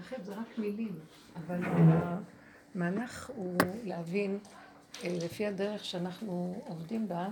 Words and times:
להרחיב, 0.00 0.22
זה 0.22 0.34
רק 0.34 0.58
מילים, 0.58 0.98
אבל 1.36 1.60
המהלך 2.74 3.30
הוא 3.36 3.56
להבין, 3.84 4.38
אה, 5.04 5.16
לפי 5.22 5.46
הדרך 5.46 5.84
שאנחנו 5.84 6.62
עובדים 6.66 7.08
בה, 7.08 7.28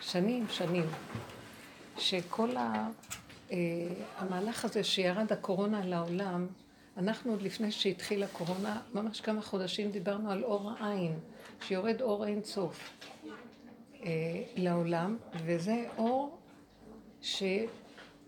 שנים, 0.00 0.46
שנים, 0.50 0.84
שכל 1.98 2.56
ה... 2.56 2.88
אה, 3.52 3.56
המהלך 4.16 4.64
הזה 4.64 4.84
שירד 4.84 5.32
הקורונה 5.32 5.86
לעולם, 5.86 6.46
אנחנו 6.96 7.30
עוד 7.30 7.42
לפני 7.42 7.72
שהתחילה 7.72 8.26
הקורונה, 8.26 8.80
ממש 8.94 9.20
כמה 9.20 9.42
חודשים 9.42 9.90
דיברנו 9.90 10.30
על 10.30 10.44
אור 10.44 10.72
העין, 10.78 11.18
שיורד 11.60 12.02
אור 12.02 12.26
אין 12.26 12.44
סוף 12.44 12.90
אה, 14.02 14.10
לעולם, 14.56 15.16
וזה 15.44 15.84
אור 15.98 16.38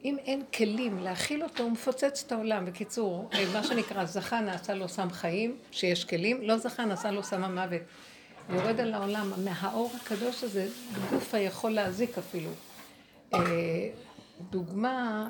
שאם 0.02 0.16
אין 0.18 0.42
כלים 0.54 0.98
להכיל 0.98 1.42
אותו, 1.42 1.62
הוא 1.62 1.72
מפוצץ 1.72 2.24
את 2.26 2.32
העולם. 2.32 2.64
בקיצור, 2.64 3.28
אה, 3.34 3.44
מה 3.52 3.64
שנקרא 3.64 4.04
זכה 4.04 4.40
נעשה 4.40 4.74
לו 4.74 4.88
סם 4.88 5.10
חיים, 5.10 5.56
שיש 5.70 6.04
כלים, 6.04 6.42
לא 6.42 6.56
זכה 6.56 6.84
נעשה 6.84 7.10
לו 7.10 7.22
סם 7.22 7.44
המוות. 7.44 7.82
יורד 8.48 8.80
על 8.80 8.94
העולם, 8.94 9.32
מהאור 9.44 9.92
הקדוש 10.02 10.44
הזה, 10.44 10.68
גוף 11.10 11.34
היכול 11.34 11.70
להזיק 11.70 12.18
אפילו. 12.18 12.50
דוגמה 14.50 15.28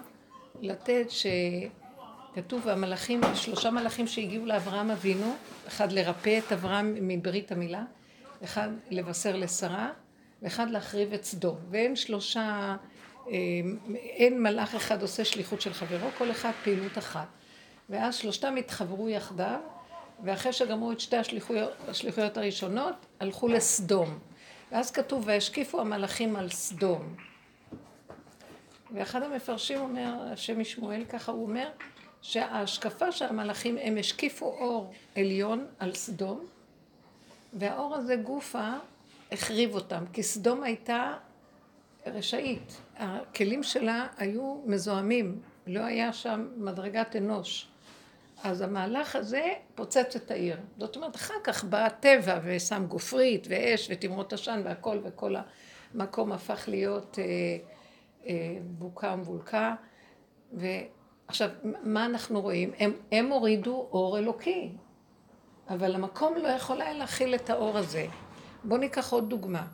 לתת 0.61 1.07
שכתוב 1.11 2.69
המלאכים, 2.69 3.21
שלושה 3.35 3.71
מלאכים 3.71 4.07
שהגיעו 4.07 4.47
לאברהם 4.47 4.91
אבינו, 4.91 5.35
אחד 5.69 5.93
לרפא 5.93 6.39
את 6.39 6.53
אברהם 6.53 6.95
מברית 7.01 7.53
המילה, 7.53 7.85
אחד 8.45 8.69
לבשר 8.91 9.37
לשרה, 9.37 9.91
ואחד 10.43 10.71
להחריב 10.71 11.13
את 11.13 11.25
סדום. 11.25 11.57
ואין 11.71 11.97
שלושה, 11.97 12.41
אה, 12.41 12.77
אין 13.95 14.43
מלאך 14.43 14.75
אחד 14.75 15.03
עושה 15.03 15.25
שליחות 15.25 15.61
של 15.61 15.73
חברו, 15.73 16.09
כל 16.19 16.31
אחד 16.31 16.51
פעילות 16.65 16.99
אחת. 16.99 17.27
ואז 17.91 18.15
שלושתם 18.15 18.57
התחברו 18.57 19.09
יחדיו, 19.09 19.61
ואחרי 20.25 20.53
שגמרו 20.53 20.93
את 20.93 21.01
שתי 21.01 21.17
השליחויות, 21.17 21.73
השליחויות 21.89 22.37
הראשונות, 22.37 22.95
הלכו 23.21 23.49
לסדום. 23.49 24.19
ואז 24.73 24.91
כתוב, 24.91 25.23
והשקיפו 25.27 25.81
המלאכים 25.81 26.37
על 26.37 26.51
סדום. 26.51 27.15
ואחד 28.95 29.23
המפרשים 29.23 29.81
אומר, 29.81 30.15
השם 30.33 30.61
משמואל 30.61 31.05
ככה, 31.05 31.33
הוא 31.33 31.43
אומר 31.43 31.69
שההשקפה 32.23 33.13
של 33.13 33.25
המלאכים, 33.25 33.79
הם 33.83 33.97
השקיפו 33.99 34.47
אור 34.47 34.93
עליון 35.17 35.67
על 35.79 35.95
סדום, 35.95 36.47
והאור 37.53 37.95
הזה 37.95 38.17
גופה 38.17 38.73
החריב 39.33 39.75
אותם, 39.75 40.05
כי 40.13 40.23
סדום 40.23 40.63
הייתה 40.63 41.15
רשאית. 42.07 42.81
הכלים 42.97 43.63
שלה 43.63 44.07
היו 44.17 44.63
מזוהמים, 44.67 45.41
לא 45.67 45.81
היה 45.81 46.13
שם 46.13 46.49
מדרגת 46.57 47.17
אנוש. 47.17 47.69
אז 48.43 48.61
המהלך 48.61 49.17
הזה 49.17 49.53
פוצץ 49.75 50.17
את 50.17 50.31
העיר. 50.31 50.57
זאת 50.79 50.97
אומרת, 50.97 51.17
אחר 51.17 51.35
כך 51.45 51.65
בא 51.65 51.87
הטבע 51.87 52.41
ושם 52.45 52.85
גופרית 52.89 53.47
ואש 53.51 53.89
ותמרות 53.91 54.33
עשן 54.33 54.63
והכל, 54.65 54.99
וכל 55.05 55.35
המקום 55.95 56.33
הפך 56.33 56.65
להיות... 56.69 57.19
אה, 57.19 57.25
אה, 58.27 58.59
בוקה 58.63 59.15
ומבולקה. 59.15 59.75
ועכשיו, 60.53 61.51
מה 61.83 62.07
אנחנו 62.07 62.41
רואים? 62.41 62.73
הם, 62.79 62.93
הם 63.13 63.27
הורידו 63.27 63.89
אור 63.93 64.19
אלוקי, 64.19 64.73
אבל 65.69 65.95
המקום 65.95 66.37
לא 66.37 66.49
יכול 66.49 66.83
היה 66.83 66.93
להכיל 66.93 67.35
את 67.35 67.51
האור 67.51 67.79
הזה. 67.79 68.07
בואו 68.65 68.81
ניקח 68.81 69.13
עוד 69.13 69.31
דוגמה. 69.31 69.67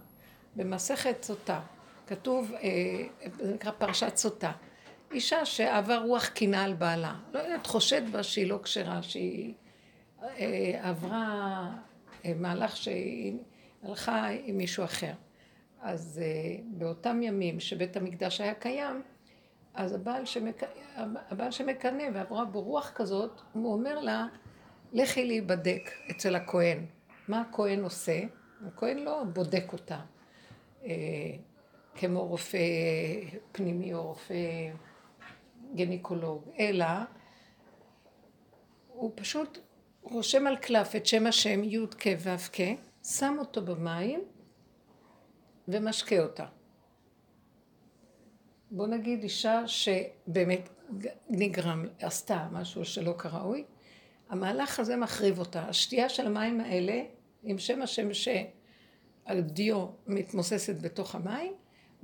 במסכת 0.57 1.23
סוטה, 1.23 1.61
כתוב, 2.07 2.53
אה, 2.55 3.31
זה 3.39 3.55
נקרא 3.55 3.71
פרשת 3.71 4.17
סוטה. 4.17 4.53
אישה 5.13 5.45
שעבר 5.45 6.03
רוח 6.05 6.27
קינה 6.27 6.65
על 6.65 6.75
בעלה. 6.75 7.15
לא 7.33 7.39
יודעת, 7.39 7.67
חושד 7.67 8.13
בה 8.13 8.23
שהיא 8.23 8.47
לא 8.47 8.59
כשרה, 8.63 9.03
שהיא 9.03 9.55
אה, 10.23 10.81
עברה 10.83 11.71
מהלך 12.37 12.77
שהיא 12.77 13.39
הלכה 13.83 14.27
עם 14.45 14.57
מישהו 14.57 14.85
אחר. 14.85 15.13
אז 15.83 16.21
באותם 16.65 17.23
ימים 17.23 17.61
שבית 17.61 17.97
המקדש 17.97 18.41
היה 18.41 18.55
קיים, 18.55 19.03
אז 19.75 19.93
הבעל, 19.93 20.25
שמק... 20.25 20.63
הבעל 20.97 21.51
שמקנא 21.51 22.05
ועברה 22.15 22.45
ברוח 22.45 22.93
כזאת, 22.95 23.41
הוא 23.53 23.73
אומר 23.73 24.01
לה, 24.01 24.27
לכי 24.93 25.25
להיבדק 25.25 25.91
אצל 26.11 26.37
הכהן. 26.37 26.87
מה 27.29 27.41
הכהן 27.41 27.83
עושה? 27.83 28.21
הכהן 28.67 28.99
לא 28.99 29.25
בודק 29.25 29.73
אותה, 29.73 30.01
כמו 31.97 32.27
רופא 32.27 32.59
פנימי 33.53 33.95
או 33.95 34.07
רופא 34.07 34.35
גניקולוג, 35.75 36.51
אלא 36.59 36.87
הוא 38.89 39.13
פשוט 39.15 39.59
רושם 40.03 40.47
על 40.47 40.57
קלף 40.57 40.97
את 40.97 41.07
שם 41.07 41.27
השם 41.27 41.65
י' 41.65 41.87
כ' 41.99 42.07
ו' 42.19 42.53
כ', 42.53 42.61
שם 43.05 43.37
אותו 43.39 43.65
במים 43.65 44.25
ומשקה 45.69 46.23
אותה. 46.23 46.47
בוא 48.71 48.87
נגיד 48.87 49.23
אישה 49.23 49.63
שבאמת 49.69 50.69
נגרם, 51.29 51.87
עשתה 52.01 52.49
משהו 52.53 52.85
שלא 52.85 53.15
כראוי, 53.19 53.65
המהלך 54.29 54.81
הזה 54.81 54.97
מחריב 54.97 55.39
אותה. 55.39 55.63
השתייה 55.69 56.09
של 56.09 56.27
המים 56.27 56.61
האלה, 56.61 57.03
עם 57.43 57.59
שם 57.59 57.83
השם 57.83 58.09
שהדיו 58.13 59.87
מתמוססת 60.07 60.81
בתוך 60.83 61.15
המים, 61.15 61.53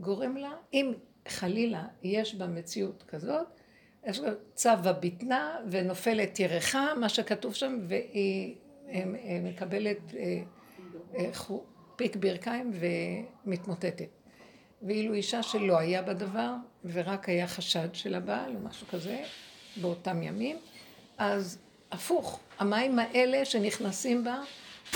גורם 0.02 0.36
לה, 0.36 0.52
אם 0.72 0.92
חלילה 1.28 1.84
יש 2.02 2.34
בה 2.34 2.46
מציאות 2.46 3.04
כזאת, 3.08 3.46
יש 4.06 4.20
לה 4.20 4.30
צו 4.54 4.68
הבטנה 4.68 5.56
ונופלת 5.70 6.40
ירחה, 6.40 6.94
מה 7.00 7.08
שכתוב 7.08 7.54
שם, 7.54 7.78
והיא 7.88 8.56
מקבלת 9.42 10.14
אה, 10.14 10.42
אה, 11.18 11.30
פיק 11.96 12.16
ברכיים 12.16 12.70
ומתמוטטת. 13.44 14.08
ואילו 14.82 15.14
אישה 15.14 15.42
שלא 15.42 15.78
היה 15.78 16.02
בדבר, 16.02 16.54
ורק 16.84 17.28
היה 17.28 17.46
חשד 17.46 17.88
של 17.92 18.14
הבעל 18.14 18.56
או 18.56 18.60
משהו 18.60 18.86
כזה, 18.86 19.22
באותם 19.76 20.22
ימים, 20.22 20.56
אז 21.18 21.58
הפוך, 21.92 22.40
המים 22.58 22.98
האלה 22.98 23.44
שנכנסים 23.44 24.24
בה, 24.24 24.42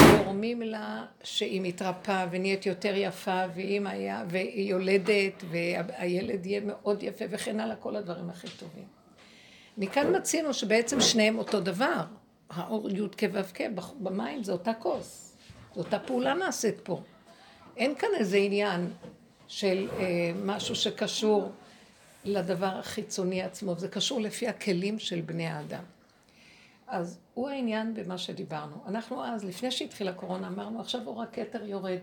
גורמים 0.00 0.62
לה 0.62 1.04
שהיא 1.22 1.60
מתרפאה 1.60 2.26
ונהיית 2.30 2.66
יותר 2.66 2.92
יפה, 2.97 3.44
ואם 3.54 3.86
היה, 3.86 4.24
והיא 4.28 4.70
יולדת, 4.70 5.44
והילד 5.50 6.47
יהיה 6.47 6.60
מאוד 6.60 7.02
יפה, 7.02 7.24
וכן 7.30 7.60
הלאה, 7.60 7.76
כל 7.76 7.96
הדברים 7.96 8.30
הכי 8.30 8.48
טובים. 8.48 8.84
מכאן 9.78 10.16
מצינו 10.16 10.54
שבעצם 10.54 11.00
שניהם 11.00 11.38
אותו 11.38 11.60
דבר. 11.60 12.04
האור 12.50 12.91
י' 12.91 13.00
כו' 13.19 13.42
כ' 13.54 13.60
במים 13.98 14.42
זה 14.42 14.52
אותה 14.52 14.75
כוס. 14.75 15.36
זו 15.75 15.80
אותה 15.80 15.98
פעולה 15.98 16.34
נעשית 16.34 16.80
פה. 16.82 17.00
אין 17.76 17.94
כאן 17.94 18.08
איזה 18.19 18.36
עניין 18.36 18.91
של 19.48 19.88
אה, 19.98 20.32
משהו 20.44 20.75
שקשור 20.75 21.52
לדבר 22.25 22.66
החיצוני 22.78 23.42
עצמו, 23.42 23.75
זה 23.78 23.88
קשור 23.88 24.20
לפי 24.20 24.48
הכלים 24.48 24.98
של 24.98 25.20
בני 25.20 25.46
האדם. 25.46 25.82
אז 26.86 27.19
הוא 27.34 27.48
העניין 27.48 27.94
במה 27.94 28.19
שדיברנו. 28.19 28.76
אנחנו 28.86 29.24
אז, 29.24 29.44
לפני 29.44 29.70
שהתחילה 29.70 30.10
הקורונה, 30.10 30.48
אמרנו, 30.48 30.80
עכשיו 30.80 31.06
אור 31.06 31.22
הכתר 31.22 31.64
יורד. 31.64 31.98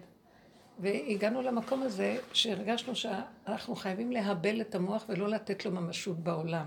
והגענו 0.79 1.41
למקום 1.41 1.83
הזה 1.83 2.17
שהרגשנו 2.33 2.95
שאנחנו 2.95 3.75
חייבים 3.75 4.11
להבל 4.11 4.61
את 4.61 4.75
המוח 4.75 5.05
ולא 5.09 5.29
לתת 5.29 5.65
לו 5.65 5.71
ממשות 5.71 6.19
בעולם. 6.19 6.65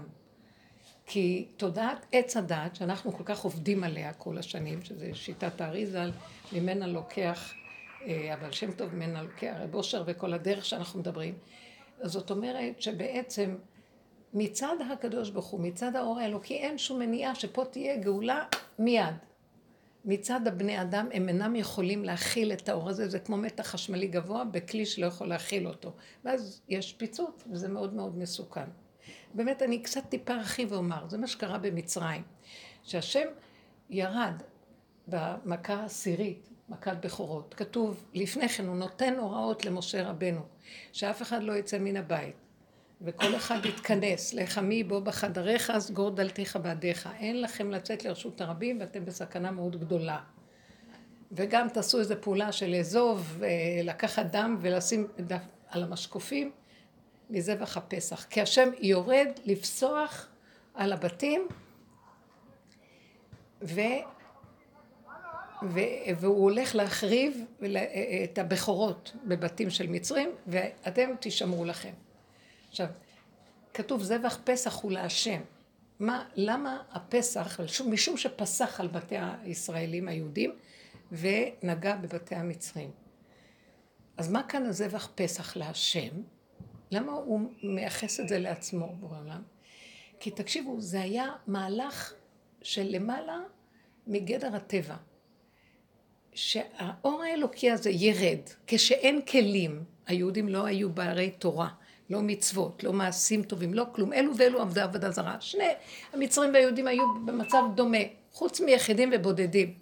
כי 1.06 1.48
תודעת 1.56 2.06
עץ 2.12 2.36
הדעת, 2.36 2.76
שאנחנו 2.76 3.12
כל 3.12 3.24
כך 3.24 3.40
עובדים 3.40 3.84
עליה 3.84 4.12
כל 4.12 4.38
השנים, 4.38 4.82
שזה 4.82 5.10
שיטת 5.14 5.60
האריזה, 5.60 6.04
ממנה 6.52 6.86
לוקח, 6.86 7.52
אה, 8.06 8.34
אבל 8.34 8.52
שם 8.52 8.72
טוב 8.72 8.94
ממנה 8.94 9.22
לוקח, 9.22 9.54
רב 9.58 9.74
אושר 9.74 10.02
וכל 10.06 10.32
הדרך 10.32 10.64
שאנחנו 10.64 11.00
מדברים. 11.00 11.34
זאת 12.02 12.30
אומרת 12.30 12.82
שבעצם 12.82 13.56
מצד 14.34 14.76
הקדוש 14.92 15.30
ברוך 15.30 15.46
הוא, 15.46 15.60
מצד 15.60 15.96
האור 15.96 16.18
האלוקי, 16.18 16.54
אין 16.54 16.78
שום 16.78 16.98
מניעה 16.98 17.34
שפה 17.34 17.64
תהיה 17.64 17.96
גאולה 17.96 18.44
מיד. 18.78 19.14
מצד 20.04 20.40
הבני 20.46 20.82
אדם 20.82 21.08
הם 21.12 21.28
אינם 21.28 21.56
יכולים 21.56 22.04
להכיל 22.04 22.52
את 22.52 22.68
האור 22.68 22.88
הזה, 22.88 23.08
זה 23.08 23.18
כמו 23.18 23.36
מתח 23.36 23.66
חשמלי 23.66 24.06
גבוה 24.06 24.44
בכלי 24.44 24.86
שלא 24.86 25.06
יכול 25.06 25.28
להכיל 25.28 25.66
אותו. 25.66 25.92
ואז 26.24 26.62
יש 26.68 26.92
פיצוץ, 26.92 27.44
וזה 27.50 27.68
מאוד 27.68 27.94
מאוד 27.94 28.18
מסוכן. 28.18 28.66
באמת, 29.34 29.62
אני 29.62 29.82
קצת 29.82 30.02
טיפה 30.08 30.34
ארחיב 30.34 30.72
ואומר, 30.72 31.08
זה 31.08 31.18
מה 31.18 31.26
שקרה 31.26 31.58
במצרים. 31.58 32.22
שהשם 32.82 33.26
ירד 33.90 34.42
במכה 35.08 35.74
העשירית, 35.74 36.48
מכת 36.68 36.96
בכורות, 37.04 37.54
כתוב 37.54 38.04
לפני 38.14 38.48
כן, 38.48 38.66
הוא 38.66 38.76
נותן 38.76 39.14
הוראות 39.18 39.64
למשה 39.64 40.10
רבנו, 40.10 40.40
שאף 40.92 41.22
אחד 41.22 41.42
לא 41.42 41.52
יצא 41.52 41.78
מן 41.78 41.96
הבית, 41.96 42.34
וכל 43.00 43.36
אחד 43.36 43.66
יתכנס, 43.66 44.34
לחמי 44.34 44.84
בו 44.84 45.00
בחדריך, 45.00 45.72
סגור 45.78 46.10
דלתיך 46.10 46.56
בעדיך, 46.56 47.08
אין 47.18 47.42
לכם 47.42 47.70
לצאת 47.70 48.04
לרשות 48.04 48.40
הרבים 48.40 48.80
ואתם 48.80 49.04
בסכנה 49.04 49.50
מאוד 49.50 49.80
גדולה. 49.80 50.18
וגם 51.32 51.68
תעשו 51.68 51.98
איזו 51.98 52.14
פעולה 52.20 52.52
של 52.52 52.66
לאזוב, 52.66 53.42
אה, 53.42 53.48
לקחת 53.82 54.26
דם 54.26 54.56
ולשים 54.60 55.06
על 55.68 55.82
המשקופים, 55.82 56.50
מזבח 57.30 57.76
הפסח. 57.76 58.24
כי 58.24 58.40
השם 58.40 58.68
יורד 58.80 59.28
לפסוח 59.44 60.28
על 60.74 60.92
הבתים 60.92 61.48
ו... 63.62 63.80
ו... 65.62 65.80
והוא 66.16 66.42
הולך 66.42 66.74
להחריב 66.74 67.44
את 68.24 68.38
הבכורות 68.38 69.12
בבתים 69.24 69.70
של 69.70 69.86
מצרים, 69.86 70.30
ואתם 70.46 71.10
תשמרו 71.20 71.64
לכם. 71.64 71.92
עכשיו, 72.76 72.88
כתוב 73.74 74.02
זבח 74.02 74.38
פסח 74.44 74.80
הוא 74.82 74.92
להשם. 74.92 75.40
מה, 76.00 76.28
למה 76.34 76.82
הפסח, 76.90 77.60
משום 77.86 78.16
שפסח 78.16 78.80
על 78.80 78.88
בתי 78.88 79.16
הישראלים 79.18 80.08
היהודים 80.08 80.54
ונגע 81.12 81.96
בבתי 81.96 82.34
המצרים. 82.34 82.90
אז 84.16 84.30
מה 84.30 84.42
כאן 84.42 84.66
הזבח 84.66 85.08
פסח 85.14 85.56
להשם? 85.56 86.22
למה 86.90 87.12
הוא 87.12 87.50
מייחס 87.62 88.20
את 88.20 88.28
זה 88.28 88.38
לעצמו 88.38 88.96
בעולם? 89.00 89.42
כי 90.20 90.30
תקשיבו, 90.30 90.80
זה 90.80 91.00
היה 91.00 91.32
מהלך 91.46 92.12
של 92.62 92.86
למעלה 92.88 93.38
מגדר 94.06 94.56
הטבע. 94.56 94.96
שהאור 96.32 97.22
האלוקי 97.22 97.70
הזה 97.70 97.90
ירד 97.90 98.40
כשאין 98.66 99.22
כלים, 99.22 99.84
היהודים 100.06 100.48
לא 100.48 100.66
היו 100.66 100.90
בערי 100.90 101.30
תורה, 101.30 101.68
לא 102.10 102.22
מצוות, 102.22 102.84
לא 102.84 102.92
מעשים 102.92 103.42
טובים, 103.42 103.74
לא 103.74 103.86
כלום, 103.92 104.12
אלו 104.12 104.36
ואלו 104.36 104.60
עבדי 104.60 104.80
עבודה 104.80 105.10
זרה. 105.10 105.36
שני 105.40 105.68
המצרים 106.12 106.54
והיהודים 106.54 106.86
היו 106.86 107.04
במצב 107.24 107.62
דומה, 107.74 107.98
חוץ 108.32 108.60
מיחידים 108.60 109.10
ובודדים. 109.12 109.74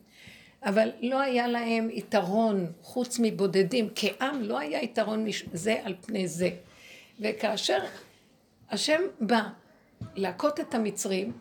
אבל 0.64 0.90
לא 1.00 1.20
היה 1.20 1.48
להם 1.48 1.88
יתרון 1.92 2.72
חוץ 2.82 3.18
מבודדים, 3.22 3.88
כעם 3.94 4.42
לא 4.42 4.58
היה 4.58 4.82
יתרון 4.82 5.26
זה 5.52 5.76
על 5.84 5.94
פני 6.00 6.28
זה. 6.28 6.50
וכאשר 7.20 7.78
השם 8.70 9.00
בא 9.20 9.42
להכות 10.16 10.60
את 10.60 10.74
המצרים, 10.74 11.32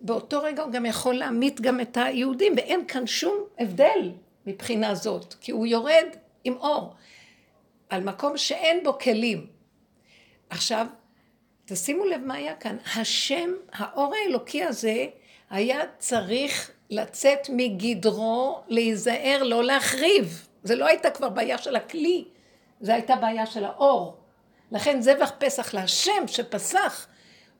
באותו 0.00 0.42
רגע 0.42 0.62
הוא 0.62 0.72
גם 0.72 0.86
יכול 0.86 1.14
להמית 1.14 1.60
גם 1.60 1.80
את 1.80 1.96
היהודים, 1.96 2.52
ואין 2.56 2.84
כאן 2.88 3.06
שום 3.06 3.36
הבדל 3.58 4.12
מבחינה 4.46 4.94
זאת, 4.94 5.34
כי 5.40 5.52
הוא 5.52 5.66
יורד 5.66 6.06
עם 6.44 6.56
אור 6.56 6.94
על 7.88 8.02
מקום 8.02 8.36
שאין 8.36 8.84
בו 8.84 8.98
כלים. 8.98 9.53
עכשיו, 10.54 10.86
תשימו 11.64 12.04
לב 12.04 12.20
מה 12.24 12.34
היה 12.34 12.54
כאן, 12.54 12.76
השם, 12.96 13.50
האור 13.72 14.14
האלוקי 14.14 14.64
הזה, 14.64 15.06
היה 15.50 15.80
צריך 15.98 16.70
לצאת 16.90 17.40
מגדרו, 17.48 18.60
להיזהר, 18.68 19.42
לא 19.42 19.64
להחריב. 19.64 20.48
זה 20.62 20.76
לא 20.76 20.86
הייתה 20.86 21.10
כבר 21.10 21.28
בעיה 21.28 21.58
של 21.58 21.76
הכלי, 21.76 22.24
זה 22.80 22.94
הייתה 22.94 23.16
בעיה 23.16 23.46
של 23.46 23.64
האור. 23.64 24.16
לכן 24.72 25.00
זבח 25.00 25.32
פסח 25.38 25.74
להשם 25.74 26.26
שפסח, 26.26 27.06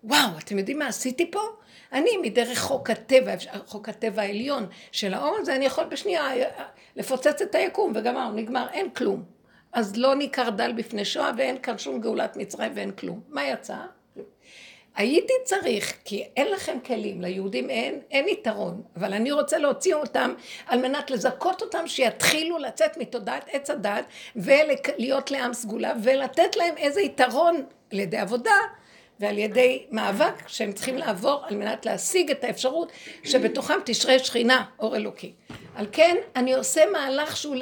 וואו, 0.04 0.38
אתם 0.38 0.58
יודעים 0.58 0.78
מה 0.78 0.86
עשיתי 0.86 1.30
פה? 1.30 1.40
אני 1.92 2.16
מדרך 2.22 2.58
חוק 2.58 2.90
הטבע, 2.90 3.32
חוק 3.66 3.88
הטבע 3.88 4.22
העליון 4.22 4.66
של 4.92 5.14
האור 5.14 5.36
הזה, 5.40 5.56
אני 5.56 5.64
יכול 5.64 5.84
בשנייה 5.84 6.30
לפוצץ 6.96 7.42
את 7.42 7.54
היקום 7.54 7.92
וגמר, 7.94 8.30
נגמר, 8.30 8.66
אין 8.72 8.90
כלום. 8.90 9.33
אז 9.74 9.96
לא 9.96 10.14
ניכר 10.14 10.50
דל 10.50 10.72
בפני 10.72 11.04
שואה 11.04 11.30
ואין 11.36 11.58
כאן 11.58 11.78
שום 11.78 12.00
גאולת 12.00 12.36
מצרים 12.36 12.72
ואין 12.74 12.90
כלום. 12.90 13.20
מה 13.28 13.48
יצא? 13.48 13.76
הייתי 14.96 15.32
צריך, 15.44 15.94
כי 16.04 16.24
אין 16.36 16.50
לכם 16.50 16.78
כלים, 16.86 17.22
ליהודים 17.22 17.70
אין, 17.70 18.00
אין 18.10 18.28
יתרון, 18.28 18.82
אבל 18.96 19.12
אני 19.12 19.32
רוצה 19.32 19.58
להוציא 19.58 19.94
אותם 19.94 20.34
על 20.66 20.80
מנת 20.82 21.10
לזכות 21.10 21.62
אותם 21.62 21.86
שיתחילו 21.86 22.58
לצאת 22.58 22.96
מתודעת 22.96 23.44
עץ 23.52 23.70
הדת 23.70 24.04
ולהיות 24.36 25.30
לעם 25.30 25.54
סגולה 25.54 25.92
ולתת 26.02 26.56
להם 26.56 26.76
איזה 26.76 27.00
יתרון 27.00 27.64
על 27.92 27.98
ידי 27.98 28.18
עבודה 28.18 28.56
ועל 29.20 29.38
ידי 29.38 29.86
מאבק 29.90 30.48
שהם 30.48 30.72
צריכים 30.72 30.98
לעבור 30.98 31.44
על 31.46 31.56
מנת 31.56 31.86
להשיג 31.86 32.30
את 32.30 32.44
האפשרות 32.44 32.92
שבתוכם 33.24 33.78
תשרה 33.84 34.18
שכינה, 34.18 34.64
אור 34.78 34.96
אלוקי. 34.96 35.32
על 35.74 35.86
כן 35.92 36.16
אני 36.36 36.54
עושה 36.54 36.82
מהלך 36.92 37.36
שהוא, 37.36 37.56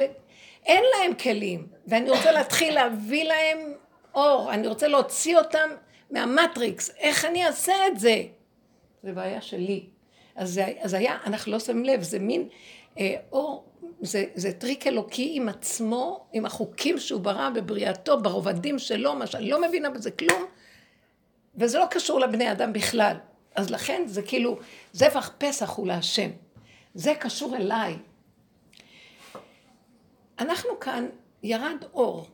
אין 0.65 0.83
להם 0.97 1.13
כלים 1.13 1.67
ואני 1.87 2.09
רוצה 2.09 2.31
להתחיל 2.31 2.73
להביא 2.73 3.23
להם 3.23 3.73
אור, 4.15 4.53
אני 4.53 4.67
רוצה 4.67 4.87
להוציא 4.87 5.37
אותם 5.37 5.69
מהמטריקס, 6.11 6.89
איך 6.97 7.25
אני 7.25 7.45
אעשה 7.45 7.73
את 7.87 7.99
זה? 7.99 8.23
זה 9.03 9.11
בעיה 9.11 9.41
שלי. 9.41 9.85
אז, 10.35 10.53
זה, 10.53 10.65
אז 10.79 10.93
היה, 10.93 11.17
אנחנו 11.25 11.51
לא 11.51 11.59
שמים 11.59 11.85
לב, 11.85 12.01
זה 12.01 12.19
מין 12.19 12.49
אה, 12.99 13.15
אור, 13.31 13.65
זה, 14.01 14.25
זה 14.35 14.51
טריק 14.51 14.87
אלוקי 14.87 15.31
עם 15.35 15.49
עצמו, 15.49 16.25
עם 16.33 16.45
החוקים 16.45 16.99
שהוא 16.99 17.21
ברא 17.21 17.49
בבריאתו, 17.49 18.21
ברובדים 18.21 18.79
שלו, 18.79 19.15
מה 19.15 19.27
שאני 19.27 19.49
לא 19.49 19.61
מבינה 19.61 19.89
בזה 19.89 20.11
כלום, 20.11 20.45
וזה 21.55 21.79
לא 21.79 21.85
קשור 21.89 22.19
לבני 22.19 22.51
אדם 22.51 22.73
בכלל. 22.73 23.17
אז 23.55 23.69
לכן 23.69 24.03
זה 24.05 24.21
כאילו, 24.21 24.57
זבח 24.93 25.31
פסח 25.37 25.69
הוא 25.69 25.87
להשם. 25.87 26.29
זה 26.93 27.13
קשור 27.19 27.55
אליי. 27.55 27.97
אנחנו 30.43 30.79
כאן, 30.79 31.05
ירד 31.43 31.83
אור. 31.93 32.27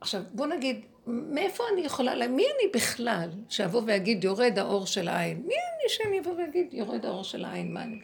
עכשיו, 0.00 0.22
בוא 0.32 0.46
נגיד, 0.46 0.80
מאיפה 1.06 1.64
אני 1.72 1.80
יכולה, 1.80 2.14
מי 2.14 2.44
אני 2.44 2.70
בכלל 2.74 3.30
שאבוא 3.48 3.82
ואגיד 3.86 4.24
יורד 4.24 4.58
האור 4.58 4.86
של 4.86 5.08
העין? 5.08 5.36
מי 5.36 5.54
אני 5.54 5.88
שאני 5.88 6.20
אבוא 6.20 6.32
ואגיד 6.32 6.74
יורד 6.74 7.06
האור 7.06 7.24
של 7.24 7.44
העין? 7.44 7.74
מה 7.74 7.82
אני... 7.82 8.00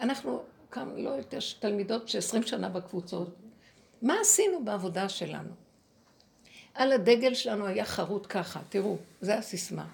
אנחנו 0.00 0.42
כמה, 0.70 0.92
לא 0.96 1.10
יותר 1.10 1.38
תלמידות 1.58 2.08
שעשרים 2.08 2.42
שנה 2.42 2.68
בקבוצות. 2.68 3.36
מה 4.02 4.14
עשינו 4.20 4.64
בעבודה 4.64 5.08
שלנו? 5.08 5.52
על 6.74 6.92
הדגל 6.92 7.34
שלנו 7.34 7.66
היה 7.66 7.84
חרוט 7.84 8.26
ככה, 8.28 8.60
תראו, 8.68 8.96
זה 9.20 9.38
הסיסמה. 9.38 9.86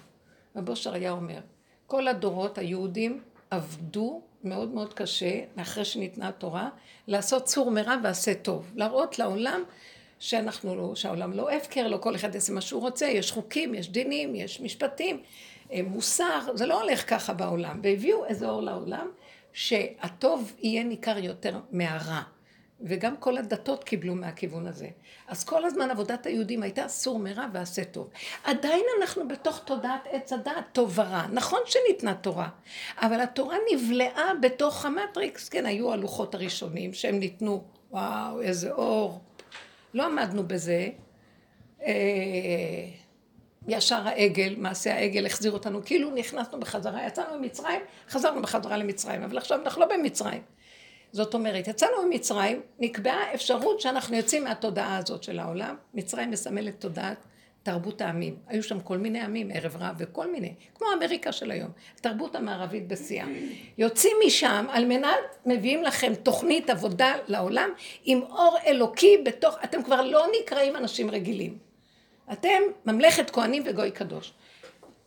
רבו 0.55 0.73
היה 0.93 1.11
אומר, 1.11 1.39
כל 1.87 2.07
הדורות 2.07 2.57
היהודים 2.57 3.21
עבדו 3.49 4.21
מאוד 4.43 4.69
מאוד 4.69 4.93
קשה, 4.93 5.39
אחרי 5.55 5.85
שניתנה 5.85 6.27
התורה, 6.27 6.69
לעשות 7.07 7.43
צור 7.43 7.71
מרע 7.71 7.95
ועשה 8.03 8.33
טוב. 8.33 8.71
להראות 8.75 9.19
לעולם 9.19 9.63
שאנחנו 10.19 10.75
לא, 10.75 10.95
שהעולם 10.95 11.33
לא 11.33 11.51
הפקר, 11.51 11.87
לא 11.87 11.97
כל 11.97 12.15
אחד 12.15 12.35
יעשה 12.35 12.53
מה 12.53 12.61
שהוא 12.61 12.81
רוצה, 12.81 13.05
יש 13.05 13.31
חוקים, 13.31 13.75
יש 13.75 13.89
דינים, 13.89 14.35
יש 14.35 14.61
משפטים, 14.61 15.21
אה, 15.71 15.81
מוסר, 15.83 16.39
זה 16.53 16.65
לא 16.65 16.81
הולך 16.81 17.09
ככה 17.09 17.33
בעולם. 17.33 17.79
והביאו 17.83 18.25
איזה 18.25 18.49
אור 18.49 18.61
לעולם, 18.61 19.07
שהטוב 19.53 20.53
יהיה 20.59 20.83
ניכר 20.83 21.17
יותר 21.17 21.59
מהרע. 21.71 22.21
וגם 22.81 23.17
כל 23.17 23.37
הדתות 23.37 23.83
קיבלו 23.83 24.15
מהכיוון 24.15 24.67
הזה. 24.67 24.87
אז 25.27 25.43
כל 25.43 25.65
הזמן 25.65 25.91
עבודת 25.91 26.25
היהודים 26.25 26.63
הייתה 26.63 26.87
סור 26.87 27.19
מרע 27.19 27.45
ועשה 27.53 27.83
טוב. 27.83 28.09
עדיין 28.43 28.83
אנחנו 29.01 29.27
בתוך 29.27 29.59
תודעת 29.65 30.07
עץ 30.11 30.33
הדעת, 30.33 30.65
טוב 30.71 30.99
ורע. 30.99 31.25
נכון 31.31 31.59
שניתנה 31.65 32.13
תורה, 32.13 32.49
אבל 32.97 33.19
התורה 33.21 33.57
נבלעה 33.73 34.31
בתוך 34.41 34.85
המטריקס. 34.85 35.49
כן, 35.49 35.65
היו 35.65 35.93
הלוחות 35.93 36.35
הראשונים 36.35 36.93
שהם 36.93 37.19
ניתנו, 37.19 37.63
וואו, 37.91 38.41
איזה 38.41 38.71
אור. 38.71 39.21
לא 39.93 40.05
עמדנו 40.05 40.47
בזה. 40.47 40.89
אה, 41.81 41.93
ישר 43.67 44.07
העגל, 44.07 44.55
מעשה 44.57 44.95
העגל 44.95 45.25
החזיר 45.25 45.51
אותנו, 45.51 45.85
כאילו 45.85 46.09
נכנסנו 46.15 46.59
בחזרה, 46.59 47.07
יצאנו 47.07 47.39
ממצרים, 47.39 47.81
חזרנו 48.09 48.41
בחזרה 48.41 48.77
למצרים, 48.77 49.23
אבל 49.23 49.37
עכשיו 49.37 49.61
אנחנו 49.61 49.81
לא 49.81 49.87
במצרים. 49.97 50.41
זאת 51.11 51.33
אומרת, 51.33 51.67
יצאנו 51.67 51.91
ממצרים, 52.05 52.61
נקבעה 52.79 53.33
אפשרות 53.33 53.81
שאנחנו 53.81 54.15
יוצאים 54.15 54.43
מהתודעה 54.43 54.97
הזאת 54.97 55.23
של 55.23 55.39
העולם, 55.39 55.75
מצרים 55.93 56.31
מסמלת 56.31 56.81
תודעת 56.81 57.17
תרבות 57.63 58.01
העמים. 58.01 58.35
היו 58.47 58.63
שם 58.63 58.79
כל 58.79 58.97
מיני 58.97 59.19
עמים, 59.19 59.49
ערב 59.53 59.75
רב 59.79 59.95
וכל 59.97 60.31
מיני, 60.31 60.53
כמו 60.75 60.87
אמריקה 60.97 61.31
של 61.31 61.51
היום, 61.51 61.71
תרבות 62.01 62.35
המערבית 62.35 62.87
בשיאה. 62.87 63.25
יוצאים 63.77 64.17
משם 64.25 64.65
על 64.69 64.85
מנת, 64.85 65.17
מביאים 65.45 65.83
לכם 65.83 66.15
תוכנית 66.15 66.69
עבודה 66.69 67.13
לעולם 67.27 67.69
עם 68.03 68.21
אור 68.21 68.57
אלוקי 68.65 69.17
בתוך, 69.25 69.57
אתם 69.63 69.83
כבר 69.83 70.01
לא 70.01 70.25
נקראים 70.41 70.75
אנשים 70.75 71.11
רגילים. 71.11 71.57
אתם 72.31 72.59
ממלכת 72.85 73.29
כהנים 73.29 73.63
וגוי 73.65 73.91
קדוש. 73.91 74.33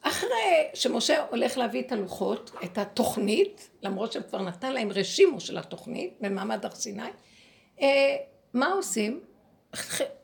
אחרי 0.02 0.69
שמשה 0.75 1.25
הולך 1.30 1.59
להביא 1.59 1.83
את 1.83 1.92
הלוחות, 1.92 2.50
את 2.64 2.78
התוכנית, 2.78 3.71
למרות 3.83 4.12
שהם 4.12 4.23
כבר 4.23 4.42
נתן 4.42 4.73
להם 4.73 4.90
רשימו 4.90 5.40
של 5.40 5.59
התוכנית 5.59 6.14
במעמד 6.21 6.64
הר 6.64 6.71
סיני, 6.71 7.02
אה, 7.80 8.16
מה 8.54 8.73
עושים? 8.73 9.21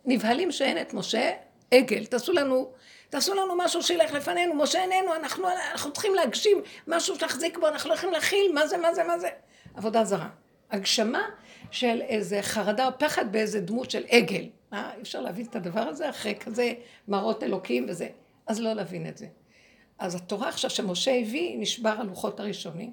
נבהלים 0.04 0.52
שאין 0.52 0.80
את 0.80 0.94
משה, 0.94 1.32
עגל, 1.70 2.04
תעשו 2.04 2.32
לנו, 2.32 2.72
תעשו 3.08 3.34
לנו 3.34 3.54
משהו 3.56 3.82
שילך 3.82 4.12
לפנינו, 4.12 4.54
משה 4.54 4.82
איננו, 4.82 5.14
אנחנו, 5.14 5.48
אנחנו 5.72 5.92
צריכים 5.92 6.14
להגשים 6.14 6.62
משהו 6.86 7.14
שתחזיק 7.14 7.58
בו, 7.58 7.68
אנחנו 7.68 7.90
לא 7.90 7.94
יכולים 7.94 8.14
להכיל, 8.14 8.52
מה 8.54 8.66
זה, 8.66 8.76
מה 8.76 8.94
זה, 8.94 9.04
מה 9.04 9.18
זה? 9.18 9.28
עבודה 9.74 10.04
זרה. 10.04 10.28
הגשמה 10.70 11.22
של 11.70 12.02
איזה 12.02 12.42
חרדה 12.42 12.86
או 12.86 12.90
פחד 12.98 13.32
באיזה 13.32 13.60
דמות 13.60 13.90
של 13.90 14.04
עגל. 14.08 14.44
מה, 14.72 14.90
אי 14.96 15.02
אפשר 15.02 15.20
להבין 15.20 15.46
את 15.46 15.56
הדבר 15.56 15.80
הזה 15.80 16.10
אחרי 16.10 16.34
כזה 16.34 16.72
מראות 17.08 17.42
אלוקים 17.42 17.86
וזה. 17.88 18.08
אז 18.46 18.60
לא 18.60 18.72
להבין 18.72 19.08
את 19.08 19.18
זה. 19.18 19.26
אז 19.98 20.14
התורה 20.14 20.48
עכשיו 20.48 20.70
שמשה 20.70 21.20
הביא, 21.20 21.58
נשבר 21.58 21.94
הלוחות 21.98 22.40
הראשונים, 22.40 22.92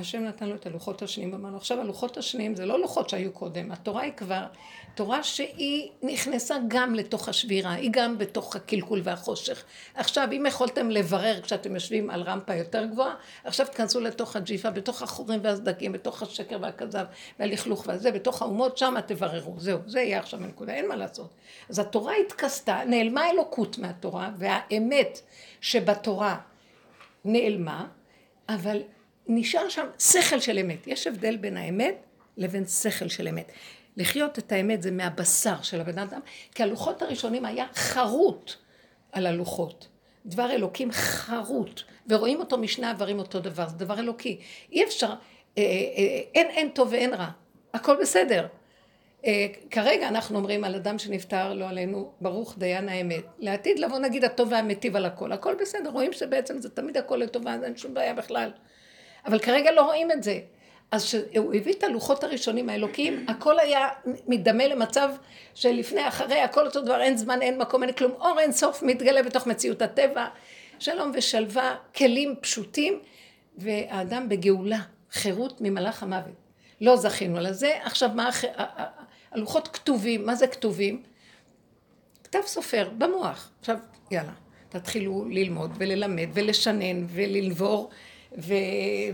השם 0.00 0.24
נתן 0.24 0.48
לו 0.48 0.54
את 0.54 0.66
הלוחות 0.66 1.02
השניים, 1.02 1.34
אמרנו, 1.34 1.56
עכשיו 1.56 1.80
הלוחות 1.80 2.16
השניים 2.16 2.54
זה 2.54 2.66
לא 2.66 2.80
לוחות 2.80 3.08
שהיו 3.08 3.32
קודם, 3.32 3.72
התורה 3.72 4.02
היא 4.02 4.12
כבר 4.12 4.46
תורה 4.94 5.22
שהיא 5.22 5.90
נכנסה 6.02 6.56
גם 6.68 6.94
לתוך 6.94 7.28
השבירה, 7.28 7.72
היא 7.72 7.90
גם 7.92 8.18
בתוך 8.18 8.56
הקלקול 8.56 9.00
והחושך. 9.04 9.64
עכשיו, 9.94 10.28
אם 10.32 10.46
יכולתם 10.48 10.90
לברר 10.90 11.40
כשאתם 11.42 11.74
יושבים 11.74 12.10
על 12.10 12.22
רמפה 12.22 12.54
יותר 12.54 12.84
גבוהה, 12.84 13.14
עכשיו 13.44 13.66
תכנסו 13.66 14.00
לתוך 14.00 14.36
הג'יפה, 14.36 14.70
בתוך 14.70 15.02
החורים 15.02 15.40
והסדקים, 15.42 15.92
בתוך 15.92 16.22
השקר 16.22 16.58
והכזב 16.62 17.04
והלכלוך 17.38 17.84
והזה, 17.86 18.10
בתוך 18.12 18.42
האומות, 18.42 18.78
שם 18.78 18.94
תבררו. 19.06 19.54
זהו, 19.58 19.78
זה 19.86 20.00
יהיה 20.00 20.18
עכשיו 20.18 20.44
הנקודה, 20.44 20.72
אין 20.72 20.88
מה 20.88 20.96
לעשות. 20.96 21.30
אז 21.68 21.78
התורה 21.78 22.12
התכסתה, 22.26 22.80
נעלמה 22.86 23.30
אלוקות 23.30 23.78
מהתורה, 23.78 24.30
והאמת 24.38 25.20
שבתורה 25.60 26.36
נעלמה, 27.24 27.86
אבל 28.48 28.82
נשאר 29.32 29.68
שם 29.68 29.86
שכל 29.98 30.40
של 30.40 30.58
אמת. 30.58 30.86
יש 30.86 31.06
הבדל 31.06 31.36
בין 31.36 31.56
האמת 31.56 31.94
לבין 32.36 32.66
שכל 32.66 33.08
של 33.08 33.28
אמת. 33.28 33.52
לחיות 33.96 34.38
את 34.38 34.52
האמת 34.52 34.82
זה 34.82 34.90
מהבשר 34.90 35.62
של 35.62 35.80
הבן 35.80 35.98
אדם, 35.98 36.20
כי 36.54 36.62
הלוחות 36.62 37.02
הראשונים 37.02 37.44
היה 37.44 37.66
חרוט 37.74 38.52
על 39.12 39.26
הלוחות. 39.26 39.88
דבר 40.26 40.50
אלוקים 40.50 40.92
חרוט, 40.92 41.82
ורואים 42.08 42.40
אותו 42.40 42.58
משני 42.58 42.86
עברים 42.86 43.18
אותו 43.18 43.40
דבר, 43.40 43.68
זה 43.68 43.76
דבר 43.76 43.98
אלוקי. 43.98 44.40
אי 44.72 44.84
אפשר, 44.84 45.06
אה, 45.06 45.12
אה, 45.58 46.20
אין, 46.34 46.46
אין 46.46 46.68
טוב 46.68 46.88
ואין 46.92 47.14
רע, 47.14 47.30
הכל 47.74 47.96
בסדר. 48.00 48.46
אה, 49.26 49.46
כרגע 49.70 50.08
אנחנו 50.08 50.38
אומרים 50.38 50.64
על 50.64 50.74
אדם 50.74 50.98
שנפטר, 50.98 51.54
לא 51.54 51.68
עלינו, 51.68 52.12
ברוך 52.20 52.58
דיין 52.58 52.88
האמת. 52.88 53.24
לעתיד 53.38 53.78
לבוא 53.78 53.98
נגיד 53.98 54.24
הטוב 54.24 54.48
והמיטיב 54.52 54.96
על 54.96 55.04
הכל, 55.04 55.32
הכל 55.32 55.54
בסדר, 55.60 55.90
רואים 55.90 56.12
שבעצם 56.12 56.58
זה 56.58 56.70
תמיד 56.70 56.96
הכל 56.96 57.16
לטובה, 57.16 57.56
אין 57.64 57.76
שום 57.76 57.94
בעיה 57.94 58.14
בכלל. 58.14 58.50
אבל 59.26 59.38
כרגע 59.38 59.72
לא 59.72 59.82
רואים 59.82 60.10
את 60.10 60.22
זה. 60.22 60.40
אז 60.90 61.04
כשהוא 61.04 61.54
הביא 61.54 61.72
את 61.72 61.84
הלוחות 61.84 62.24
הראשונים 62.24 62.68
האלוקיים, 62.68 63.26
הכל 63.28 63.58
היה 63.58 63.88
מדמה 64.26 64.66
למצב 64.66 65.08
שלפני, 65.54 66.08
אחרי, 66.08 66.40
הכל 66.40 66.66
אותו 66.66 66.80
דבר, 66.80 67.00
אין 67.00 67.16
זמן, 67.16 67.42
אין 67.42 67.58
מקום, 67.58 67.82
אין 67.82 67.92
כלום. 67.92 68.12
אור 68.12 68.40
אין 68.40 68.52
סוף 68.52 68.82
מתגלה 68.82 69.22
בתוך 69.22 69.46
מציאות 69.46 69.82
הטבע, 69.82 70.26
שלום 70.78 71.12
ושלווה, 71.14 71.76
כלים 71.96 72.34
פשוטים, 72.40 73.00
והאדם 73.58 74.28
בגאולה, 74.28 74.80
חירות 75.10 75.60
ממלאך 75.60 76.02
המוות. 76.02 76.34
לא 76.80 76.96
זכינו 76.96 77.40
לזה. 77.40 77.78
עכשיו, 77.82 78.10
מה. 78.14 78.30
הלוחות 79.32 79.68
כתובים, 79.68 80.26
מה 80.26 80.34
זה 80.34 80.46
כתובים? 80.46 81.02
כתב 82.24 82.40
סופר, 82.46 82.90
במוח. 82.98 83.50
עכשיו, 83.60 83.78
יאללה, 84.10 84.32
תתחילו 84.68 85.24
ללמוד 85.28 85.70
וללמד 85.78 86.28
ולשנן 86.34 87.06
ולנבור. 87.08 87.90
ו- 88.38 88.54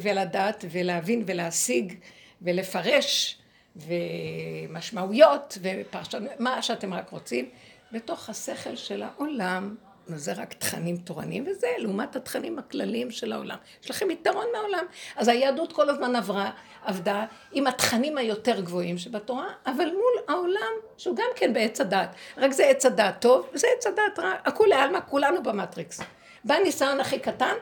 ולדעת 0.01 0.65
ולהבין 0.71 1.23
ולהשיג 1.27 1.95
ולפרש 2.43 3.39
ומשמעויות 3.77 5.59
ופרשנות, 5.63 6.31
מה 6.39 6.63
שאתם 6.63 6.95
רק 6.95 7.11
רוצים, 7.11 7.49
בתוך 7.93 8.29
השכל 8.31 8.77
של 8.77 9.03
העולם, 9.03 9.75
זה 10.07 10.33
רק 10.33 10.53
תכנים 10.53 10.97
תורניים 10.97 11.47
וזה 11.51 11.67
לעומת 11.79 12.17
התכנים 12.17 12.59
הכלליים 12.59 13.11
של 13.11 13.33
העולם. 13.33 13.57
יש 13.85 13.91
לכם 13.91 14.11
יתרון 14.11 14.47
מהעולם. 14.53 14.85
אז 15.17 15.29
היהדות 15.29 15.73
כל 15.73 15.91
הזמן 15.91 16.17
עברה, 16.17 16.51
עבדה 16.85 17.27
עם 17.53 17.67
התכנים 17.67 18.19
היותר 18.19 18.61
גבוהים 18.61 18.99
שבתורה, 18.99 19.47
אבל 19.67 19.85
מול 19.85 20.25
העולם 20.29 20.73
שהוא 20.97 21.17
גם 21.17 21.29
כן 21.37 21.53
בעץ 21.53 21.81
הדעת. 21.81 22.15
רק 22.37 22.53
זה 22.53 22.67
עץ 22.67 22.87
הדעת 22.87 23.21
טוב, 23.21 23.49
וזה 23.53 23.67
עץ 23.77 23.87
הדעת 23.87 24.19
רע, 24.19 24.33
הכולי 24.45 24.75
עלמא, 24.75 24.99
כולנו 25.09 25.43
במטריקס. 25.43 26.01
בא 26.45 26.55
ניסיון 26.65 27.01
הכי 27.01 27.19
קטן, 27.19 27.55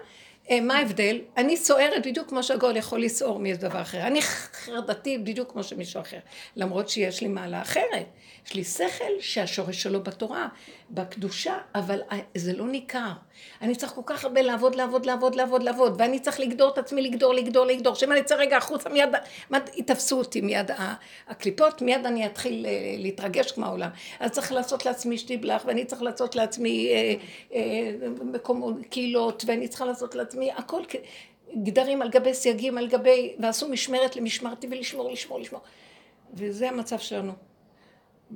מה 0.50 0.78
ההבדל? 0.78 1.20
אני 1.36 1.56
סוערת 1.56 2.06
בדיוק 2.06 2.28
כמו 2.28 2.42
שהגול 2.42 2.76
יכול 2.76 3.02
לסעור 3.02 3.38
מאיזה 3.38 3.68
דבר 3.68 3.82
אחר. 3.82 4.06
אני 4.06 4.22
חרדתי 4.22 5.18
בדיוק 5.18 5.52
כמו 5.52 5.64
שמישהו 5.64 6.00
אחר. 6.00 6.18
למרות 6.56 6.88
שיש 6.88 7.20
לי 7.20 7.28
מעלה 7.28 7.62
אחרת. 7.62 8.06
יש 8.46 8.54
לי 8.54 8.64
שכל 8.64 9.20
שהשורש 9.20 9.82
שלו 9.82 10.02
בתורה, 10.02 10.48
בקדושה, 10.90 11.58
אבל 11.74 12.00
זה 12.34 12.52
לא 12.52 12.68
ניכר. 12.68 13.10
אני 13.62 13.74
צריך 13.74 13.92
כל 13.92 14.00
כך 14.06 14.24
הרבה 14.24 14.42
לעבוד, 14.42 14.74
לעבוד, 14.74 15.06
לעבוד, 15.06 15.34
לעבוד, 15.34 15.62
לעבוד, 15.62 15.94
ואני 15.98 16.20
צריך 16.20 16.40
לגדור 16.40 16.72
את 16.72 16.78
עצמי, 16.78 17.02
לגדור, 17.02 17.34
לגדור, 17.34 17.66
לגדור. 17.66 17.94
שאם 17.94 18.12
אני 18.12 18.20
אצא 18.20 18.34
רגע 18.34 18.56
החוצה, 18.56 18.88
מיד, 18.88 19.08
מיד 19.50 19.62
יתפסו 19.74 20.18
אותי, 20.18 20.40
מיד 20.40 20.70
הקליפות, 21.28 21.82
מיד 21.82 22.06
אני 22.06 22.26
אתחיל 22.26 22.66
אה, 22.66 22.70
להתרגש 22.98 23.52
כמו 23.52 23.66
העולם. 23.66 23.90
אז 24.20 24.30
צריך 24.30 24.52
לעשות 24.52 24.86
לעצמי 24.86 25.18
שטיבלח, 25.18 25.62
ואני 25.66 25.84
צריך 25.84 26.02
לעשות 26.02 26.36
לעצמי 26.36 26.88
אה, 26.92 27.14
אה, 27.54 28.08
מקומות, 28.24 28.74
קהילות, 28.90 29.44
ואני 29.46 29.68
צריכה 29.68 29.84
לעשות 29.84 30.14
לעצמי 30.14 30.52
הכל. 30.52 30.82
גדרים 31.62 32.02
על 32.02 32.08
גבי 32.08 32.34
סייגים, 32.34 32.78
על 32.78 32.88
גבי, 32.88 33.34
ועשו 33.38 33.68
משמרת 33.68 34.16
למשמרתי 34.16 34.66
ולשמור, 34.70 35.10
לשמור, 35.12 35.40
לשמור. 35.40 35.60
וזה 36.34 36.68
המצב 36.68 36.98
שלנו. 36.98 37.32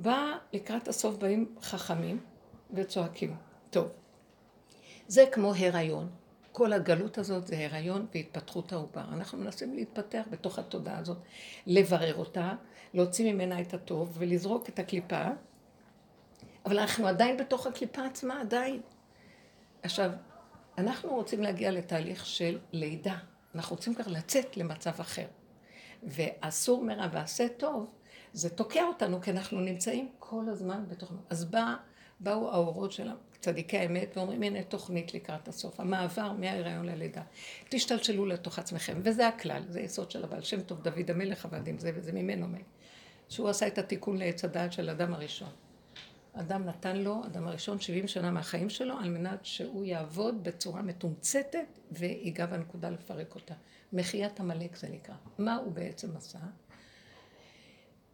בא 0.01 0.37
לקראת 0.53 0.87
הסוף 0.87 1.15
באים 1.15 1.55
חכמים 1.61 2.19
וצועקים. 2.73 3.35
טוב, 3.69 3.87
זה 5.07 5.25
כמו 5.31 5.53
הריון. 5.55 6.09
כל 6.51 6.73
הגלות 6.73 7.17
הזאת 7.17 7.47
זה 7.47 7.65
הריון 7.65 8.05
והתפתחות 8.13 8.73
העובר. 8.73 9.03
אנחנו 9.13 9.37
מנסים 9.37 9.73
להתפתח 9.73 10.21
בתוך 10.29 10.59
התודעה 10.59 10.97
הזאת, 10.97 11.17
לברר 11.67 12.15
אותה, 12.15 12.53
להוציא 12.93 13.33
ממנה 13.33 13.61
את 13.61 13.73
הטוב 13.73 14.15
ולזרוק 14.19 14.69
את 14.69 14.79
הקליפה, 14.79 15.25
אבל 16.65 16.79
אנחנו 16.79 17.07
עדיין 17.07 17.37
בתוך 17.37 17.67
הקליפה 17.67 18.05
עצמה, 18.05 18.41
עדיין. 18.41 18.81
עכשיו, 19.83 20.11
אנחנו 20.77 21.15
רוצים 21.15 21.43
להגיע 21.43 21.71
לתהליך 21.71 22.25
של 22.25 22.59
לידה. 22.71 23.17
אנחנו 23.55 23.75
רוצים 23.75 23.95
כבר 23.95 24.11
לצאת 24.11 24.57
למצב 24.57 24.99
אחר. 24.99 25.25
ואסור 26.03 26.83
מרע 26.83 27.07
ועשה 27.11 27.47
טוב, 27.57 27.89
זה 28.33 28.49
תוקע 28.49 28.83
אותנו, 28.83 29.21
כי 29.21 29.31
אנחנו 29.31 29.59
נמצאים 29.59 30.09
כל 30.19 30.43
הזמן 30.49 30.83
בתוך... 30.87 31.11
אז 31.29 31.45
בא, 31.45 31.75
באו 32.19 32.51
האורות 32.51 32.91
של 32.91 33.09
צדיקי 33.39 33.77
האמת 33.77 34.17
ואומרים, 34.17 34.43
הנה 34.43 34.63
תוכנית 34.63 35.13
לקראת 35.13 35.47
הסוף, 35.47 35.79
המעבר 35.79 36.33
מההיריון 36.33 36.85
ללידה. 36.85 37.21
תשתלשלו 37.69 38.25
לתוך 38.25 38.59
עצמכם, 38.59 38.99
וזה 39.03 39.27
הכלל, 39.27 39.63
זה 39.67 39.81
יסוד 39.81 40.11
של 40.11 40.23
הבעל 40.23 40.43
שם 40.43 40.61
טוב, 40.61 40.81
דוד 40.81 41.11
המלך 41.11 41.45
עבד 41.45 41.67
עם 41.67 41.79
זה, 41.79 41.91
וזה 41.95 42.11
ממנו 42.11 42.47
מי. 42.47 42.63
שהוא 43.29 43.49
עשה 43.49 43.67
את 43.67 43.77
התיקון 43.77 44.17
לעץ 44.17 44.45
הדעת 44.45 44.73
של 44.73 44.89
אדם 44.89 45.13
הראשון. 45.13 45.49
אדם 46.33 46.65
נתן 46.65 46.97
לו, 46.97 47.25
אדם 47.25 47.47
הראשון, 47.47 47.79
70 47.79 48.07
שנה 48.07 48.31
מהחיים 48.31 48.69
שלו, 48.69 48.97
על 48.99 49.09
מנת 49.09 49.45
שהוא 49.45 49.85
יעבוד 49.85 50.43
בצורה 50.43 50.81
מתומצתת 50.81 51.79
ויגע 51.91 52.45
בנקודה 52.45 52.89
לפרק 52.89 53.35
אותה. 53.35 53.53
מחיית 53.93 54.39
עמלק 54.39 54.75
זה 54.75 54.89
נקרא. 54.89 55.15
מה 55.37 55.55
הוא 55.55 55.71
בעצם 55.71 56.17
עשה? 56.17 56.39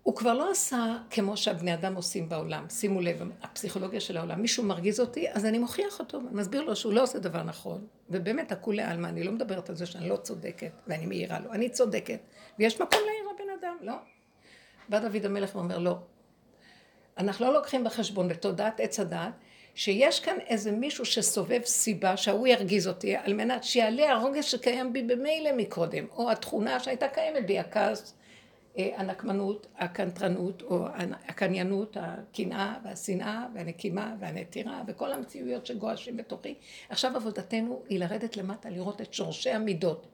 הוא 0.06 0.16
כבר 0.16 0.34
לא 0.34 0.52
עשה 0.52 0.98
כמו 1.10 1.38
שהבני 1.38 1.74
אדם 1.74 1.96
עושים 1.96 2.30
בעולם. 2.30 2.66
שימו 2.70 3.02
לב, 3.02 3.22
הפסיכולוגיה 3.44 4.00
של 4.00 4.18
העולם. 4.18 4.42
מישהו 4.42 4.64
מרגיז 4.64 5.00
אותי, 5.00 5.32
אז 5.32 5.46
אני 5.46 5.58
מוכיח 5.58 6.00
אותו, 6.00 6.22
מסביר 6.32 6.62
לו 6.62 6.76
שהוא 6.76 6.94
לא 6.94 7.04
עושה 7.04 7.20
דבר 7.20 7.44
נכון. 7.44 7.88
ובאמת, 8.10 8.52
הכולי 8.52 8.82
עלמא, 8.82 9.08
אני 9.08 9.24
לא 9.24 9.32
מדברת 9.32 9.70
על 9.70 9.76
זה 9.76 9.86
שאני 9.86 10.10
לא 10.10 10.16
צודקת, 10.16 10.72
ואני 10.88 11.06
מעירה 11.06 11.40
לו. 11.40 11.52
אני 11.52 11.70
צודקת, 11.70 12.20
ויש 12.60 12.82
מקום 12.82 13.00
להעיר 13.06 13.24
לבן 13.34 13.60
אדם, 13.60 13.78
לא. 13.82 13.94
בא 14.90 15.00
דוד 15.00 15.26
המלך 15.26 15.56
ואומר, 15.56 15.78
לא. 15.78 15.98
אנחנו 17.18 17.46
לא 17.46 17.54
לוקחים 17.54 17.84
בחשבון 17.84 18.28
בתודעת 18.28 18.80
עץ 18.80 19.00
הדעת, 19.00 19.34
שיש 19.76 20.20
כאן 20.20 20.38
איזה 20.48 20.72
מישהו 20.72 21.06
שסובב 21.06 21.62
סיבה 21.64 22.18
שההוא 22.18 22.48
ירגיז 22.48 22.88
אותי, 22.88 23.16
על 23.16 23.34
מנת 23.34 23.64
שיעלה 23.64 24.12
הרוגש 24.12 24.52
שקיים 24.52 24.94
בי 24.94 25.04
במילא 25.04 25.52
מקודם, 25.58 26.06
או 26.12 26.32
התכונה 26.32 26.80
שהייתה 26.80 27.08
קיימת 27.08 27.48
בי, 27.48 27.60
הכעס. 27.60 28.16
הנקמנות, 28.78 29.68
הקנטרנות, 29.78 30.62
או 30.62 30.86
הקניינות, 31.28 31.98
הקנאה 32.00 32.74
והשנאה 32.84 33.46
והנקימה 33.54 34.16
והנטירה 34.20 34.82
וכל 34.88 35.12
המציאויות 35.12 35.66
שגועשים 35.66 36.18
בתוכי. 36.18 36.56
עכשיו 36.90 37.16
עבודתנו 37.16 37.84
היא 37.90 38.00
לרדת 38.00 38.38
למטה, 38.38 38.70
לראות 38.70 39.02
את 39.02 39.14
שורשי 39.14 39.50
המידות. 39.50 40.08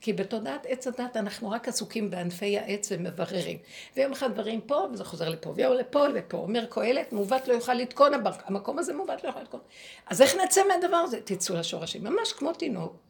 כי 0.00 0.12
בתודעת 0.12 0.66
עץ 0.68 0.86
הדת 0.86 1.16
אנחנו 1.16 1.50
רק 1.50 1.68
עסוקים 1.68 2.10
בענפי 2.10 2.58
העץ 2.58 2.92
ומבררים. 2.92 3.58
ויום 3.96 4.12
אחד 4.12 4.34
דברים 4.34 4.60
פה, 4.60 4.86
וזה 4.92 5.04
חוזר 5.04 5.28
לפה, 5.28 5.52
ויום 5.56 5.72
לפה, 5.72 6.08
לפה. 6.08 6.36
אומר 6.36 6.66
קהלת, 6.66 7.12
מעוות 7.12 7.48
לא 7.48 7.52
יוכל 7.52 7.74
לתקון, 7.74 8.12
המקום 8.44 8.78
הזה 8.78 8.92
מעוות 8.92 9.24
לא 9.24 9.28
יוכל 9.28 9.40
לתקון. 9.40 9.60
אז 10.06 10.22
איך 10.22 10.36
נצא 10.44 10.60
מהדבר 10.68 10.96
הזה? 10.96 11.20
תצאו 11.20 11.56
לשורשים. 11.56 12.04
ממש 12.04 12.32
כמו 12.32 12.52
תינוק. 12.52 13.07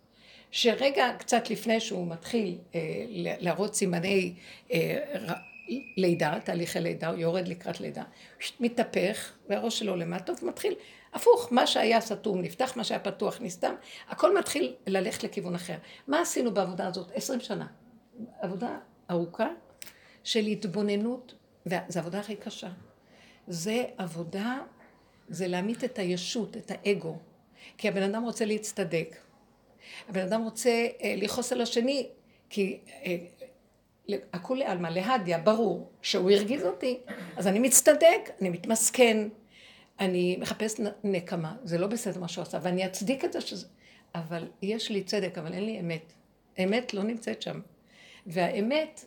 שרגע 0.51 1.11
קצת 1.19 1.51
לפני 1.51 1.81
שהוא 1.81 2.07
מתחיל 2.07 2.59
אה, 2.75 2.81
להראות 3.41 3.75
סימני 3.75 4.35
אה, 4.73 4.99
לידה, 5.97 6.39
תהליכי 6.45 6.81
לידה, 6.81 7.09
הוא 7.09 7.19
יורד 7.19 7.49
לקראת 7.49 7.81
לידה, 7.81 8.03
מתהפך 8.61 9.33
והראש 9.49 9.79
שלו 9.79 9.97
למטה 9.97 10.33
ומתחיל 10.43 10.75
הפוך, 11.15 11.49
מה 11.53 11.67
שהיה 11.67 12.01
סתום 12.01 12.41
נפתח, 12.43 12.77
מה 12.77 12.85
שהיה 12.85 13.01
פתוח 13.01 13.39
נסתם, 13.41 13.75
הכל 14.09 14.39
מתחיל 14.39 14.75
ללכת 14.87 15.25
לכיוון 15.25 15.55
אחר. 15.55 15.77
מה 16.07 16.21
עשינו 16.21 16.55
בעבודה 16.55 16.87
הזאת? 16.87 17.11
עשרים 17.15 17.41
שנה. 17.41 17.67
עבודה 18.41 18.79
ארוכה 19.11 19.49
של 20.25 20.47
התבוננות, 20.47 21.35
וזו 21.67 21.99
העבודה 21.99 22.21
הכי 22.21 22.37
קשה. 22.37 22.69
זה 23.49 23.85
עבודה, 23.99 24.59
זה 25.29 25.49
להמית 25.49 25.85
את 25.85 25.99
הישות, 25.99 26.57
את 26.57 26.71
האגו. 26.75 27.19
כי 27.79 27.89
הבן 27.89 28.03
אדם 28.03 28.23
רוצה 28.23 28.45
להצטדק. 28.45 29.17
הבן 30.09 30.21
אדם 30.21 30.45
רוצה 30.45 30.71
אה, 30.71 31.15
לכעוס 31.17 31.53
על 31.53 31.61
השני, 31.61 32.09
כי 32.51 32.79
אה, 33.05 33.17
הכולי 34.33 34.65
עלמא, 34.65 34.89
להדיא, 34.89 35.37
ברור 35.37 35.91
שהוא 36.03 36.31
הרגיז 36.31 36.65
אותי, 36.65 36.99
אז 37.37 37.47
אני 37.47 37.59
מצטדק, 37.59 38.31
אני 38.41 38.49
מתמסכן, 38.49 39.29
אני 40.01 40.37
מחפש 40.41 40.81
נקמה, 41.05 41.57
זה 41.65 41.79
לא 41.79 41.87
בסדר 41.87 42.21
מה 42.21 42.29
שהוא 42.29 42.43
עשה, 42.43 42.59
ואני 42.63 42.87
אצדיק 42.87 43.25
את 43.25 43.33
זה 43.33 43.41
שזה... 43.41 43.67
אבל 44.15 44.49
יש 44.63 44.91
לי 44.91 45.03
צדק, 45.03 45.39
אבל 45.39 45.53
אין 45.53 45.65
לי 45.65 45.81
אמת. 45.81 46.13
אמת 46.65 46.95
לא 46.95 47.03
נמצאת 47.03 47.43
שם. 47.43 47.61
והאמת 48.27 49.05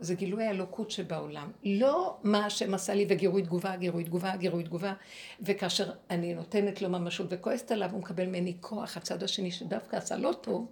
זה 0.00 0.14
גילוי 0.14 0.44
האלוקות 0.44 0.90
שבעולם. 0.90 1.50
לא 1.64 2.16
מה 2.22 2.46
השם 2.46 2.74
עשה 2.74 2.94
לי 2.94 3.06
וגירוי 3.08 3.42
תגובה, 3.42 3.76
גירוי 3.76 4.04
תגובה, 4.04 4.36
גירוי 4.36 4.64
תגובה, 4.64 4.94
וכאשר 5.40 5.92
אני 6.10 6.34
נותנת 6.34 6.82
לו 6.82 6.88
ממשות 6.88 7.26
וכועסת 7.30 7.70
עליו, 7.70 7.90
הוא 7.92 8.00
מקבל 8.00 8.26
ממני 8.26 8.56
כוח, 8.60 8.96
הצד 8.96 9.22
השני 9.22 9.50
שדווקא 9.50 9.96
עשה 9.96 10.16
לא 10.16 10.32
טוב, 10.40 10.66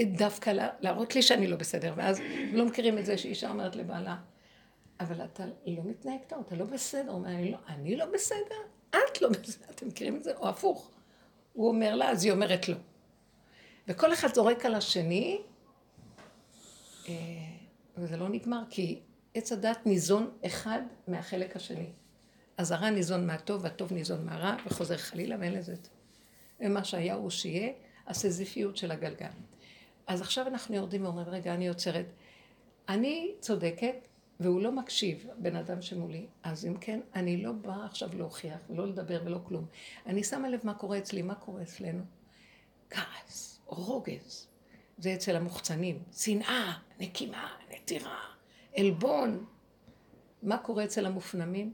דווקא 0.00 0.52
להראות 0.80 1.14
לי 1.14 1.22
שאני 1.22 1.46
לא 1.46 1.56
בסדר, 1.56 1.92
ואז 1.96 2.20
לא 2.52 2.64
מכירים 2.64 2.98
את 2.98 3.06
זה 3.06 3.18
שאישה 3.18 3.50
אומרת 3.50 3.76
לבעלה, 3.76 4.16
אבל 5.00 5.24
אתה 5.24 5.44
לא 5.66 5.82
מתנהג 5.84 6.20
טוב, 6.28 6.44
אתה 6.46 6.56
לא 6.56 6.64
בסדר, 6.64 7.10
אומר, 7.10 7.28
אני 7.28 7.50
לא, 7.50 7.58
אני 7.68 7.96
לא 7.96 8.06
בסדר, 8.06 8.62
את 8.90 9.22
לא 9.22 9.28
בסדר, 9.28 9.66
אתם 9.70 9.88
מכירים 9.88 10.16
את 10.16 10.22
זה? 10.22 10.32
או 10.36 10.48
הפוך. 10.48 10.90
הוא 11.52 11.68
אומר 11.68 11.94
לה, 11.94 12.10
אז 12.10 12.24
היא 12.24 12.32
אומרת 12.32 12.68
לו. 12.68 12.76
וכל 13.88 14.12
אחד 14.12 14.34
זורק 14.34 14.66
על 14.66 14.74
השני, 14.74 15.40
אה, 17.08 17.14
וזה 17.96 18.16
לא 18.16 18.28
נגמר, 18.28 18.62
כי 18.70 19.00
עץ 19.34 19.52
הדת 19.52 19.86
ניזון 19.86 20.30
אחד 20.46 20.82
מהחלק 21.08 21.56
השני. 21.56 21.90
אז 22.56 22.72
הרע 22.72 22.90
ניזון 22.90 23.26
מהטוב, 23.26 23.64
והטוב 23.64 23.92
ניזון 23.92 24.26
מהרע, 24.26 24.56
וחוזר 24.66 24.96
חלילה, 24.96 25.36
ואין 25.40 25.52
לזה. 25.52 25.74
ומה 26.60 26.84
שהיה 26.84 27.14
הוא 27.14 27.30
שיהיה, 27.30 27.72
הסזיפיות 28.06 28.76
של 28.76 28.90
הגלגל. 28.90 29.28
אז 30.06 30.20
עכשיו 30.20 30.46
אנחנו 30.46 30.74
יורדים 30.74 31.04
ואומרים, 31.04 31.28
רגע, 31.28 31.54
אני 31.54 31.68
עוצרת. 31.68 32.06
אני 32.88 33.34
צודקת, 33.40 33.94
והוא 34.40 34.62
לא 34.62 34.72
מקשיב, 34.72 35.26
בן 35.38 35.56
אדם 35.56 35.82
שמולי. 35.82 36.26
אז 36.42 36.66
אם 36.66 36.76
כן, 36.80 37.00
אני 37.14 37.42
לא 37.42 37.52
באה 37.52 37.84
עכשיו 37.84 38.08
להוכיח, 38.16 38.58
ולא 38.70 38.86
לדבר 38.86 39.22
ולא 39.24 39.38
כלום. 39.44 39.66
אני 40.06 40.24
שמה 40.24 40.48
לב 40.48 40.60
מה 40.64 40.74
קורה 40.74 40.98
אצלי, 40.98 41.22
מה 41.22 41.34
קורה 41.34 41.62
אצלנו. 41.62 42.02
כעס, 42.90 43.60
רוגז, 43.66 44.48
זה 45.02 45.14
אצל 45.14 45.36
המוחצנים. 45.36 46.02
שנאה, 46.12 46.72
נקימה, 47.00 47.48
נטירה, 47.70 48.18
עלבון. 48.76 49.44
מה 50.42 50.58
קורה 50.58 50.84
אצל 50.84 51.06
המופנמים? 51.06 51.72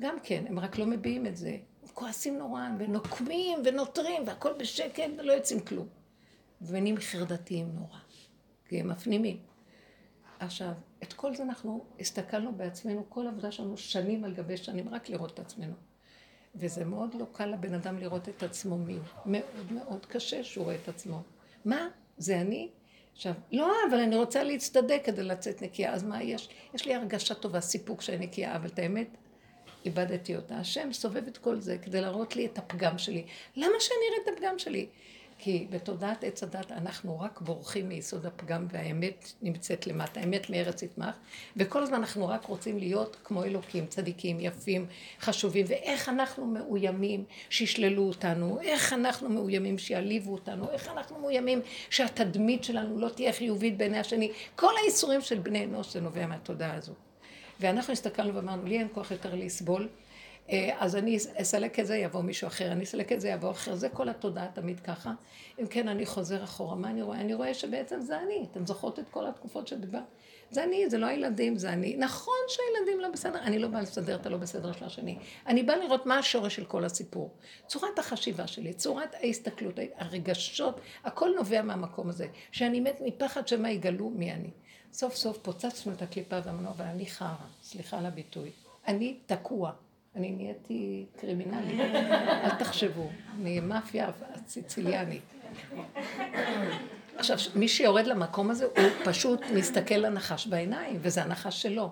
גם 0.00 0.16
כן, 0.22 0.44
הם 0.48 0.58
רק 0.58 0.78
לא 0.78 0.86
מביעים 0.86 1.26
את 1.26 1.36
זה. 1.36 1.56
הם 1.82 1.88
כועסים 1.94 2.38
נורא, 2.38 2.62
ונוקמים 2.78 3.58
ונותרים, 3.64 4.22
והכל 4.26 4.52
בשקט, 4.52 5.10
ולא 5.18 5.32
יוצאים 5.32 5.60
כלום. 5.60 5.86
ונהיים 6.62 6.96
חרדתיים 6.98 7.70
נורא, 7.74 7.98
כי 8.68 8.80
הם 8.80 8.88
מפנימים. 8.88 9.36
עכשיו, 10.38 10.72
את 11.02 11.12
כל 11.12 11.34
זה 11.34 11.42
אנחנו 11.42 11.84
הסתכלנו 12.00 12.52
בעצמנו, 12.54 13.04
כל 13.08 13.26
עבודה 13.26 13.52
שלנו 13.52 13.76
שנים 13.76 14.24
על 14.24 14.34
גבי 14.34 14.56
שנים, 14.56 14.88
רק 14.88 15.08
לראות 15.08 15.34
את 15.34 15.38
עצמנו. 15.38 15.74
וזה 16.54 16.84
מאוד 16.84 17.14
לא 17.14 17.26
קל 17.32 17.46
לבן 17.46 17.74
אדם 17.74 17.98
לראות 17.98 18.28
את 18.28 18.42
עצמו 18.42 18.78
מי 18.78 18.92
הוא. 18.92 19.02
מאוד 19.26 19.72
מאוד 19.72 20.06
קשה 20.06 20.44
שהוא 20.44 20.64
רואה 20.64 20.76
את 20.82 20.88
עצמו. 20.88 21.22
מה? 21.64 21.88
זה 22.18 22.40
אני? 22.40 22.68
עכשיו, 23.12 23.32
לא, 23.52 23.72
אבל 23.90 23.98
אני 23.98 24.16
רוצה 24.16 24.42
להצטדק 24.42 25.00
כדי 25.04 25.22
לצאת 25.22 25.62
נקייה, 25.62 25.92
אז 25.92 26.04
מה 26.04 26.22
יש? 26.22 26.48
יש 26.74 26.86
לי 26.86 26.94
הרגשה 26.94 27.34
טובה, 27.34 27.60
סיפוק 27.60 28.02
שאני 28.02 28.26
נקייה, 28.26 28.56
אבל 28.56 28.66
את 28.66 28.78
האמת, 28.78 29.08
איבדתי 29.84 30.36
אותה. 30.36 30.54
השם 30.54 30.92
סובב 30.92 31.26
את 31.26 31.38
כל 31.38 31.60
זה 31.60 31.78
כדי 31.78 32.00
להראות 32.00 32.36
לי 32.36 32.46
את 32.46 32.58
הפגם 32.58 32.98
שלי. 32.98 33.24
למה 33.56 33.74
שאני 33.80 33.98
אראה 34.10 34.18
את 34.24 34.38
הפגם 34.38 34.58
שלי? 34.58 34.86
כי 35.38 35.66
בתודעת 35.70 36.24
עץ 36.24 36.42
הדת 36.42 36.72
אנחנו 36.72 37.20
רק 37.20 37.40
בורחים 37.40 37.88
מיסוד 37.88 38.26
הפגם 38.26 38.66
והאמת 38.70 39.32
נמצאת 39.42 39.86
למטה, 39.86 40.20
האמת 40.20 40.50
מארץ 40.50 40.82
יתמך, 40.82 41.14
וכל 41.56 41.82
הזמן 41.82 41.96
אנחנו 41.96 42.28
רק 42.28 42.44
רוצים 42.44 42.78
להיות 42.78 43.16
כמו 43.24 43.44
אלוקים, 43.44 43.86
צדיקים, 43.86 44.40
יפים, 44.40 44.86
חשובים, 45.20 45.66
ואיך 45.68 46.08
אנחנו 46.08 46.46
מאוימים 46.46 47.24
שישללו 47.50 48.02
אותנו, 48.02 48.60
איך 48.60 48.92
אנחנו 48.92 49.28
מאוימים 49.28 49.78
שיעליבו 49.78 50.32
אותנו, 50.32 50.70
איך 50.70 50.88
אנחנו 50.88 51.18
מאוימים 51.18 51.60
שהתדמית 51.90 52.64
שלנו 52.64 52.98
לא 52.98 53.08
תהיה 53.08 53.32
חיובית 53.32 53.76
בעיני 53.76 53.98
השני, 53.98 54.32
כל 54.56 54.72
האיסורים 54.82 55.20
של 55.20 55.38
בני 55.38 55.64
אנוש 55.64 55.92
זה 55.92 56.00
נובע 56.00 56.26
מהתודעה 56.26 56.74
הזו. 56.74 56.92
ואנחנו 57.60 57.92
הסתכלנו 57.92 58.34
ואמרנו, 58.34 58.66
לי 58.66 58.78
אין 58.78 58.88
כוח 58.92 59.10
יותר 59.10 59.34
לסבול, 59.34 59.88
אז 60.78 60.96
אני 60.96 61.16
אסלק 61.34 61.80
את 61.80 61.86
זה, 61.86 61.96
יבוא 61.96 62.22
מישהו 62.22 62.48
אחר, 62.48 62.72
אני 62.72 62.84
אסלק 62.84 63.12
את 63.12 63.20
זה, 63.20 63.28
יבוא 63.28 63.50
אחר, 63.50 63.74
זה 63.74 63.88
כל 63.88 64.08
התודעה 64.08 64.48
תמיד 64.54 64.80
ככה. 64.80 65.12
אם 65.60 65.66
כן, 65.66 65.88
אני 65.88 66.06
חוזר 66.06 66.44
אחורה, 66.44 66.76
מה 66.76 66.90
אני 66.90 67.02
רואה? 67.02 67.20
אני 67.20 67.34
רואה 67.34 67.54
שבעצם 67.54 68.00
זה 68.00 68.20
אני, 68.20 68.46
אתם 68.52 68.66
זוכרות 68.66 68.98
את 68.98 69.04
כל 69.10 69.26
התקופות 69.26 69.68
שדיבר? 69.68 70.00
זה 70.50 70.64
אני, 70.64 70.90
זה 70.90 70.98
לא 70.98 71.06
הילדים, 71.06 71.56
זה 71.56 71.72
אני. 71.72 71.96
נכון 71.96 72.34
שהילדים 72.48 73.00
לא 73.00 73.08
בסדר, 73.08 73.38
אני 73.42 73.58
לא 73.58 73.68
באה 73.68 73.80
לסדר 73.80 74.16
את 74.16 74.26
הלא 74.26 74.36
בסדר 74.36 74.72
של 74.72 74.84
השני. 74.84 75.18
אני 75.46 75.62
באה 75.62 75.76
לראות 75.76 76.06
מה 76.06 76.18
השורש 76.18 76.56
של 76.56 76.64
כל 76.64 76.84
הסיפור. 76.84 77.30
צורת 77.66 77.98
החשיבה 77.98 78.46
שלי, 78.46 78.72
צורת 78.72 79.14
ההסתכלות, 79.14 79.74
הרגשות, 79.96 80.80
הכל 81.04 81.30
נובע 81.36 81.62
מהמקום 81.62 82.08
הזה. 82.08 82.26
שאני 82.52 82.80
מת 82.80 83.00
מפחד 83.04 83.48
שמא 83.48 83.68
יגלו 83.68 84.10
מי 84.10 84.32
אני. 84.32 84.50
סוף 84.92 85.14
סוף 85.14 85.38
פוצצנו 85.38 85.92
את 85.92 86.02
הקליפה 86.02 86.38
ואמרנו, 86.44 86.68
אבל 86.68 86.84
אני 86.84 87.06
חרא, 87.06 87.34
סליחה 87.62 87.98
על 87.98 88.06
הביטוי. 88.06 88.50
אני 88.86 89.18
תקוע. 89.26 89.72
אני 90.18 90.30
נהייתי 90.30 91.06
קרימינלית, 91.16 91.80
אל 92.44 92.50
תחשבו, 92.58 93.10
אני 93.40 93.60
מאפיה 93.60 94.10
סיציליאנית. 94.46 95.22
עכשיו, 97.16 97.36
מי 97.54 97.68
שיורד 97.68 98.06
למקום 98.06 98.50
הזה, 98.50 98.64
הוא 98.64 98.88
פשוט 99.04 99.40
מסתכל 99.54 99.94
לנחש 99.94 100.46
בעיניים, 100.46 100.98
וזה 101.02 101.22
הנחש 101.22 101.62
שלו. 101.62 101.90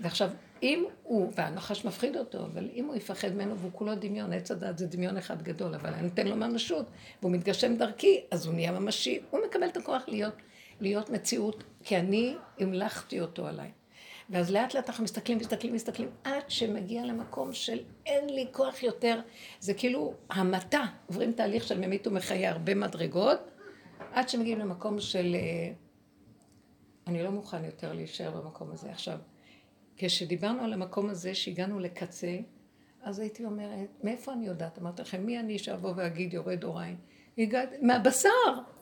ועכשיו, 0.00 0.30
אם 0.62 0.84
הוא, 1.02 1.32
והנחש 1.34 1.84
מפחיד 1.84 2.16
אותו, 2.16 2.38
אבל 2.38 2.68
אם 2.74 2.84
הוא 2.84 2.94
יפחד 2.94 3.32
ממנו 3.32 3.58
והוא 3.58 3.72
כולו 3.74 3.94
דמיון, 3.94 4.32
עץ 4.32 4.50
הדת 4.50 4.78
זה 4.78 4.86
דמיון 4.86 5.16
אחד 5.16 5.42
גדול, 5.42 5.74
אבל 5.74 5.92
אני 5.92 6.02
נותן 6.02 6.28
לו 6.28 6.36
ממשות, 6.36 6.86
והוא 7.22 7.32
מתגשם 7.32 7.76
דרכי, 7.76 8.20
אז 8.30 8.46
הוא 8.46 8.54
נהיה 8.54 8.72
ממשי, 8.72 9.20
הוא 9.30 9.40
מקבל 9.48 9.66
את 9.66 9.76
הכוח 9.76 10.02
להיות, 10.08 10.34
להיות 10.80 11.10
מציאות, 11.10 11.64
כי 11.84 11.96
אני 11.96 12.36
המלכתי 12.58 13.20
אותו 13.20 13.46
עליי. 13.46 13.70
ואז 14.30 14.50
לאט 14.50 14.74
לאט 14.74 14.88
אנחנו 14.88 15.04
מסתכלים, 15.04 15.38
מסתכלים, 15.38 15.74
מסתכלים, 15.74 16.08
עד 16.24 16.50
שמגיע 16.50 17.04
למקום 17.06 17.52
של 17.52 17.78
אין 18.06 18.28
לי 18.28 18.46
כוח 18.52 18.82
יותר. 18.82 19.20
זה 19.60 19.74
כאילו 19.74 20.14
המתה, 20.30 20.82
עוברים 21.06 21.32
תהליך 21.32 21.66
של 21.66 21.78
ממית 21.78 22.06
ומחיה 22.06 22.50
הרבה 22.50 22.74
מדרגות, 22.74 23.38
עד 24.12 24.28
שמגיעים 24.28 24.58
למקום 24.58 25.00
של 25.00 25.34
אה, 25.34 25.72
אני 27.06 27.22
לא 27.22 27.30
מוכן 27.30 27.64
יותר 27.64 27.92
להישאר 27.92 28.30
במקום 28.30 28.72
הזה. 28.72 28.90
עכשיו, 28.90 29.18
כשדיברנו 29.96 30.64
על 30.64 30.72
המקום 30.72 31.10
הזה, 31.10 31.34
שהגענו 31.34 31.78
לקצה, 31.78 32.36
אז 33.02 33.18
הייתי 33.18 33.44
אומרת, 33.44 33.88
מאיפה 34.02 34.32
אני 34.32 34.46
יודעת? 34.46 34.78
אמרתי 34.78 35.02
לכם, 35.02 35.26
מי 35.26 35.38
אני 35.40 35.58
שאבוא 35.58 35.92
ואגיד 35.96 36.34
יורד 36.34 36.64
אוריין? 36.64 36.96
הגעתי, 37.38 37.76
מהבשר, 37.82 38.28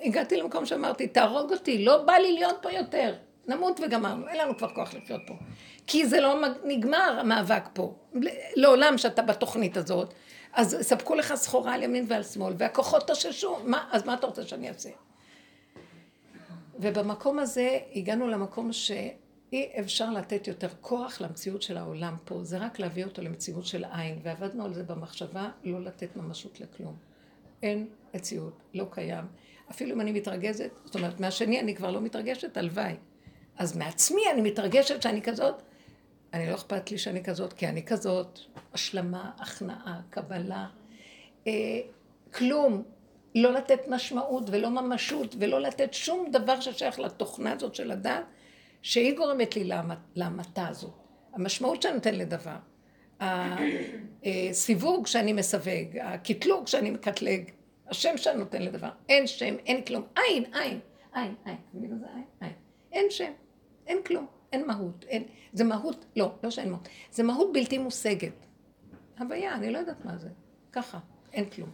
הגעתי 0.01 0.37
למקום 0.37 0.67
שאמרתי, 0.67 1.09
תהרוג 1.09 1.53
אותי, 1.53 1.85
לא 1.85 2.05
בא 2.05 2.13
לי 2.13 2.33
להיות 2.33 2.57
פה 2.63 2.73
יותר. 2.73 3.15
נמות 3.49 3.81
וגמרנו, 3.81 4.29
אין 4.29 4.39
לנו 4.39 4.57
כבר 4.57 4.75
כוח 4.75 4.95
לחיות 4.95 5.21
פה. 5.27 5.35
כי 5.87 6.07
זה 6.07 6.21
לא 6.21 6.43
נגמר 6.65 7.17
המאבק 7.21 7.63
פה. 7.73 7.95
לעולם 8.57 8.99
שאתה 8.99 9.23
בתוכנית 9.23 9.77
הזאת, 9.77 10.15
אז 10.53 10.77
ספקו 10.81 11.15
לך 11.15 11.35
סחורה 11.35 11.75
על 11.75 11.83
ימין 11.83 12.05
ועל 12.09 12.23
שמאל, 12.23 12.55
והכוחות 12.59 13.07
תוששו, 13.07 13.57
מה, 13.65 13.89
אז 13.93 14.07
מה 14.07 14.15
אתה 14.15 14.27
רוצה 14.27 14.43
שאני 14.43 14.69
אעשה? 14.69 14.91
ובמקום 16.79 17.39
הזה 17.39 17.79
הגענו 17.95 18.29
למקום 18.29 18.73
שאי 18.73 19.71
אפשר 19.81 20.11
לתת 20.11 20.49
יותר 20.49 20.69
כוח 20.81 21.21
למציאות 21.21 21.63
של 21.63 21.77
העולם 21.77 22.17
פה, 22.25 22.45
זה 22.45 22.59
רק 22.59 22.79
להביא 22.79 23.05
אותו 23.05 23.23
למציאות 23.23 23.67
של 23.67 23.85
עין, 23.93 24.19
ועבדנו 24.23 24.65
על 24.65 24.75
זה 24.75 24.83
במחשבה, 24.83 25.51
לא 25.65 25.81
לתת 25.81 26.17
ממשות 26.17 26.61
לכלום. 26.61 26.97
אין 27.63 27.87
מציאות, 28.15 28.63
לא 28.75 28.87
קיים. 28.91 29.25
אפילו 29.71 29.95
אם 29.95 30.01
אני 30.01 30.13
מתרגזת, 30.13 30.71
זאת 30.85 30.95
אומרת, 30.95 31.21
מהשני 31.21 31.61
אני 31.61 31.75
כבר 31.75 31.91
לא 31.91 32.01
מתרגשת, 32.01 32.57
הלוואי. 32.57 32.95
אז 33.59 33.77
מעצמי 33.77 34.23
אני 34.33 34.41
מתרגשת 34.41 35.03
שאני 35.03 35.23
כזאת, 35.23 35.63
אני 36.35 36.51
לא 36.51 36.55
אכפת 36.55 36.91
לי 36.91 36.99
שאני 36.99 37.25
כזאת, 37.25 37.53
כי 37.53 37.69
אני 37.69 37.83
כזאת, 37.83 38.39
השלמה, 38.75 39.31
הכנעה, 39.39 40.01
קבלה, 40.11 40.67
אה, 41.47 41.53
כלום, 42.35 42.83
לא 43.35 43.53
לתת 43.53 43.89
משמעות 43.89 44.45
ולא 44.51 44.71
ממשות 44.71 45.35
ולא 45.39 45.61
לתת 45.61 45.95
שום 45.95 46.31
דבר 46.31 46.61
ששייך 46.61 47.01
לתוכנה 47.01 47.53
הזאת 47.53 47.75
של 47.75 47.91
הדת, 47.91 48.25
שהיא 48.83 49.17
גורמת 49.17 49.57
לי 49.57 49.71
להמתה 50.15 50.69
הזאת. 50.69 50.91
המשמעות 51.33 51.83
שאני 51.83 51.95
נותן 51.95 52.15
לדבר, 52.15 52.57
הסיווג 53.21 55.07
שאני 55.07 55.33
מסווג, 55.33 55.99
הקטלוג 56.01 56.67
שאני 56.67 56.91
מקטלג, 56.91 57.51
השם 57.87 58.17
שאני 58.17 58.39
נותן 58.39 58.63
לדבר, 58.63 58.91
אין 59.09 59.27
שם, 59.27 59.57
אין 59.67 59.85
כלום, 59.85 60.03
אין, 60.17 60.45
אין, 60.55 60.81
אין, 61.17 61.35
אין, 61.47 61.57
אין, 62.43 62.53
אין 62.93 63.07
שם. 63.11 63.33
אין 63.89 63.99
כלום, 64.07 64.27
אין 64.53 64.67
מהות, 64.67 65.05
אין, 65.09 65.25
זה 65.53 65.65
מהות, 65.65 66.05
לא, 66.17 66.33
לא 66.43 66.51
שאין 66.51 66.71
מהות, 66.71 66.89
זה 67.11 67.23
מהות 67.23 67.53
בלתי 67.53 67.79
מושגת. 67.79 68.33
הוויה, 69.19 69.55
אני 69.55 69.71
לא 69.71 69.79
יודעת 69.79 70.05
מה 70.05 70.17
זה, 70.17 70.29
ככה, 70.73 70.99
אין 71.33 71.51
כלום. 71.51 71.71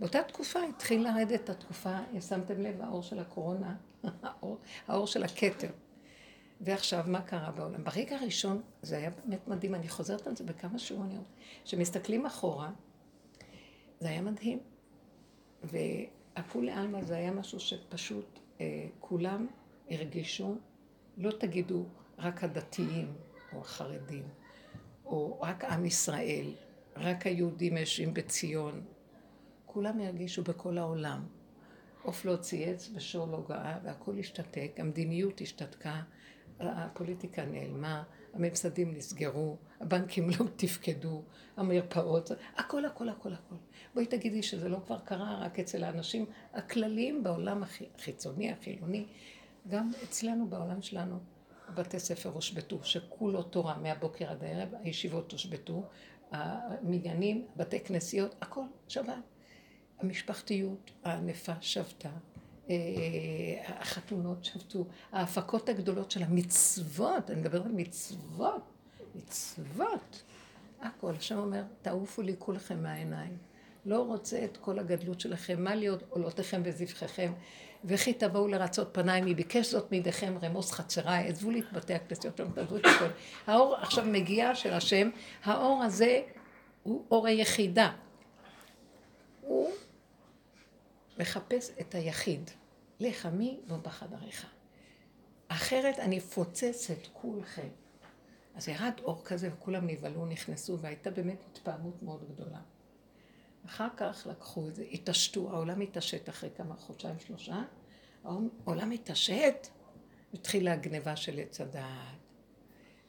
באותה 0.00 0.22
תקופה 0.22 0.60
התחיל 0.62 1.08
לרדת 1.08 1.50
התקופה, 1.50 1.98
שמתם 2.28 2.60
לב, 2.60 2.80
האור 2.80 3.02
של 3.02 3.18
הקורונה, 3.18 3.76
האור, 4.22 4.58
האור 4.88 5.06
של 5.06 5.22
הכתר. 5.22 5.70
ועכשיו, 6.60 7.04
מה 7.06 7.22
קרה 7.22 7.50
בעולם? 7.50 7.84
ברגע 7.84 8.16
הראשון, 8.16 8.62
זה 8.82 8.96
היה 8.96 9.10
באמת 9.10 9.48
מדהים, 9.48 9.74
אני 9.74 9.88
חוזרת 9.88 10.26
על 10.26 10.36
זה 10.36 10.44
בכמה 10.44 10.78
שיעורים, 10.78 11.22
כשמסתכלים 11.64 12.26
אחורה, 12.26 12.70
זה 14.00 14.08
היה 14.08 14.22
מדהים. 14.22 14.58
והכולי 15.64 16.70
עלמא 16.70 17.02
זה 17.02 17.16
היה 17.16 17.30
משהו 17.30 17.60
שפשוט 17.60 18.38
אה, 18.60 18.86
כולם 19.00 19.46
הרגישו, 19.90 20.54
לא 21.16 21.30
תגידו 21.30 21.84
רק 22.18 22.44
הדתיים 22.44 23.12
או 23.52 23.60
החרדים, 23.60 24.28
או 25.04 25.40
רק 25.40 25.64
עם 25.64 25.84
ישראל, 25.84 26.46
רק 26.96 27.26
היהודים 27.26 27.76
יושבים 27.76 28.14
בציון. 28.14 28.84
כולם 29.66 30.00
הרגישו 30.00 30.42
בכל 30.42 30.78
העולם. 30.78 31.26
עוף 32.02 32.24
לא 32.24 32.36
צייץ 32.36 32.90
ושור 32.94 33.26
לא 33.26 33.44
גאה 33.48 33.78
והכל 33.84 34.18
השתתק, 34.18 34.72
המדיניות 34.78 35.40
השתתקה, 35.40 36.02
הפוליטיקה 36.60 37.44
נעלמה, 37.44 38.02
הממסדים 38.34 38.94
נסגרו, 38.94 39.56
הבנקים 39.80 40.30
לא 40.30 40.46
תפקדו, 40.56 41.22
המרפאות, 41.56 42.30
הכל 42.56 42.84
הכל 42.84 43.08
הכל 43.08 43.32
הכל. 43.32 43.54
בואי 43.94 44.06
תגידי 44.06 44.42
שזה 44.42 44.68
לא 44.68 44.78
כבר 44.86 44.98
קרה 44.98 45.38
רק 45.40 45.58
אצל 45.58 45.84
האנשים 45.84 46.26
הכלליים 46.52 47.22
בעולם 47.22 47.62
החיצוני, 47.62 48.52
החילוני, 48.52 49.06
גם 49.68 49.90
אצלנו 50.04 50.48
בעולם 50.48 50.82
שלנו. 50.82 51.18
בתי 51.74 52.00
ספר 52.00 52.28
הושבתו, 52.28 52.78
שכולו 52.82 53.42
תורה 53.42 53.78
מהבוקר 53.78 54.30
עד 54.30 54.44
הערב, 54.44 54.68
הישיבות 54.82 55.32
הושבתו, 55.32 55.88
המניינים, 56.30 57.46
בתי 57.56 57.80
כנסיות, 57.80 58.34
הכל 58.40 58.64
שבת. 58.88 59.14
המשפחתיות 59.98 60.90
הענפה 61.04 61.52
שבתה, 61.60 62.10
אה, 62.70 62.74
החתונות 63.66 64.44
שבתו, 64.44 64.86
ההפקות 65.12 65.68
הגדולות 65.68 66.10
של 66.10 66.22
המצוות, 66.22 67.30
אני 67.30 67.40
מדברת 67.40 67.66
על 67.66 67.72
מצוות, 67.72 68.62
מצוות, 69.14 70.22
הכל. 70.80 71.14
השם 71.14 71.38
אומר, 71.38 71.62
תעופו 71.82 72.22
לי 72.22 72.34
כולכם 72.38 72.82
מהעיניים. 72.82 73.38
לא 73.86 74.02
רוצה 74.02 74.44
את 74.44 74.56
כל 74.56 74.78
הגדלות 74.78 75.20
שלכם, 75.20 75.64
מה 75.64 75.74
להיות 75.74 76.02
עולותיכם 76.08 76.62
וזבחיכם, 76.64 77.32
וכי 77.84 78.12
תבואו 78.12 78.48
לרצות 78.48 78.88
פניי, 78.92 79.20
מי 79.20 79.34
ביקש 79.34 79.66
זאת 79.66 79.92
מידיכם 79.92 80.38
רמוס 80.42 80.72
חצריי, 80.72 81.28
עזבו 81.28 81.50
לי 81.50 81.60
את 81.60 81.72
בתי 81.72 81.94
הכנסיות 81.94 82.36
שם, 82.36 82.50
תעזבו 82.52 82.76
את 82.76 82.86
הכל. 82.86 83.08
האור 83.46 83.76
עכשיו 83.76 84.04
מגיע 84.04 84.54
של 84.54 84.72
השם, 84.72 85.10
האור 85.44 85.82
הזה 85.82 86.22
הוא 86.82 87.04
אור 87.10 87.26
היחידה. 87.26 87.92
הוא 89.40 89.70
מחפש 91.18 91.70
את 91.80 91.94
היחיד. 91.94 92.50
לך 93.00 93.26
מי 93.26 93.60
ובחדריך. 93.68 94.46
אחרת 95.48 95.98
אני 95.98 96.18
אפוצץ 96.18 96.90
את 96.90 97.06
כולכם. 97.12 97.68
אז 98.54 98.68
ירד 98.68 98.92
אור 99.02 99.24
כזה 99.24 99.50
וכולם 99.52 99.86
נבהלו, 99.86 100.26
נכנסו, 100.26 100.78
והייתה 100.78 101.10
באמת 101.10 101.44
התפעמות 101.50 102.02
מאוד 102.02 102.24
גדולה. 102.28 102.58
אחר 103.66 103.88
כך 103.96 104.26
לקחו 104.30 104.68
את 104.68 104.74
זה, 104.74 104.84
התעשתו, 104.92 105.50
העולם 105.50 105.80
התעשת 105.80 106.28
אחרי 106.28 106.50
כמה 106.56 106.76
חודשיים, 106.76 107.18
שלושה, 107.18 107.62
העולם 108.24 108.90
התעשת, 108.90 109.68
התחילה 110.34 110.72
הגניבה 110.72 111.16
של 111.16 111.38
עץ 111.38 111.60
הדעת, 111.60 112.18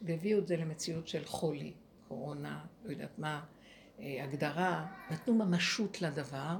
והביאו 0.01 0.39
את 0.39 0.47
זה 0.47 0.57
למציאות 0.57 1.07
של 1.07 1.25
חולי, 1.25 1.73
קורונה, 2.07 2.65
לא 2.85 2.91
יודעת 2.91 3.19
מה, 3.19 3.43
אה, 3.99 4.23
הגדרה, 4.23 4.87
נתנו 5.11 5.33
ממשות 5.33 6.01
לדבר, 6.01 6.57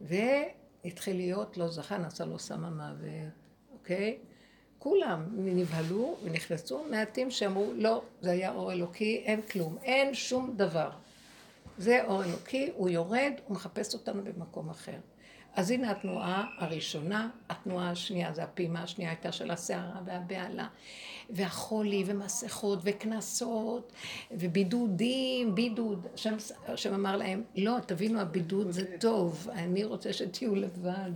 והתחיל 0.00 1.16
להיות, 1.16 1.56
לא 1.56 1.68
זכה, 1.68 1.98
נעשה 1.98 2.24
לו 2.24 2.38
סם 2.38 2.64
המוות, 2.64 3.32
אוקיי? 3.72 4.18
כולם 4.78 5.26
נבהלו 5.36 6.16
ונכנסו, 6.24 6.84
מעטים 6.90 7.30
שאמרו, 7.30 7.72
לא, 7.74 8.02
זה 8.20 8.30
היה 8.30 8.52
אור 8.52 8.72
אלוקי, 8.72 9.22
אין 9.24 9.42
כלום, 9.42 9.78
אין 9.82 10.14
שום 10.14 10.56
דבר. 10.56 10.90
זה 11.78 12.04
אור 12.04 12.24
אלוקי, 12.24 12.70
הוא 12.74 12.88
יורד, 12.88 13.32
הוא 13.46 13.54
מחפש 13.56 13.94
אותנו 13.94 14.22
במקום 14.24 14.70
אחר. 14.70 14.98
אז 15.56 15.70
הנה 15.70 15.90
התנועה 15.90 16.46
הראשונה, 16.58 17.30
התנועה 17.50 17.90
השנייה, 17.90 18.32
זה 18.32 18.42
הפעימה 18.42 18.82
השנייה 18.82 19.10
הייתה 19.10 19.32
של 19.32 19.50
הסערה 19.50 20.00
והבהלה, 20.04 20.68
והחולי, 21.30 22.04
ומסכות, 22.06 22.78
וקנסות, 22.82 23.92
ובידודים, 24.30 25.54
בידוד. 25.54 26.06
השם, 26.68 26.94
אמר 26.94 27.16
להם, 27.16 27.42
לא, 27.56 27.76
תבינו, 27.86 28.20
הבידוד 28.20 28.70
זה 28.70 28.96
טוב, 29.00 29.48
אני 29.52 29.84
רוצה 29.84 30.12
שתהיו 30.12 30.54
לבד. 30.54 31.12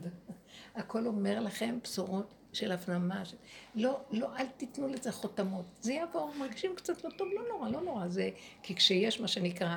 הכל 0.75 1.07
אומר 1.07 1.41
לכם 1.41 1.79
בשורות 1.83 2.35
של 2.53 2.73
הפנמה. 2.73 3.25
של... 3.25 3.37
לא, 3.75 4.01
לא, 4.11 4.37
אל 4.37 4.47
תיתנו 4.57 4.89
לזה 4.89 5.13
חותמות. 5.13 5.65
זה 5.81 5.93
יעבור, 5.93 6.33
מרגישים 6.39 6.75
קצת 6.77 7.05
לא 7.05 7.11
טוב, 7.11 7.29
לא 7.35 7.49
נורא, 7.49 7.69
לא 7.69 7.81
נורא. 7.81 8.09
זה, 8.09 8.31
כי 8.63 8.75
כשיש 8.75 9.21
מה 9.21 9.29
שנקרא 9.29 9.77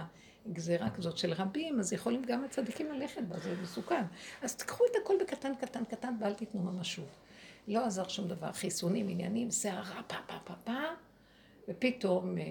גזירה 0.51 0.89
כזאת 0.89 1.17
של 1.17 1.33
רבים, 1.33 1.79
אז 1.79 1.93
יכולים 1.93 2.21
גם 2.27 2.43
הצדיקים 2.43 2.91
ללכת 2.91 3.21
בה, 3.21 3.39
זה 3.39 3.55
מסוכן. 3.61 4.03
אז 4.41 4.55
תקחו 4.55 4.83
את 4.91 4.95
הכל 5.03 5.13
בקטן, 5.21 5.55
קטן, 5.55 5.85
קטן, 5.85 6.13
ואל 6.19 6.33
תיתנו 6.33 6.61
ממשות. 6.61 7.09
לא 7.67 7.85
עזר 7.85 8.07
שום 8.07 8.27
דבר, 8.27 8.51
חיסונים, 8.51 9.09
עניינים, 9.09 9.51
שערה, 9.51 10.01
פה, 10.07 10.15
פה, 10.27 10.33
פה, 10.43 10.53
פה, 10.63 10.81
ופתאום 11.69 12.37
אה, 12.37 12.43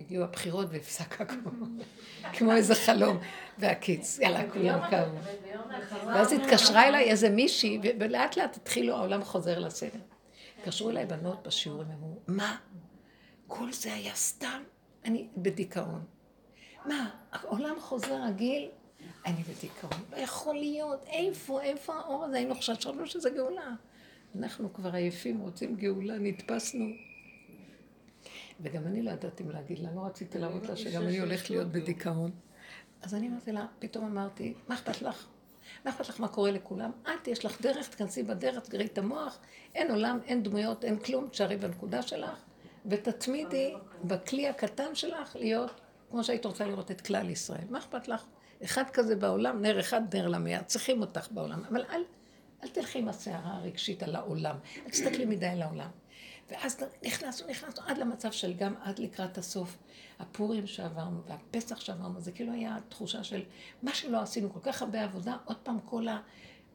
הגיעו 0.00 0.24
הבחירות 0.24 0.66
והפסק 0.70 1.20
הכל, 1.20 1.50
כמו 2.38 2.52
איזה 2.52 2.74
חלום. 2.74 3.18
והקיץ, 3.58 4.18
יאללה, 4.18 4.50
כולם 4.50 4.80
קמו. 4.90 5.18
ואז 6.06 6.32
התקשרה 6.32 6.88
אליי 6.88 7.10
איזה 7.10 7.30
מישהי, 7.30 7.80
ולאט 8.00 8.36
לאט 8.36 8.56
התחילו, 8.56 8.96
העולם 8.96 9.24
חוזר 9.24 9.58
לסדר. 9.58 10.00
התקשרו 10.58 10.90
אליי 10.90 11.06
בנות 11.06 11.46
בשיעורים, 11.46 11.88
אמרו, 11.90 12.18
מה? 12.26 12.56
כל 13.46 13.72
זה 13.72 13.94
היה 13.94 14.14
סתם? 14.14 14.62
אני 15.04 15.28
בדיכאון. 15.36 16.04
מה, 16.84 17.10
העולם 17.32 17.76
חוזר 17.80 18.22
רגיל? 18.24 18.68
אני 19.26 19.42
בדיכאון. 19.42 20.02
לא 20.12 20.16
יכול 20.16 20.54
להיות, 20.54 21.04
איפה, 21.06 21.62
איפה 21.62 21.94
האור 21.94 22.24
הזה? 22.24 22.36
היינו 22.36 22.54
חשבנו 22.54 23.06
שזה 23.06 23.30
גאולה. 23.30 23.74
אנחנו 24.38 24.72
כבר 24.72 24.94
עייפים, 24.94 25.40
רוצים 25.40 25.76
גאולה, 25.76 26.18
נתפסנו. 26.18 26.86
וגם 28.60 28.86
אני 28.86 29.02
לא 29.02 29.10
ידעתי 29.10 29.42
מה 29.42 29.52
להגיד 29.52 29.78
לה, 29.78 29.88
לא 29.94 30.00
רציתי 30.00 30.38
להראות 30.38 30.66
לה 30.66 30.76
שגם 30.76 31.02
אני 31.02 31.20
הולכת 31.20 31.50
להיות 31.50 31.68
בדיכאון. 31.68 32.30
אז 33.02 33.14
אני 33.14 33.28
אמרתי 33.28 33.52
לה, 33.52 33.66
פתאום 33.78 34.04
אמרתי, 34.04 34.54
מה 34.68 34.74
אכפת 34.74 35.02
לך? 35.02 35.26
מה 35.84 35.90
אכפת 35.90 36.08
לך 36.08 36.20
מה 36.20 36.28
קורה 36.28 36.50
לכולם? 36.50 36.90
את, 37.02 37.28
יש 37.28 37.44
לך 37.44 37.62
דרך, 37.62 37.88
תכנסי 37.88 38.22
בדרך, 38.22 38.64
תגרי 38.64 38.84
את 38.84 38.98
המוח, 38.98 39.38
אין 39.74 39.90
עולם, 39.90 40.18
אין 40.26 40.42
דמויות, 40.42 40.84
אין 40.84 40.98
כלום, 40.98 41.28
תשארי 41.28 41.56
בנקודה 41.56 42.02
שלך, 42.02 42.44
ותתמידי 42.86 43.74
בכלי 44.04 44.48
הקטן 44.48 44.94
שלך 44.94 45.36
להיות 45.36 45.79
כמו 46.10 46.24
שהיית 46.24 46.46
רוצה 46.46 46.66
לראות 46.66 46.90
את 46.90 47.00
כלל 47.00 47.30
ישראל. 47.30 47.64
מה 47.70 47.78
אכפת 47.78 48.08
לך? 48.08 48.24
אחד 48.64 48.84
כזה 48.92 49.16
בעולם, 49.16 49.62
נר 49.62 49.80
אחד, 49.80 50.14
נר 50.14 50.28
למאה, 50.28 50.62
צריכים 50.62 51.00
אותך 51.00 51.28
בעולם. 51.30 51.64
אבל 51.68 51.84
אל, 51.90 52.02
אל 52.62 52.68
תלכי 52.68 52.98
עם 52.98 53.08
הסערה 53.08 53.56
הרגשית 53.56 54.02
על 54.02 54.16
העולם. 54.16 54.56
אל 54.86 54.90
תסתכלי 54.90 55.24
מדי 55.24 55.46
על 55.46 55.62
העולם. 55.62 55.90
ואז 56.50 56.84
נכנסנו, 57.06 57.48
נכנסנו 57.48 57.84
עד 57.86 57.98
למצב 57.98 58.32
של 58.32 58.52
גם 58.52 58.74
עד 58.82 58.98
לקראת 58.98 59.38
הסוף. 59.38 59.78
הפורים 60.18 60.66
שעברנו 60.66 61.20
והפסח 61.26 61.80
שעברנו, 61.80 62.20
זה 62.20 62.32
כאילו 62.32 62.52
היה 62.52 62.76
תחושה 62.88 63.24
של 63.24 63.42
מה 63.82 63.94
שלא 63.94 64.20
עשינו, 64.20 64.52
כל 64.52 64.60
כך 64.62 64.82
הרבה 64.82 65.04
עבודה, 65.04 65.36
עוד 65.44 65.56
פעם 65.56 65.78
כל 65.80 66.06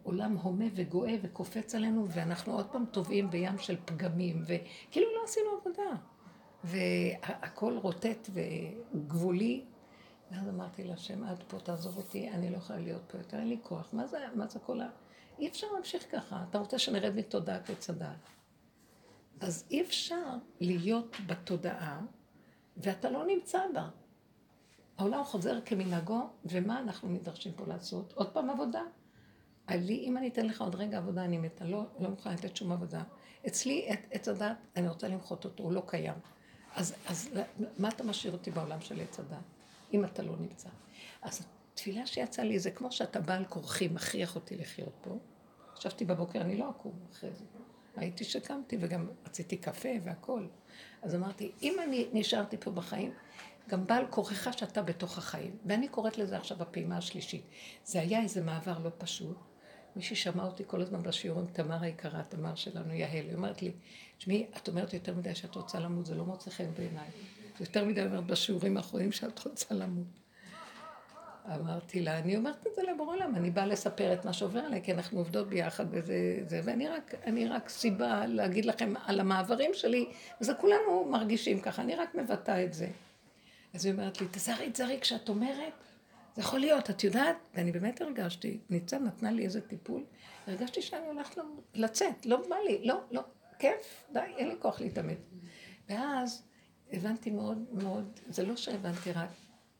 העולם 0.03 0.37
הומה 0.37 0.65
וגואה 0.75 1.15
וקופץ 1.21 1.75
עלינו, 1.75 2.07
ואנחנו 2.09 2.53
עוד 2.53 2.65
פעם 2.65 2.85
טובעים 2.91 3.29
בים 3.29 3.57
של 3.57 3.75
פגמים, 3.85 4.43
וכאילו 4.43 5.07
לא 5.15 5.23
עשינו 5.25 5.49
עבודה. 5.61 5.95
והכל 6.65 7.77
רוטט 7.77 8.29
וגבולי. 8.33 9.65
ואז 10.31 10.49
אמרתי 10.49 10.83
להשם, 10.83 11.23
עד 11.23 11.43
פה 11.47 11.59
תעזוב 11.59 11.97
אותי, 11.97 12.29
אני 12.29 12.49
לא 12.49 12.57
יכולה 12.57 12.79
להיות 12.79 13.01
פה 13.07 13.17
יותר, 13.17 13.37
אין 13.37 13.49
לי 13.49 13.57
כוח. 13.63 13.89
מה 13.93 14.07
זה, 14.07 14.17
מה 14.35 14.47
זה 14.47 14.59
כל 14.59 14.81
ה... 14.81 14.89
אי 15.39 15.47
אפשר 15.47 15.67
להמשיך 15.73 16.11
ככה. 16.11 16.43
אתה 16.49 16.57
רוצה 16.57 16.79
שנרד 16.79 17.15
מתודעת 17.15 17.69
עץ 17.69 17.89
הדעת. 17.89 18.29
אז 19.39 19.65
אי 19.71 19.81
אפשר 19.81 20.35
להיות 20.59 21.15
בתודעה, 21.27 22.01
ואתה 22.77 23.09
לא 23.09 23.25
נמצא 23.25 23.59
בה. 23.73 23.89
העולם 24.97 25.23
חוזר 25.23 25.59
כמנהגו, 25.65 26.29
ומה 26.45 26.79
אנחנו 26.79 27.09
נדרשים 27.09 27.53
פה 27.53 27.63
לעשות? 27.67 28.13
עוד 28.13 28.29
פעם 28.29 28.49
עבודה. 28.49 28.81
לי, 29.69 30.03
אם 30.03 30.17
אני 30.17 30.27
אתן 30.27 30.45
לך 30.45 30.61
עוד 30.61 30.75
רגע 30.75 30.97
עבודה, 30.97 31.25
אני 31.25 31.37
מתה, 31.37 31.65
לא, 31.65 31.83
לא 31.99 32.09
מוכנה 32.09 32.33
לתת 32.33 32.55
שום 32.55 32.71
עבודה. 32.71 33.03
אצלי, 33.47 33.87
עץ 34.11 34.27
הדת, 34.27 34.57
אני 34.75 34.87
רוצה 34.87 35.07
למחות 35.07 35.45
אותו, 35.45 35.63
הוא 35.63 35.71
לא 35.71 35.83
קיים. 35.87 36.15
אז, 36.75 36.95
אז 37.07 37.29
מה 37.77 37.89
אתה 37.89 38.03
משאיר 38.03 38.33
אותי 38.33 38.51
בעולם 38.51 38.81
של 38.81 39.01
עץ 39.01 39.19
הדת, 39.19 39.37
אם 39.93 40.05
אתה 40.05 40.23
לא 40.23 40.33
נמצא? 40.39 40.69
אז 41.21 41.45
התפילה 41.73 42.07
שיצאה 42.07 42.45
לי 42.45 42.59
זה 42.59 42.71
כמו 42.71 42.91
שאתה 42.91 43.19
בעל 43.19 43.45
כורחי 43.45 43.87
מכריח 43.87 44.35
אותי 44.35 44.55
לחיות 44.55 44.93
פה. 45.01 45.17
חשבתי 45.75 46.05
בבוקר, 46.05 46.41
אני 46.41 46.57
לא 46.57 46.69
אקום 46.69 46.93
אחרי 47.11 47.29
זה. 47.33 47.45
הייתי 47.95 48.23
שקמתי 48.23 48.77
וגם 48.79 49.07
רציתי 49.25 49.57
קפה 49.57 49.89
והכול. 50.03 50.47
אז 51.01 51.15
אמרתי, 51.15 51.51
אם 51.61 51.75
אני 51.83 52.07
נשארתי 52.13 52.57
פה 52.57 52.71
בחיים, 52.71 53.13
גם 53.69 53.87
בעל 53.87 54.05
כורחך 54.09 54.57
שאתה 54.57 54.81
בתוך 54.81 55.17
החיים. 55.17 55.57
ואני 55.65 55.87
קוראת 55.87 56.17
לזה 56.17 56.37
עכשיו 56.37 56.61
הפעימה 56.61 56.97
השלישית. 56.97 57.45
זה 57.85 58.01
היה 58.01 58.21
איזה 58.21 58.41
מעבר 58.41 58.79
לא 58.79 58.89
פשוט, 58.97 59.37
מישהי 59.95 60.15
שמעה 60.15 60.45
אותי 60.45 60.63
כל 60.67 60.81
הזמן 60.81 61.03
בשיעורים, 61.03 61.45
תמר 61.53 61.81
היקרה, 61.81 62.23
תמר 62.23 62.55
שלנו, 62.55 62.93
יהל, 62.93 63.25
היא 63.25 63.35
אומרת 63.35 63.61
לי, 63.61 63.71
תשמעי, 64.17 64.45
את 64.57 64.67
אומרת 64.67 64.93
יותר 64.93 65.15
מדי 65.15 65.35
שאת 65.35 65.55
רוצה 65.55 65.79
למות, 65.79 66.05
זה 66.05 66.15
לא 66.15 66.25
מוצא 66.25 66.51
חן 66.51 66.73
בעיניי. 66.77 67.07
זה 67.57 67.63
יותר 67.63 67.85
מדי 67.85 68.03
אומרת 68.03 68.25
בשיעורים 68.25 68.77
האחרונים 68.77 69.11
שאת 69.11 69.45
רוצה 69.45 69.75
למות. 69.75 70.07
אמרתי 71.53 72.01
לה, 72.01 72.19
אני 72.19 72.37
אומרת 72.37 72.67
את 72.67 72.75
זה 72.75 72.81
לבורא 72.93 73.15
עולם, 73.15 73.35
אני 73.35 73.51
באה 73.51 73.65
לספר 73.65 74.13
את 74.13 74.25
מה 74.25 74.33
שעובר 74.33 74.59
עליי, 74.59 74.81
כי 74.83 74.93
אנחנו 74.93 75.19
עובדות 75.19 75.49
ביחד 75.49 75.85
וזה, 75.89 76.39
זה, 76.47 76.61
ואני 76.63 76.87
רק, 76.87 77.15
רק 77.49 77.69
סיבה 77.69 78.25
להגיד 78.25 78.65
לכם 78.65 78.93
על 79.05 79.19
המעברים 79.19 79.71
שלי, 79.73 80.05
וזה 80.41 80.53
כולנו 80.53 81.05
מרגישים 81.11 81.59
ככה, 81.59 81.81
אני 81.81 81.95
רק 81.95 82.15
מבטאה 82.15 82.63
את 82.63 82.73
זה. 82.73 82.87
אז 83.73 83.85
היא 83.85 83.93
אומרת 83.93 84.21
לי, 84.21 84.27
תזהרי, 84.31 84.71
תזהרי, 84.71 84.99
כשאת 85.01 85.29
אומרת, 85.29 85.73
זה 86.35 86.41
יכול 86.41 86.59
להיות, 86.59 86.89
את 86.89 87.03
יודעת? 87.03 87.35
ואני 87.53 87.71
באמת 87.71 88.01
הרגשתי, 88.01 88.59
ניצן 88.69 89.03
נתנה 89.03 89.31
לי 89.31 89.45
איזה 89.45 89.61
טיפול, 89.61 90.03
הרגשתי 90.47 90.81
שאני 90.81 91.07
הולכת 91.07 91.41
לצאת, 91.73 92.25
לא 92.25 92.49
בא 92.49 92.55
לי, 92.67 92.85
לא, 92.85 93.01
לא, 93.11 93.21
כיף, 93.59 94.05
די, 94.13 94.19
אין 94.37 94.47
לי 94.47 94.55
כוח 94.59 94.81
להתאמץ. 94.81 95.17
ואז 95.89 96.43
הבנתי 96.91 97.29
מאוד 97.29 97.65
מאוד, 97.71 98.19
זה 98.29 98.45
לא 98.45 98.55
שהבנתי 98.55 99.11
רק, 99.11 99.29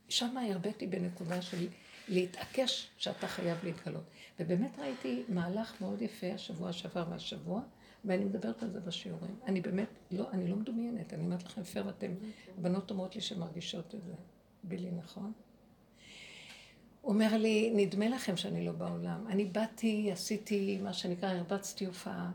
שם 0.09 0.37
הרביתי 0.37 0.87
בנקודה 0.87 1.41
של 1.41 1.67
להתעקש 2.07 2.89
שאתה 2.97 3.27
חייב 3.27 3.57
להתגלות. 3.63 4.03
ובאמת 4.39 4.79
ראיתי 4.79 5.23
מהלך 5.29 5.81
מאוד 5.81 6.01
יפה 6.01 6.27
השבוע 6.33 6.73
שעבר 6.73 7.05
והשבוע, 7.09 7.61
ואני 8.05 8.25
מדברת 8.25 8.63
על 8.63 8.71
זה 8.71 8.79
בשיעורים. 8.79 9.35
אני 9.45 9.61
באמת, 9.61 9.89
לא, 10.11 10.31
אני 10.31 10.47
לא 10.47 10.55
מדומיינת, 10.55 11.13
אני 11.13 11.23
אומרת 11.23 11.43
לכם 11.43 11.63
פייר, 11.63 11.87
ואתם, 11.87 12.11
הבנות 12.57 12.91
אומרות 12.91 13.15
לי 13.15 13.21
שמרגישות 13.21 13.95
את 13.95 14.03
זה. 14.03 14.13
בילי, 14.63 14.91
נכון? 14.91 15.33
אומר 17.05 17.37
לי, 17.37 17.71
נדמה 17.75 18.09
לכם 18.09 18.37
שאני 18.37 18.65
לא 18.65 18.71
בעולם. 18.71 19.27
אני 19.27 19.45
באתי, 19.45 20.11
עשיתי 20.11 20.79
מה 20.83 20.93
שנקרא, 20.93 21.29
הרבצתי 21.29 21.85
הופעה, 21.85 22.31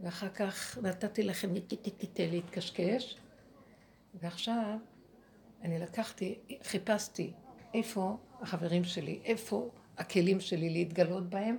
ואחר 0.00 0.28
כך 0.28 0.78
נתתי 0.82 1.22
לכם 1.22 1.54
להתקשקש, 2.18 3.16
ועכשיו 4.14 4.78
אני 5.62 5.78
לקחתי, 5.78 6.38
חיפשתי 6.62 7.32
איפה 7.74 8.16
החברים 8.40 8.84
שלי, 8.84 9.20
איפה 9.24 9.70
הכלים 9.98 10.40
שלי 10.40 10.70
להתגלות 10.70 11.30
בהם, 11.30 11.56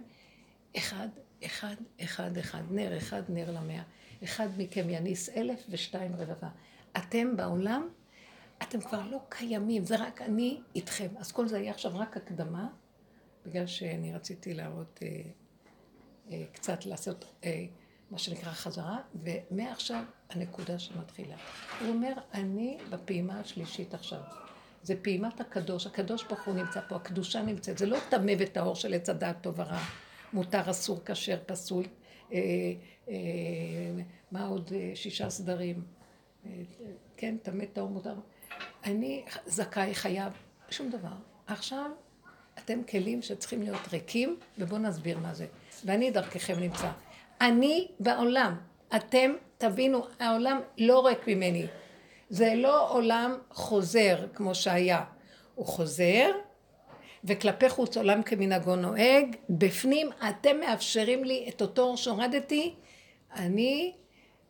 אחד, 0.77 1.07
אחד, 1.45 1.75
אחד, 2.03 2.37
אחד, 2.37 2.61
נר 2.71 2.97
אחד, 2.97 3.21
נר 3.29 3.51
למאה. 3.51 3.83
אחד 4.23 4.47
מכם 4.57 4.89
יניס 4.89 5.29
אלף 5.29 5.65
ושתיים 5.69 6.15
רבבה. 6.15 6.49
אתם 6.97 7.37
בעולם, 7.37 7.87
אתם 8.63 8.81
כבר 8.81 9.01
לא 9.11 9.19
קיימים, 9.29 9.85
זה 9.85 9.95
רק 9.95 10.21
אני 10.21 10.61
איתכם. 10.75 11.07
אז 11.17 11.31
כל 11.31 11.47
זה 11.47 11.57
היה 11.57 11.71
עכשיו 11.71 11.91
רק 11.95 12.17
הקדמה, 12.17 12.67
בגלל 13.45 13.67
שאני 13.67 14.13
רציתי 14.13 14.53
להראות, 14.53 14.99
אה, 15.01 15.21
אה, 16.31 16.43
קצת 16.53 16.85
לעשות 16.85 17.25
אה, 17.43 17.65
מה 18.11 18.17
שנקרא 18.17 18.51
חזרה, 18.51 18.97
ומעכשיו 19.23 20.03
הנקודה 20.29 20.79
שמתחילה. 20.79 21.35
הוא 21.79 21.89
אומר, 21.89 22.13
אני 22.33 22.77
בפעימה 22.89 23.39
השלישית 23.39 23.93
עכשיו. 23.93 24.21
זה 24.83 24.95
פעימת 25.01 25.41
הקדוש, 25.41 25.87
הקדוש 25.87 26.23
ברוך 26.23 26.45
הוא 26.45 26.55
נמצא 26.55 26.81
פה, 26.87 26.95
הקדושה 26.95 27.41
נמצאת, 27.41 27.77
זה 27.77 27.85
לא 27.85 27.97
טמא 28.09 28.33
וטהור 28.39 28.75
של 28.75 28.93
עץ 28.93 29.09
הדעת 29.09 29.41
טוב 29.41 29.59
ורע, 29.59 29.79
מותר, 30.33 30.69
אסור, 30.71 30.99
כשר, 31.05 31.39
פסול, 31.45 31.85
אה, 32.33 32.37
אה, 33.09 33.13
מה 34.31 34.45
עוד, 34.47 34.71
אה, 34.75 34.91
שישה 34.95 35.29
סדרים, 35.29 35.83
אה, 36.45 36.51
כן, 37.17 37.37
טמא, 37.43 37.65
טהור, 37.73 37.89
מותר. 37.89 38.15
אני 38.83 39.23
זכאי, 39.45 39.95
חייב, 39.95 40.33
שום 40.69 40.89
דבר. 40.89 41.13
עכשיו, 41.47 41.91
אתם 42.57 42.83
כלים 42.83 43.21
שצריכים 43.21 43.61
להיות 43.61 43.87
ריקים, 43.93 44.37
ובואו 44.57 44.81
נסביר 44.81 45.17
מה 45.19 45.33
זה. 45.33 45.45
ואני 45.85 46.11
דרככם 46.11 46.59
נמצא. 46.59 46.91
אני 47.41 47.87
בעולם. 47.99 48.55
אתם 48.95 49.33
תבינו, 49.57 50.05
העולם 50.19 50.59
לא 50.77 51.05
ריק 51.05 51.27
ממני. 51.27 51.65
זה 52.29 52.53
לא 52.55 52.91
עולם 52.91 53.37
חוזר 53.51 54.27
כמו 54.33 54.55
שהיה. 54.55 55.03
הוא 55.55 55.65
חוזר, 55.65 56.31
וכלפי 57.23 57.69
חוץ 57.69 57.97
עולם 57.97 58.23
כמנהגו 58.23 58.75
נוהג. 58.75 59.35
בפנים 59.49 60.09
אתם 60.29 60.59
מאפשרים 60.59 61.23
לי 61.23 61.45
את 61.49 61.61
אותו 61.61 61.81
אור 61.81 61.97
שהורדתי. 61.97 62.75
אני, 63.35 63.93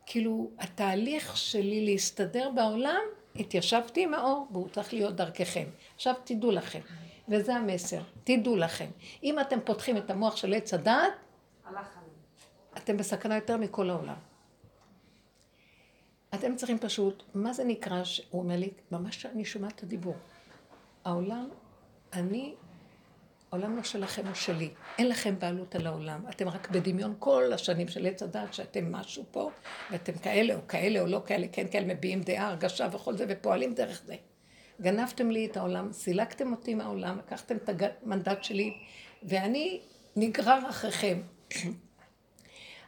כאילו, 0.06 0.52
התהליך 0.60 1.38
שלי 1.38 1.86
להסתדר 1.86 2.50
בעולם, 2.56 3.02
התיישבתי 3.40 4.04
עם 4.04 4.14
האור, 4.14 4.48
והוא 4.52 4.70
צריך 4.70 4.94
להיות 4.94 5.16
דרככם. 5.16 5.66
עכשיו 5.96 6.14
תדעו 6.24 6.52
לכם, 6.52 6.80
וזה 7.30 7.56
המסר, 7.56 8.02
תדעו 8.24 8.56
לכם. 8.56 8.90
אם 9.24 9.40
אתם 9.40 9.60
פותחים 9.66 9.98
את 9.98 10.10
המוח 10.10 10.36
של 10.36 10.54
עץ 10.54 10.74
הדעת, 10.74 11.14
אתם 12.78 12.98
בסכנה 12.98 13.36
יותר 13.36 13.58
מכל 13.58 13.90
העולם. 13.90 14.16
אתם 16.34 16.56
צריכים 16.56 16.80
פשוט, 16.80 17.24
מה 17.34 17.54
זה 17.54 17.64
נקרא, 17.64 18.02
הוא 18.30 18.42
אומר 18.42 18.56
לי, 18.56 18.70
ממש 18.92 19.26
אני 19.26 19.46
שומעת 19.46 19.76
את 19.76 19.84
הדיבור. 19.84 20.16
העולם, 21.06 21.50
אני, 22.14 22.56
העולם 23.52 23.76
לא 23.76 23.84
שלכם, 23.84 24.26
הוא 24.26 24.34
שלי. 24.36 24.70
אין 24.98 25.10
לכם 25.10 25.40
בעלות 25.40 25.76
על 25.76 25.88
העולם. 25.88 26.22
אתם 26.30 26.50
רק 26.50 26.70
בדמיון 26.70 27.16
כל 27.20 27.54
השנים 27.54 27.88
של 27.88 28.06
עץ 28.06 28.24
הדת, 28.24 28.54
שאתם 28.54 28.92
משהו 28.92 29.26
פה, 29.32 29.52
ואתם 29.92 30.14
כאלה 30.14 30.56
או 30.56 30.60
כאלה 30.68 31.02
או 31.02 31.06
לא 31.06 31.22
כאלה, 31.26 31.48
כן 31.52 31.68
כאלה, 31.72 31.94
מביעים 31.94 32.22
דעה, 32.22 32.48
הרגשה 32.48 32.88
וכל 32.92 33.18
זה, 33.18 33.26
ופועלים 33.30 33.74
דרך 33.74 34.02
זה. 34.06 34.16
גנבתם 34.82 35.32
לי 35.32 35.46
את 35.46 35.58
העולם, 35.58 35.92
סילקתם 35.92 36.52
אותי 36.52 36.76
מהעולם, 36.76 37.18
לקחתם 37.18 37.56
את 37.56 37.70
המנדט 38.04 38.44
שלי, 38.44 38.74
ואני 39.24 39.82
נגרר 40.16 40.70
אחריכם. 40.70 41.22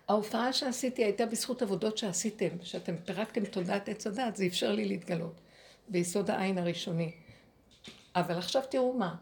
ההופעה 0.10 0.54
שעשיתי 0.54 1.04
הייתה 1.04 1.26
בזכות 1.26 1.62
עבודות 1.62 1.98
שעשיתם, 1.98 2.50
שאתם 2.64 2.98
פירקתם 2.98 3.46
תודעת 3.46 3.90
עץ 3.90 4.08
הדת, 4.08 4.36
זה 4.36 4.46
אפשר 4.46 4.72
לי 4.72 4.86
להתגלות, 4.86 5.42
ביסוד 5.88 6.30
העין 6.30 6.58
הראשוני. 6.58 7.12
אבל 8.16 8.38
עכשיו 8.38 8.62
תראו 8.70 8.94
מה, 8.94 9.16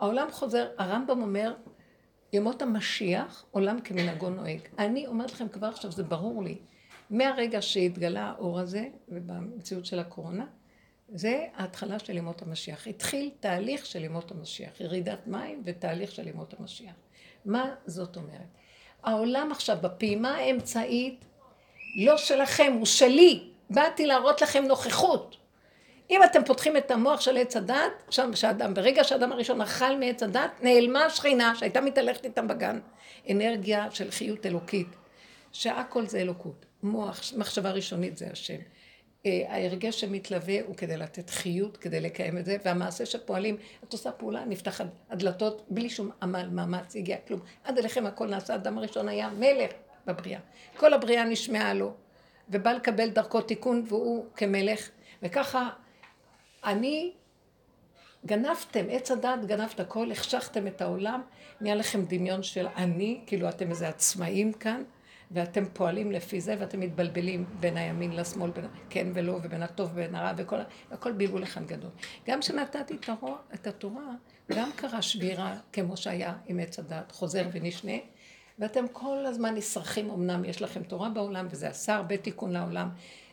העולם 0.00 0.30
חוזר, 0.30 0.68
הרמב"ם 0.78 1.22
אומר, 1.22 1.54
ימות 2.32 2.62
המשיח, 2.62 3.44
עולם 3.50 3.80
כמנהגו 3.80 4.30
נוהג. 4.30 4.60
אני 4.78 5.06
אומרת 5.06 5.32
לכם 5.32 5.48
כבר 5.48 5.66
עכשיו, 5.66 5.92
זה 5.92 6.02
ברור 6.02 6.44
לי, 6.44 6.58
מהרגע 7.10 7.62
שהתגלה 7.62 8.24
האור 8.24 8.60
הזה, 8.60 8.88
ובמציאות 9.08 9.86
של 9.86 9.98
הקורונה, 9.98 10.46
זה 11.08 11.46
ההתחלה 11.54 11.98
של 11.98 12.16
ימות 12.16 12.42
המשיח. 12.42 12.86
התחיל 12.86 13.30
תהליך 13.40 13.86
של 13.86 14.04
ימות 14.04 14.30
המשיח, 14.30 14.80
ירידת 14.80 15.26
מים 15.26 15.62
ותהליך 15.64 16.12
של 16.12 16.28
ימות 16.28 16.54
המשיח. 16.60 16.94
מה 17.44 17.74
זאת 17.86 18.16
אומרת? 18.16 18.48
העולם 19.02 19.52
עכשיו 19.52 19.78
בפעימה 19.80 20.30
האמצעית 20.30 21.24
לא 21.96 22.16
שלכם, 22.16 22.72
הוא 22.78 22.86
שלי. 22.86 23.50
באתי 23.70 24.06
להראות 24.06 24.42
לכם 24.42 24.64
נוכחות. 24.64 25.36
אם 26.10 26.24
אתם 26.24 26.44
פותחים 26.44 26.76
את 26.76 26.90
המוח 26.90 27.20
של 27.20 27.36
עץ 27.36 27.56
הדת, 27.56 27.92
שם 28.10 28.30
שאדם, 28.34 28.74
ברגע 28.74 29.04
שאדם 29.04 29.32
הראשון 29.32 29.60
אכל 29.60 29.96
מעץ 29.96 30.22
הדת, 30.22 30.50
נעלמה 30.62 31.04
השכינה 31.04 31.54
שהייתה 31.56 31.80
מתהלכת 31.80 32.24
איתם 32.24 32.48
בגן. 32.48 32.78
אנרגיה 33.30 33.90
של 33.90 34.10
חיות 34.10 34.46
אלוקית, 34.46 34.88
שהכל 35.52 36.06
זה 36.06 36.18
אלוקות. 36.18 36.66
מוח, 36.82 37.20
מחשבה 37.36 37.70
ראשונית 37.70 38.16
זה 38.16 38.28
השם. 38.32 38.58
אה, 39.26 39.42
ההרגש 39.48 40.00
שמתלווה 40.00 40.54
הוא 40.66 40.76
כדי 40.76 40.96
לתת 40.96 41.30
חיות, 41.30 41.76
כדי 41.76 42.00
לקיים 42.00 42.38
את 42.38 42.44
זה, 42.44 42.56
והמעשה 42.64 43.06
שפועלים, 43.06 43.56
את 43.84 43.92
עושה 43.92 44.12
פעולה, 44.12 44.44
נפתח 44.44 44.80
הדלתות 45.10 45.66
בלי 45.68 45.90
שום 45.90 46.10
עמל, 46.22 46.48
מאמץ, 46.52 46.96
הגיע 46.96 47.16
כלום. 47.28 47.40
עד 47.64 47.78
אליכם 47.78 48.06
הכל 48.06 48.26
נעשה, 48.26 48.54
אדם 48.54 48.78
הראשון 48.78 49.08
היה 49.08 49.30
מלך 49.30 49.70
בבריאה. 50.06 50.40
כל 50.76 50.94
הבריאה 50.94 51.24
נשמעה 51.24 51.74
לו, 51.74 51.92
ובא 52.48 52.72
לקבל 52.72 53.08
דרכו 53.08 53.40
תיקון, 53.40 53.84
והוא 53.88 54.26
כמלך, 54.36 54.88
וככה 55.22 55.70
אני, 56.64 57.12
גנבתם, 58.26 58.84
עץ 58.90 59.10
הדת 59.10 59.44
גנבת 59.46 59.80
הכל, 59.80 60.12
החשכתם 60.12 60.66
את 60.66 60.82
העולם, 60.82 61.20
נהיה 61.60 61.74
לכם 61.74 62.04
דמיון 62.04 62.42
של 62.42 62.66
אני, 62.76 63.20
כאילו 63.26 63.48
אתם 63.48 63.70
איזה 63.70 63.88
עצמאים 63.88 64.52
כאן. 64.52 64.82
ואתם 65.30 65.64
פועלים 65.72 66.12
לפי 66.12 66.40
זה, 66.40 66.56
ואתם 66.58 66.80
מתבלבלים 66.80 67.44
בין 67.60 67.76
הימין 67.76 68.12
לשמאל, 68.12 68.50
בין 68.50 68.64
כן 68.90 69.06
ולא, 69.14 69.32
ובין 69.42 69.62
הטוב 69.62 69.90
ובין 69.92 70.14
הרע, 70.14 70.32
וכל, 70.36 70.56
הכל 70.90 71.12
בלבול 71.12 71.42
אחד 71.42 71.66
גדול. 71.66 71.90
גם 72.26 72.40
כשנתתי 72.40 72.94
את, 72.94 73.10
את 73.54 73.66
התורה, 73.66 74.14
גם 74.52 74.70
קרה 74.76 75.02
שבירה, 75.02 75.56
כמו 75.72 75.96
שהיה 75.96 76.34
עם 76.46 76.60
עץ 76.60 76.78
הדת, 76.78 77.12
חוזר 77.12 77.46
ונשנה, 77.52 77.92
ואתם 78.58 78.84
כל 78.92 79.26
הזמן 79.26 79.54
נשרכים, 79.54 80.10
אמנם 80.10 80.44
יש 80.44 80.62
לכם 80.62 80.82
תורה 80.82 81.08
בעולם, 81.08 81.46
וזה 81.50 81.68
עשה 81.68 81.94
הרבה 81.94 82.16
תיקון 82.16 82.52
לעולם. 82.52 82.88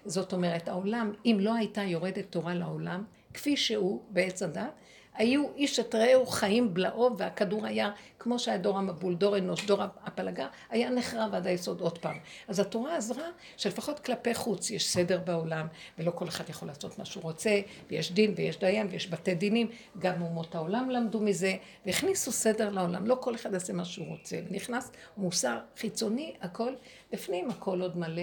זאת 0.06 0.34
אומרת, 0.34 0.68
העולם, 0.68 1.12
אם 1.26 1.38
לא 1.40 1.56
הייתה 1.56 1.82
יורדת 1.82 2.26
תורה 2.30 2.54
לעולם, 2.54 3.04
כפי 3.38 3.58
שהוא 3.58 4.02
בעץ 4.10 4.44
הדת, 4.44 4.72
היו 5.18 5.46
איש 5.56 5.80
את 5.80 5.96
רעהו 5.96 6.26
חיים 6.26 6.74
בלעו, 6.74 7.18
והכדור 7.18 7.66
היה, 7.66 7.92
כמו 8.20 8.40
שהיה 8.40 8.58
דור 8.58 8.78
המבול, 8.78 9.16
דור 9.16 9.38
אנוש, 9.38 9.66
דור 9.66 9.82
הפלגה, 10.04 10.48
היה 10.70 10.90
נחרב 10.90 11.36
עד 11.36 11.48
היסוד 11.48 11.82
עוד 11.82 11.98
פעם. 11.98 12.18
אז 12.48 12.60
התורה 12.60 12.98
עזרה 12.98 13.26
שלפחות 13.58 14.00
כלפי 14.00 14.34
חוץ 14.34 14.72
יש 14.72 14.90
סדר 14.90 15.20
בעולם, 15.26 15.68
ולא 16.00 16.12
כל 16.12 16.28
אחד 16.28 16.50
יכול 16.50 16.68
לעשות 16.68 17.00
מה 17.00 17.06
שהוא 17.06 17.24
רוצה, 17.24 17.60
ויש 17.90 18.12
דין 18.12 18.34
ויש 18.38 18.60
דיין 18.60 18.88
ויש 18.92 19.10
בתי 19.10 19.36
דינים, 19.36 19.68
גם 20.00 20.22
אומות 20.22 20.56
העולם 20.56 20.90
למדו 20.90 21.20
מזה, 21.20 21.54
והכניסו 21.86 22.32
סדר 22.32 22.70
לעולם, 22.70 23.08
לא 23.08 23.18
כל 23.22 23.36
אחד 23.36 23.54
יעשה 23.54 23.74
מה 23.74 23.86
שהוא 23.86 24.08
רוצה. 24.08 24.38
ונכנס 24.50 24.92
מוסר 25.18 25.58
חיצוני, 25.78 26.34
הכל, 26.42 26.74
בפנים 27.12 27.50
הכל 27.50 27.82
עוד 27.82 27.98
מלא, 27.98 28.22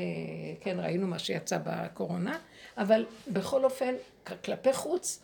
כן, 0.61 0.81
ראינו 0.81 1.07
מה 1.07 1.19
שיצא 1.19 1.59
בקורונה, 1.65 2.39
אבל 2.79 3.07
בכל 3.29 3.65
אופן, 3.65 3.95
כלפי 4.45 4.73
חוץ, 4.73 5.24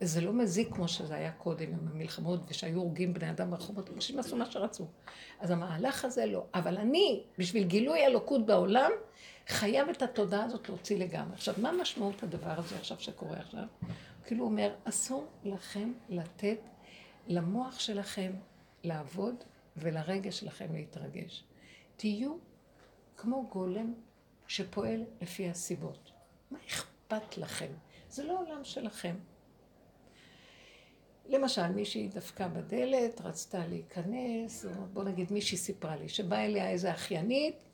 זה 0.00 0.20
לא 0.20 0.32
מזיק 0.32 0.74
כמו 0.74 0.88
שזה 0.88 1.14
היה 1.14 1.32
קודם 1.32 1.66
עם 1.72 1.88
המלחמות, 1.92 2.40
ושהיו 2.48 2.80
הורגים 2.80 3.14
בני 3.14 3.30
אדם 3.30 3.50
ברחובות, 3.50 3.90
אנשים 3.90 4.18
עשו 4.18 4.36
מה 4.36 4.50
שרצו. 4.50 4.86
אז 5.40 5.50
המהלך 5.50 6.04
הזה 6.04 6.26
לא. 6.26 6.44
אבל 6.54 6.78
אני, 6.78 7.22
בשביל 7.38 7.64
גילוי 7.64 8.06
אלוקות 8.06 8.46
בעולם, 8.46 8.90
חייב 9.48 9.88
את 9.88 10.02
התודעה 10.02 10.44
הזאת 10.44 10.68
להוציא 10.68 10.98
לגמרי. 10.98 11.34
עכשיו, 11.34 11.54
מה 11.58 11.72
משמעות 11.72 12.22
הדבר 12.22 12.58
הזה 12.58 12.76
עכשיו 12.76 13.00
שקורה 13.00 13.36
עכשיו? 13.36 13.64
כאילו 14.26 14.44
הוא 14.44 14.50
אומר, 14.50 14.74
אסור 14.84 15.26
לכם 15.44 15.92
לתת 16.08 16.58
למוח 17.26 17.80
שלכם 17.80 18.32
לעבוד 18.84 19.34
ולרגש 19.76 20.40
שלכם 20.40 20.66
להתרגש. 20.72 21.44
תהיו 21.96 22.36
כמו 23.16 23.46
גולם 23.48 23.94
שפועל 24.46 25.04
לפי 25.20 25.48
הסיבות. 25.48 26.10
מה 26.50 26.58
אכפת 26.68 27.38
לכם? 27.38 27.72
זה 28.10 28.24
לא 28.24 28.40
עולם 28.40 28.64
שלכם. 28.64 29.16
למשל, 31.28 31.68
מישהי 31.68 32.08
דפקה 32.08 32.48
בדלת, 32.48 33.20
רצתה 33.20 33.66
להיכנס, 33.66 34.64
או 34.64 34.70
בוא 34.92 35.04
נגיד 35.04 35.32
מישהי 35.32 35.56
סיפרה 35.56 35.96
לי, 35.96 36.08
שבאה 36.08 36.44
אליה 36.44 36.70
איזה 36.70 36.92
אחיינית, 36.92 37.64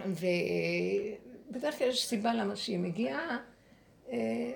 ובדרך 0.00 1.78
כלל 1.78 1.88
יש 1.88 2.06
סיבה 2.06 2.34
למה 2.34 2.56
שהיא 2.56 2.78
מגיעה, 2.78 3.38
אה, 4.12 4.52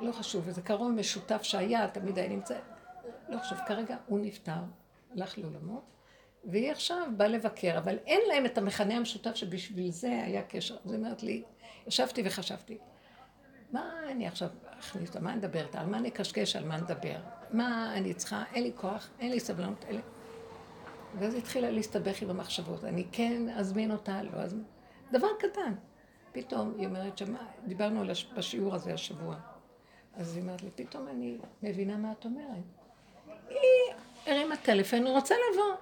לא 0.00 0.12
חשוב, 0.12 0.48
איזה 0.48 0.62
קרוב 0.62 0.92
משותף 0.92 1.42
שהיה, 1.42 1.88
תמיד 1.88 2.18
היה 2.18 2.28
נמצא, 2.28 2.58
לא 3.28 3.38
חשוב, 3.38 3.58
כרגע 3.66 3.96
הוא 4.06 4.20
נפטר, 4.20 4.60
הלך 5.12 5.38
לעולמו, 5.38 5.82
והיא 6.44 6.70
עכשיו 6.70 7.08
באה 7.16 7.28
לבקר, 7.28 7.78
אבל 7.78 7.98
אין 8.06 8.20
להם 8.28 8.46
את 8.46 8.58
המכנה 8.58 8.96
המשותף 8.96 9.34
שבשביל 9.34 9.90
זה 9.90 10.22
היה 10.22 10.42
קשר. 10.42 10.76
אז 10.84 10.90
היא 10.90 10.98
אומרת 10.98 11.22
לי, 11.22 11.42
ישבתי 11.86 12.22
וחשבתי, 12.24 12.78
מה 13.72 13.92
אני 14.08 14.26
עכשיו 14.26 14.48
אכניס 14.78 15.08
אותה, 15.08 15.20
מה 15.20 15.32
אני 15.32 15.40
אדבר 15.40 15.62
איתה, 15.62 15.80
על 15.80 15.86
מה 15.86 15.98
אני 15.98 16.08
אקשקש, 16.08 16.56
על 16.56 16.64
מה 16.64 16.76
נדבר, 16.76 17.16
מה 17.50 17.94
אני 17.94 18.14
צריכה, 18.14 18.42
אין 18.54 18.62
לי 18.62 18.72
כוח, 18.74 19.08
אין 19.20 19.30
לי 19.30 19.40
סבלנות, 19.40 19.84
אין 19.88 19.96
לי... 19.96 20.02
ואז 21.18 21.34
התחילה 21.34 21.70
להסתבך 21.70 22.22
עם 22.22 22.30
המחשבות, 22.30 22.84
אני 22.84 23.06
כן 23.12 23.48
אזמין 23.48 23.90
אותה, 23.90 24.22
לא 24.22 24.38
אזמין, 24.38 24.64
דבר 25.12 25.28
קטן. 25.38 25.74
פתאום 26.32 26.74
היא 26.78 26.86
אומרת, 26.86 27.18
שמה, 27.18 27.38
דיברנו 27.66 28.00
על 28.00 28.10
הש... 28.10 28.26
בשיעור 28.36 28.74
הזה 28.74 28.94
השבוע, 28.94 29.36
אז 30.16 30.36
היא 30.36 30.42
אומרת 30.42 30.62
לי, 30.62 30.70
פתאום 30.74 31.08
אני 31.08 31.38
מבינה 31.62 31.96
מה 31.96 32.12
את 32.12 32.24
אומרת. 32.24 32.64
היא 33.48 33.94
הרימה 34.26 34.56
טלפון, 34.56 35.06
רוצה 35.06 35.34
לבוא. 35.52 35.74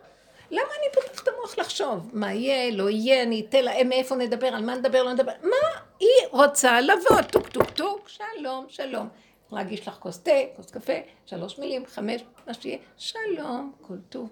למה 0.51 0.69
אני 0.79 0.95
פותחת 0.95 1.23
את 1.23 1.29
המוח 1.29 1.59
לחשוב? 1.59 2.11
מה 2.13 2.33
יהיה, 2.33 2.77
לא 2.77 2.91
יהיה, 2.91 3.23
אני 3.23 3.47
אתן 3.49 3.65
להם 3.65 3.89
מאיפה 3.89 4.17
נדבר, 4.17 4.47
על 4.47 4.65
מה 4.65 4.75
נדבר, 4.75 5.03
לא 5.03 5.13
נדבר. 5.13 5.33
מה? 5.43 5.81
היא 6.03 6.29
רוצה 6.31 6.81
לבוא, 6.81 7.23
טוק 7.23 7.49
טוק 7.49 7.71
טוק, 7.71 8.09
שלום, 8.09 8.67
שלום. 8.69 9.09
להגיש 9.53 9.89
לך 9.89 9.95
כוס 9.95 10.19
תה, 10.19 10.31
כוס 10.57 10.71
קפה, 10.71 10.93
שלוש 11.27 11.59
מילים, 11.59 11.87
חמש, 11.87 12.23
מה 12.47 12.55
שיהיה, 12.55 12.79
שלום, 12.97 13.73
כל 13.81 13.95
טוב. 14.09 14.31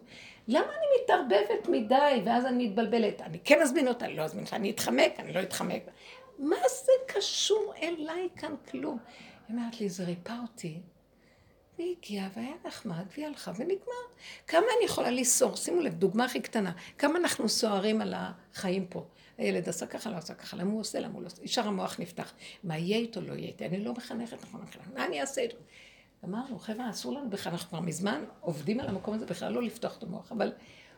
למה 0.49 0.67
אני 0.67 1.03
מתערבבת 1.03 1.69
מדי, 1.69 2.23
ואז 2.25 2.47
אני 2.47 2.67
מתבלבלת? 2.67 3.21
אני 3.21 3.39
כן 3.45 3.63
אזמין 3.63 3.89
אותה, 3.89 4.09
לא 4.09 4.23
אזמין 4.23 4.45
אותה, 4.45 4.57
אני 4.57 4.71
אתחמק, 4.71 5.13
אני 5.19 5.33
לא 5.33 5.43
אתחמק. 5.43 5.83
מה 6.39 6.57
זה 6.85 6.93
קשור 7.07 7.73
אליי 7.83 8.29
כאן 8.37 8.55
כלום? 8.71 8.99
היא 9.49 9.57
אומרת 9.57 9.81
לי, 9.81 9.89
זה 9.89 10.05
ריפא 10.05 10.35
אותי. 10.43 10.81
והיא 11.79 11.97
הגיעה 11.99 12.29
והיה 12.37 12.55
נחמד, 12.65 13.05
והיא 13.15 13.27
הלכה 13.27 13.53
ונגמר. 13.57 14.05
כמה 14.47 14.67
אני 14.77 14.85
יכולה 14.85 15.11
לסעור? 15.11 15.57
שימו 15.57 15.81
לב, 15.81 15.95
דוגמה 15.95 16.25
הכי 16.25 16.41
קטנה. 16.41 16.73
כמה 16.99 17.19
אנחנו 17.19 17.49
סוערים 17.49 18.01
על 18.01 18.15
החיים 18.17 18.87
פה. 18.87 19.05
הילד 19.41 19.69
עשה 19.69 19.87
ככה, 19.87 20.11
לא 20.11 20.17
עשה 20.17 20.35
ככה, 20.35 20.57
למה 20.57 20.71
הוא 20.71 20.81
עושה, 20.81 21.01
למה 21.01 21.15
הוא 21.15 21.23
לא 21.23 21.27
עושה. 21.27 21.45
ישר 21.45 21.69
המוח 21.69 22.01
נפתח. 22.01 22.33
מה 22.65 22.79
יהיה 22.79 22.99
איתו, 22.99 23.21
לא 23.21 23.33
יהיה 23.33 23.49
איתי. 23.49 23.67
אני 23.67 23.85
לא 23.85 23.93
מחנכת 23.93 24.43
נכון, 24.43 24.61
מה 24.95 25.07
אני 25.07 25.21
אעשה 25.21 25.41
איתו? 25.41 25.57
אמרנו, 26.25 26.59
חבר'ה, 26.59 26.91
אסור 26.91 27.13
לנו 27.13 27.31
בכלל, 27.31 27.53
אנחנו 27.53 27.69
כבר 27.69 27.81
מזמן 27.81 28.25
עובדים 28.41 28.81
על 28.81 28.89
המקום 28.89 29.15
הזה 29.15 29.27
בכלל 29.27 29.53
לא 29.53 29.63
לפתוח 29.63 29.99
את 29.99 30.03
המוח, 30.03 30.33
אבל 30.33 30.53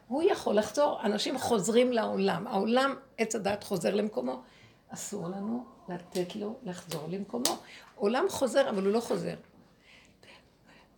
הוא 0.09 0.23
יכול 0.23 0.55
לחזור, 0.55 1.01
אנשים 1.05 1.39
חוזרים 1.39 1.93
לעולם. 1.93 2.47
העולם, 2.47 2.95
עץ 3.19 3.35
הדת 3.35 3.65
חוזר 3.65 3.95
למקומו. 3.95 4.43
אסור 4.89 5.29
לנו 5.29 5.65
לתת 5.89 6.37
לו 6.37 6.57
לחזור 6.63 7.09
למקומו. 7.09 7.59
עולם 7.95 8.25
חוזר, 8.31 8.71
אבל 8.71 8.85
הוא 8.85 8.93
לא 8.93 9.01
חוזר. 9.01 9.35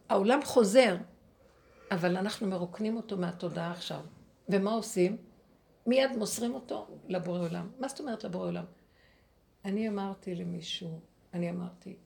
העולם 0.08 0.40
חוזר, 0.44 0.96
אבל 1.90 2.16
אנחנו 2.16 2.46
מרוקנים 2.46 2.96
אותו 2.96 3.16
מהתודעה 3.16 3.72
עכשיו. 3.72 4.00
ומה 4.48 4.72
עושים? 4.72 5.16
מיד 5.86 6.10
מוסרים 6.16 6.54
אותו 6.54 6.86
לבורא 7.08 7.38
עולם. 7.38 7.70
מה 7.78 7.88
זאת 7.88 8.00
אומרת 8.00 8.24
לבורא 8.24 8.46
עולם? 8.46 8.64
אני 9.64 9.88
אמרתי 9.88 10.34
למישהו, 10.34 11.00
אני 11.34 11.50
אמרתי, 11.50 11.96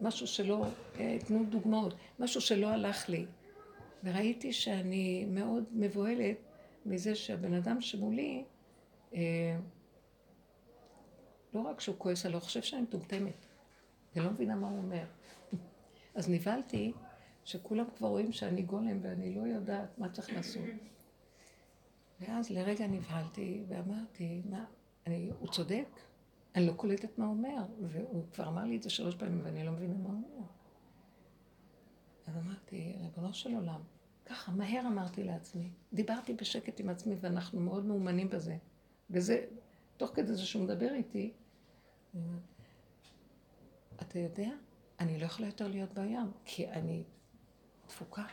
משהו 0.00 0.26
שלא, 0.26 0.66
אה, 0.98 1.18
תנו 1.26 1.44
דוגמאות, 1.44 1.94
משהו 2.18 2.40
שלא 2.40 2.68
הלך 2.68 3.08
לי. 3.08 3.26
וראיתי 4.04 4.52
שאני 4.52 5.24
מאוד 5.24 5.64
מבוהלת 5.72 6.36
מזה 6.86 7.14
שהבן 7.14 7.54
אדם 7.54 7.80
שמולי, 7.80 8.44
אה, 9.14 9.58
לא 11.54 11.60
רק 11.60 11.80
שהוא 11.80 11.96
כועס 11.98 12.26
עליו, 12.26 12.38
הוא 12.38 12.44
חושב 12.44 12.62
שאני 12.62 12.82
מטומטמת. 12.82 13.46
אני 14.16 14.24
לא 14.24 14.30
מבינה 14.30 14.54
מה 14.54 14.68
הוא 14.68 14.78
אומר. 14.78 15.04
אז 16.14 16.30
נבהלתי 16.30 16.92
שכולם 17.44 17.84
כבר 17.96 18.08
רואים 18.08 18.32
שאני 18.32 18.62
גולם 18.62 18.98
ואני 19.02 19.34
לא 19.34 19.40
יודעת 19.40 19.98
מה 19.98 20.08
צריך 20.08 20.32
לעשות. 20.32 20.62
ואז 22.20 22.50
לרגע 22.50 22.86
נבהלתי 22.86 23.64
ואמרתי, 23.68 24.42
מה, 24.50 24.64
אני, 25.06 25.30
הוא 25.40 25.48
צודק? 25.48 25.88
אני 26.54 26.66
לא 26.66 26.72
קולטת 26.72 27.18
מה 27.18 27.24
הוא 27.24 27.32
אומר, 27.32 27.64
והוא 27.82 28.24
כבר 28.32 28.48
אמר 28.48 28.64
לי 28.64 28.76
את 28.76 28.82
זה 28.82 28.90
שלוש 28.90 29.14
פעמים 29.14 29.40
ואני 29.44 29.64
לא 29.64 29.72
מבינה 29.72 29.94
מה 29.94 30.08
הוא 30.08 30.22
אומר. 30.34 30.46
אז 32.26 32.36
אמרתי, 32.36 32.96
ריבונו 33.00 33.34
של 33.34 33.54
עולם, 33.54 33.80
ככה, 34.26 34.52
מהר 34.52 34.86
אמרתי 34.86 35.24
לעצמי. 35.24 35.70
דיברתי 35.92 36.34
בשקט 36.34 36.80
עם 36.80 36.88
עצמי 36.88 37.14
ואנחנו 37.20 37.60
מאוד 37.60 37.84
מאומנים 37.84 38.30
בזה. 38.30 38.56
וזה, 39.10 39.46
תוך 39.96 40.10
כדי 40.14 40.34
זה 40.34 40.46
שהוא 40.46 40.64
מדבר 40.64 40.94
איתי, 40.94 41.32
אתה 44.00 44.18
יודע, 44.18 44.50
אני 45.00 45.18
לא 45.18 45.24
יכולה 45.24 45.48
יותר 45.48 45.68
להיות 45.68 45.92
בים, 45.94 46.32
כי 46.44 46.68
אני 46.68 47.04
תפוקה. 47.86 48.24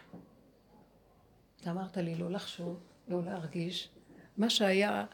אתה 1.61 1.71
אמרת 1.71 1.97
לי 1.97 2.15
לא 2.15 2.31
לחשוב, 2.31 2.83
לא 3.07 3.23
להרגיש. 3.25 3.89
מה 4.37 4.49
שהיה 4.49 5.05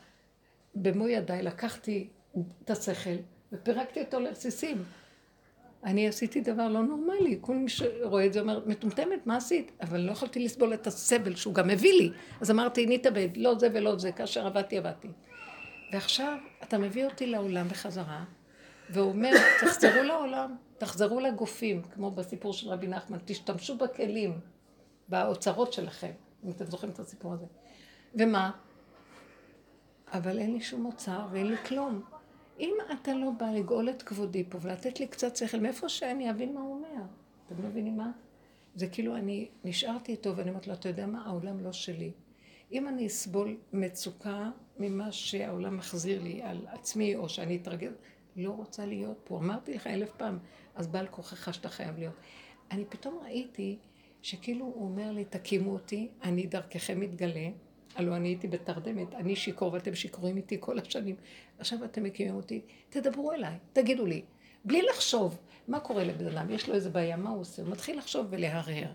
במו 0.76 1.08
ידיי, 1.08 1.44
לקחתי 1.44 2.08
את 2.64 2.70
השכל 2.70 3.16
ופירקתי 3.52 4.02
אותו 4.02 4.20
לרסיסים. 4.20 4.84
אני 5.84 6.08
עשיתי 6.08 6.42
דבר 6.42 6.68
לא 6.68 6.84
נורמלי, 6.84 7.38
כל 7.42 7.56
מי 7.56 7.70
שרואה 7.70 8.26
את 8.26 8.34
זה 8.34 8.40
אומר, 8.40 8.62
מטומטמת, 8.66 9.28
מה 9.28 9.38
עשית? 9.38 9.72
אבל 9.82 10.00
לא 10.00 10.12
יכולתי 10.12 10.40
לסבול 10.40 10.74
את 10.74 10.88
הסבל 10.88 11.36
שהוא 11.36 11.54
גם 11.54 11.68
מביא 11.68 11.94
לי. 11.94 12.12
אז 12.42 12.52
אמרתי, 12.52 12.86
נתאבד, 12.86 13.30
לא 13.36 13.60
זה 13.60 13.68
ולא 13.74 14.00
זה, 14.00 14.12
כאשר 14.12 14.48
עבדתי, 14.48 14.78
עבדתי. 14.78 15.08
ועכשיו 15.94 16.38
אתה 16.64 16.78
מביא 16.78 17.06
אותי 17.06 17.26
לעולם 17.26 17.68
בחזרה, 17.68 18.24
והוא 18.90 19.10
אומר, 19.10 19.32
תחזרו 19.62 20.04
לעולם, 20.04 20.56
תחזרו 20.78 21.20
לגופים, 21.20 21.82
כמו 21.82 22.12
בסיפור 22.12 22.54
של 22.54 22.70
רבי 22.70 22.88
נחמן, 22.88 23.18
תשתמשו 23.26 23.78
בכלים, 23.78 24.40
באוצרות 25.08 25.74
שלכם, 25.74 26.12
אם 26.46 26.52
אתם 26.52 26.66
זוכרים 26.66 26.92
את 26.92 27.00
הסיפור 27.00 27.34
הזה. 27.34 27.46
ומה? 28.16 28.52
אבל 30.12 30.40
אין 30.40 30.54
לי 30.54 30.62
שום 30.62 30.86
אוצר 30.86 31.28
ואין 31.32 31.48
לי 31.48 31.58
כלום. 31.58 32.02
אם 32.60 32.74
אתה 32.94 33.14
לא 33.14 33.32
בא 33.32 33.52
לגאול 33.52 33.90
את 33.90 34.02
כבודי 34.02 34.44
פה 34.50 34.58
ולתת 34.62 35.00
לי 35.00 35.08
קצת 35.08 35.36
שכל, 35.36 35.60
מאיפה 35.60 35.90
שאני 35.90 36.30
אבין 36.30 36.54
מה 36.54 36.62
הוא 36.62 36.76
אומר? 36.76 37.04
אתם 37.46 37.64
לא 37.64 37.70
מבינים 37.70 37.98
מה? 37.98 38.12
זה 38.76 38.88
כאילו 38.88 39.16
אני 39.16 39.48
נשארתי 39.64 40.12
איתו 40.12 40.38
ואני 40.38 40.50
אומרת 40.50 40.68
לו, 40.68 40.74
אתה 40.74 40.90
יודע 40.90 41.06
מה? 41.06 41.26
העולם 41.26 41.60
לא 41.60 41.72
שלי. 41.72 42.12
אם 42.72 42.88
אני 42.88 43.08
אסבול 43.08 43.58
מצוקה 43.74 44.50
ממה 44.80 45.12
שהעולם 45.12 45.78
מחזיר 45.78 46.24
לי 46.24 46.42
על 46.42 46.68
עצמי, 46.68 47.16
או 47.16 47.30
שאני 47.30 47.58
אתרגל, 47.58 47.92
לא 48.36 48.52
רוצה 48.52 48.86
להיות 48.86 49.18
פה. 49.24 49.38
אמרתי 49.38 49.74
לך 49.74 49.88
אלף 49.88 50.12
פעם, 50.18 50.40
אז 50.76 50.88
בעל 50.88 51.08
כוחך 51.08 51.54
שאתה 51.54 51.70
חייב 51.70 51.98
להיות. 51.98 52.16
אני 52.72 52.86
פתאום 52.90 53.20
ראיתי 53.24 53.78
שכאילו 54.22 54.66
הוא 54.66 54.84
אומר 54.84 55.12
לי, 55.12 55.26
תקימו 55.26 55.74
אותי, 55.74 56.10
אני 56.24 56.48
דרככם 56.48 57.00
מתגלה, 57.00 57.50
הלוא 58.00 58.16
אני 58.16 58.28
הייתי 58.28 58.48
בתרדמת, 58.48 59.14
אני 59.14 59.36
שיכור 59.36 59.74
ואתם 59.74 59.96
שיכורים 59.96 60.38
איתי 60.38 60.58
כל 60.60 60.80
השנים, 60.80 61.16
עכשיו 61.60 61.84
אתם 61.86 62.04
מקימים 62.04 62.36
אותי, 62.36 62.62
תדברו 62.90 63.32
אליי, 63.32 63.56
תגידו 63.74 64.06
לי, 64.06 64.22
בלי 64.66 64.82
לחשוב. 64.82 65.40
מה 65.68 65.80
קורה 65.80 66.04
לבן 66.04 66.28
אדם? 66.28 66.50
יש 66.50 66.70
לו 66.70 66.76
איזה 66.76 66.90
בעיה, 66.90 67.18
מה 67.18 67.30
הוא 67.30 67.42
עושה? 67.42 67.62
הוא 67.62 67.72
מתחיל 67.72 67.98
לחשוב 67.98 68.28
ולהרהר, 68.30 68.92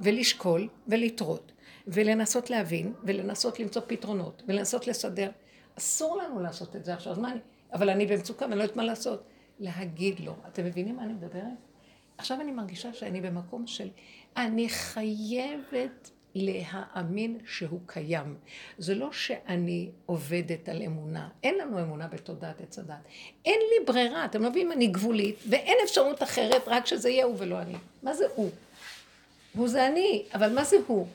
ולשקול, 0.00 0.68
ולטרות, 0.88 1.52
ולנסות 1.86 2.50
להבין, 2.50 2.92
ולנסות 3.02 3.60
למצוא 3.60 3.82
פתרונות, 3.86 4.42
ולנסות 4.48 4.86
לסדר. 4.86 5.30
אסור 5.78 6.16
לנו 6.16 6.40
לעשות 6.40 6.76
את 6.76 6.84
זה 6.84 6.94
עכשיו, 6.94 7.12
אז 7.12 7.18
מה 7.18 7.32
אני... 7.32 7.40
אבל 7.72 7.90
אני 7.90 8.06
במצוקה 8.06 8.44
ואני 8.44 8.56
לא 8.56 8.62
יודעת 8.62 8.76
מה 8.76 8.84
לעשות. 8.84 9.24
להגיד 9.58 10.20
לו. 10.20 10.34
אתם 10.48 10.64
מבינים 10.64 10.96
מה 10.96 11.02
אני 11.02 11.12
מדברת? 11.12 11.44
עכשיו 12.18 12.40
אני 12.40 12.52
מרגישה 12.52 12.94
שאני 12.94 13.20
במקום 13.20 13.66
של... 13.66 13.88
אני 14.36 14.68
חייבת 14.68 16.10
להאמין 16.34 17.38
שהוא 17.46 17.80
קיים. 17.86 18.36
זה 18.78 18.94
לא 18.94 19.12
שאני 19.12 19.90
עובדת 20.06 20.68
על 20.68 20.82
אמונה. 20.82 21.28
אין 21.42 21.58
לנו 21.58 21.82
אמונה 21.82 22.06
בתודעת 22.06 22.60
עץ 22.60 22.78
הדת. 22.78 22.96
אין 23.44 23.60
לי 23.60 23.86
ברירה, 23.86 24.24
אתם 24.24 24.42
לא 24.42 24.50
מבינים, 24.50 24.72
אני 24.72 24.86
גבולית, 24.86 25.36
ואין 25.48 25.76
אפשרות 25.84 26.22
אחרת, 26.22 26.62
רק 26.66 26.86
שזה 26.86 27.10
יהיה 27.10 27.24
הוא 27.24 27.34
ולא 27.38 27.58
אני. 27.58 27.74
מה 28.02 28.14
זה 28.14 28.24
הוא? 28.34 28.50
הוא 29.56 29.68
זה 29.68 29.86
אני, 29.86 30.22
אבל 30.34 30.54
מה 30.54 30.64
זה 30.64 30.76
הוא? 30.86 31.06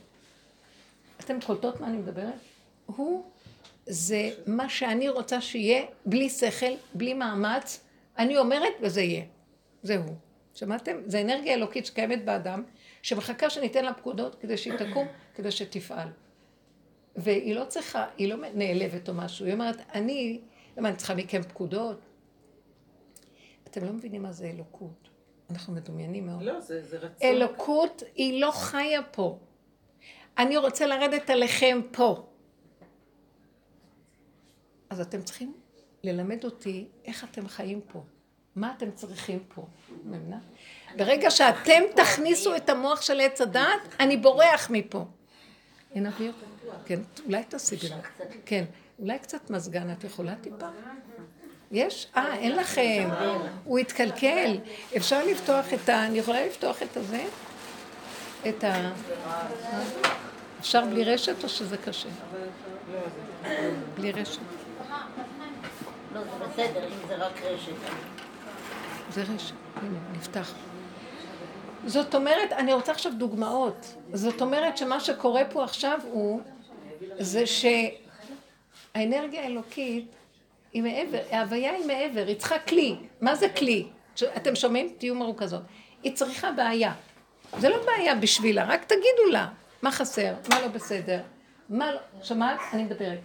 אתם 1.19 1.41
קולטות 1.45 1.81
מה 1.81 1.87
אני 1.87 1.97
מדברת? 1.97 2.33
הוא 2.85 3.23
זה 3.85 4.29
מה 4.47 4.69
שאני 4.69 5.09
רוצה 5.09 5.41
שיהיה, 5.41 5.85
בלי 6.05 6.29
שכל, 6.29 6.73
בלי 6.93 7.13
מאמץ. 7.13 7.79
אני 8.17 8.37
אומרת 8.37 8.73
וזה 8.81 9.01
יהיה. 9.01 9.23
זה 9.83 9.97
הוא. 9.97 10.15
שמעתם? 10.53 10.97
זה 11.05 11.21
אנרגיה 11.21 11.53
אלוקית 11.53 11.85
שקיימת 11.85 12.25
באדם, 12.25 12.63
שמחכה 13.01 13.49
שניתן 13.49 13.85
לה 13.85 13.93
פקודות 13.93 14.35
כדי 14.35 14.57
שהיא 14.57 14.73
תקום, 14.73 15.07
כדי 15.35 15.51
שתפעל. 15.51 16.07
והיא 17.15 17.55
לא 17.55 17.65
צריכה, 17.65 18.05
היא 18.17 18.33
לא 18.33 18.35
נעלבת 18.53 19.09
או 19.09 19.13
משהו, 19.13 19.45
היא 19.45 19.53
אומרת, 19.53 19.77
אני, 19.93 20.41
למה 20.77 20.89
אני 20.89 20.97
צריכה 20.97 21.15
מכם 21.15 21.41
פקודות? 21.41 21.99
אתם 23.63 23.85
לא 23.85 23.93
מבינים 23.93 24.23
מה 24.23 24.31
זה 24.31 24.45
אלוקות. 24.49 25.09
אנחנו 25.49 25.73
מדומיינים 25.73 26.25
מאוד. 26.25 26.41
לא, 26.41 26.59
זה, 26.59 26.85
זה 26.85 26.97
רצון. 26.97 27.27
אלוקות 27.27 28.03
היא 28.15 28.41
לא 28.41 28.51
חיה 28.51 29.03
פה. 29.03 29.39
אני 30.37 30.57
רוצה 30.57 30.85
לרדת 30.87 31.29
עליכם 31.29 31.81
פה. 31.91 32.27
אז 34.89 35.01
אתם 35.01 35.21
צריכים 35.21 35.53
ללמד 36.03 36.45
אותי 36.45 36.87
איך 37.05 37.23
אתם 37.23 37.47
חיים 37.47 37.81
פה. 37.81 38.03
מה 38.55 38.73
אתם 38.77 38.91
צריכים 38.91 39.43
פה? 39.55 39.65
מבינה? 40.05 40.39
ברגע 40.97 41.31
שאתם 41.31 41.81
תכניסו 41.95 42.55
את 42.55 42.69
המוח 42.69 43.01
של 43.01 43.19
עץ 43.19 43.41
הדעת, 43.41 43.79
אני 43.99 44.17
בורח 44.17 44.69
מפה. 44.69 45.05
אין 45.95 46.05
אוויר? 46.05 46.31
כן, 46.85 46.99
אולי 47.25 47.43
תשיגי 47.49 47.89
לי. 47.89 47.95
כן, 48.45 48.65
אולי 48.99 49.19
קצת 49.19 49.49
מזגן, 49.49 49.91
את 49.91 50.03
יכולה 50.03 50.35
טיפה? 50.35 50.67
יש? 51.71 52.07
אה, 52.17 52.35
אין 52.35 52.55
לכם. 52.55 53.09
הוא 53.63 53.79
התקלקל. 53.79 54.57
אפשר 54.97 55.25
לפתוח 55.25 55.73
את 55.73 55.89
ה... 55.89 56.05
אני 56.05 56.19
יכולה 56.19 56.45
לפתוח 56.45 56.83
את 56.83 56.97
הזה? 56.97 57.25
את 58.49 58.63
ה... 58.63 58.91
אפשר 60.59 60.85
בלי 60.85 61.03
רשת 61.03 61.43
או 61.43 61.49
שזה 61.49 61.77
קשה? 61.77 62.09
בלי 63.95 64.11
רשת. 64.11 64.39
לא, 66.13 66.21
זה 66.21 66.45
בסדר, 66.45 66.87
אם 66.87 67.07
זה 67.07 67.15
רק 67.15 67.41
רשת. 67.43 67.73
זה 69.13 69.23
רשת, 69.23 69.53
הנה, 69.75 69.99
נפתח. 70.17 70.53
זאת 71.85 72.15
אומרת, 72.15 72.51
אני 72.51 72.73
רוצה 72.73 72.91
עכשיו 72.91 73.11
דוגמאות. 73.17 73.95
זאת 74.13 74.41
אומרת 74.41 74.77
שמה 74.77 74.99
שקורה 74.99 75.45
פה 75.45 75.63
עכשיו 75.63 75.99
הוא, 76.11 76.41
זה 77.19 77.43
שהאנרגיה 78.95 79.43
האלוקית 79.43 80.05
היא 80.73 80.83
מעבר, 80.83 81.19
ההוויה 81.31 81.71
היא 81.71 81.85
מעבר, 81.85 82.23
היא 82.27 82.35
צריכה 82.35 82.59
כלי. 82.59 82.95
מה 83.21 83.35
זה 83.35 83.49
כלי? 83.49 83.87
אתם 84.37 84.55
שומעים? 84.55 84.89
תהיו 84.97 85.15
מרוכזות. 85.15 85.61
היא 86.03 86.15
צריכה 86.15 86.51
בעיה. 86.51 86.93
זה 87.57 87.69
לא 87.69 87.77
בעיה 87.85 88.15
בשבילה, 88.15 88.65
רק 88.65 88.83
תגידו 88.83 89.31
לה 89.31 89.47
מה 89.81 89.91
חסר, 89.91 90.33
מה 90.49 90.61
לא 90.61 90.67
בסדר, 90.67 91.19
מה 91.69 91.91
לא... 91.91 91.99
שמעת? 92.21 92.59
אני 92.73 92.83
מדברת. 92.83 93.19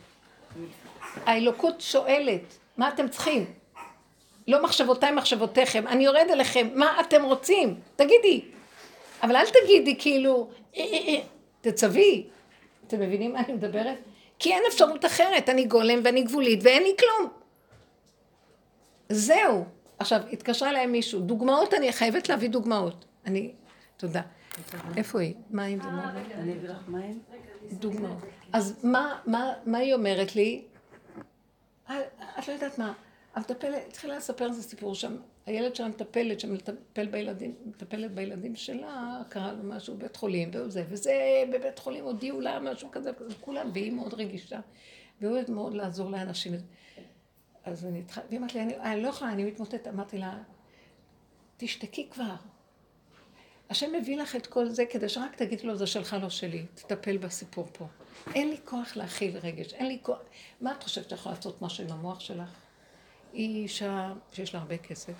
האלוקות 1.26 1.80
שואלת, 1.80 2.58
מה 2.76 2.88
אתם 2.88 3.08
צריכים? 3.08 3.46
לא 4.48 4.62
מחשבותיי 4.62 5.12
מחשבותיכם, 5.12 5.86
אני 5.86 6.04
יורד 6.04 6.26
אליכם, 6.30 6.68
מה 6.74 7.00
אתם 7.00 7.22
רוצים? 7.22 7.80
תגידי. 7.96 8.44
אבל 9.22 9.36
אל 9.36 9.46
תגידי 9.46 9.96
כאילו, 9.98 10.48
אה, 10.76 10.82
אה, 10.82 10.98
אה, 11.08 11.20
תצווי. 11.60 12.26
אתם 12.86 13.00
מבינים 13.00 13.32
מה 13.32 13.40
אני 13.40 13.52
מדברת? 13.52 13.98
כי 14.38 14.52
אין 14.52 14.62
אפשרות 14.68 15.04
אחרת, 15.04 15.48
אני 15.48 15.64
גולם 15.64 16.00
ואני 16.04 16.22
גבולית 16.22 16.60
ואין 16.62 16.82
לי 16.82 16.94
כלום. 16.98 17.30
זהו. 19.08 19.64
עכשיו, 19.98 20.20
התקשרה 20.32 20.70
אליי 20.70 20.86
מישהו, 20.86 21.20
דוגמאות, 21.20 21.74
אני 21.74 21.92
חייבת 21.92 22.28
להביא 22.28 22.48
דוגמאות. 22.48 23.04
אני, 23.26 23.52
תודה. 23.96 24.22
איפה 24.96 25.20
היא? 25.20 25.34
מים 25.50 25.80
זה 25.82 25.88
מאוד... 25.88 26.04
אני 26.34 26.52
אביא 26.52 26.68
לך 26.68 26.88
מים? 26.88 27.20
דוגמאות. 27.72 28.18
אז 28.52 28.84
מה 28.84 29.78
היא 29.78 29.94
אומרת 29.94 30.36
לי? 30.36 30.62
את 32.38 32.48
לא 32.48 32.52
יודעת 32.52 32.78
מה, 32.78 32.92
המטפלת, 33.34 33.82
התחילה 33.88 34.16
לספר 34.16 34.46
איזה 34.46 34.62
סיפור 34.62 34.94
שם, 34.94 35.16
הילד 35.46 35.76
שלה 35.76 35.88
מטפלת, 35.88 36.40
שמטפל 36.40 37.06
בילדים, 37.06 37.54
מטפלת 37.66 38.14
בילדים 38.14 38.56
שלה, 38.56 39.22
קרה 39.28 39.52
לו 39.52 39.64
משהו 39.64 39.94
בבית 39.94 40.16
חולים, 40.16 40.50
וזה, 40.54 40.84
וזה 40.88 41.44
בבית 41.52 41.78
חולים 41.78 42.04
הודיעו 42.04 42.40
לה 42.40 42.60
משהו 42.60 42.90
כזה, 42.90 43.10
כולם, 43.40 43.70
והיא 43.74 43.92
מאוד 43.92 44.14
רגישה, 44.14 44.60
והיא 45.20 45.32
אוהבת 45.32 45.48
מאוד 45.48 45.74
לעזור 45.74 46.10
לאנשים. 46.10 46.52
אז 47.64 47.86
אני 47.86 47.98
התחלתי, 47.98 48.26
והיא 48.28 48.38
אמרת 48.38 48.54
לי, 48.54 48.62
אני, 48.62 48.76
אני 48.76 49.02
לא 49.02 49.08
יכולה, 49.08 49.32
אני 49.32 49.44
מתמוטטת, 49.44 49.88
אמרתי 49.88 50.18
לה, 50.18 50.38
תשתקי 51.56 52.08
כבר. 52.10 52.34
השם 53.70 53.92
מביא 53.92 54.16
לך 54.16 54.36
את 54.36 54.46
כל 54.46 54.68
זה 54.68 54.86
כדי 54.86 55.08
שרק 55.08 55.36
תגידי 55.36 55.66
לו, 55.66 55.76
זה 55.76 55.86
שלך, 55.86 56.16
לא 56.22 56.30
שלי, 56.30 56.66
תטפל 56.74 57.16
בסיפור 57.16 57.66
פה. 57.72 57.86
אין 58.34 58.50
לי 58.50 58.56
כוח 58.64 58.96
להכיל 58.96 59.38
רגש, 59.38 59.74
אין 59.74 59.86
לי 59.86 59.98
כוח... 60.02 60.18
מה 60.60 60.72
את 60.72 60.82
חושבת 60.82 61.04
שאת 61.04 61.18
יכולה 61.18 61.34
לעשות 61.34 61.62
משהו 61.62 61.84
עם 61.84 61.92
המוח 61.92 62.20
שלך? 62.20 62.63
היא 63.34 63.62
אישה 63.62 64.12
שיש 64.32 64.54
לה 64.54 64.60
הרבה 64.60 64.78
כסף 64.78 65.12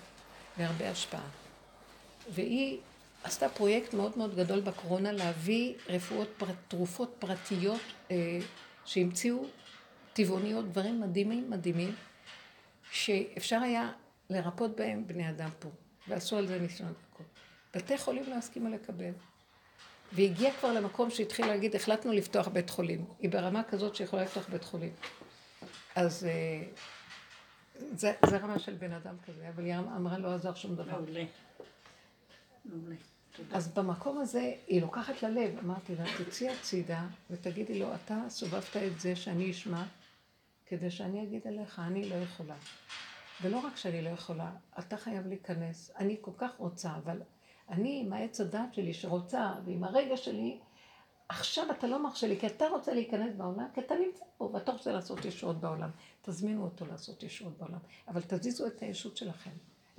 והרבה 0.57 0.89
השפעה. 0.89 1.27
והיא 2.33 2.79
עשתה 3.23 3.49
פרויקט 3.49 3.93
מאוד 3.93 4.17
מאוד 4.17 4.35
גדול 4.35 4.61
בקורונה 4.61 5.11
להביא 5.11 5.73
רפואות, 5.87 6.27
פרט, 6.37 6.55
תרופות 6.67 7.15
פרטיות 7.19 7.81
אה, 8.11 8.39
שהמציאו 8.85 9.45
טבעוניות, 10.13 10.71
דברים 10.71 11.01
מדהימים 11.01 11.49
מדהימים, 11.49 11.95
שאפשר 12.91 13.59
היה 13.63 13.91
לרפות 14.29 14.75
בהם 14.75 15.07
בני 15.07 15.29
אדם 15.29 15.49
פה. 15.59 15.69
ועשו 16.07 16.37
על 16.37 16.47
זה 16.47 16.59
ניסיונות 16.59 16.95
הכל. 17.11 17.23
בתי 17.75 17.97
חולים 17.97 18.23
לא 18.27 18.35
הסכימו 18.35 18.69
לקבל. 18.69 19.11
והיא 20.11 20.29
הגיעה 20.29 20.53
כבר 20.59 20.73
למקום 20.73 21.09
שהתחילה 21.09 21.47
להגיד, 21.47 21.75
החלטנו 21.75 22.11
לפתוח 22.11 22.47
בית 22.47 22.69
חולים. 22.69 23.05
היא 23.19 23.29
ברמה 23.29 23.63
כזאת 23.63 23.95
שיכולה 23.95 24.23
לפתוח 24.23 24.47
בית 24.49 24.63
חולים. 24.63 24.93
אז 25.95 26.25
אה, 26.25 26.63
זה, 27.95 28.13
זה 28.25 28.37
רמה 28.37 28.59
של 28.59 28.73
בן 28.73 28.91
אדם 28.91 29.15
כזה, 29.25 29.49
אבל 29.49 29.65
היא 29.65 29.75
אמרה 29.75 30.17
לא 30.17 30.33
עזר 30.33 30.53
שום 30.53 30.75
דבר. 30.75 31.01
מעולה. 31.01 31.23
מעולה. 32.65 32.95
אז 33.51 33.67
במקום 33.67 34.17
הזה 34.17 34.53
היא 34.67 34.81
לוקחת 34.81 35.23
ללב, 35.23 35.59
אמרתי 35.63 35.95
לה, 35.95 36.03
תצאי 36.17 36.49
הצידה 36.49 37.07
ותגידי 37.29 37.79
לו, 37.79 37.95
אתה 37.95 38.21
סובבת 38.29 38.77
את 38.77 38.99
זה 38.99 39.15
שאני 39.15 39.51
אשמע, 39.51 39.83
כדי 40.65 40.91
שאני 40.91 41.23
אגיד 41.23 41.41
אליך, 41.47 41.79
אני 41.79 42.09
לא 42.09 42.15
יכולה. 42.15 42.55
ולא 43.41 43.57
רק 43.57 43.77
שאני 43.77 44.01
לא 44.01 44.09
יכולה, 44.09 44.51
אתה 44.79 44.97
חייב 44.97 45.27
להיכנס. 45.27 45.91
אני 45.97 46.17
כל 46.21 46.31
כך 46.37 46.51
רוצה, 46.57 46.95
אבל 47.03 47.21
אני 47.69 48.01
עם 48.05 48.13
העץ 48.13 48.41
הדת 48.41 48.73
שלי 48.73 48.93
שרוצה, 48.93 49.53
ועם 49.65 49.83
הרגע 49.83 50.17
שלי, 50.17 50.59
עכשיו 51.29 51.65
אתה 51.71 51.87
לא 51.87 52.03
מרשה 52.03 52.27
לי, 52.27 52.39
כי 52.39 52.47
אתה 52.47 52.67
רוצה 52.67 52.93
להיכנס 52.93 53.33
בעולם, 53.37 53.67
כי 53.73 53.81
אתה 53.81 53.95
נמצא 53.95 54.25
פה, 54.37 54.49
ואתה 54.53 54.71
רוצה 54.71 54.91
לעשות 54.91 55.25
ישועות 55.25 55.59
בעולם. 55.59 55.89
תזמינו 56.21 56.63
אותו 56.63 56.85
לעשות 56.85 57.23
ישועות 57.23 57.57
בעולם. 57.57 57.79
אבל 58.07 58.21
תזיזו 58.27 58.67
את 58.67 58.81
הישות 58.81 59.17
שלכם, 59.17 59.51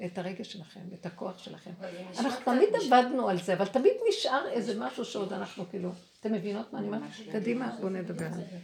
את 0.04 0.18
הרגש 0.18 0.52
שלכם, 0.52 0.80
את 0.94 1.06
הכוח 1.06 1.38
שלכם. 1.38 1.70
אנחנו 2.18 2.44
תמיד 2.44 2.68
עבדנו 2.74 3.28
על 3.28 3.38
זה, 3.42 3.54
אבל 3.54 3.66
תמיד 3.66 3.92
נשאר 4.08 4.48
איזה 4.48 4.80
משהו 4.80 5.04
שעוד 5.04 5.32
אנחנו 5.32 5.64
כאילו... 5.70 5.90
אתם 6.20 6.32
מבינות 6.32 6.72
מה 6.72 6.78
אני 6.78 6.86
אומרת? 6.86 7.02
קדימה, 7.32 7.76
בואו 7.80 7.88
נדבר 7.88 8.26
על 8.26 8.32
זה. 8.32 8.58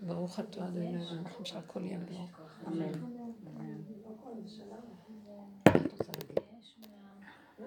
ברוך 0.00 0.40
אתה, 0.40 0.64
אדוני, 0.64 0.96
אנחנו 0.96 1.46
שהכל 1.46 1.80
יהיה 1.84 1.98
בלוק. 1.98 2.40
אמן. 2.66 2.92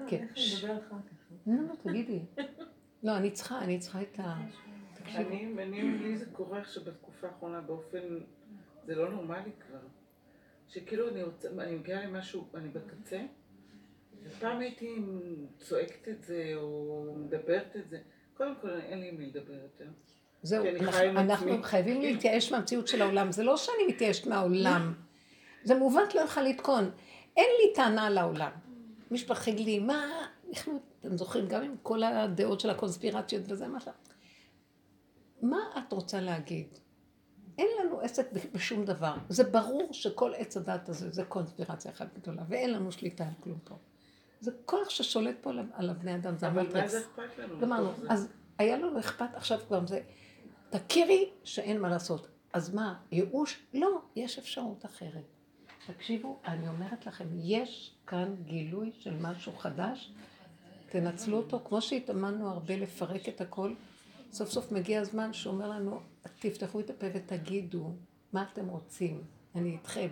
כן. 0.07 0.27
לא, 1.47 1.53
לא, 1.67 1.73
תגידי. 1.83 2.19
לא, 3.07 3.17
אני 3.17 3.31
צריכה, 3.31 3.59
אני 3.59 3.79
צריכה 3.79 4.01
את 4.01 4.19
ה... 4.19 4.35
אני, 5.15 5.53
אני, 5.63 5.81
לי 5.81 6.17
זה 6.17 6.25
קורה 6.25 6.59
עכשיו 6.59 6.83
בתקופה 6.83 7.27
האחרונה 7.27 7.61
באופן, 7.61 7.99
זה 8.85 8.95
לא 8.95 9.09
נורמלי 9.09 9.51
כבר. 9.67 9.79
שכאילו 10.67 11.09
אני 11.09 11.23
רוצה, 11.23 11.49
אני 11.59 11.75
מגיעה 11.75 12.05
למשהו, 12.05 12.47
אני 12.55 12.69
בקצה, 12.69 13.21
ופעם 14.23 14.59
הייתי 14.59 14.95
צועקת 15.57 16.07
את 16.07 16.23
זה, 16.23 16.51
או 16.55 17.15
מדברת 17.17 17.75
את 17.75 17.89
זה. 17.89 17.99
קודם 18.37 18.53
כל, 18.61 18.69
אין 18.69 18.99
לי 18.99 19.11
מי 19.11 19.25
לדבר 19.25 19.53
יותר. 19.53 19.89
זהו, 20.41 20.65
אנחנו. 21.17 21.63
חייבים 21.63 22.01
להתייאש 22.01 22.51
מהמציאות 22.51 22.87
של 22.87 23.01
העולם. 23.01 23.31
זה 23.31 23.43
לא 23.43 23.57
שאני 23.57 23.87
מתייאשת 23.87 24.27
מהעולם. 24.27 24.93
זה 25.63 25.75
מעוות 25.75 26.15
לא 26.15 26.21
יוכל 26.21 26.41
לתקון. 26.41 26.91
אין 27.37 27.49
לי 27.61 27.73
טענה 27.75 28.09
לעולם. 28.09 28.51
מישהו 29.11 29.35
לי, 29.47 29.79
מה, 29.79 30.05
אנחנו, 30.49 30.79
אתם 31.07 31.17
זוכרים, 31.17 31.47
גם 31.47 31.63
עם 31.63 31.75
כל 31.83 32.03
הדעות 32.03 32.59
של 32.59 32.69
הקונספירציות 32.69 33.43
וזה, 33.47 33.67
מה 33.67 33.79
ש... 33.79 33.87
מה 35.41 35.57
את 35.77 35.93
רוצה 35.93 36.21
להגיד? 36.21 36.67
אין 37.57 37.67
לנו 37.81 37.99
עסק 37.99 38.27
בשום 38.53 38.85
דבר. 38.85 39.15
זה 39.29 39.43
ברור 39.43 39.93
שכל 39.93 40.31
עץ 40.37 40.57
הדת 40.57 40.89
הזה 40.89 41.09
זה 41.09 41.25
קונספירציה 41.25 41.91
אחת 41.91 42.07
גדולה, 42.15 42.43
ואין 42.47 42.73
לנו 42.73 42.91
שליטה 42.91 43.23
על 43.23 43.33
כלום 43.39 43.59
פה. 43.63 43.75
זה 44.39 44.51
כוח 44.65 44.89
ששולט 44.89 45.35
פה 45.41 45.51
על 45.73 45.89
הבני 45.89 46.15
אדם, 46.15 46.37
זה 46.37 46.47
המטריקס. 46.47 46.71
אבל 46.73 46.81
מה 46.81 46.87
זה 46.87 46.99
אכפת 46.99 47.39
לנו? 47.39 47.59
גמרנו. 47.59 47.91
אז 48.09 48.27
היה 48.57 48.77
לנו 48.77 48.99
אכפת, 48.99 49.29
עכשיו 49.33 49.59
כבר 49.67 49.87
זה, 49.87 50.01
תכירי 50.69 51.29
שאין 51.43 51.81
מה 51.81 51.89
לעשות. 51.89 52.27
אז 52.53 52.75
מה, 52.75 52.99
ייאוש? 53.11 53.63
לא, 53.73 54.01
יש 54.15 54.39
אפשרות 54.39 54.85
אחרת. 54.85 55.23
תקשיבו, 55.87 56.39
אני 56.45 56.67
אומרת 56.67 57.05
לכם, 57.05 57.27
יש 57.33 57.95
כאן 58.07 58.35
גילוי 58.45 58.91
של 58.99 59.13
משהו 59.21 59.51
חדש, 59.57 60.13
תנצלו 60.89 61.37
אותו, 61.37 61.59
כמו 61.65 61.81
שהתאמנו 61.81 62.49
הרבה 62.49 62.75
לפרק 62.75 63.29
את 63.29 63.41
הכל, 63.41 63.73
סוף 64.31 64.49
סוף 64.49 64.71
מגיע 64.71 65.01
הזמן 65.01 65.33
שאומר 65.33 65.69
לנו, 65.69 65.99
תפתחו 66.39 66.79
את 66.79 66.89
הפה 66.89 67.07
ותגידו 67.13 67.91
מה 68.33 68.45
אתם 68.53 68.67
רוצים, 68.67 69.21
אני 69.55 69.71
איתכם. 69.71 70.07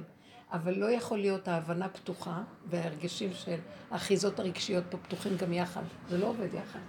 אבל 0.52 0.78
לא 0.78 0.92
יכול 0.92 1.18
להיות 1.18 1.48
ההבנה 1.48 1.90
פתוחה 1.90 2.44
וההרגשים 2.66 3.34
של 3.34 3.60
האחיזות 3.92 4.40
הרגשיות 4.40 4.84
פה 4.90 4.98
פתוחים 4.98 5.38
גם 5.38 5.54
יחד. 5.54 5.84
זה 6.10 6.18
לא 6.18 6.26
עובד 6.26 6.54
יחד. 6.54 6.80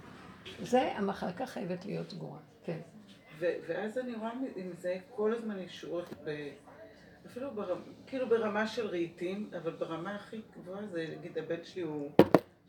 זה, 0.61 0.91
המחלקה 0.95 1.45
חייבת 1.45 1.85
להיות 1.85 2.09
סגורה, 2.09 2.39
כן. 2.63 2.79
ואז 3.39 3.97
אני 3.97 4.15
רואה 4.15 4.31
עם 4.55 4.71
זה 4.77 4.97
כל 5.09 5.33
הזמן 5.33 5.59
ישועות, 5.59 6.13
אפילו 7.25 7.51
ברמה, 7.51 7.81
כאילו 8.07 8.29
ברמה 8.29 8.67
של 8.67 8.87
רהיטים, 8.87 9.49
אבל 9.57 9.71
ברמה 9.71 10.15
הכי 10.15 10.41
גבוהה 10.57 10.87
זה, 10.87 11.07
נגיד 11.17 11.37
הבן 11.37 11.63
שלי 11.63 11.81
הוא 11.81 12.11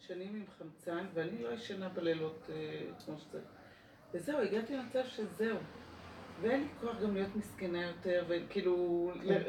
שנים 0.07 0.34
עם 0.34 0.44
חמצן, 0.59 1.07
ואני 1.14 1.42
לא 1.42 1.49
ישנה 1.53 1.88
בלילות 1.88 2.51
אה, 2.51 2.80
כמו 3.05 3.18
שצריך. 3.18 3.44
וזהו, 4.14 4.38
הגעתי 4.38 4.76
למצב 4.76 5.05
שזהו. 5.07 5.59
ואין 6.40 6.61
לי 6.61 6.68
כוח 6.80 7.01
גם 7.03 7.14
להיות 7.14 7.36
מסכנה 7.36 7.82
יותר, 7.82 8.24
וכאילו... 8.28 9.12
כן. 9.24 9.42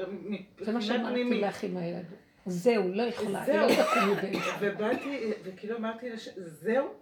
זה 0.60 0.72
מה 0.72 0.82
שאמרתי 0.82 1.42
לך 1.42 1.64
עם 1.64 1.78
היד. 1.78 2.06
זהו, 2.46 2.94
לא 2.94 3.04
יכולה, 3.04 3.44
היא 3.44 3.54
לא 3.56 4.16
באמצע. 4.22 4.58
ובאתי, 4.62 5.34
וכאילו 5.44 5.78
אמרתי 5.78 6.10
לה, 6.10 6.16
זהו, 6.36 6.94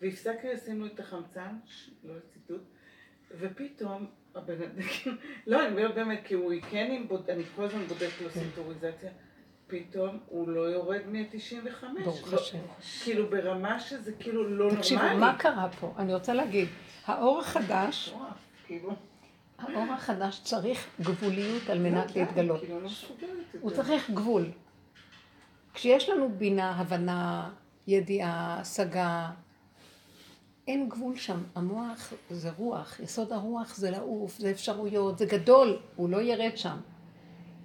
והפסקתי 0.00 0.48
לשים 0.48 0.80
לו 0.80 0.86
את 0.86 1.00
החמצן, 1.00 1.56
לא 2.04 2.14
ציטוט, 2.28 2.62
ופתאום 3.38 4.06
הבן 4.34 4.62
אדם, 4.62 4.82
לא, 5.46 5.66
אני 5.66 5.70
אומרת 5.72 5.94
באמת, 5.94 6.20
כי 6.24 6.34
הוא 6.34 6.52
כן, 6.70 7.04
אני 7.28 7.44
כל 7.56 7.64
הזמן 7.64 7.84
בודקת 7.84 8.20
לו 8.22 8.28
כן. 8.28 8.40
סינטוריזציה. 8.40 9.10
פתאום 9.70 10.18
הוא 10.26 10.48
לא 10.48 10.60
יורד 10.60 11.00
מ-95. 11.06 11.84
ברוך 12.04 12.32
השם. 12.32 12.58
כאילו 13.04 13.30
ברמה 13.30 13.80
שזה 13.80 14.12
כאילו 14.12 14.48
לא 14.48 14.64
נורמלי. 14.64 14.76
תקשיבו, 14.76 15.02
מה 15.18 15.36
קרה 15.38 15.68
פה? 15.80 15.94
אני 15.98 16.14
רוצה 16.14 16.34
להגיד, 16.34 16.68
האור 17.06 17.40
החדש, 17.40 18.14
כאילו. 18.66 18.94
האור 19.58 19.92
החדש 19.92 20.40
צריך 20.44 20.86
גבוליות 21.00 21.70
על 21.70 21.78
מנת 21.78 22.16
לא, 22.16 22.22
להתגלות. 22.22 22.60
כאילו, 22.60 22.80
לא 22.80 22.88
הוא 23.60 23.70
צריך 23.70 24.10
גבול. 24.10 24.44
כשיש 25.74 26.08
לנו 26.08 26.28
בינה, 26.38 26.70
הבנה, 26.70 27.50
ידיעה, 27.86 28.60
השגה, 28.60 29.30
אין 30.68 30.88
גבול 30.88 31.16
שם. 31.16 31.42
המוח 31.54 32.12
זה 32.30 32.50
רוח, 32.56 33.00
יסוד 33.00 33.32
הרוח 33.32 33.76
זה 33.76 33.90
לעוף, 33.90 34.38
זה 34.38 34.50
אפשרויות, 34.50 35.18
זה 35.18 35.26
גדול, 35.26 35.78
הוא 35.96 36.10
לא 36.10 36.22
ירד 36.22 36.56
שם. 36.56 36.76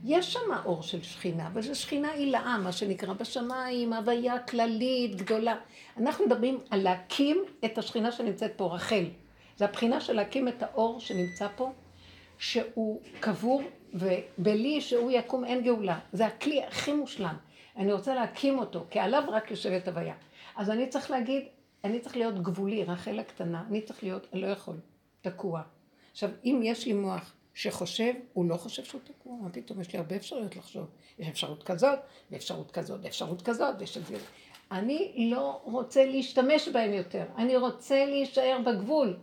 יש 0.08 0.34
שם 0.34 0.39
אור 0.66 0.82
של 0.82 1.03
שכינה, 1.03 1.47
אבל 1.47 1.62
זו 1.62 1.76
שכינה 1.76 2.12
עילאה, 2.12 2.58
מה 2.58 2.72
שנקרא 2.72 3.14
בשמיים, 3.14 3.93
הוויה 3.93 4.39
כללית, 4.39 5.16
גדולה. 5.16 5.56
אנחנו 5.97 6.26
מדברים 6.26 6.60
על 6.70 6.84
להקים 6.84 7.43
את 7.66 7.78
השכינה 7.78 8.12
שנמצאת 8.12 8.53
פה, 8.56 8.76
רחל. 8.76 9.06
זה 9.58 9.66
הבחינה 9.66 10.01
של 10.01 10.14
להקים 10.14 10.47
את 10.47 10.64
האור 10.64 10.99
שנמצא 10.99 11.47
פה, 11.56 11.72
שהוא 12.38 13.01
קבור, 13.20 13.62
ובלי 13.93 14.82
שהוא 14.82 15.12
יקום 15.12 15.45
אין 15.45 15.64
גאולה. 15.64 15.99
זה 16.14 16.26
הכלי 16.26 16.64
הכי 16.64 16.93
מושלם. 16.93 17.38
אני 17.78 17.93
רוצה 17.93 18.16
להקים 18.16 18.60
אותו, 18.60 18.86
כי 18.89 18.99
עליו 18.99 19.24
רק 19.28 19.51
יושבת 19.51 19.88
הוויה. 19.88 20.16
אז 20.56 20.70
אני 20.70 20.88
צריך 20.88 21.12
להגיד, 21.12 21.43
אני 21.84 21.99
צריך 21.99 22.18
להיות 22.18 22.43
גבולי, 22.43 22.84
רחל 22.84 23.20
הקטנה, 23.20 23.64
אני 23.70 23.82
צריך 23.82 24.03
להיות, 24.03 24.28
אני 24.34 24.41
לא 24.41 24.47
יכול, 24.47 24.76
תקוע. 25.22 25.62
עכשיו, 26.12 26.30
אם 26.45 26.60
יש 26.64 26.86
לי 26.86 26.93
מוח 26.93 27.34
שחושב, 27.56 28.14
הוא 28.34 28.45
לא 28.45 28.58
חושב 28.58 28.84
שהוא 28.84 29.01
תקוע, 29.03 29.34
מה 29.41 29.49
פתאום, 29.49 29.82
יש 29.82 29.93
לי 29.93 29.99
הרבה 29.99 30.16
אפשרויות 30.16 30.56
לחשוב. 30.56 30.86
יש 31.20 31.28
אפשרות 31.28 31.64
כזאת, 31.64 31.99
ואפשרות 32.32 32.72
כזאת, 32.72 32.99
ואפשרות 33.03 33.41
כזאת, 33.41 33.76
ויש 33.80 33.97
את 33.97 34.06
זה. 34.06 34.16
אני 34.72 35.30
לא 35.32 35.62
רוצה 35.64 36.06
להשתמש 36.06 36.68
בהם 36.68 36.93
יותר, 36.93 37.26
אני 37.38 37.58
רוצה 37.58 38.06
להישאר 38.06 38.58
בגבול. 38.66 39.18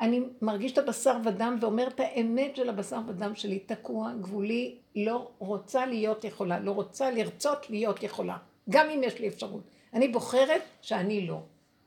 אני 0.00 0.20
מרגיש 0.42 0.72
את 0.72 0.78
הבשר 0.78 1.16
ודם 1.24 1.58
ואומר 1.60 1.88
את 1.88 2.00
האמת 2.00 2.56
של 2.56 2.68
הבשר 2.68 3.00
ודם 3.06 3.34
שלי, 3.34 3.58
תקוע, 3.58 4.12
גבולי, 4.20 4.76
לא 4.96 5.30
רוצה 5.38 5.86
להיות 5.86 6.24
יכולה, 6.24 6.60
לא 6.60 6.72
רוצה 6.72 7.10
לרצות 7.10 7.70
להיות 7.70 8.02
יכולה, 8.02 8.36
גם 8.70 8.90
אם 8.90 9.02
יש 9.04 9.18
לי 9.18 9.28
אפשרות. 9.28 9.62
אני 9.94 10.08
בוחרת 10.08 10.62
שאני 10.80 11.26
לא, 11.26 11.40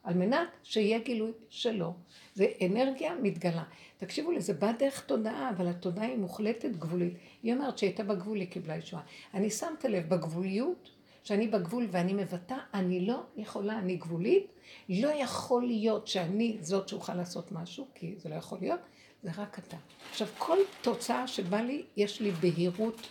על 0.04 0.14
מנת 0.14 0.47
שיהיה 0.64 0.99
גילוי 0.99 1.32
שלא. 1.49 1.91
זה 2.36 2.45
אנרגיה 2.66 3.16
מתגלה. 3.22 3.64
תקשיבו 3.97 4.32
לזה, 4.32 4.54
בא 4.54 4.72
דרך 4.72 5.01
תודעה, 5.06 5.49
אבל 5.49 5.68
התודעה 5.68 6.06
היא 6.06 6.18
מוחלטת 6.18 6.72
גבולית. 6.72 7.14
היא 7.43 7.54
אומרת 7.54 7.78
שהייתה 7.78 8.04
בגבול, 8.04 8.39
היא 8.39 8.47
קיבלה 8.47 8.78
ישועה. 8.78 9.04
אני 9.34 9.49
שמת 9.49 9.86
לב, 9.86 10.10
בגבוליות, 10.10 10.89
שאני 11.24 11.47
בגבול 11.47 11.88
ואני 11.91 12.14
מבטא, 12.14 12.56
אני 12.74 13.06
לא 13.06 13.24
יכולה, 13.38 13.80
אני 13.80 13.95
גבולית, 13.95 14.47
לא 14.89 15.08
יכול 15.08 15.64
להיות 15.64 16.08
שאני 16.08 16.58
זאת 16.62 16.89
שאוכל 16.89 17.14
לעשות 17.14 17.51
משהו, 17.51 17.88
כי 17.95 18.16
זה 18.18 18.30
לא 18.30 18.36
יכול 18.36 18.58
להיות, 18.62 18.80
זה 19.24 19.30
רק 19.38 19.60
אתה. 19.60 19.78
עכשיו, 20.10 20.28
כל 20.38 20.58
תוצאה 20.82 21.28
שבא 21.28 21.62
לי, 21.62 21.84
יש 21.97 22.22
לי 22.22 22.32
בהירות 22.32 23.08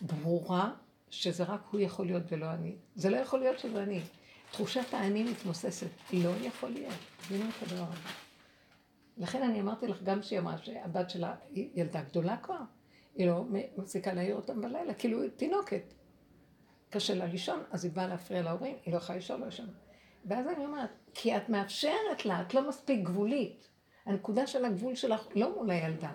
ברורה, 0.00 0.70
שזה 1.10 1.44
רק 1.44 1.60
הוא 1.70 1.80
יכול 1.80 2.06
להיות 2.06 2.22
ולא 2.30 2.50
אני. 2.50 2.72
זה 2.96 3.10
לא 3.10 3.16
יכול 3.16 3.40
להיות 3.40 3.58
שזה 3.58 3.82
אני. 3.82 4.00
תחושת 4.52 4.94
האני 4.94 5.22
מתמוססת. 5.22 5.86
לא 6.12 6.30
יכול 6.42 6.70
להיות. 6.70 6.94
תבינו 7.26 7.44
את 7.48 7.62
הדבר 7.62 7.84
הזה. 7.92 8.08
לכן 9.16 9.42
אני 9.42 9.60
אמרתי 9.60 9.86
לך 9.86 10.02
גם 10.02 10.22
שהיא 10.22 10.38
אמרה 10.38 10.58
שהבת 10.58 11.10
שלה 11.10 11.34
היא 11.50 11.70
ילדה 11.74 12.02
גדולה 12.02 12.36
כבר, 12.36 12.58
היא 13.14 13.26
לא 13.26 13.44
מפסיקה 13.76 14.12
להעיר 14.12 14.36
אותם 14.36 14.60
בלילה, 14.60 14.94
כאילו 14.94 15.22
היא 15.22 15.30
תינוקת. 15.30 15.94
קשה 16.90 17.14
לה 17.14 17.26
לישון, 17.26 17.62
אז 17.70 17.84
היא 17.84 17.92
באה 17.92 18.06
להפריע 18.06 18.42
להורים, 18.42 18.76
היא 18.84 18.92
לא 18.92 18.98
יכולה 18.98 19.16
לישון, 19.16 19.40
לא 19.40 19.46
ישנה. 19.46 19.72
ואז 20.24 20.46
אני 20.46 20.64
אומרת, 20.64 20.90
כי 21.14 21.36
את 21.36 21.48
מאפשרת 21.48 22.24
לה, 22.24 22.42
את 22.42 22.54
לא 22.54 22.68
מספיק 22.68 23.00
גבולית. 23.04 23.68
הנקודה 24.06 24.46
של 24.46 24.64
הגבול 24.64 24.94
שלך 24.94 25.28
לא 25.34 25.54
מול 25.56 25.70
הילדה. 25.70 26.10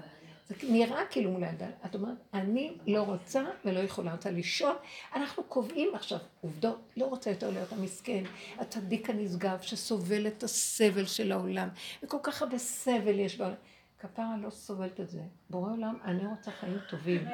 זה 0.48 0.56
נראה 0.64 1.06
כאילו 1.10 1.32
מול 1.32 1.44
הילדה. 1.44 1.66
את 1.86 1.96
אומרת, 1.96 2.18
אני 2.34 2.74
לא 2.88 3.02
רוצה 3.02 3.44
ולא 3.66 3.80
יכולה 3.80 4.12
רוצה 4.12 4.30
לישון. 4.30 4.76
אנחנו 5.16 5.44
קובעים 5.44 5.96
עכשיו 5.96 6.18
עובדות, 6.41 6.82
לא 6.98 7.06
רוצה 7.06 7.30
יותר 7.30 7.50
להיות 7.50 7.72
המסכן, 7.72 8.24
הצדיק 8.60 9.10
הנשגב 9.10 9.62
שסובל 9.62 10.28
את 10.28 10.44
הסבל 10.44 11.06
של 11.06 11.32
העולם, 11.32 11.68
וכל 12.04 12.18
כך 12.24 12.41
הרבה 12.41 12.58
סבל 12.58 13.20
יש 13.20 13.38
בעולם. 13.38 13.56
כפרה 14.00 14.36
לא 14.41 14.50
סובלת 14.50 15.00
את 15.00 15.10
זה. 15.10 15.20
בורא 15.50 15.72
עולם, 15.72 15.98
אני 16.06 16.26
רוצה 16.26 16.52
חיים 16.52 16.78
טובים. 16.89 17.26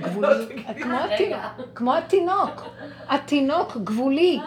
גבוליות, 0.00 0.48
כמו 1.74 1.94
התינוק. 1.94 2.62
התינוק 3.08 3.76
גבולי, 3.76 4.38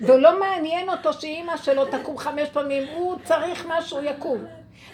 ולא 0.00 0.40
מעניין 0.40 0.88
אותו 0.88 1.12
שאימא 1.12 1.56
שלו 1.56 1.84
תקום 1.86 2.18
חמש 2.18 2.48
פעמים, 2.48 2.88
הוא 2.96 3.16
צריך 3.24 3.66
משהו 3.68 4.02
יקום. 4.02 4.44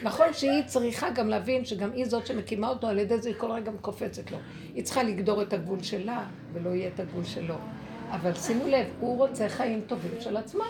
נכון 0.03 0.27
שהיא 0.33 0.63
צריכה 0.67 1.11
גם 1.11 1.29
להבין 1.29 1.65
שגם 1.65 1.93
היא 1.93 2.05
זאת 2.05 2.27
שמקימה 2.27 2.69
אותו, 2.69 2.87
על 2.87 2.99
ידי 2.99 3.19
זה 3.19 3.29
היא 3.29 3.37
כל 3.39 3.51
רגע 3.51 3.73
קופצת 3.81 4.31
לו. 4.31 4.39
היא 4.75 4.85
צריכה 4.85 5.03
לגדור 5.03 5.43
את 5.43 5.53
הגבול 5.53 5.83
שלה, 5.83 6.29
ולא 6.53 6.71
יהיה 6.71 6.89
את 6.95 7.01
הגבול 7.01 7.25
שלו. 7.25 7.55
אבל 8.11 8.35
שימו 8.35 8.67
לב, 8.67 8.87
הוא 9.01 9.19
רוצה 9.19 9.49
חיים 9.49 9.81
טובים 9.87 10.21
של 10.21 10.37
עצמו. 10.37 10.65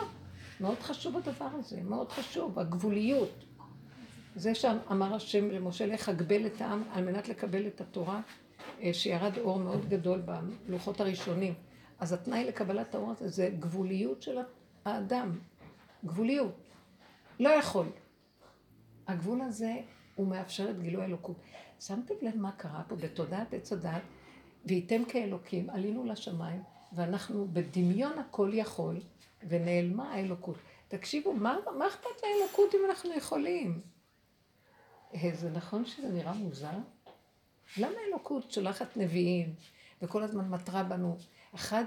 מאוד 0.61 0.79
חשוב 0.79 1.17
הדבר 1.17 1.49
הזה, 1.59 1.81
מאוד 1.83 2.13
חשוב, 2.13 2.59
הגבוליות. 2.59 3.45
זה 4.37 4.55
שאמר 4.55 5.15
השם 5.15 5.51
למשה 5.51 5.87
לך 5.87 6.09
הגבל 6.09 6.47
את 6.47 6.61
העם 6.61 6.83
על 6.93 7.05
מנת 7.05 7.29
לקבל 7.29 7.67
את 7.67 7.81
התורה, 7.81 8.21
אה, 8.83 8.95
שירד 8.95 9.39
אור 9.39 9.59
מאוד 9.59 9.89
גדול 9.89 10.23
בלוחות 10.67 11.01
הראשונים. 11.01 11.55
אז 11.99 12.13
התנאי 12.13 12.45
לקבלת 12.45 12.95
האור 12.95 13.11
הזה 13.11 13.29
זה 13.29 13.51
גבוליות 13.59 14.23
של 14.23 14.39
האדם. 14.85 15.39
גבוליות. 16.05 16.55
לא 17.41 17.49
יכול. 17.49 17.87
הגבול 19.07 19.41
הזה, 19.41 19.75
הוא 20.15 20.29
מאפשר 20.29 20.71
את 20.71 20.83
גילוי 20.83 21.05
אלוקות. 21.05 21.37
שמתם 21.81 22.15
לב 22.23 22.37
מה 22.37 22.53
קרה 22.53 22.83
פה 22.89 22.97
בתודעת 22.97 23.55
עץ 23.55 23.73
הדת, 23.73 24.03
וייתם 24.67 25.05
כאלוקים, 25.05 25.71
עלינו 25.71 26.05
לשמיים, 26.05 26.63
ואנחנו 26.93 27.49
בדמיון 27.53 28.19
הכל 28.19 28.51
יכול, 28.53 29.01
ונעלמה 29.49 30.13
האלוקות. 30.13 30.57
תקשיבו, 30.89 31.33
מה, 31.33 31.57
מה 31.79 31.87
אכפת 31.87 32.23
לאלוקות 32.23 32.75
אם 32.75 32.81
אנחנו 32.91 33.15
יכולים? 33.15 33.81
אה, 35.15 35.31
זה 35.35 35.51
נכון 35.51 35.85
שזה 35.85 36.09
נראה 36.09 36.33
מוזר? 36.33 36.79
למה 37.77 37.95
אלוקות 38.09 38.53
שולחת 38.53 38.97
נביאים, 38.97 39.55
וכל 40.03 40.23
הזמן 40.23 40.49
מטרה 40.49 40.83
בנו. 40.83 41.17
אחת 41.55 41.87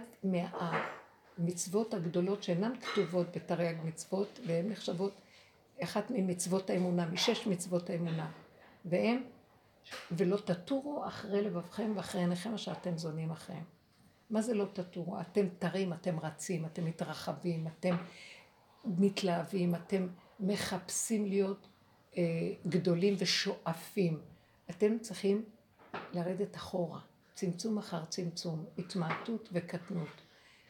מהמצוות 1.38 1.94
הגדולות 1.94 2.44
שאינן 2.44 2.72
כתובות 2.80 3.28
בתרי"ג 3.36 3.76
מצוות, 3.84 4.40
והן 4.46 4.70
נחשבות 4.70 5.14
אחת 5.84 6.12
ממצוות 6.12 6.70
האמונה, 6.70 7.06
משש 7.06 7.48
מצוות 7.48 7.90
האמונה. 7.90 8.32
והם, 8.86 9.24
ולא 10.12 10.38
תטורו 10.38 11.08
אחרי 11.08 11.42
לבבכם 11.42 11.92
ואחרי 11.96 12.22
עיניכם 12.22 12.54
אשר 12.54 12.72
אתם 12.72 12.98
זונים 12.98 13.32
אחריהם. 13.32 13.64
מה 14.30 14.42
זה 14.42 14.54
לא 14.54 14.66
תטורו? 14.74 15.22
אתם 15.22 15.48
תרים, 15.60 15.94
אתם 15.94 16.20
רצים, 16.20 16.66
אתם 16.66 16.86
מתרחבים, 16.86 17.68
אתם 17.68 17.96
מתלהבים, 18.86 19.76
אתם 19.76 20.08
מחפשים 20.40 21.26
להיות 21.26 21.68
אה, 22.18 22.24
גדולים 22.68 23.16
ושואפים. 23.18 24.22
אתם 24.70 25.00
צריכים 25.00 25.46
לרדת 26.14 26.56
אחורה, 26.56 27.00
צמצום 27.34 27.78
אחר 27.78 28.06
צמצום, 28.06 28.66
התמעטות 28.78 29.50
וקטנות. 29.52 30.22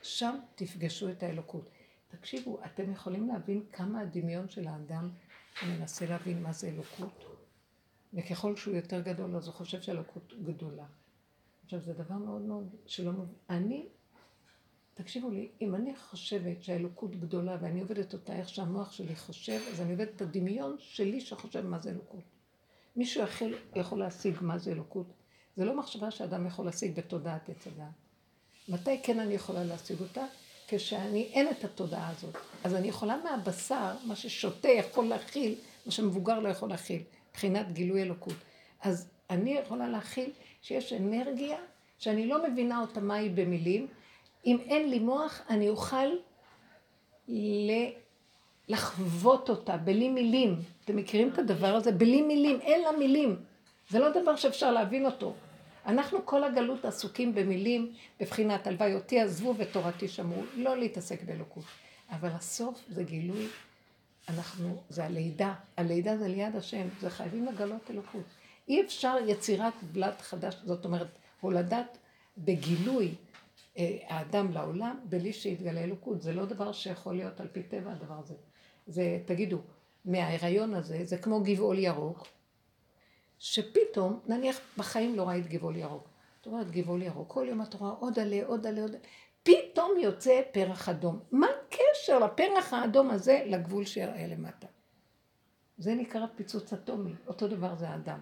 שם 0.02 0.36
תפגשו 0.56 1.10
את 1.10 1.24
האלוקות. 1.24 1.70
תקשיבו, 2.20 2.58
אתם 2.66 2.92
יכולים 2.92 3.28
להבין 3.28 3.64
כמה 3.72 4.00
הדמיון 4.00 4.50
של 4.50 4.68
האדם 4.68 5.10
מנסה 5.68 6.06
להבין 6.06 6.44
מה 6.44 6.52
זה 6.52 6.68
אלוקות? 6.68 7.26
וככל 8.14 8.56
שהוא 8.56 8.76
יותר 8.76 9.02
גדול, 9.02 9.36
אז 9.36 9.48
הוא 9.48 9.54
חושב 9.54 9.82
שהאלוקות 9.82 10.34
גדולה. 10.44 10.86
עכשיו, 11.64 11.80
זה 11.80 11.94
דבר 11.94 12.16
מאוד 12.16 12.42
מאוד 12.42 12.76
שלא 12.86 13.12
מבין. 13.12 13.36
אני, 13.50 13.88
תקשיבו 14.94 15.30
לי, 15.30 15.50
אם 15.62 15.76
אני 15.76 15.96
חושבת 15.96 16.64
שהאלוקות 16.64 17.16
גדולה 17.16 17.58
ואני 17.62 17.82
עובדת 17.82 18.14
אותה 18.14 18.34
איך 18.34 18.50
שהמוח 18.50 18.92
שלי 18.92 19.16
חושב, 19.16 19.60
אז 19.72 19.82
אני 19.82 19.92
עובדת 19.92 20.16
את 20.16 20.22
הדמיון 20.22 20.76
שלי 20.80 21.22
שחושב 21.22 21.66
מה 21.66 21.80
זה 21.80 21.90
אלוקות. 21.90 22.24
מישהו 22.96 23.24
יכול, 23.24 23.56
יכול 23.76 24.00
להשיג 24.00 24.36
מה 24.42 24.58
זה 24.58 24.72
אלוקות. 24.72 25.08
זה 25.56 25.66
לא 25.66 25.78
מחשבה 25.78 26.12
שאדם 26.12 26.46
יכול 26.46 26.66
להשיג 26.66 26.96
בתודעת 26.96 27.50
עץ 27.50 27.68
הדעת. 27.68 27.88
מתי 28.70 29.02
כן 29.04 29.20
אני 29.20 29.34
יכולה 29.34 29.64
להשיג 29.64 30.00
אותה? 30.00 30.26
כשאני, 30.68 31.30
אין 31.34 31.50
את 31.50 31.64
התודעה 31.64 32.10
הזאת. 32.10 32.36
אז 32.64 32.76
אני 32.76 32.88
יכולה 32.88 33.18
מהבשר, 33.24 33.92
מה 34.04 34.16
ששותה 34.16 34.70
יכול 34.70 35.06
להכיל, 35.06 35.56
מה 35.86 35.92
שמבוגר 35.92 36.40
לא 36.40 36.50
יכול 36.50 36.70
להכיל, 36.70 37.02
מבחינת 37.32 37.72
גילוי 37.72 38.02
אלוקות. 38.02 38.36
אז 38.82 39.08
אני 39.30 39.52
יכולה 39.52 39.90
להכיל 39.90 40.30
שיש 40.62 40.94
אנרגיה 40.94 41.58
שאני 41.98 42.28
לא 42.28 42.50
מבינה 42.50 42.82
אותה 42.82 43.00
מה 43.00 43.16
היא 43.16 43.32
במילים. 43.32 43.88
אם 44.46 44.58
אין 44.66 44.90
לי 44.90 45.00
מוח, 45.00 45.42
אני 45.50 45.70
אוכל 45.70 46.08
ל... 47.28 47.72
לחוות 48.68 49.50
אותה 49.50 49.78
בלי 49.78 50.10
מילים. 50.10 50.60
אתם 50.86 50.96
מכירים 50.96 51.30
את 51.34 51.40
הדבר 51.40 51.76
הזה? 51.76 51.92
בלי 51.92 52.22
מילים, 52.22 52.62
אין 52.62 52.82
לה 52.82 52.92
מילים. 52.92 53.36
זה 53.90 54.00
לא 54.00 54.10
דבר 54.22 54.36
שאפשר 54.36 54.72
להבין 54.72 55.06
אותו. 55.06 55.34
אנחנו 55.86 56.26
כל 56.26 56.44
הגלות 56.44 56.86
עסוקים 56.86 57.36
במילים, 57.36 57.94
בבחינת 58.20 58.68
הלוואי 58.68 58.94
אותי 58.94 59.20
עזבו 59.20 59.56
ותורתי 59.58 60.08
שמרו, 60.08 60.42
לא 60.56 60.78
להתעסק 60.78 61.24
באלוקות. 61.24 61.64
אבל 62.10 62.30
הסוף 62.30 62.86
זה 62.90 63.04
גילוי, 63.04 63.48
אנחנו, 64.30 64.84
זה 64.90 65.06
הלידה, 65.06 65.54
הלידה 65.78 66.18
זה 66.18 66.28
ליד 66.28 66.56
השם, 66.56 66.88
זה 67.02 67.10
חייבים 67.10 67.46
לגלות 67.46 67.92
אלוקות. 67.92 68.24
אי 68.68 68.82
אפשר 68.82 69.16
יצירת 69.28 69.74
בלת 69.92 70.22
חדש, 70.22 70.56
זאת 70.64 70.86
אומרת, 70.86 71.08
הולדת 71.42 71.98
בגילוי 72.38 73.16
אה, 73.78 73.98
האדם 74.08 74.52
לעולם, 74.52 75.00
בלי 75.04 75.34
שיתגלה 75.34 75.84
אלוקות. 75.84 76.22
זה 76.22 76.34
לא 76.34 76.46
דבר 76.46 76.72
שיכול 76.72 77.16
להיות 77.16 77.40
על 77.40 77.48
פי 77.48 77.64
טבע 77.64 77.92
הדבר 77.92 78.20
הזה. 78.20 78.34
זה, 78.88 79.20
תגידו, 79.26 79.58
מההיריון 80.06 80.74
הזה, 80.74 81.06
זה 81.06 81.18
כמו 81.18 81.44
גבעול 81.44 81.80
ירוק, 81.80 82.28
שפתאום, 83.46 84.20
נניח 84.28 84.60
בחיים 84.78 85.16
לא 85.16 85.28
ראית 85.28 85.48
גבעול 85.48 85.76
ירוק. 85.76 86.08
את 86.42 86.46
רואה 86.46 86.62
את 86.62 86.72
גבעול 86.72 87.02
ירוק, 87.02 87.32
כל 87.32 87.46
יום 87.50 87.62
את 87.62 87.74
רואה 87.74 87.92
עוד 87.92 88.20
עלה, 88.20 88.46
עוד 88.46 88.68
עלה, 88.68 88.82
עוד 88.82 88.92
עלה. 88.92 89.00
פתאום 89.44 89.92
יוצא 90.02 90.42
פרח 90.52 90.90
אדום. 90.90 91.20
מה 91.32 91.48
הקשר 91.48 92.20
לפרח 92.20 92.74
האדום 92.74 93.10
הזה 93.10 93.44
לגבול 93.46 93.86
שיראה 93.86 94.28
למטה? 94.28 94.68
זה 95.78 95.96
נקרא 95.96 96.26
פיצוץ 96.36 96.74
אטומי, 96.74 97.14
אותו 97.28 97.48
דבר 97.48 97.76
זה 97.76 97.90
האדם. 97.90 98.20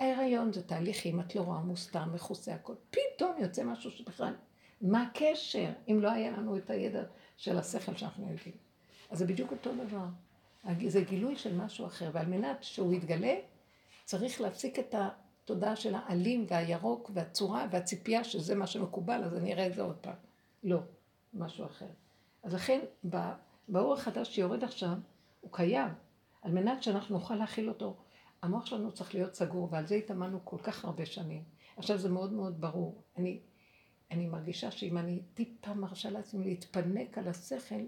ההיריון 0.00 0.52
זה 0.52 0.62
תהליכים, 0.62 1.20
את 1.20 1.34
לא 1.34 1.40
רואה 1.40 1.58
מוסתר, 1.58 2.04
מכוסה 2.04 2.54
הכל. 2.54 2.74
פתאום 2.90 3.32
יוצא 3.38 3.64
משהו 3.64 3.90
שבכלל, 3.90 4.34
מה 4.80 5.02
הקשר 5.02 5.70
אם 5.88 5.98
לא 6.02 6.10
היה 6.10 6.30
לנו 6.30 6.56
את 6.56 6.70
הידע 6.70 7.02
של 7.36 7.58
השכל 7.58 7.96
שאנחנו 7.96 8.30
יודעים? 8.30 8.54
אז 9.10 9.18
זה 9.18 9.26
בדיוק 9.26 9.50
אותו 9.50 9.70
דבר. 9.74 10.06
זה 10.86 11.00
גילוי 11.00 11.36
של 11.36 11.56
משהו 11.56 11.86
אחר, 11.86 12.10
ועל 12.12 12.26
מנת 12.26 12.62
שהוא 12.62 12.94
יתגלה, 12.94 13.34
צריך 14.06 14.40
להפסיק 14.40 14.78
את 14.78 14.94
התודעה 14.94 15.76
של 15.76 15.94
העלים 15.94 16.46
והירוק 16.48 17.10
והצורה 17.14 17.66
והציפייה 17.70 18.24
שזה 18.24 18.54
מה 18.54 18.66
שמקובל, 18.66 19.24
אז 19.24 19.34
אני 19.34 19.52
אראה 19.52 19.66
את 19.66 19.74
זה 19.74 19.82
עוד 19.82 19.96
פעם. 19.96 20.14
לא, 20.64 20.78
משהו 21.34 21.64
אחר. 21.64 21.86
אז 22.42 22.54
לכן, 22.54 22.80
באור 23.68 23.94
החדש 23.94 24.34
שיורד 24.34 24.64
עכשיו, 24.64 24.94
הוא 25.40 25.52
קיים, 25.52 25.88
על 26.42 26.52
מנת 26.52 26.82
שאנחנו 26.82 27.18
נוכל 27.18 27.34
להכיל 27.34 27.68
אותו. 27.68 27.96
המוח 28.42 28.66
שלנו 28.66 28.92
צריך 28.92 29.14
להיות 29.14 29.34
סגור, 29.34 29.68
ועל 29.70 29.86
זה 29.86 29.94
התאמנו 29.94 30.40
כל 30.44 30.58
כך 30.62 30.84
הרבה 30.84 31.06
שנים. 31.06 31.42
עכשיו 31.76 31.98
זה 31.98 32.08
מאוד 32.08 32.32
מאוד 32.32 32.60
ברור. 32.60 33.02
אני, 33.16 33.40
אני 34.10 34.26
מרגישה 34.26 34.70
שאם 34.70 34.98
אני 34.98 35.22
טיפה 35.34 35.74
מרשה 35.74 36.10
לעצמי 36.10 36.44
להתפנק 36.44 37.18
על 37.18 37.28
השכל, 37.28 37.84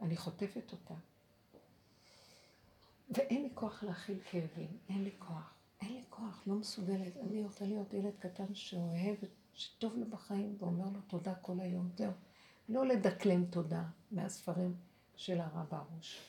אני 0.00 0.16
חוטפת 0.16 0.72
אותה. 0.72 0.94
ואין 3.10 3.42
לי 3.42 3.50
כוח 3.54 3.82
להכיל 3.82 4.18
כאבים, 4.30 4.68
אין 4.88 5.04
לי 5.04 5.10
כוח. 5.18 5.51
אין 5.82 5.92
לי 5.92 6.02
כוח, 6.10 6.42
לא 6.46 6.54
מסוגלת. 6.54 7.16
אני 7.16 7.42
רוצה 7.42 7.64
להיות 7.64 7.94
ילד 7.94 8.12
קטן 8.18 8.54
שאוהב, 8.54 9.16
שטוב 9.54 9.96
לו 9.96 10.06
בחיים, 10.10 10.56
ואומר 10.58 10.84
לו 10.84 11.00
תודה 11.06 11.34
כל 11.34 11.60
היום. 11.60 11.90
זהו. 11.96 12.12
לא 12.68 12.86
לדקלם 12.86 13.44
תודה 13.44 13.82
מהספרים 14.10 14.74
של 15.16 15.40
הרב 15.40 15.74
הרוש. 15.74 16.20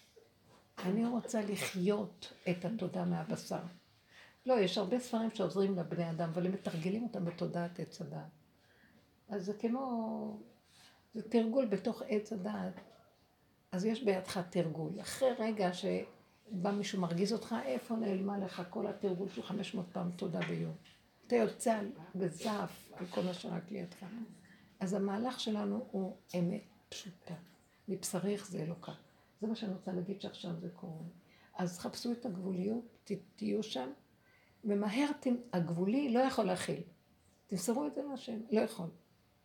אני 0.80 1.06
רוצה 1.06 1.42
לחיות 1.42 2.34
את 2.50 2.66
התודה 2.66 3.06
מהבשר. 3.06 3.62
לא, 4.46 4.54
יש 4.54 4.78
הרבה 4.78 5.00
ספרים 5.00 5.32
שעוזרים 5.32 5.76
לבני 5.76 6.12
אדם, 6.12 6.30
אבל 6.30 6.46
הם 6.46 6.52
מתרגלים 6.52 7.04
אותם 7.04 7.26
בתודעת 7.26 7.80
עץ 7.80 8.02
הדעת. 8.02 8.30
אז 9.30 9.46
זה 9.46 9.54
כמו, 9.54 10.38
זה 11.14 11.30
תרגול 11.30 11.66
בתוך 11.66 12.02
עץ 12.08 12.34
הדעת. 12.34 12.74
אז 13.72 13.86
יש 13.86 14.04
בידך 14.04 14.38
תרגול. 14.50 15.02
אחרי 15.02 15.30
רגע 15.40 15.74
ש... 15.74 15.86
בא 16.52 16.72
מישהו 16.72 17.02
מרגיז 17.02 17.34
אותך, 17.34 17.56
איפה 17.66 17.96
נעלמה 17.96 18.38
לך 18.38 18.64
כל 18.70 18.88
התרגול 18.88 19.30
של 19.30 19.44
500 19.44 19.86
פעם 19.92 20.12
תודה 20.12 20.40
ביום? 20.40 20.74
אתה 21.28 21.36
יוצא 21.36 21.82
בזעף 22.16 22.92
על 22.94 23.06
כל 23.06 23.22
מה 23.22 23.34
שרק 23.34 23.72
לידך. 23.72 24.06
אז 24.80 24.94
המהלך 24.94 25.40
שלנו 25.40 25.88
הוא 25.92 26.18
אמת 26.40 26.64
פשוטה. 26.90 27.34
מבשריך 27.88 28.48
זה 28.48 28.64
אלוקה. 28.64 28.92
זה 29.42 29.48
מה 29.48 29.56
שאני 29.56 29.74
רוצה 29.74 29.92
להגיד 29.92 30.22
שעכשיו 30.22 30.52
זה 30.60 30.70
קורה. 30.70 31.04
אז 31.58 31.80
חפשו 31.80 32.12
את 32.12 32.26
הגבוליות, 32.26 33.10
תהיו 33.36 33.64
שם, 33.64 33.90
ומהר 34.66 35.10
הגבולי 35.54 36.14
לא 36.14 36.20
יכול 36.20 36.46
להכיל. 36.46 36.82
תמסרו 37.48 37.88
את 37.88 37.96
זה 37.96 38.02
להשם, 38.10 38.40
לא 38.52 38.62
יכול. 38.62 38.88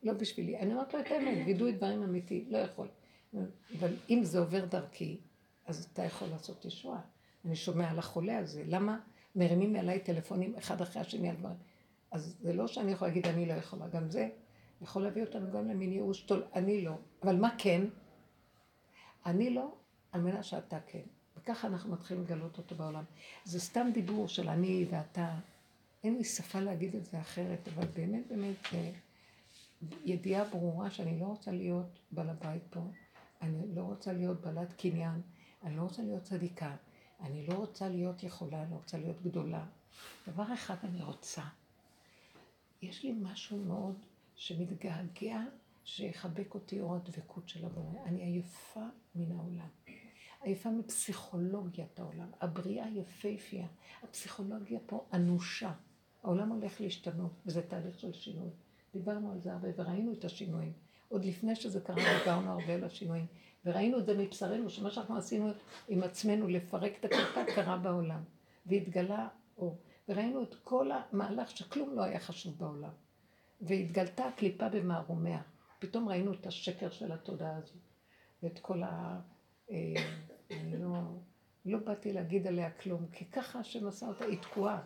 לא 0.02 0.12
בשבילי. 0.12 0.58
אני 0.58 0.72
אומרת 0.72 0.94
לו 0.94 1.00
את 1.00 1.06
האמת, 1.10 1.46
וידוי 1.46 1.72
דברים 1.72 2.02
אמיתי, 2.02 2.44
לא 2.48 2.58
יכול. 2.58 2.88
אבל 3.78 3.96
אם 4.10 4.20
זה 4.24 4.38
עובר 4.38 4.64
דרכי, 4.64 5.20
אז 5.68 5.88
אתה 5.92 6.04
יכול 6.04 6.28
לעשות 6.28 6.64
ישועה. 6.64 7.00
אני 7.44 7.56
שומע 7.56 7.90
על 7.90 7.98
החולה 7.98 8.38
הזה, 8.38 8.64
למה 8.66 8.98
מרימים 9.36 9.76
עליי 9.76 10.00
טלפונים 10.00 10.54
אחד 10.58 10.80
אחרי 10.80 11.02
השני 11.02 11.30
על 11.30 11.36
דברים? 11.36 11.56
אז 12.10 12.36
זה 12.40 12.52
לא 12.52 12.66
שאני 12.66 12.92
יכולה 12.92 13.08
להגיד 13.08 13.26
אני 13.26 13.46
לא 13.46 13.52
יכולה, 13.52 13.88
גם 13.88 14.10
זה 14.10 14.28
יכול 14.80 15.02
להביא 15.02 15.22
אותנו 15.22 15.50
גם 15.52 15.68
למין 15.68 15.92
ייאוש 15.92 16.20
טול, 16.20 16.42
אני 16.54 16.84
לא. 16.84 16.94
אבל 17.22 17.36
מה 17.36 17.48
כן? 17.58 17.84
אני 19.26 19.50
לא, 19.50 19.74
על 20.12 20.20
מנת 20.20 20.44
שאתה 20.44 20.78
כן. 20.86 21.02
וככה 21.36 21.68
אנחנו 21.68 21.92
מתחילים 21.92 22.24
לגלות 22.24 22.58
אותו 22.58 22.74
בעולם. 22.74 23.04
זה 23.44 23.60
סתם 23.60 23.90
דיבור 23.94 24.28
של 24.28 24.48
אני 24.48 24.86
ואתה. 24.90 25.34
אין 26.04 26.16
לי 26.16 26.24
שפה 26.24 26.60
להגיד 26.60 26.96
את 26.96 27.06
זה 27.06 27.20
אחרת, 27.20 27.68
אבל 27.74 27.86
באמת 27.94 28.26
באמת 28.28 28.66
ידיעה 30.04 30.44
ברורה 30.44 30.90
שאני 30.90 31.20
לא 31.20 31.24
רוצה 31.24 31.50
להיות 31.50 31.98
בעל 32.10 32.30
הבית 32.30 32.62
פה, 32.70 32.80
אני 33.42 33.74
לא 33.74 33.82
רוצה 33.82 34.12
להיות 34.12 34.40
בעלת 34.40 34.72
קניין. 34.72 35.20
אני 35.62 35.76
לא 35.76 35.82
רוצה 35.82 36.02
להיות 36.02 36.22
צדיקה, 36.22 36.76
אני 37.20 37.46
לא 37.46 37.54
רוצה 37.54 37.88
להיות 37.88 38.22
יכולה, 38.22 38.62
אני 38.62 38.70
לא 38.70 38.76
רוצה 38.76 38.98
להיות 38.98 39.22
גדולה. 39.22 39.66
דבר 40.28 40.54
אחד 40.54 40.76
אני 40.84 41.02
רוצה, 41.02 41.42
יש 42.82 43.02
לי 43.02 43.14
משהו 43.22 43.58
מאוד 43.58 43.94
שמתגעגע, 44.36 45.40
שיחבק 45.84 46.54
אותי 46.54 46.80
אור 46.80 46.94
הדבקות 46.94 47.48
של 47.48 47.64
הבורא. 47.64 48.04
אני 48.04 48.22
עייפה 48.22 48.86
מן 49.14 49.32
העולם. 49.32 49.68
עייפה 50.42 50.70
מפסיכולוגיית 50.70 52.00
העולם. 52.00 52.30
הבריאה 52.40 52.88
יפהפייה. 52.88 53.66
הפסיכולוגיה 54.02 54.78
פה 54.86 55.06
אנושה. 55.12 55.72
העולם 56.22 56.48
הולך 56.48 56.80
להשתנות, 56.80 57.32
וזה 57.46 57.62
תהליך 57.62 58.00
של 58.00 58.12
שינוי. 58.12 58.50
דיברנו 58.92 59.32
על 59.32 59.40
זה 59.40 59.52
הרבה 59.52 59.68
וראינו 59.76 60.12
את 60.12 60.24
השינויים. 60.24 60.72
עוד 61.08 61.24
לפני 61.24 61.56
שזה 61.56 61.80
קרה, 61.80 62.18
דיברנו 62.18 62.50
הרבה 62.50 62.74
על 62.74 62.84
השינויים. 62.84 63.26
וראינו 63.64 63.98
את 63.98 64.06
זה 64.06 64.18
מבשרנו, 64.18 64.70
שמה 64.70 64.90
שאנחנו 64.90 65.16
עשינו 65.16 65.50
עם 65.88 66.02
עצמנו 66.02 66.48
לפרק 66.48 66.92
את 67.00 67.04
הקליפה 67.04 67.44
קרה 67.54 67.76
בעולם. 67.76 68.20
והתגלה 68.66 69.28
אור. 69.58 69.78
וראינו 70.08 70.42
את 70.42 70.54
כל 70.64 70.90
המהלך 70.90 71.50
שכלום 71.50 71.96
לא 71.96 72.02
היה 72.02 72.20
חשוב 72.20 72.58
בעולם. 72.58 72.90
והתגלתה 73.60 74.24
הקליפה 74.24 74.68
במערומיה. 74.68 75.42
פתאום 75.78 76.08
ראינו 76.08 76.32
את 76.32 76.46
השקר 76.46 76.90
של 76.90 77.12
התודעה 77.12 77.56
הזו, 77.56 77.74
ואת 78.42 78.58
כל 78.58 78.82
ה... 78.82 79.20
אה, 79.70 79.76
אני 80.50 80.82
לא, 80.82 80.88
לא 81.64 81.78
באתי 81.78 82.12
להגיד 82.12 82.46
עליה 82.46 82.70
כלום, 82.70 83.06
כי 83.12 83.24
ככה 83.24 83.58
השם 83.58 83.88
עשה 83.88 84.06
אותה, 84.06 84.24
היא 84.24 84.38
תקועה. 84.38 84.80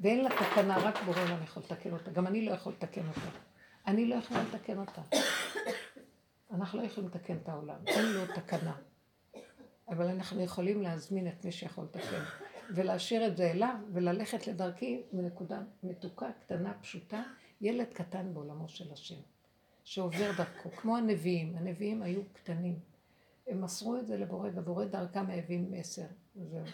ואין 0.00 0.24
לה 0.24 0.30
תקנה, 0.30 0.78
רק 0.78 1.02
בורא 1.02 1.22
עולם 1.22 1.42
יכול 1.42 1.62
לתקן 1.62 1.92
אותה. 1.92 2.10
גם 2.10 2.26
אני 2.26 2.44
לא 2.44 2.52
יכול 2.52 2.72
לתקן 2.72 3.08
אותה. 3.08 3.38
אני 3.86 4.06
לא 4.06 4.14
יכולה 4.14 4.42
לתקן 4.42 4.78
אותה. 4.78 5.02
אנחנו 6.52 6.78
לא 6.78 6.84
יכולים 6.84 7.10
לתקן 7.10 7.36
את 7.36 7.48
העולם, 7.48 7.78
אין 7.86 8.12
לו 8.12 8.34
תקנה. 8.34 8.76
אבל 9.88 10.08
אנחנו 10.08 10.40
יכולים 10.40 10.82
להזמין 10.82 11.28
את 11.28 11.44
מי 11.44 11.52
שיכול 11.52 11.84
לתקן, 11.84 12.22
ולהשאיר 12.74 13.26
את 13.26 13.36
זה 13.36 13.50
אליו, 13.50 13.74
וללכת 13.92 14.46
לדרכי 14.46 15.02
מנקודה 15.12 15.62
מתוקה, 15.82 16.26
קטנה, 16.40 16.74
פשוטה, 16.80 17.22
ילד 17.60 17.92
קטן 17.92 18.34
בעולמו 18.34 18.68
של 18.68 18.92
השם, 18.92 19.20
שעובר 19.84 20.30
דרכו, 20.36 20.70
כמו 20.70 20.96
הנביאים, 20.96 21.56
הנביאים 21.56 22.02
היו 22.02 22.22
קטנים. 22.32 22.78
הם 23.46 23.60
מסרו 23.60 23.96
את 23.96 24.06
זה 24.06 24.16
לבורא, 24.16 24.48
ובורא 24.54 24.84
דרכם 24.84 25.30
הבין 25.30 25.70
מסר, 25.70 26.06
וזהו. 26.36 26.64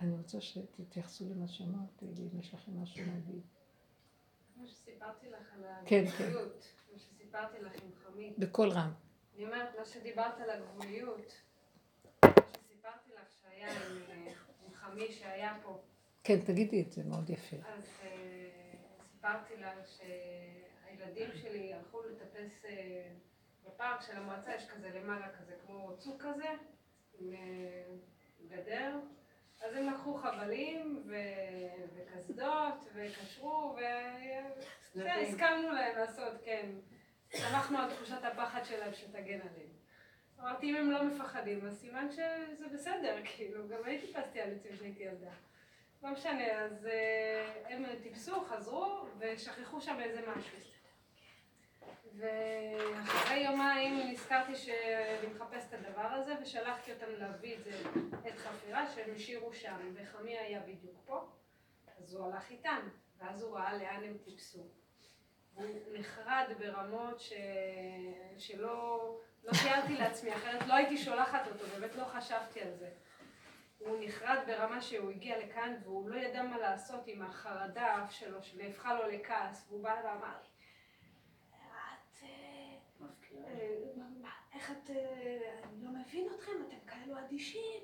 אני 0.00 0.16
רוצה 0.16 0.40
שתתייחסו 0.40 1.30
למה 1.30 1.48
שאמרתי, 1.48 2.06
אם 2.06 2.40
יש 2.40 2.54
לכם 2.54 2.82
משהו 2.82 3.06
להגיד. 3.06 3.55
כמו 4.56 4.68
שסיפרתי 4.68 5.30
לך 5.30 5.54
על 5.54 5.64
כן, 5.86 6.04
כן. 6.18 6.24
הגבוליות, 6.24 6.64
כמו 6.88 6.98
שסיפרתי 6.98 7.60
לך 7.60 7.72
עם 7.82 7.90
חמית. 7.94 8.38
בקול 8.38 8.68
רם. 8.68 8.92
אני 9.34 9.44
אומרת, 9.44 9.68
מה 9.78 9.84
שדיברת 9.84 10.40
על 10.40 10.50
הגבוליות, 10.50 11.42
שסיפרתי 12.56 13.10
לך 13.14 13.32
שהיה 13.42 13.70
עם, 13.70 14.02
אה, 14.10 14.32
עם 14.66 14.74
חמי 14.74 15.12
שהיה 15.12 15.58
פה, 15.62 15.82
כן, 16.24 16.40
תגידי 16.40 16.82
את 16.82 16.92
זה, 16.92 17.04
מאוד 17.04 17.30
יפה. 17.30 17.56
אז 17.56 17.84
אה, 18.02 18.72
סיפרתי 19.12 19.56
לה 19.56 19.74
שהילדים 19.86 21.30
שלי 21.34 21.74
הלכו 21.74 22.02
לטפס 22.02 22.64
אה, 22.64 23.08
בפארק 23.66 24.00
של 24.00 24.16
המועצה, 24.16 24.54
יש 24.54 24.70
כזה 24.70 24.90
למעלה 24.90 25.28
כזה, 25.38 25.52
כמו 25.66 25.96
צוק 25.98 26.22
כזה, 26.22 26.48
עם 27.18 27.34
גדר. 28.48 28.98
אז 29.64 29.74
הם 29.74 29.90
לקחו 29.90 30.14
חבלים 30.14 31.02
וקסדות 31.06 32.88
וקשרו 32.94 33.76
והסכמנו 34.94 35.72
להם 35.72 35.98
לעשות, 35.98 36.32
כן. 36.44 36.70
שמחנו 37.36 37.78
על 37.78 37.90
תחושת 37.90 38.24
הפחד 38.24 38.64
שלהם 38.64 38.94
שתגן 38.94 39.40
עליהם. 39.40 39.76
אמרתי, 40.40 40.70
אם 40.70 40.76
הם 40.76 40.90
לא 40.90 41.04
מפחדים, 41.04 41.66
אז 41.66 41.80
סימן 41.80 42.08
שזה 42.10 42.68
בסדר, 42.74 43.16
כאילו, 43.36 43.68
גם 43.68 43.78
אני 43.84 44.00
טיפסתי 44.00 44.40
על 44.40 44.50
עצמי 44.54 44.70
כשהייתי 44.76 45.02
ילדה. 45.02 45.30
לא 46.02 46.10
משנה, 46.10 46.52
אז 46.52 46.86
אה, 46.86 47.52
הם 47.68 47.84
טיפסו, 48.02 48.44
חזרו, 48.44 49.06
ושכחו 49.18 49.80
שם 49.80 50.00
איזה 50.00 50.20
משהו. 50.36 50.75
ואחרי 52.16 53.36
יומיים 53.36 54.10
נזכרתי 54.10 54.56
שאני 54.56 55.26
מחפשת 55.34 55.74
את 55.74 55.74
הדבר 55.74 56.06
הזה, 56.06 56.34
ושלחתי 56.42 56.92
אותם 56.92 57.12
להביא 57.18 57.56
את 57.56 57.64
זה, 57.64 57.70
את 58.28 58.38
חפירה, 58.38 58.86
שהם 58.90 59.14
השאירו 59.16 59.54
שם, 59.54 59.94
וחמי 59.94 60.38
היה 60.38 60.60
בדיוק 60.60 60.96
פה, 61.04 61.28
אז 61.98 62.14
הוא 62.14 62.26
הלך 62.26 62.50
איתם, 62.50 62.88
ואז 63.18 63.42
הוא 63.42 63.56
ראה 63.56 63.72
לאן 63.72 64.04
הם 64.04 64.16
טיפסו. 64.24 64.66
הוא 65.54 65.66
נחרד 65.92 66.46
ברמות 66.58 67.20
ש... 67.20 67.32
שלא 68.38 69.18
לא 69.44 69.52
תיארתי 69.62 69.94
לעצמי, 69.94 70.34
אחרת 70.34 70.66
לא 70.66 70.74
הייתי 70.74 70.96
שולחת 70.96 71.46
אותו, 71.46 71.64
באמת 71.74 71.96
לא 71.96 72.04
חשבתי 72.04 72.60
על 72.60 72.74
זה. 72.74 72.88
הוא 73.78 73.96
נחרד 74.00 74.38
ברמה 74.46 74.80
שהוא 74.80 75.10
הגיע 75.10 75.38
לכאן 75.38 75.74
והוא 75.82 76.10
לא 76.10 76.16
ידע 76.16 76.42
מה 76.42 76.58
לעשות 76.58 77.00
עם 77.06 77.22
החרדה 77.22 78.06
שלו, 78.10 78.42
שנהפכה 78.42 78.94
לו 78.94 79.08
לכעס, 79.08 79.66
והוא 79.68 79.82
בא 79.82 80.00
ואמר 80.04 80.34
לי, 80.42 80.48
איך 84.54 84.70
את... 84.70 84.90
אה, 84.90 85.60
אני 85.62 85.84
לא 85.84 85.90
מבין 85.90 86.28
אתכם, 86.34 86.52
אתם 86.68 86.86
כאלו 86.86 87.18
אדישים, 87.18 87.82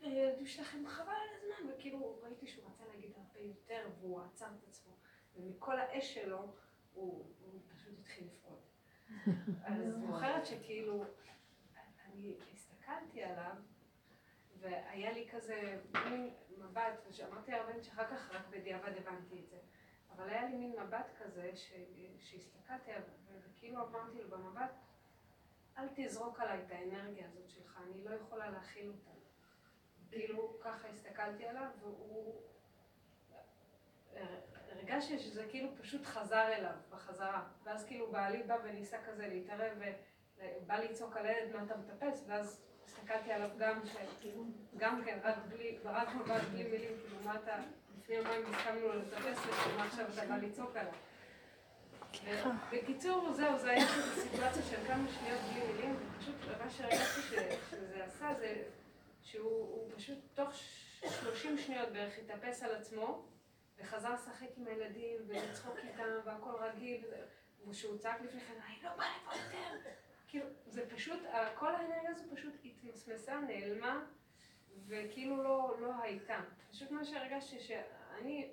הילד 0.00 0.46
שלכם 0.46 0.86
חבל 0.86 1.08
על 1.08 1.28
הזמן, 1.36 1.72
וכאילו 1.72 2.20
ראיתי 2.22 2.46
שהוא 2.46 2.66
רצה 2.66 2.84
להגיד 2.86 3.12
הרבה 3.16 3.40
יותר 3.40 3.88
והוא 4.00 4.20
עצר 4.20 4.46
את 4.46 4.68
עצמו, 4.68 4.92
ומכל 5.36 5.78
האש 5.78 6.14
שלו 6.14 6.54
הוא, 6.92 7.32
פשוט 7.68 7.98
התחיל 7.98 8.26
לפעול. 8.26 8.58
אז 9.66 9.94
זוכרת 10.06 10.46
שכאילו, 10.46 11.04
אני 12.04 12.36
הסתכלתי 12.52 13.22
עליו, 13.22 13.54
והיה 14.58 15.12
לי 15.12 15.28
כזה 15.30 15.80
מין 16.10 16.30
מבט, 16.58 17.06
ושאמרתי 17.08 17.52
הרבה 17.52 17.82
שאחר 17.82 18.06
כך 18.06 18.30
רק 18.30 18.48
בדיעבד 18.50 18.92
הבנתי 18.96 19.40
את 19.40 19.48
זה, 19.48 19.58
אבל 20.10 20.28
היה 20.28 20.44
לי 20.44 20.56
מין 20.56 20.72
מבט 20.80 21.10
כזה. 21.18 21.50
שהסתכלתי 22.18 22.92
עליו, 22.92 23.08
וכאילו 23.66 23.86
אמרתי 23.86 24.22
לו 24.22 24.28
במבט, 24.30 24.70
אל 25.78 25.88
תזרוק 25.94 26.40
עליי 26.40 26.58
את 26.66 26.70
האנרגיה 26.70 27.26
הזאת 27.26 27.50
שלך, 27.50 27.80
אני 27.86 28.04
לא 28.04 28.10
יכולה 28.14 28.50
להכיל 28.50 28.88
אותה. 28.88 29.10
כאילו 30.10 30.56
ככה 30.60 30.88
הסתכלתי 30.88 31.46
עליו, 31.46 31.68
והוא... 31.80 32.42
הרגשתי 34.70 35.18
שזה 35.18 35.46
כאילו 35.48 35.68
פשוט 35.76 36.04
חזר 36.04 36.48
אליו 36.52 36.74
בחזרה, 36.90 37.44
ואז 37.64 37.84
כאילו 37.84 38.12
בעלי 38.12 38.42
בא 38.42 38.56
וניסה 38.64 38.96
כזה 39.06 39.28
להתערב 39.28 39.72
ובא 39.76 40.76
לצעוק 40.76 41.16
על 41.16 41.26
הילד 41.26 41.56
מה 41.56 41.64
אתה 41.64 41.76
מטפס, 41.76 42.24
ואז 42.26 42.62
הסתכלתי 42.84 43.32
עליו 43.32 43.50
גם, 43.58 43.80
גם 44.76 45.02
כן, 45.04 45.18
רק 45.22 45.36
בלי, 45.48 45.78
רק 45.84 46.14
מבט 46.14 46.42
בלי 46.52 46.62
מילים, 46.62 46.92
כאילו 47.00 47.16
מה 47.24 47.36
אתה, 47.36 47.56
לפני 47.98 48.14
יומיים 48.14 48.46
הסכמנו 48.46 48.88
לטפס 48.88 49.38
ומה 49.46 49.84
עכשיו 49.84 50.06
אתה 50.14 50.26
בא 50.26 50.36
לצעוק 50.36 50.76
עליו. 50.76 50.92
בקיצור, 52.72 53.32
זהו, 53.32 53.58
זה 53.58 53.70
היה 53.70 53.86
כזה 53.86 54.22
סיטואציה 54.22 54.62
של 54.62 54.86
כמה 54.86 55.08
שניות 55.08 55.40
בלי 55.40 55.72
מילים, 55.72 55.96
ופשוט 56.16 56.34
מה 56.64 56.70
שהרגשתי 56.70 57.20
שזה 57.70 58.04
עשה 58.04 58.34
זה 58.34 58.62
שהוא 59.22 59.90
פשוט 59.96 60.18
תוך 60.34 60.50
30 61.20 61.58
שניות 61.58 61.88
בערך 61.88 62.18
התאפס 62.18 62.62
על 62.62 62.74
עצמו 62.74 63.26
וחזר 63.78 64.14
לשחק 64.14 64.48
עם 64.56 64.66
הילדים 64.66 65.16
ולצחוק 65.26 65.76
איתם 65.78 66.02
והכל 66.24 66.52
רגיל 66.60 67.04
וכשהוא 67.66 67.98
צעק 67.98 68.20
לפני 68.20 68.40
כן, 68.40 68.54
אני 68.66 68.76
לא 68.82 68.90
בא 68.96 69.04
לפה 69.04 69.36
יותר 69.36 69.90
כאילו, 70.28 70.46
זה 70.66 70.90
פשוט, 70.94 71.20
כל 71.54 71.74
האנרגיה 71.74 72.10
הזו 72.10 72.22
פשוט 72.34 72.54
התמסמסה, 72.64 73.40
נעלמה 73.40 74.04
וכאילו 74.86 75.42
לא, 75.42 75.76
לא 75.80 76.02
הייתה. 76.02 76.40
פשוט 76.70 76.90
מה 76.90 77.04
שהרגשתי 77.04 77.60
שאני 77.60 78.50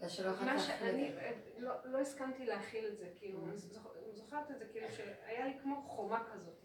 מה 0.00 0.58
שאני 0.58 1.12
לא, 1.58 1.72
לא 1.84 1.98
הסכמתי 1.98 2.46
להכיל 2.46 2.86
את 2.86 2.96
זה, 2.96 3.06
כאילו, 3.18 3.38
אני 3.44 4.12
זוכרת 4.12 4.50
את 4.50 4.58
זה, 4.58 4.64
כאילו 4.72 4.86
שהיה 4.90 5.46
לי 5.46 5.58
כמו 5.62 5.82
חומה 5.82 6.24
כזאת, 6.32 6.64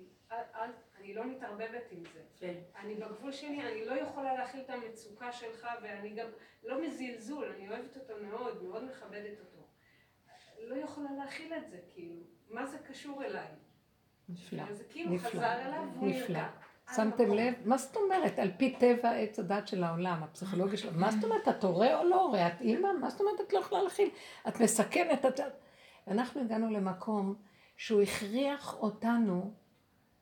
אני 0.99 1.13
לא 1.13 1.25
מתערבבת 1.25 1.91
עם 1.91 2.03
זה. 2.13 2.21
כן. 2.37 2.53
אני 2.75 2.95
בגבול 2.95 3.31
שלי, 3.31 3.61
אני 3.61 3.85
לא 3.85 3.93
יכולה 3.93 4.33
להכיל 4.33 4.61
את 4.61 4.69
המצוקה 4.69 5.31
שלך, 5.31 5.67
ואני 5.83 6.09
גם 6.09 6.27
לא 6.63 6.81
מזלזול, 6.81 7.45
אני 7.45 7.69
אוהבת 7.69 7.97
אותו 7.97 8.13
מאוד, 8.21 8.63
מאוד 8.63 8.83
מכבדת 8.83 9.39
אותו. 9.39 9.67
לא 10.59 10.75
יכולה 10.75 11.09
להכיל 11.11 11.53
את 11.53 11.69
זה, 11.69 11.79
כאילו, 11.93 12.15
מה 12.49 12.65
זה 12.65 12.77
קשור 12.79 13.23
אליי? 13.23 13.47
נפלא, 14.29 14.73
זה 14.73 14.83
כאילו 14.83 15.19
חזר 15.19 15.61
אליו 15.65 15.83
והוא 15.93 16.09
נרגע. 16.09 16.49
שמתם 16.95 17.33
לב? 17.33 17.53
מה 17.65 17.77
זאת 17.77 17.95
אומרת? 17.95 18.39
על 18.39 18.51
פי 18.57 18.75
טבע 18.79 19.11
עץ 19.11 19.39
הדת 19.39 19.67
של 19.67 19.83
העולם, 19.83 20.23
הפסיכולוגיה 20.23 20.77
שלו. 20.77 20.91
מה 20.95 21.11
זאת 21.11 21.23
אומרת? 21.23 21.47
את 21.47 21.63
הורה 21.63 21.99
או 21.99 22.03
לא 22.03 22.21
הורה? 22.21 22.47
את 22.47 22.61
אימא? 22.61 22.89
מה 23.01 23.09
זאת 23.09 23.21
אומרת? 23.21 23.41
את 23.41 23.53
לא 23.53 23.59
יכולה 23.59 23.83
להכיל. 23.83 24.09
את 24.47 24.59
מסכנת. 24.59 25.25
את... 25.25 25.39
אנחנו 26.07 26.41
הגענו 26.41 26.69
למקום 26.71 27.35
שהוא 27.77 28.01
הכריח 28.01 28.77
אותנו, 28.81 29.53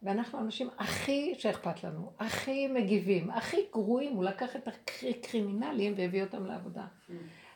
ואנחנו 0.04 0.40
האנשים 0.40 0.70
הכי 0.78 1.36
שאכפת 1.38 1.84
לנו, 1.84 2.12
הכי 2.20 2.68
מגיבים, 2.68 3.32
הכי 3.32 3.58
גרועים. 3.72 4.14
הוא 4.14 4.24
לקח 4.24 4.56
את 4.56 4.68
הקרימינלים 4.68 5.94
והביא 5.98 6.24
אותם 6.24 6.46
לעבודה. 6.46 6.86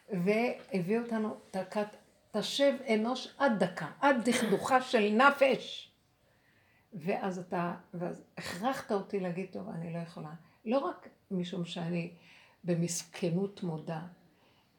והביא 0.10 1.00
אותנו, 1.00 1.36
תשב 2.32 2.74
אנוש 2.94 3.36
עד 3.38 3.64
דקה, 3.64 3.88
עד 4.02 4.30
דכדוכה 4.30 4.82
של 4.82 5.10
נפש. 5.10 5.93
ואז 6.94 7.40
אתה, 7.40 7.76
ואז 7.94 8.24
הכרחת 8.38 8.92
אותי 8.92 9.20
להגיד, 9.20 9.48
טוב, 9.52 9.70
אני 9.70 9.94
לא 9.94 9.98
יכולה. 9.98 10.34
לא 10.66 10.78
רק 10.78 11.10
משום 11.32 11.66
שאני 11.66 12.12
במסכנות 12.64 13.64
מודה, 13.64 14.02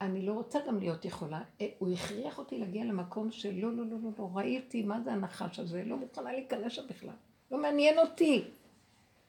אני 0.01 0.23
לא 0.23 0.33
רוצה 0.33 0.59
גם 0.69 0.79
להיות 0.79 1.05
יכולה. 1.05 1.43
אה, 1.61 1.69
הוא 1.79 1.93
הכריח 1.93 2.39
אותי 2.39 2.59
להגיע 2.59 2.85
למקום 2.85 3.31
שלא, 3.31 3.73
לא, 3.73 3.77
לא, 3.77 3.97
לא, 4.03 4.11
לא, 4.19 4.31
ראיתי 4.35 4.83
מה 4.83 5.01
זה 5.01 5.13
הנחש 5.13 5.59
הזה, 5.59 5.85
לא 5.85 5.97
מוכנה 5.97 6.33
להיכנס 6.33 6.73
שם 6.73 6.83
בכלל. 6.89 7.15
לא 7.51 7.59
מעניין 7.59 7.99
אותי. 7.99 8.45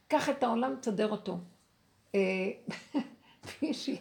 קח 0.07 0.29
את 0.29 0.43
העולם, 0.43 0.75
תסדר 0.81 1.11
אותו. 1.11 1.37
אה, 2.15 2.51
מישהי 3.61 3.97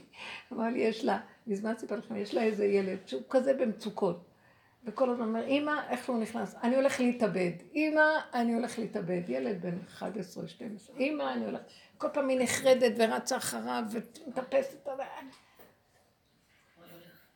אמר 0.53 0.65
לי, 0.65 0.79
יש 0.79 1.05
לה, 1.05 1.21
מזמן 1.47 1.79
סיפר 1.79 1.97
לכם, 1.97 2.17
יש 2.17 2.35
לה 2.35 2.43
איזה 2.43 2.65
ילד 2.65 2.99
שהוא 3.07 3.23
כזה 3.31 3.55
במצוקות. 3.55 4.25
וכל 4.85 5.11
הזמן 5.11 5.29
אומר, 5.29 5.47
אמא, 5.47 5.73
איך 5.89 6.09
הוא 6.09 6.19
נכנס? 6.19 6.55
אני 6.63 6.77
הולך 6.77 7.01
להתאבד. 7.01 7.51
אמא, 7.75 8.03
אני 8.35 8.55
הולך 8.55 8.79
להתאבד. 8.79 9.23
ילד 9.29 9.63
בן 9.63 9.79
11, 9.89 10.49
12. 10.49 10.97
אמא, 10.97 11.33
אני 11.33 11.45
הולך... 11.45 11.61
כל 11.99 12.09
פעם 12.13 12.29
היא 12.29 12.41
נחרדת 12.41 12.93
ורצה 12.97 13.37
אחריו 13.37 13.85
ומטפסת 13.91 14.89
עליה. 14.89 15.07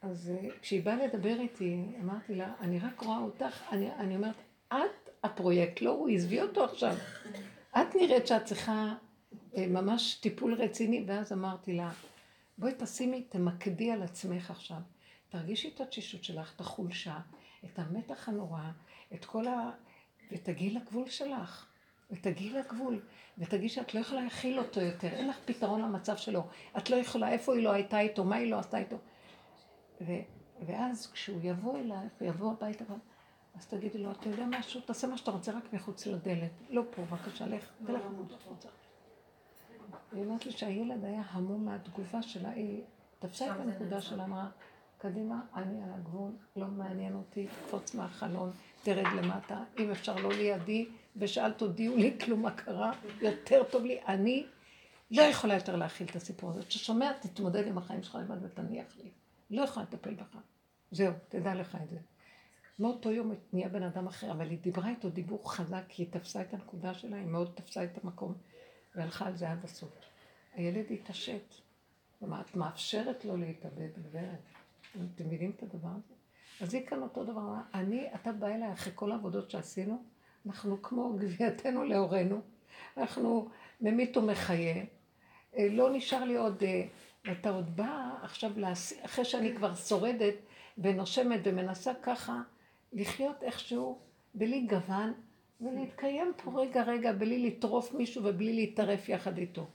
אז 0.03 0.31
אה, 0.31 0.49
כשהיא 0.63 0.83
באה 0.83 1.07
לדבר 1.07 1.41
איתי, 1.41 1.85
אמרתי 2.03 2.35
לה, 2.35 2.53
אני 2.61 2.79
רק 2.79 3.01
רואה 3.01 3.19
אותך, 3.19 3.63
אני, 3.73 3.95
אני 3.95 4.17
אומרת, 4.17 4.35
את 4.69 4.75
הפרויקט, 5.23 5.83
לא 5.83 5.91
הוא, 5.91 6.09
עזבי 6.09 6.43
אותו 6.43 6.65
עכשיו. 6.65 6.95
את 7.71 7.95
נראית 7.95 8.27
שאת 8.27 8.45
צריכה 8.45 8.95
אה, 9.57 9.67
ממש 9.67 10.15
טיפול 10.15 10.55
רציני, 10.55 11.05
ואז 11.07 11.33
אמרתי 11.33 11.73
לה, 11.73 11.91
בואי 12.59 12.73
תשימי, 12.79 13.23
תמקדי 13.23 13.91
על 13.91 14.03
עצמך 14.03 14.51
עכשיו. 14.51 14.81
תרגישי 15.29 15.73
את 15.75 15.81
התשישות 15.81 16.25
שלך, 16.25 16.53
את 16.57 16.61
החולשה, 16.61 17.19
את 17.65 17.79
המתח 17.79 18.29
הנורא, 18.29 18.71
את 19.15 19.25
כל 19.25 19.49
ה... 19.49 19.71
ותגיעי 20.33 20.71
לגבול 20.71 21.09
שלך. 21.09 21.67
ותגיעי 22.11 22.51
לגבול. 22.53 23.01
ותגידי 23.39 23.69
שאת 23.69 23.95
לא 23.95 24.01
יכולה 24.01 24.21
להכיל 24.21 24.59
אותו 24.59 24.81
יותר, 24.81 25.09
אין 25.09 25.29
לך 25.29 25.37
פתרון 25.45 25.83
למצב 25.83 26.17
שלו. 26.17 26.47
את 26.79 26.91
לא 26.91 26.97
יכולה, 26.97 27.29
איפה 27.29 27.55
היא 27.55 27.65
לא 27.65 27.73
הייתה 27.73 28.01
איתו, 28.01 28.25
מה 28.25 28.37
היא 28.37 28.51
לא 28.51 28.59
עשתה 28.59 28.79
איתו. 28.79 28.97
ו... 30.01 30.13
ואז 30.67 31.13
כשהוא 31.13 31.41
יבוא 31.43 31.79
אלייך, 31.79 32.13
הוא 32.21 32.29
יבוא 32.29 32.53
הביתה, 32.53 32.85
אז 33.55 33.67
תגידי 33.67 33.99
לו, 33.99 34.11
אתה 34.11 34.29
יודע 34.29 34.45
משהו, 34.47 34.81
תעשה 34.81 35.07
מה 35.07 35.17
שאתה 35.17 35.31
רוצה 35.31 35.53
רק 35.53 35.73
מחוץ 35.73 36.07
לדלת. 36.07 36.51
לא 36.71 36.83
פה, 36.91 37.03
בבקשה, 37.03 37.47
לך, 37.47 37.73
תלך 37.87 38.03
החוצה. 38.41 38.69
היא 40.13 40.25
אומרת 40.25 40.47
לי 40.47 40.53
שהילד 40.53 41.05
היה 41.05 41.23
המום 41.31 41.65
מהתגובה 41.65 42.23
שלה, 42.23 42.51
היא 42.51 42.83
תפסה 43.19 43.55
את 43.55 43.61
הנקודה 43.61 44.01
שלה, 44.01 44.25
אמרה, 44.25 44.49
קדימה, 44.99 45.41
אני 45.55 45.83
על 45.83 45.91
הגבול, 45.95 46.31
לא 46.57 46.67
מעניין 46.67 47.15
אותי, 47.15 47.47
תקפוץ 47.47 47.95
מהחלון, 47.95 48.51
תרד 48.83 49.07
למטה, 49.17 49.65
אם 49.79 49.91
אפשר 49.91 50.17
לא 50.17 50.33
לידי, 50.33 50.89
ושאל 51.17 51.53
תודיעו 51.53 51.97
לי 51.97 52.17
כלום 52.21 52.43
מה 52.43 52.51
קרה, 52.51 52.93
יותר 53.21 53.63
טוב 53.71 53.85
לי, 53.85 54.01
אני 54.09 54.47
לא 55.11 55.23
יכולה 55.23 55.55
יותר 55.55 55.77
להכיל 55.77 56.07
את 56.11 56.17
הסיפור 56.17 56.51
הזה. 56.51 56.65
כששומע, 56.65 57.13
תתמודד 57.13 57.67
עם 57.67 57.79
החיים 57.79 58.03
שלך 58.03 58.15
לבד 58.15 58.45
ותניח 58.45 58.97
לי. 59.03 59.11
לא 59.51 59.63
יכולה 59.63 59.87
לטפל 59.87 60.15
בך. 60.15 60.37
זהו, 60.91 61.13
תדע 61.29 61.55
לך 61.55 61.79
את 61.83 61.91
זה. 61.91 61.99
מאותו 62.79 63.11
יום 63.11 63.33
נהיה 63.53 63.69
בן 63.69 63.83
אדם 63.83 64.07
אחר, 64.07 64.33
אבל 64.33 64.51
היא 64.51 64.59
דיברה 64.59 64.89
איתו 64.89 65.11
דיבור 65.11 65.53
חזק, 65.53 65.83
כי 65.89 66.03
היא 66.03 66.13
תפסה 66.13 66.41
את 66.41 66.55
הנקודה 66.55 66.95
שלה, 66.95 67.17
היא 67.17 67.27
מאוד 67.27 67.53
תפסה 67.55 67.85
את 67.85 68.05
המקום, 68.05 68.35
והלכה 68.95 69.27
על 69.27 69.37
זה 69.37 69.51
עד 69.51 69.65
הסוף. 69.65 69.91
הילד 70.55 70.85
התעשת. 70.91 71.55
כלומר, 72.19 72.41
את 72.41 72.57
מאפשרת 72.57 73.25
לו 73.25 73.37
להתאבד, 73.37 73.89
גברת. 73.99 74.58
אתם 74.93 75.27
מבינים 75.27 75.53
את 75.57 75.63
הדבר 75.63 75.89
הזה? 75.89 76.15
אז 76.61 76.75
היא 76.75 76.87
כאן 76.87 77.03
אותו 77.03 77.25
דבר, 77.25 77.55
אני, 77.75 78.07
אתה 78.15 78.33
בא 78.33 78.47
אליי 78.47 78.73
אחרי 78.73 78.93
כל 78.95 79.13
העבודות 79.13 79.51
שעשינו, 79.51 80.03
אנחנו 80.47 80.83
כמו 80.83 81.13
גבייתנו 81.19 81.85
להורינו, 81.85 82.41
אנחנו 82.97 83.49
ממית 83.81 84.17
ומחיה, 84.17 84.85
אה, 85.57 85.69
לא 85.71 85.91
נשאר 85.93 86.25
לי 86.25 86.37
עוד, 86.37 86.63
אה, 86.63 86.87
אתה 87.33 87.51
עוד 87.51 87.77
בא 87.77 88.11
עכשיו, 88.23 88.51
להס... 88.57 88.93
אחרי 89.05 89.25
שאני 89.25 89.57
כבר 89.57 89.75
שורדת 89.75 90.35
ונושמת 90.79 91.41
ומנסה 91.45 91.93
ככה 92.03 92.43
לחיות 92.93 93.43
איכשהו 93.43 93.99
בלי 94.35 94.67
גוון 94.67 95.13
ולהתקיים 95.61 96.33
פה 96.45 96.61
רגע 96.61 96.83
רגע 96.83 97.13
בלי 97.13 97.47
לטרוף 97.47 97.95
מישהו 97.95 98.25
ובלי 98.25 98.53
להתערף 98.53 99.09
יחד 99.09 99.39
איתו. 99.39 99.67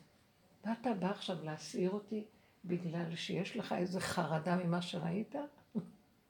ואתה 0.66 0.94
בא 0.94 1.10
עכשיו 1.10 1.38
להסעיר 1.44 1.92
אותי 1.92 2.24
בגלל 2.66 3.16
שיש 3.16 3.58
לך 3.58 3.74
איזה 3.74 4.00
חרדה 4.00 4.56
ממה 4.56 4.82
שראית? 4.82 5.36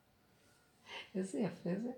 איזה 1.15 1.39
יפה 1.39 1.69
זה. 1.83 1.91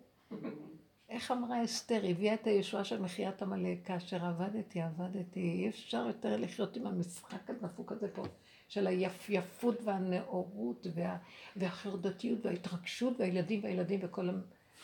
איך 1.09 1.31
אמרה 1.31 1.63
אסתר, 1.63 2.01
הביאה 2.09 2.33
את 2.33 2.47
הישועה 2.47 2.83
של 2.83 3.01
מחיית 3.01 3.41
עמלק, 3.41 3.77
כאשר 3.86 4.25
עבדתי, 4.25 4.81
עבדתי, 4.81 5.39
אי 5.39 5.69
אפשר 5.69 6.07
יותר 6.07 6.38
לחיות 6.38 6.75
עם 6.75 6.88
המשחק 6.88 7.49
הדפוק 7.49 7.91
הזה 7.91 8.07
פה, 8.13 8.23
של 8.67 8.88
היפייפות 8.88 9.81
והנאורות 9.83 10.88
וה, 10.95 11.17
והחרדתיות 11.55 12.45
וההתרגשות 12.45 13.19
והילדים 13.19 13.63
והילדים 13.63 13.99
וכל 14.03 14.29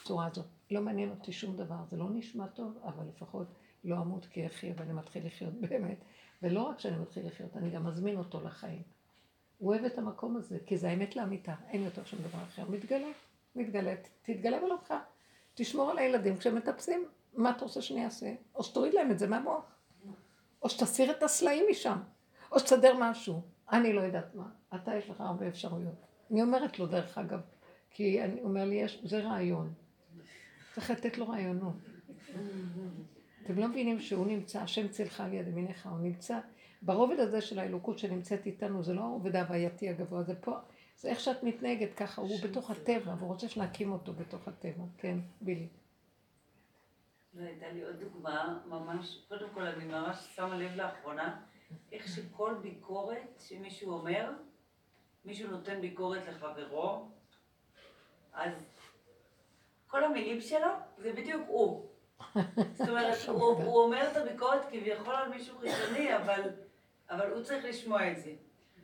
הצורה 0.02 0.28
הזאת. 0.28 0.46
לא 0.72 0.82
מעניין 0.82 1.10
אותי 1.10 1.32
שום 1.32 1.58
דבר, 1.58 1.84
זה 1.90 1.98
לא 1.98 2.10
נשמע 2.10 2.48
טוב, 2.48 2.78
אבל 2.84 3.06
לפחות 3.16 3.48
לא 3.84 3.96
אמות 3.96 4.26
כי 4.26 4.46
אחי, 4.46 4.72
ואני 4.78 4.94
מתחיל 4.94 5.26
לחיות 5.26 5.54
באמת. 5.54 5.98
ולא 6.42 6.62
רק 6.62 6.80
שאני 6.80 6.98
מתחיל 6.98 7.28
לחיות, 7.28 7.58
אני 7.58 7.70
גם 7.70 7.88
מזמין 7.88 8.18
אותו 8.18 8.42
לחיים. 8.44 8.82
הוא 9.62 9.74
אוהב 9.74 9.86
את 9.86 9.98
המקום 9.98 10.38
הזה, 10.38 10.58
כי 10.66 10.78
זה 10.78 10.90
האמת 10.90 11.16
לאמיתה, 11.16 11.54
אין 11.70 11.84
יותר 11.84 12.04
שום 12.04 12.20
דבר 12.20 12.44
אחר. 12.44 12.70
מתגלה, 12.70 13.08
מתגלה, 13.56 13.94
תתגלה 14.22 14.60
בלבך. 14.60 14.94
תשמור 15.54 15.92
על 15.92 15.98
הילדים 15.98 16.38
כשהם 16.38 16.56
מטפסים, 16.56 17.06
מה 17.34 17.50
אתה 17.50 17.66
רוצה 17.66 17.82
שאני 17.82 18.06
אעשה? 18.06 18.34
או 18.56 18.64
שתוריד 18.64 18.94
להם 18.94 19.12
את 19.12 19.20
זה 19.20 19.28
מהמוח, 19.28 19.76
או 20.64 20.70
שתסיר 20.70 21.12
את 21.12 21.24
הסלעים 21.24 21.66
משם, 21.72 21.98
או 22.52 22.60
שתסדר 22.60 22.94
משהו. 23.00 23.42
אני 23.72 23.94
לא 23.94 24.02
יודעת 24.02 24.36
מה. 24.36 24.50
אתה 24.76 24.96
יש 24.96 25.10
לך 25.10 25.22
הרבה 25.22 25.48
אפשרויות. 25.48 26.06
אני 26.32 26.42
אומרת 26.42 26.80
לו 26.80 26.88
דרך 26.88 27.18
אגב, 27.18 27.40
כי 27.90 28.24
אני 28.24 28.42
אומר 28.42 28.66
לי, 28.66 28.76
יש, 28.76 29.02
זה 29.04 29.20
רעיון. 29.20 29.74
צריך 30.74 30.92
לתת 30.92 31.18
לו 31.18 31.28
רעיונות. 31.28 31.76
אתם 33.44 33.60
לא 33.60 33.68
מבינים 33.68 34.00
שהוא 34.00 34.28
נמצא, 34.28 34.62
השם 34.62 34.88
צילך 34.88 35.22
על 35.22 35.34
יד 35.34 35.48
ימיניך, 35.48 35.88
הוא 35.88 36.00
נמצא 36.00 36.40
ברובד 36.82 37.20
הזה 37.20 37.42
של 37.42 37.60
האלוקות 37.60 38.00
שנמצאת 38.00 38.46
איתנו, 38.46 38.84
זה 38.84 38.94
לא 38.94 39.02
הרובד 39.02 39.36
ההווייתי 39.36 39.90
הגבוה, 39.90 40.24
זה 40.24 40.36
פה, 40.36 40.58
זה 40.98 41.10
איך 41.10 41.20
שאת 41.20 41.44
מתנהגת 41.44 41.94
ככה, 41.94 42.22
הוא 42.22 42.40
בתוך 42.44 42.72
הטבע, 42.72 43.14
והוא 43.18 43.30
רוצה 43.30 43.50
שנקים 43.50 43.92
אותו 43.92 44.14
בתוך 44.14 44.48
הטבע, 44.48 44.84
כן, 44.98 45.18
בילי. 45.42 45.68
לא, 47.34 47.46
הייתה 47.46 47.72
לי 47.72 47.84
עוד 47.84 47.96
דוגמה, 47.96 48.60
ממש, 48.66 49.18
קודם 49.28 49.50
כל 49.54 49.62
אני 49.62 49.86
ממש 49.86 50.18
שמה 50.36 50.58
לב 50.58 50.76
לאחרונה, 50.76 51.42
איך 51.92 52.08
שכל 52.08 52.54
ביקורת 52.62 53.40
שמישהו 53.40 53.92
אומר, 53.92 54.32
מישהו 55.26 55.52
נותן 55.52 55.82
ביקורת 55.82 56.28
לחברו, 56.28 57.08
אז 58.34 58.52
כל 59.88 60.04
המילים 60.04 60.42
שלו 60.42 60.68
זה 60.98 61.14
בדיוק 61.14 61.44
הוא. 61.48 61.88
זאת 62.78 62.90
אומרת, 62.90 63.18
הוא, 63.28 63.42
הוא 63.42 63.84
אומר 63.84 64.12
את 64.12 64.18
הביקורת 64.18 64.66
כביכול 64.70 65.16
על 65.16 65.30
מישהו 65.30 65.58
חיצוני, 65.60 66.18
אבל, 66.18 66.50
אבל 67.12 67.32
הוא 67.32 67.44
צריך 67.44 67.66
לשמוע 67.66 68.12
את 68.12 68.20
זה. 68.20 68.32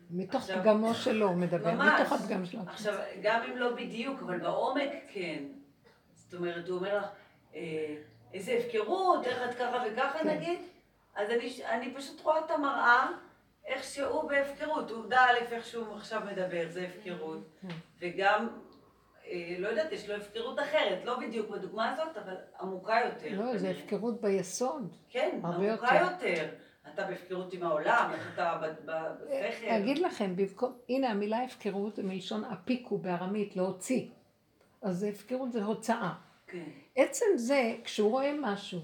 מתוך 0.10 0.42
עכשיו- 0.42 0.58
פגמו 0.62 0.94
שלו 0.94 1.28
הוא 1.28 1.36
מדבר, 1.36 1.72
ממש. 1.72 2.02
מתוך 2.02 2.14
הפגם 2.14 2.46
שלו. 2.46 2.62
עכשיו, 2.68 2.94
גם 3.22 3.42
אם 3.44 3.58
לא 3.58 3.76
בדיוק, 3.76 4.22
אבל 4.22 4.40
בעומק 4.40 4.90
כן. 5.14 5.44
זאת 6.14 6.34
אומרת, 6.34 6.68
הוא 6.68 6.78
אומר 6.78 6.98
לך, 6.98 7.06
אה, 7.56 7.96
איזה 8.34 8.52
הפקרות, 8.52 9.26
איך 9.26 9.50
את 9.50 9.56
ככה 9.56 9.84
וככה 9.92 10.20
כן. 10.20 10.28
נגיד, 10.28 10.60
אז 11.16 11.30
אני, 11.30 11.66
אני 11.66 11.94
פשוט 11.94 12.22
רואה 12.22 12.40
את 12.46 12.52
המראה, 12.52 13.08
איך 13.66 13.84
שהוא 13.84 14.30
בהפקרות, 14.30 14.92
עובדה 14.92 15.20
א', 15.26 15.54
איך 15.54 15.66
שהוא 15.66 15.96
עכשיו 15.96 16.22
מדבר, 16.32 16.66
זה 16.70 16.88
הפקרות. 16.88 17.44
כן. 17.62 17.68
וגם, 18.00 18.48
אה, 19.26 19.56
לא 19.60 19.68
יודעת, 19.68 19.92
יש 19.92 20.10
לו 20.10 20.16
הפקרות 20.16 20.60
אחרת, 20.60 21.06
לא 21.06 21.20
בדיוק 21.20 21.50
בדוגמה 21.50 21.94
הזאת, 21.94 22.18
אבל 22.18 22.36
עמוקה 22.62 22.96
יותר. 23.06 23.42
לא, 23.42 23.58
זה 23.58 23.68
כנראה. 23.68 23.84
הפקרות 23.84 24.22
ביסוד. 24.22 24.96
כן, 25.10 25.40
עמוקה 25.44 25.96
יותר. 25.96 26.28
יותר. 26.28 26.50
אתה 26.94 27.04
בהפקרות 27.04 27.54
עם 27.54 27.64
העולם, 27.64 28.12
איך 28.14 28.34
אתה 28.34 28.58
בשכל. 28.62 29.70
אגיד 29.70 29.98
לכם, 29.98 30.36
במקום, 30.36 30.74
הנה 30.90 31.10
המילה 31.10 31.44
הפקרות 31.44 32.00
מלשון 32.00 32.44
אפיקו 32.46 32.98
בארמית, 32.98 33.56
להוציא. 33.56 34.08
אז 34.82 35.04
הפקרות 35.04 35.52
זה 35.52 35.64
הוצאה. 35.64 36.14
כן. 36.48 36.64
עצם 36.96 37.26
זה, 37.36 37.76
כשהוא 37.84 38.12
רואה 38.12 38.34
משהו, 38.42 38.80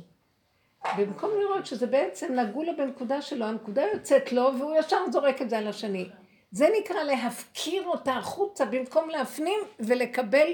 במקום 0.98 1.32
לראות 1.40 1.66
שזה 1.66 1.88
בעצם 1.88 2.34
נגעו 2.34 2.64
לו 2.64 2.78
בנקודה 2.78 3.22
שלו, 3.22 3.46
הנקודה 3.46 3.82
יוצאת 3.94 4.32
לו 4.32 4.52
והוא 4.60 4.76
ישר 4.80 4.98
זורק 5.12 5.42
את 5.42 5.50
זה 5.50 5.58
על 5.58 5.68
השני. 5.68 6.10
זה 6.52 6.68
נקרא 6.80 7.04
להפקיר 7.04 7.88
אותה 7.88 8.14
החוצה 8.14 8.66
במקום 8.66 9.10
להפנים 9.10 9.60
ולקבל 9.80 10.48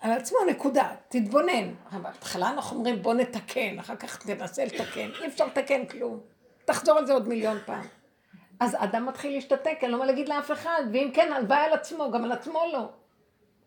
על 0.00 0.12
עצמו 0.12 0.38
נקודה, 0.50 0.94
תתבונן. 1.08 1.74
בהתחלה 2.02 2.50
אנחנו 2.50 2.76
אומרים 2.76 3.02
בוא 3.02 3.14
נתקן, 3.14 3.78
אחר 3.78 3.96
כך 3.96 4.26
תנסה 4.26 4.64
לתקן, 4.64 5.10
אי 5.20 5.26
אפשר 5.26 5.46
לתקן 5.46 5.86
כלום. 5.86 6.20
תחזור 6.66 6.98
על 6.98 7.06
זה 7.06 7.12
עוד 7.12 7.28
מיליון 7.28 7.58
פעם. 7.66 7.86
אז 8.60 8.76
אדם 8.78 9.06
מתחיל 9.06 9.32
להשתתק, 9.32 9.78
אין 9.82 9.90
לו 9.90 9.98
מה 9.98 10.06
להגיד 10.06 10.28
לאף 10.28 10.50
אחד, 10.50 10.82
ואם 10.92 11.10
כן, 11.14 11.32
הלוואי 11.32 11.58
על 11.58 11.72
עצמו, 11.72 12.10
גם 12.10 12.24
על 12.24 12.32
עצמו 12.32 12.62
לא. 12.72 12.88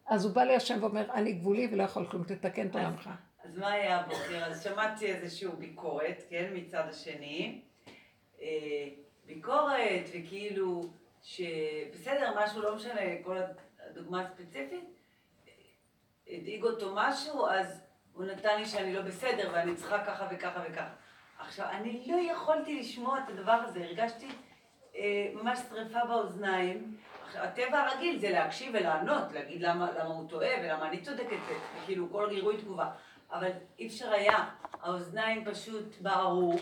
אז 0.07 0.25
הוא 0.25 0.33
בא 0.33 0.43
להשם 0.43 0.83
ואומר, 0.83 1.11
אני 1.13 1.33
גבולי 1.33 1.67
ולא 1.71 1.83
יכול 1.83 2.05
כלום, 2.05 2.23
תתקן 2.23 2.67
את 2.67 2.75
עולמך. 2.75 3.09
אז 3.43 3.57
מה 3.57 3.71
היה 3.71 3.99
הבוקר? 3.99 4.45
אז 4.45 4.63
שמעתי 4.63 5.05
איזושהי 5.05 5.49
ביקורת, 5.57 6.23
כן, 6.29 6.49
מצד 6.53 6.83
השני. 6.89 7.61
אה, 8.41 8.47
ביקורת, 9.25 10.03
וכאילו, 10.13 10.81
שבסדר, 11.23 12.33
משהו, 12.37 12.61
לא 12.61 12.75
משנה, 12.75 13.01
כל 13.23 13.37
הדוגמה 13.89 14.21
הספציפית, 14.21 14.85
הדאיג 16.27 16.63
אותו 16.63 16.93
משהו, 16.95 17.47
אז 17.47 17.83
הוא 18.13 18.25
נתן 18.25 18.59
לי 18.59 18.65
שאני 18.65 18.93
לא 18.93 19.01
בסדר, 19.01 19.49
ואני 19.53 19.75
צריכה 19.75 20.05
ככה 20.05 20.27
וככה 20.31 20.63
וככה. 20.69 20.93
עכשיו, 21.39 21.67
אני 21.71 22.03
לא 22.07 22.17
יכולתי 22.31 22.79
לשמוע 22.79 23.19
את 23.19 23.29
הדבר 23.29 23.51
הזה, 23.51 23.83
הרגשתי 23.83 24.27
אה, 24.95 25.31
ממש 25.33 25.59
שריפה 25.69 25.99
באוזניים. 26.05 26.97
עכשיו, 27.25 27.43
הטבע 27.43 27.79
הרגיל 27.79 28.19
זה 28.19 28.29
להקשיב 28.29 28.73
ולענות, 28.73 29.31
להגיד 29.33 29.61
למה, 29.61 29.91
למה 29.91 30.13
הוא 30.13 30.29
טועה 30.29 30.49
ולמה 30.63 30.87
אני 30.87 31.01
צודקת, 31.01 31.37
וכאילו 31.81 32.11
כל 32.11 32.29
גירוי 32.29 32.57
תגובה. 32.57 32.91
אבל 33.31 33.49
אי 33.79 33.87
אפשר 33.87 34.11
היה, 34.11 34.49
האוזניים 34.81 35.45
פשוט 35.45 36.01
בערו, 36.01 36.55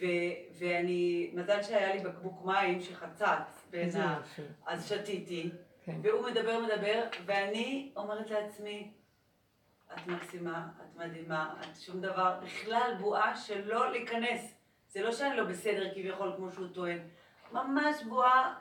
ו- 0.00 0.34
ואני, 0.58 1.30
מזל 1.34 1.62
שהיה 1.62 1.94
לי 1.94 2.00
בקבוק 2.00 2.44
מים 2.44 2.80
שחצץ 2.80 3.66
בין 3.70 3.96
ה... 3.96 4.20
אז 4.66 4.88
שתיתי, 4.88 5.50
כן. 5.84 5.96
והוא 6.02 6.26
מדבר, 6.26 6.60
מדבר, 6.60 7.02
ואני 7.26 7.92
אומרת 7.96 8.30
לעצמי, 8.30 8.90
את 9.94 10.06
מקסימה, 10.06 10.68
את 10.80 10.96
מדהימה, 10.96 11.54
את 11.60 11.80
שום 11.80 12.00
דבר, 12.00 12.34
בכלל 12.44 12.94
בועה 13.00 13.36
שלא 13.36 13.90
להיכנס. 13.92 14.54
זה 14.88 15.02
לא 15.02 15.12
שאני 15.12 15.36
לא 15.36 15.44
בסדר 15.44 15.94
כביכול, 15.94 16.32
כמו 16.36 16.50
שהוא 16.52 16.66
טוען. 16.72 16.98
ממש 17.52 18.02
בועה, 18.08 18.54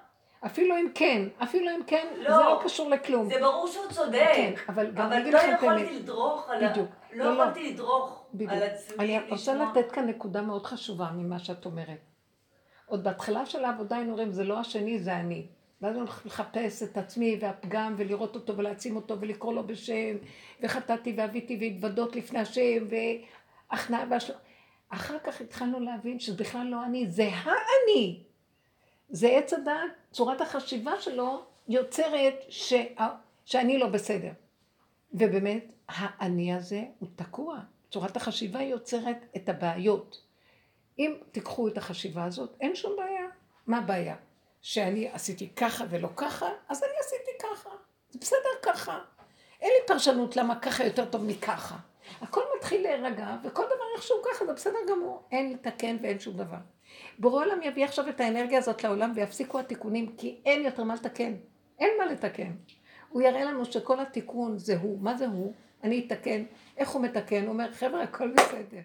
אפילו 0.45 0.77
אם 0.77 0.87
כן, 0.95 1.27
אפילו 1.43 1.69
אם 1.69 1.81
כן, 1.87 2.07
לא. 2.17 2.37
זה 2.37 2.43
לא 2.43 2.61
קשור 2.63 2.89
לכלום. 2.89 3.29
זה 3.29 3.39
ברור 3.39 3.67
שהוא 3.67 3.91
צודק. 3.91 4.31
כן, 4.35 4.53
אבל 4.69 4.91
גם 4.91 5.05
אבל 5.05 5.29
לא. 5.29 5.37
יכולתי 5.37 5.99
לדרוך 5.99 6.49
על 6.49 6.63
ה... 6.63 6.69
בדיוק. 6.69 6.89
לא 7.13 7.25
לא, 7.25 7.37
לא. 7.37 7.43
יכולתי 7.43 7.73
לדרוך 7.73 8.25
בדיוק. 8.33 8.51
על 8.51 8.63
עצמי, 8.63 8.95
אני 8.99 9.29
רוצה 9.29 9.53
לשמוע. 9.53 9.71
לתת 9.71 9.91
כאן 9.91 10.07
נקודה 10.07 10.41
מאוד 10.41 10.65
חשובה 10.65 11.09
ממה 11.13 11.39
שאת 11.39 11.65
אומרת. 11.65 11.99
עוד 12.85 13.03
בהתחלה 13.03 13.45
של 13.45 13.65
העבודה 13.65 13.95
היינו 13.95 14.11
אומרים, 14.11 14.31
זה 14.31 14.43
לא 14.43 14.59
השני, 14.59 14.99
זה 14.99 15.15
אני. 15.15 15.47
ואז 15.81 15.91
אני 15.91 15.99
הולכת 15.99 16.25
לחפש 16.25 16.83
את 16.83 16.97
עצמי 16.97 17.37
והפגם 17.41 17.95
ולראות 17.97 18.35
אותו 18.35 18.57
ולהעצים 18.57 18.95
אותו 18.95 19.19
ולקרוא 19.19 19.53
לו 19.53 19.67
בשם 19.67 20.17
וחטאתי 20.61 21.13
ואביתי 21.17 21.57
והתוודות 21.61 22.15
לפני 22.15 22.39
השם 22.39 22.85
והכנעה 22.89 24.05
והשל... 24.09 24.33
אחר 24.89 25.19
כך 25.19 25.41
התחלנו 25.41 25.79
להבין 25.79 26.19
שזה 26.19 26.37
בכלל 26.37 26.67
לא 26.67 26.85
אני, 26.85 27.07
זה 27.07 27.29
האני. 27.33 28.23
זה 29.09 29.27
עץ 29.27 29.53
הדעת, 29.53 29.91
צורת 30.11 30.41
החשיבה 30.41 31.01
שלו 31.01 31.45
יוצרת 31.67 32.33
שה... 32.49 32.83
שאני 33.45 33.77
לא 33.77 33.87
בסדר. 33.87 34.31
ובאמת, 35.13 35.65
האני 35.87 36.53
הזה 36.53 36.83
הוא 36.99 37.09
תקוע. 37.15 37.59
צורת 37.91 38.17
החשיבה 38.17 38.61
יוצרת 38.61 39.17
את 39.35 39.49
הבעיות. 39.49 40.21
אם 40.99 41.13
תיקחו 41.31 41.67
את 41.67 41.77
החשיבה 41.77 42.23
הזאת, 42.23 42.55
אין 42.61 42.75
שום 42.75 42.93
בעיה. 42.97 43.25
מה 43.67 43.77
הבעיה? 43.77 44.15
שאני 44.61 45.09
עשיתי 45.13 45.49
ככה 45.55 45.85
ולא 45.89 46.09
ככה, 46.15 46.49
אז 46.69 46.83
אני 46.83 46.93
עשיתי 46.99 47.31
ככה. 47.41 47.69
זה 48.09 48.19
בסדר 48.19 48.49
ככה. 48.61 48.99
אין 49.61 49.69
לי 49.69 49.87
פרשנות 49.87 50.35
למה 50.35 50.59
ככה 50.59 50.83
יותר 50.83 51.05
טוב 51.05 51.23
מככה. 51.23 51.75
הכל 52.21 52.41
מתחיל 52.57 52.81
להירגע, 52.81 53.35
וכל 53.43 53.63
דבר 53.65 53.85
איכשהו 53.95 54.17
ככה, 54.25 54.45
זה 54.45 54.53
בסדר 54.53 54.79
גמור. 54.89 55.23
אין 55.31 55.53
לתקן 55.53 55.97
ואין 56.01 56.19
שום 56.19 56.37
דבר. 56.37 56.57
בורא 57.19 57.45
עולם 57.45 57.61
יביא 57.63 57.85
עכשיו 57.85 58.09
את 58.09 58.19
האנרגיה 58.19 58.59
הזאת 58.59 58.83
לעולם 58.83 59.11
ויפסיקו 59.15 59.59
התיקונים, 59.59 60.15
כי 60.17 60.41
אין 60.45 60.65
יותר 60.65 60.83
מה 60.83 60.95
לתקן. 60.95 61.33
אין 61.79 61.89
מה 61.99 62.05
לתקן. 62.05 62.51
הוא 63.09 63.21
יראה 63.21 63.43
לנו 63.43 63.65
שכל 63.65 63.99
התיקון 63.99 64.57
זה 64.57 64.77
הוא. 64.77 65.01
מה 65.01 65.17
זה 65.17 65.27
הוא? 65.27 65.53
אני 65.83 66.05
אתקן. 66.07 66.43
איך 66.77 66.89
הוא 66.89 67.01
מתקן? 67.01 67.41
הוא 67.41 67.49
אומר, 67.49 67.71
חבר'ה, 67.71 68.03
הכל 68.03 68.31
בסדר. 68.31 68.81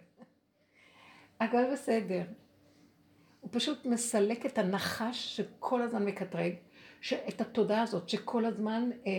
הכל 1.40 1.72
בסדר. 1.72 2.22
הוא 3.42 3.50
פשוט 3.52 3.86
מסלק 3.86 4.46
את 4.46 4.58
הנחש 4.58 5.36
שכל 5.36 5.82
הזמן 5.82 6.04
מקטרג, 6.04 6.52
את 7.28 7.40
התודעה 7.40 7.82
הזאת 7.82 8.08
שכל 8.08 8.44
הזמן 8.44 8.90
אה, 9.06 9.12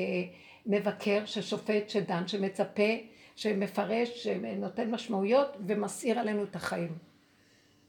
מבקר, 0.66 1.26
ששופט, 1.26 1.90
שדן, 1.90 2.28
שמצפה, 2.28 2.92
שמפרש, 3.36 4.24
שנותן 4.24 4.92
משמעויות 4.92 5.58
ומסעיר 5.68 6.20
עלינו 6.20 6.44
את 6.44 6.56
החיים. 6.56 6.98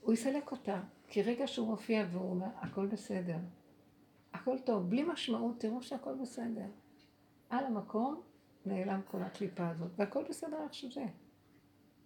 הוא 0.00 0.14
יסלק 0.14 0.50
אותה, 0.52 0.80
כי 1.08 1.22
רגע 1.22 1.46
שהוא 1.46 1.68
מופיע 1.68 2.04
והוא 2.10 2.30
אומר, 2.30 2.46
הכל 2.60 2.86
בסדר, 2.86 3.36
הכל 4.32 4.58
טוב, 4.58 4.90
בלי 4.90 5.02
משמעות, 5.02 5.60
תראו 5.60 5.82
שהכל 5.82 6.14
בסדר. 6.22 6.66
על 7.50 7.64
המקום 7.64 8.20
נעלם 8.66 9.00
כל 9.10 9.22
הקליפה 9.22 9.68
הזאת, 9.68 9.90
והכל 9.96 10.24
בסדר 10.28 10.56
איך 10.64 10.74
שזה. 10.74 11.04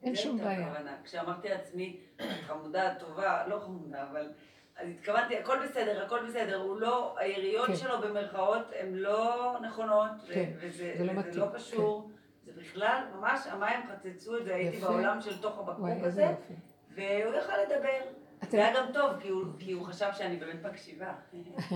אין 0.03 0.17
שום 0.17 0.39
בעיה. 0.39 0.75
כשאמרתי 1.05 1.49
לעצמי, 1.49 2.01
חמודה, 2.47 2.95
טובה, 2.95 3.47
לא 3.47 3.61
חמודה, 3.61 4.03
אבל... 4.11 4.33
אז 4.77 4.89
התכוונתי, 4.89 5.37
הכל 5.37 5.57
בסדר, 5.65 6.05
הכל 6.05 6.27
בסדר, 6.29 6.63
הוא 6.63 6.81
לא, 6.81 7.19
היריות 7.19 7.67
כן. 7.67 7.77
שלו 7.77 8.01
במרכאות 8.01 8.63
הן 8.81 8.95
לא 8.95 9.57
נכונות, 9.63 10.11
כן, 10.33 10.51
וזה 10.61 10.95
זה 10.99 11.05
לא 11.05 11.13
וזה 11.17 11.41
לא 11.41 11.47
קשור, 11.55 12.11
זה 12.45 12.53
בכלל, 12.61 13.03
ממש 13.15 13.41
המים 13.47 13.81
חצצו 13.89 14.39
את 14.39 14.45
זה, 14.45 14.55
הייתי. 14.55 14.77
בעולם 14.77 15.21
של 15.21 15.41
תוך 15.41 15.59
הבקבוק 15.59 16.03
הזה. 16.03 16.35
והוא 16.95 17.35
יכל 17.35 17.53
לדבר. 17.63 18.01
זה 18.49 18.57
היה 18.57 18.77
גם 18.77 18.93
טוב, 18.93 19.11
כי 19.21 19.29
הוא, 19.29 19.45
כי 19.59 19.73
הוא 19.73 19.87
חשב 19.87 20.09
שאני 20.13 20.37
באמת 20.37 20.67
מקשיבה. 20.67 21.13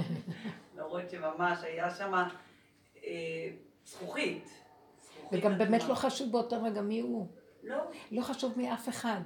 למרות 0.77 1.11
שממש 1.11 1.59
היה 1.63 1.91
שם 1.91 2.15
אה, 3.05 3.11
זכוכית. 3.85 4.63
וגם 5.33 5.59
באמת. 5.59 5.83
לא 5.89 5.95
חשוב 5.95 6.33
באותו 6.33 6.63
רגע 6.63 6.83
מי 6.83 7.01
הוא. 7.01 7.29
לא, 7.63 7.77
לא 8.11 8.23
חשוב 8.23 8.53
מי 8.57 8.73
אף 8.73 8.89
אחד. 8.89 9.21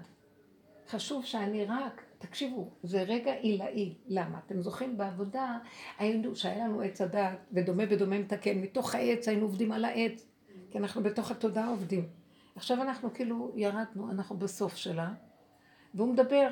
חשוב 0.89 1.25
שאני 1.25 1.65
רק, 1.65 2.03
תקשיבו, 2.19 2.71
זה 2.83 3.03
רגע 3.03 3.33
עילאי. 3.33 3.95
למה? 4.07 4.39
אתם 4.47 4.63
זוכרים 4.63 4.99
בעבודה, 4.99 5.59
היינו, 5.99 6.37
שהיה 6.37 6.65
לנו 6.65 6.81
עץ 6.81 7.01
הדת, 7.01 7.39
ודומה 7.53 7.87
בדומה 7.87 8.19
מתקן, 8.19 8.59
מתוך 8.59 8.95
העץ 8.95 9.29
היינו 9.29 9.43
עובדים 9.43 9.73
על 9.73 9.85
העץ, 9.85 10.27
כי 10.71 10.79
אנחנו 10.79 11.03
בתוך 11.03 11.31
התודעה 11.31 11.69
עובדים. 11.69 12.09
עכשיו 12.57 12.83
אנחנו 12.83 13.15
כאילו 13.15 13.53
ירדנו, 13.55 14.11
אנחנו 14.11 14.37
בסוף 14.37 14.77
שלה, 14.77 15.13
והוא 15.95 16.09
מדבר. 16.09 16.49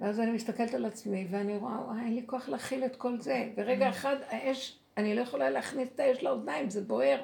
ואז 0.00 0.20
אני 0.20 0.32
מסתכלת 0.32 0.74
על 0.74 0.84
עצמי, 0.84 1.26
ואני 1.30 1.56
רואה, 1.56 1.80
וואי, 1.86 2.00
אין 2.00 2.14
לי 2.14 2.22
כוח 2.26 2.48
להכיל 2.48 2.84
את 2.84 2.96
כל 2.96 3.20
זה. 3.20 3.52
ורגע 3.56 3.88
אחד, 3.88 4.16
האש, 4.28 4.78
אני 4.96 5.14
לא 5.14 5.20
יכולה 5.20 5.50
להכניס 5.50 5.88
את 5.94 6.00
האש 6.00 6.22
לאוזניים, 6.22 6.70
זה 6.70 6.84
בוער. 6.84 7.22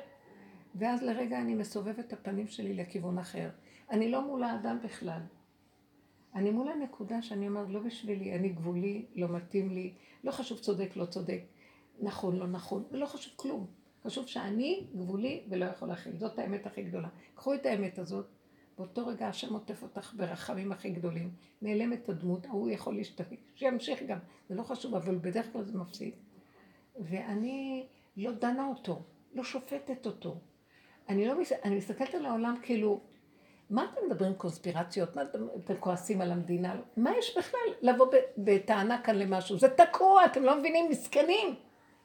ואז 0.74 1.02
לרגע 1.02 1.40
אני 1.40 1.54
מסובבת 1.54 1.98
את 1.98 2.12
הפנים 2.12 2.48
שלי 2.48 2.74
לכיוון 2.74 3.18
אחר. 3.18 3.48
אני 3.90 4.10
לא 4.10 4.26
מול 4.26 4.42
האדם 4.44 4.78
בכלל. 4.84 5.20
אני 6.34 6.50
מול 6.50 6.68
הנקודה 6.68 7.22
שאני 7.22 7.48
אומרת, 7.48 7.68
לא 7.68 7.80
בשבילי, 7.80 8.34
אני 8.34 8.48
גבולי, 8.48 9.06
לא 9.14 9.28
מתאים 9.28 9.70
לי, 9.70 9.94
לא 10.24 10.30
חשוב 10.32 10.58
צודק, 10.58 10.90
לא 10.96 11.04
צודק, 11.04 11.40
נכון, 12.00 12.36
לא 12.36 12.46
נכון, 12.46 12.84
לא 12.90 13.06
חשוב 13.06 13.32
כלום. 13.36 13.66
חשוב 14.04 14.26
שאני 14.26 14.86
גבולי 14.96 15.42
ולא 15.50 15.64
יכול 15.64 15.88
להכיל. 15.88 16.16
זאת 16.16 16.38
האמת 16.38 16.66
הכי 16.66 16.82
גדולה. 16.82 17.08
קחו 17.34 17.54
את 17.54 17.66
האמת 17.66 17.98
הזאת, 17.98 18.26
באותו 18.78 19.06
רגע 19.06 19.28
השם 19.28 19.54
עוטף 19.54 19.82
אותך 19.82 20.14
ברחמים 20.16 20.72
הכי 20.72 20.90
גדולים, 20.90 21.30
נעלמת 21.62 22.08
הדמות, 22.08 22.46
ההוא 22.46 22.70
יכול 22.70 22.94
להשתתף, 22.94 23.36
שימשיך 23.54 24.02
גם, 24.02 24.18
זה 24.48 24.54
לא 24.54 24.62
חשוב, 24.62 24.94
אבל 24.94 25.18
בדרך 25.18 25.52
כלל 25.52 25.64
זה 25.64 25.78
מפסיק. 25.78 26.14
ואני 27.00 27.86
לא 28.16 28.32
דנה 28.32 28.66
אותו, 28.66 29.02
לא 29.34 29.44
שופטת 29.44 30.06
אותו. 30.06 30.36
אני 31.08 31.26
לא, 31.26 31.40
מס- 31.40 31.52
אני 31.64 31.76
מסתכלת 31.76 32.14
על 32.14 32.26
העולם 32.26 32.54
כאילו, 32.62 33.00
מה 33.70 33.84
אתם 33.84 34.00
מדברים 34.06 34.34
קונספירציות? 34.34 35.16
מה 35.16 35.22
אתם, 35.22 35.46
אתם 35.64 35.74
כועסים 35.80 36.20
על 36.20 36.32
המדינה? 36.32 36.74
מה 36.96 37.10
יש 37.18 37.36
בכלל 37.38 37.60
לבוא 37.82 38.06
ב- 38.06 38.16
בטענה 38.38 39.02
כאן 39.02 39.16
למשהו? 39.16 39.58
זה 39.58 39.68
תקוע, 39.68 40.24
אתם 40.24 40.42
לא 40.42 40.58
מבינים, 40.58 40.90
מסכנים. 40.90 41.54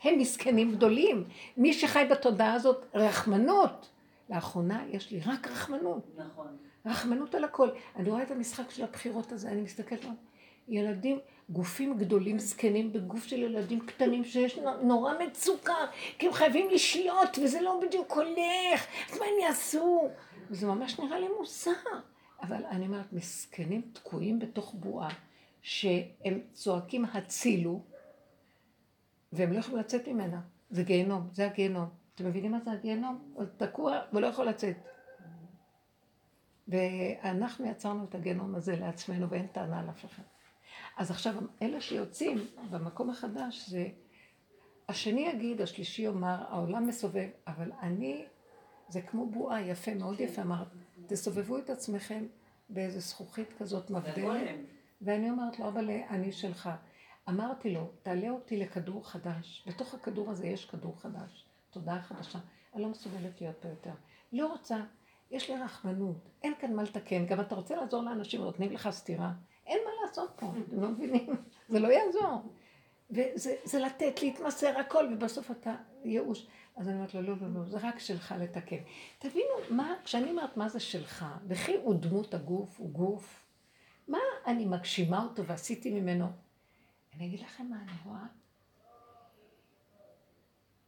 הם 0.03 0.19
מסכנים 0.19 0.71
גדולים. 0.71 1.23
מי 1.57 1.73
שחי 1.73 2.05
בתודעה 2.11 2.53
הזאת, 2.53 2.85
רחמנות. 2.93 3.89
לאחרונה 4.29 4.83
יש 4.91 5.11
לי 5.11 5.19
רק 5.25 5.47
רחמנות. 5.47 6.03
נכון. 6.17 6.47
רחמנות 6.85 7.35
על 7.35 7.43
הכל. 7.43 7.69
אני 7.95 8.09
רואה 8.09 8.23
את 8.23 8.31
המשחק 8.31 8.69
של 8.71 8.83
הבחירות 8.83 9.31
הזה, 9.31 9.49
אני 9.49 9.61
מסתכלת, 9.61 9.99
ואומרת, 10.01 10.19
ילדים, 10.67 11.19
גופים 11.49 11.97
גדולים, 11.97 12.39
זקנים 12.39 12.93
בגוף 12.93 13.23
של 13.23 13.43
ילדים 13.43 13.79
קטנים 13.79 14.23
שיש 14.23 14.57
נו- 14.57 14.81
נורא 14.83 15.13
מצוקה, 15.27 15.73
כי 16.17 16.27
הם 16.27 16.33
חייבים 16.33 16.69
לשלוט, 16.69 17.37
וזה 17.43 17.61
לא 17.61 17.79
בדיוק 17.81 18.11
הולך, 18.11 18.85
אז 19.11 19.19
מה 19.19 19.25
הם 19.25 19.39
יעשו? 19.47 20.09
וזה 20.49 20.67
ממש 20.67 20.99
נראה 20.99 21.19
לי 21.19 21.27
מוזר. 21.39 21.71
אבל 22.41 22.65
אני 22.65 22.85
אומרת, 22.85 23.13
מסכנים 23.13 23.81
תקועים 23.93 24.39
בתוך 24.39 24.73
בועה, 24.73 25.09
שהם 25.61 26.39
צועקים 26.53 27.05
הצילו, 27.05 27.83
והם 29.33 29.53
לא 29.53 29.59
יכולים 29.59 29.79
לצאת 29.79 30.07
ממנה. 30.07 30.41
זה 30.69 30.83
גיהנום, 30.83 31.27
זה 31.31 31.45
הגיהנום. 31.45 31.89
אתם 32.15 32.25
מבינים 32.25 32.51
מה 32.51 32.59
זה 32.59 32.71
הגיהנום? 32.71 33.31
הוא 33.33 33.45
תקוע 33.57 33.99
ולא 34.13 34.27
יכול 34.27 34.45
לצאת. 34.45 34.77
ואנחנו 36.67 37.65
יצרנו 37.65 38.03
את 38.03 38.15
הגיהנום 38.15 38.55
הזה 38.55 38.75
לעצמנו 38.75 39.29
ואין 39.29 39.47
טענה 39.47 39.79
על 39.79 39.89
אף 39.89 40.05
אחד. 40.05 40.23
אז 40.97 41.11
עכשיו, 41.11 41.33
אלה 41.61 41.81
שיוצאים 41.81 42.37
במקום 42.69 43.09
החדש 43.09 43.69
זה, 43.69 43.87
השני 44.89 45.27
יגיד, 45.27 45.61
השלישי 45.61 46.01
יאמר, 46.01 46.43
העולם 46.49 46.87
מסובב, 46.87 47.29
אבל 47.47 47.71
אני, 47.81 48.25
זה 48.89 49.01
כמו 49.01 49.29
בועה, 49.29 49.61
יפה, 49.61 49.93
מאוד 49.93 50.19
יפה 50.19 50.41
אמרת, 50.41 50.67
תסובבו 51.07 51.57
את 51.57 51.69
עצמכם 51.69 52.25
באיזה 52.69 52.99
זכוכית 52.99 53.53
כזאת 53.57 53.89
מבדלת. 53.91 54.49
ואני 55.01 55.29
אומרת 55.29 55.59
לו, 55.59 55.67
אבל 55.67 55.89
אני 56.09 56.31
שלך. 56.31 56.69
אמרתי 57.29 57.73
לו, 57.73 57.91
תעלה 58.03 58.29
אותי 58.29 58.57
לכדור 58.57 59.09
חדש. 59.09 59.65
בתוך 59.67 59.93
הכדור 59.93 60.31
הזה 60.31 60.47
יש 60.47 60.65
כדור 60.65 60.99
חדש, 60.99 61.45
תודעה 61.71 62.01
חדשה. 62.01 62.39
אני 62.73 62.81
לא 62.81 62.89
מסוגלת 62.89 63.41
להיות 63.41 63.55
פה 63.61 63.67
יותר. 63.67 63.91
לא 64.33 64.47
רוצה, 64.47 64.77
יש 65.31 65.49
לי 65.49 65.57
רחמנות, 65.57 66.29
אין 66.43 66.53
כאן 66.59 66.73
מה 66.73 66.83
לתקן. 66.83 67.25
גם 67.25 67.41
אתה 67.41 67.55
רוצה 67.55 67.75
לעזור 67.75 68.03
לאנשים, 68.03 68.41
נותנים 68.41 68.71
לך 68.71 68.89
סטירה. 68.89 69.31
אין 69.67 69.79
מה 69.85 69.91
לעשות 70.01 70.29
פה, 70.35 70.51
אתם 70.67 70.81
לא 70.81 70.89
מבינים? 70.89 71.27
זה 71.69 71.79
לא 71.79 71.87
יעזור. 71.87 72.41
וזה 73.11 73.55
זה 73.63 73.79
לתת, 73.79 74.21
להתמסר, 74.21 74.79
הכל, 74.79 75.07
ובסוף 75.13 75.51
אתה 75.51 75.75
ייאוש. 76.03 76.47
אז 76.75 76.87
אני 76.87 76.95
אומרת 76.95 77.13
לו, 77.13 77.21
לא, 77.21 77.35
לא, 77.41 77.53
לא, 77.53 77.65
זה 77.65 77.77
רק 77.81 77.99
שלך 77.99 78.35
לתקן. 78.39 78.83
תבינו, 79.19 79.53
מה, 79.69 79.93
כשאני 80.03 80.29
אומרת 80.29 80.57
מה 80.57 80.69
זה 80.69 80.79
שלך, 80.79 81.25
וכי 81.47 81.75
הוא 81.75 81.95
דמות 81.95 82.33
הגוף, 82.33 82.79
הוא 82.79 82.89
גוף, 82.89 83.45
מה 84.07 84.17
אני 84.47 84.65
מגשימה 84.65 85.23
אותו 85.23 85.45
ועשיתי 85.45 85.99
ממנו? 85.99 86.25
אני 87.15 87.25
אגיד 87.25 87.39
לכם 87.39 87.67
מה 87.69 87.81
אני 87.81 87.91
רואה. 88.05 88.25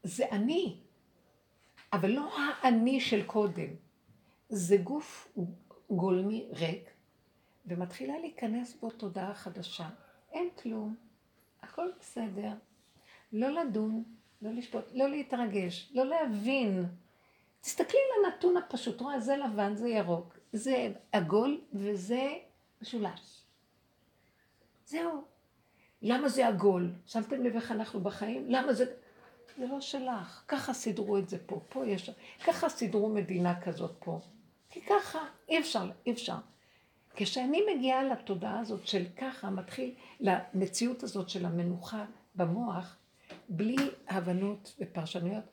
זה 0.04 0.26
אני. 0.32 0.80
אבל 1.94 2.12
לא 2.12 2.38
האני 2.38 3.00
של 3.02 3.26
קודם. 3.26 3.70
זה 4.50 4.78
גוף 4.78 5.38
גולמי 5.90 6.48
ריק, 6.52 6.90
ומתחילה 7.66 8.20
להיכנס 8.20 8.76
בו 8.76 8.90
תודעה 8.90 9.34
חדשה. 9.34 9.90
אין 10.32 10.50
כלום, 10.62 10.96
הכל 11.62 11.88
בסדר. 12.00 12.54
לא 13.34 13.50
לדון, 13.50 14.04
לא 14.42 14.52
לשפוט, 14.52 14.86
לא 14.94 15.10
להתרגש, 15.10 15.92
לא 15.94 16.06
להבין. 16.06 16.86
תסתכלי 17.62 18.00
על 18.00 18.26
הנתון 18.34 18.58
הפשוט, 18.58 19.02
רואה, 19.02 19.20
זה 19.20 19.38
לבן, 19.38 19.76
זה 19.76 19.90
ירוק, 19.90 20.38
זה 20.54 20.94
עגול 21.12 21.62
וזה 21.74 22.34
משולש. 22.82 23.42
זהו. 24.86 25.24
למה 26.02 26.30
זה 26.30 26.48
עגול? 26.48 26.92
שמתם 27.06 27.44
לב 27.44 27.56
איך 27.56 27.72
אנחנו 27.72 28.00
בחיים? 28.00 28.50
למה 28.50 28.74
זה... 28.74 28.86
זה 29.58 29.68
לא 29.68 29.82
שלך. 29.82 30.44
ככה 30.48 30.74
סידרו 30.74 31.18
את 31.18 31.30
זה 31.30 31.38
פה. 31.46 31.62
פה 31.70 31.88
יש... 31.88 32.10
ככה 32.46 32.70
סידרו 32.70 33.10
מדינה 33.10 33.62
כזאת 33.62 33.96
פה. 34.00 34.20
כי 34.70 34.82
ככה, 34.82 35.20
אי 35.50 35.60
אפשר, 35.60 35.90
אי 36.06 36.12
אפשר. 36.12 36.36
כשאני 37.16 37.62
מגיעה 37.74 38.04
לתודעה 38.04 38.60
הזאת 38.60 38.88
של 38.88 39.06
ככה, 39.18 39.50
מתחיל 39.50 39.96
למציאות 40.20 41.04
הזאת 41.04 41.30
של 41.30 41.46
המנוחה 41.46 42.06
במוח, 42.36 42.98
בלי 43.50 43.76
הבנות 44.08 44.76
ופרשנויות, 44.80 45.44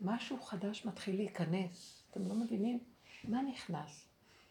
משהו 0.00 0.40
חדש 0.40 0.86
מתחיל 0.86 1.16
להיכנס. 1.16 2.02
אתם 2.10 2.26
לא 2.26 2.34
מבינים? 2.34 2.78
מה 3.24 3.42
נכנס? 3.42 4.08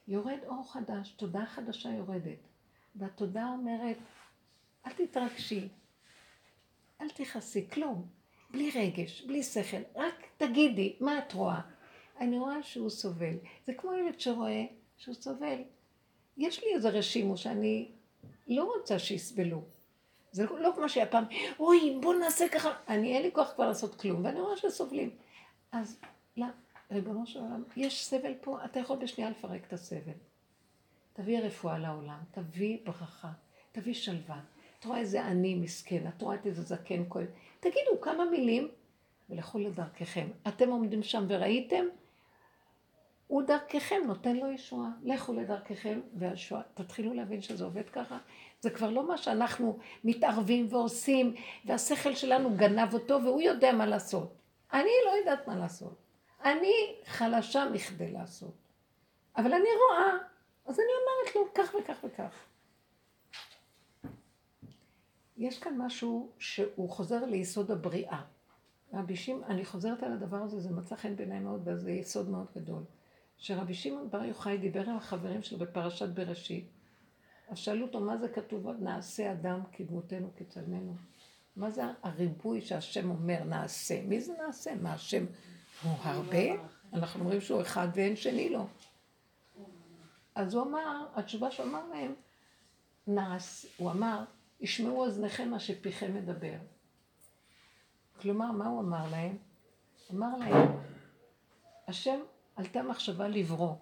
יורד 0.08 0.40
אור 0.46 0.74
חדש, 0.74 1.12
תודעה 1.12 1.46
חדשה 1.46 1.90
יורדת. 1.90 2.38
והתודעה 2.96 3.52
אומרת, 3.52 3.98
אל 4.86 4.92
תתרגשי, 4.92 5.68
אל 7.02 7.10
תכעסי, 7.10 7.70
כלום. 7.70 8.08
בלי 8.52 8.72
רגש, 8.76 9.22
בלי 9.22 9.44
שכל, 9.44 9.82
רק 9.96 10.16
תגידי, 10.38 10.96
מה 11.00 11.20
את 11.20 11.34
רואה? 11.34 11.62
אני 12.20 12.40
רואה 12.40 12.64
שהוא 12.64 12.90
סובל. 12.90 13.36
זה 13.68 13.74
כמו 13.74 13.94
ילד 13.94 14.20
שרואה 14.20 14.66
שהוא 14.98 15.16
סובל. 15.16 15.62
יש 16.38 16.64
לי 16.64 16.74
איזה 16.76 16.90
רשימו 16.90 17.38
שאני 17.38 17.92
לא 18.48 18.64
רוצה 18.64 19.00
שיסבלו. 19.00 19.64
זה 20.32 20.46
לא, 20.60 20.72
כמו 20.76 20.90
שהיה 20.90 21.06
פעם, 21.06 21.24
אוי, 21.60 21.98
בוא 22.02 22.14
נעשה 22.14 22.50
ככה. 22.50 22.70
אני, 22.88 23.16
אין 23.16 23.22
לי 23.22 23.32
כוח 23.34 23.52
כבר 23.56 23.68
לעשות 23.68 23.96
כלום, 23.96 24.26
ואני 24.26 24.40
רואה 24.40 24.58
שסובלים. 24.58 25.10
אז, 25.72 26.00
לא, 26.38 26.46
ריבונו 26.92 27.26
של 27.26 27.40
עולם, 27.40 27.64
יש 27.78 28.06
סבל 28.06 28.34
פה, 28.42 28.66
אתה 28.66 28.80
יכול 28.80 28.98
בשנייה 28.98 29.30
לפרק 29.30 29.62
את 29.68 29.74
הסבל. 29.74 30.12
תביא 31.14 31.40
רפואה 31.40 31.78
לעולם, 31.78 32.20
תביא 32.32 32.78
ברכה, 32.84 33.32
תביא 33.72 33.94
שלווה. 33.94 34.40
את 34.80 34.86
רואה 34.86 35.00
איזה 35.00 35.26
עני 35.26 35.56
מסכן, 35.56 36.08
את 36.08 36.22
רואה 36.22 36.38
איזה 36.46 36.62
זקן 36.62 37.04
כואב. 37.08 37.28
תגידו 37.60 38.02
כמה 38.02 38.26
מילים 38.26 38.68
ולכו 39.30 39.60
לדרככם. 39.60 40.28
אתם 40.48 40.70
עומדים 40.70 41.04
שם 41.04 41.26
וראיתם? 41.28 41.86
הוא 43.28 43.44
דרככם, 43.44 44.02
נותן 44.08 44.38
לו 44.38 44.52
ישועה. 44.52 44.90
לכו 45.04 45.34
לדרככם 45.34 46.00
והשועה. 46.14 46.62
תתחילו 46.74 47.14
להבין 47.14 47.42
שזה 47.42 47.64
עובד 47.64 47.90
ככה. 47.90 48.18
זה 48.62 48.70
כבר 48.70 48.90
לא 48.90 49.08
מה 49.08 49.18
שאנחנו 49.18 49.80
מתערבים 50.04 50.68
ועושים, 50.70 51.36
והשכל 51.66 52.16
שלנו 52.16 52.58
גנב 52.58 52.94
אותו 52.94 53.20
והוא 53.24 53.42
יודע 53.42 53.72
מה 53.72 53.86
לעשות. 53.86 54.34
אני 54.74 54.92
לא 55.06 55.12
יודעת 55.20 55.48
מה 55.48 55.56
לעשות. 55.56 55.96
אני 56.44 56.96
חלשה 57.06 57.70
מכדי 57.74 58.12
לעשות. 58.12 58.54
אבל 59.38 59.54
אני 59.54 59.70
רואה, 59.90 60.18
אז 60.66 60.80
אני 60.80 60.88
אומרת 60.88 61.36
לו 61.36 61.54
כך 61.54 61.76
וכך 61.76 62.04
וכך. 62.04 62.36
יש 65.38 65.60
כאן 65.60 65.78
משהו 65.78 66.30
שהוא 66.40 66.90
חוזר 66.90 67.26
ליסוד 67.26 67.72
הבריאה. 67.72 68.22
רבי 68.94 69.16
שמעון, 69.16 69.44
אני 69.44 69.66
חוזרת 69.66 70.04
על 70.04 70.14
הדבר 70.14 70.38
הזה, 70.38 70.60
זה 70.60 70.70
מצא 70.70 70.96
חן 70.96 71.16
בעיניי 71.16 71.40
מאוד, 71.40 71.62
וזה 71.66 71.92
יסוד 71.92 72.30
מאוד 72.30 72.46
גדול. 72.56 72.84
שרבי 73.38 73.74
שמעון 73.74 74.10
בר 74.10 74.24
יוחאי 74.24 74.58
דיבר 74.58 74.90
עם 74.90 74.98
החברים 74.98 75.44
שלו 75.44 75.58
בפרשת 75.58 76.10
בראשית, 76.10 76.68
אז 77.52 77.58
שאלו 77.58 77.86
אותו 77.86 78.00
מה 78.00 78.18
זה 78.18 78.30
כתוב, 78.30 78.68
נעשה 78.80 79.32
אדם 79.32 79.60
כדמותנו 79.72 80.30
כצלמנו. 80.38 80.96
מה 81.56 81.72
זה 81.72 81.84
הריבוי 82.04 82.62
שהשם 82.62 83.10
אומר 83.10 83.44
נעשה? 83.44 84.02
מי 84.02 84.22
זה 84.22 84.34
נעשה? 84.46 84.76
מה 84.76 84.94
השם 84.94 85.26
הוא 85.84 85.92
הרבה? 86.04 86.38
אנחנו 86.94 87.20
אומרים 87.20 87.42
שהוא 87.42 87.62
אחד 87.62 87.88
ואין 87.94 88.16
שני 88.16 88.50
לו. 88.50 88.68
אז 90.36 90.54
הוא 90.54 90.64
אמר, 90.64 91.06
התשובה 91.16 91.52
שהוא 91.52 91.66
אמר 91.66 91.88
להם, 91.88 92.14
נעש, 93.08 93.66
הוא 93.78 93.92
אמר, 93.92 94.24
ישמעו 94.60 95.06
אוזניכם 95.06 95.50
מה 95.50 95.60
שפיכם 95.60 96.14
מדבר. 96.14 96.58
כלומר, 98.22 98.52
מה 98.52 98.68
הוא 98.68 98.80
אמר 98.80 99.10
להם? 99.12 99.38
אמר 100.12 100.38
להם, 100.38 100.72
השם 101.88 102.20
עלתה 102.56 102.84
מחשבה 102.84 103.28
לברוא. 103.28 103.76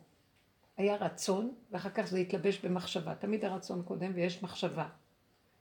היה 0.79 0.95
רצון, 0.95 1.53
ואחר 1.71 1.89
כך 1.89 2.05
זה 2.05 2.17
התלבש 2.17 2.59
במחשבה. 2.65 3.15
תמיד 3.15 3.45
הרצון 3.45 3.83
קודם 3.83 4.11
ויש 4.15 4.43
מחשבה. 4.43 4.89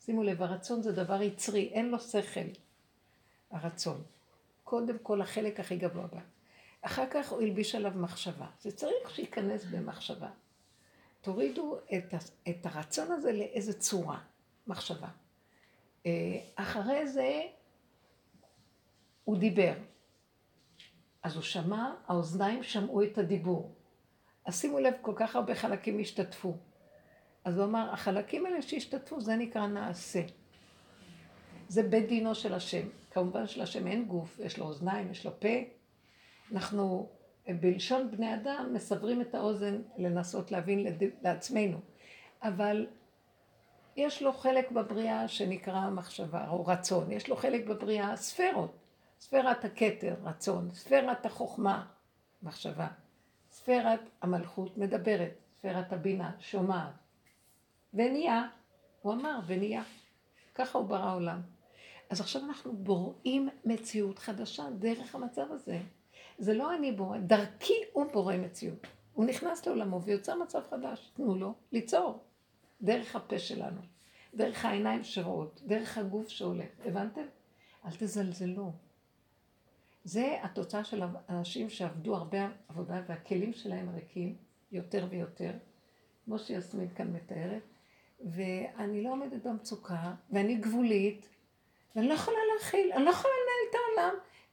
שימו 0.00 0.22
לב, 0.22 0.42
הרצון 0.42 0.82
זה 0.82 0.92
דבר 0.92 1.22
יצרי, 1.22 1.68
אין 1.72 1.90
לו 1.90 2.00
שכל. 2.00 2.40
הרצון. 3.50 4.02
קודם 4.64 4.98
כל 4.98 5.20
החלק 5.22 5.60
הכי 5.60 5.76
גבוה 5.76 6.06
בה. 6.06 6.20
אחר 6.82 7.04
כך 7.10 7.32
הוא 7.32 7.42
הלביש 7.42 7.74
עליו 7.74 7.92
מחשבה. 7.96 8.46
זה 8.60 8.72
צריך 8.72 9.10
שייכנס 9.10 9.64
במחשבה. 9.64 10.30
תורידו 11.20 11.78
את, 11.94 12.14
את 12.48 12.66
הרצון 12.66 13.12
הזה 13.12 13.32
לאיזה 13.32 13.80
צורה. 13.80 14.20
מחשבה. 14.66 15.08
אה, 16.06 16.10
אחרי 16.54 17.08
זה 17.08 17.42
הוא 19.24 19.38
דיבר. 19.38 19.72
אז 21.22 21.34
הוא 21.34 21.42
שמע, 21.42 21.94
האוזניים 22.06 22.62
שמעו 22.62 23.02
את 23.02 23.18
הדיבור. 23.18 23.77
אז 24.48 24.60
שימו 24.60 24.78
לב, 24.78 24.94
כל 25.00 25.12
כך 25.16 25.36
הרבה 25.36 25.54
חלקים 25.54 26.00
השתתפו. 26.00 26.56
אז 27.44 27.58
הוא 27.58 27.64
אמר, 27.64 27.90
החלקים 27.92 28.46
האלה 28.46 28.62
שהשתתפו, 28.62 29.20
זה 29.20 29.36
נקרא 29.36 29.66
נעשה. 29.66 30.22
זה 31.68 31.82
בית 31.82 32.08
דינו 32.08 32.34
של 32.34 32.54
השם. 32.54 32.88
כמובן 33.10 33.46
שלשם 33.46 33.86
אין 33.86 34.04
גוף, 34.04 34.38
יש 34.44 34.58
לו 34.58 34.66
אוזניים, 34.66 35.10
יש 35.10 35.26
לו 35.26 35.40
פה. 35.40 35.48
אנחנו 36.52 37.08
בלשון 37.48 38.10
בני 38.10 38.34
אדם 38.34 38.70
מסברים 38.72 39.20
את 39.20 39.34
האוזן 39.34 39.82
לנסות 39.96 40.52
להבין 40.52 40.86
לעצמנו. 41.22 41.78
אבל 42.42 42.86
יש 43.96 44.22
לו 44.22 44.32
חלק 44.32 44.70
בבריאה 44.70 45.28
שנקרא 45.28 45.90
מחשבה 45.90 46.48
או 46.48 46.66
רצון, 46.66 47.12
יש 47.12 47.28
לו 47.28 47.36
חלק 47.36 47.66
בבריאה 47.66 48.16
ספרות, 48.16 48.76
ספרת 49.20 49.64
הכתר, 49.64 50.14
רצון, 50.22 50.70
ספרת 50.70 51.26
החוכמה, 51.26 51.86
מחשבה, 52.42 52.88
ספרת 53.68 54.00
המלכות 54.22 54.78
מדברת, 54.78 55.32
ספרת 55.58 55.92
הבינה, 55.92 56.32
שומעת, 56.40 56.92
ונהיה, 57.94 58.48
הוא 59.02 59.12
אמר 59.12 59.40
ונהיה, 59.46 59.82
ככה 60.54 60.78
הוא 60.78 60.86
ברא 60.86 61.14
עולם. 61.14 61.40
אז 62.10 62.20
עכשיו 62.20 62.42
אנחנו 62.44 62.72
בוראים 62.76 63.48
מציאות 63.64 64.18
חדשה 64.18 64.70
דרך 64.78 65.14
המצב 65.14 65.46
הזה. 65.50 65.78
זה 66.38 66.54
לא 66.54 66.74
אני 66.74 66.92
בורא, 66.92 67.18
דרכי 67.18 67.74
הוא 67.92 68.12
בורא 68.12 68.36
מציאות. 68.36 68.86
הוא 69.14 69.24
נכנס 69.24 69.66
לעולמו 69.66 70.02
ויוצר 70.02 70.34
מצב 70.42 70.62
חדש, 70.70 71.10
תנו 71.14 71.34
לו 71.34 71.54
ליצור. 71.72 72.24
דרך 72.82 73.16
הפה 73.16 73.38
שלנו, 73.38 73.80
דרך 74.34 74.64
העיניים 74.64 75.04
שרואות, 75.04 75.62
דרך 75.66 75.98
הגוף 75.98 76.28
שהולך. 76.28 76.68
הבנתם? 76.84 77.24
אל 77.84 77.90
תזלזלו. 77.98 78.72
זה 80.08 80.36
התוצאה 80.42 80.84
של 80.84 81.02
אנשים 81.28 81.70
שעבדו 81.70 82.16
הרבה 82.16 82.48
עבודה 82.68 83.02
והכלים 83.08 83.52
שלהם 83.52 83.88
ריקים 83.94 84.36
יותר 84.72 85.06
ויותר, 85.10 85.50
כמו 86.24 86.38
שיסמין 86.38 86.88
כאן 86.94 87.12
מתארת, 87.12 87.62
ואני 88.24 89.02
לא 89.02 89.10
עומדת 89.10 89.46
במצוקה, 89.46 90.14
ואני 90.30 90.56
גבולית, 90.56 91.28
ואני 91.96 92.08
לא 92.08 92.14
יכולה 92.14 92.36
להכיל, 92.54 92.92
אני 92.92 93.04
לא 93.04 93.10
יכולה. 93.10 93.37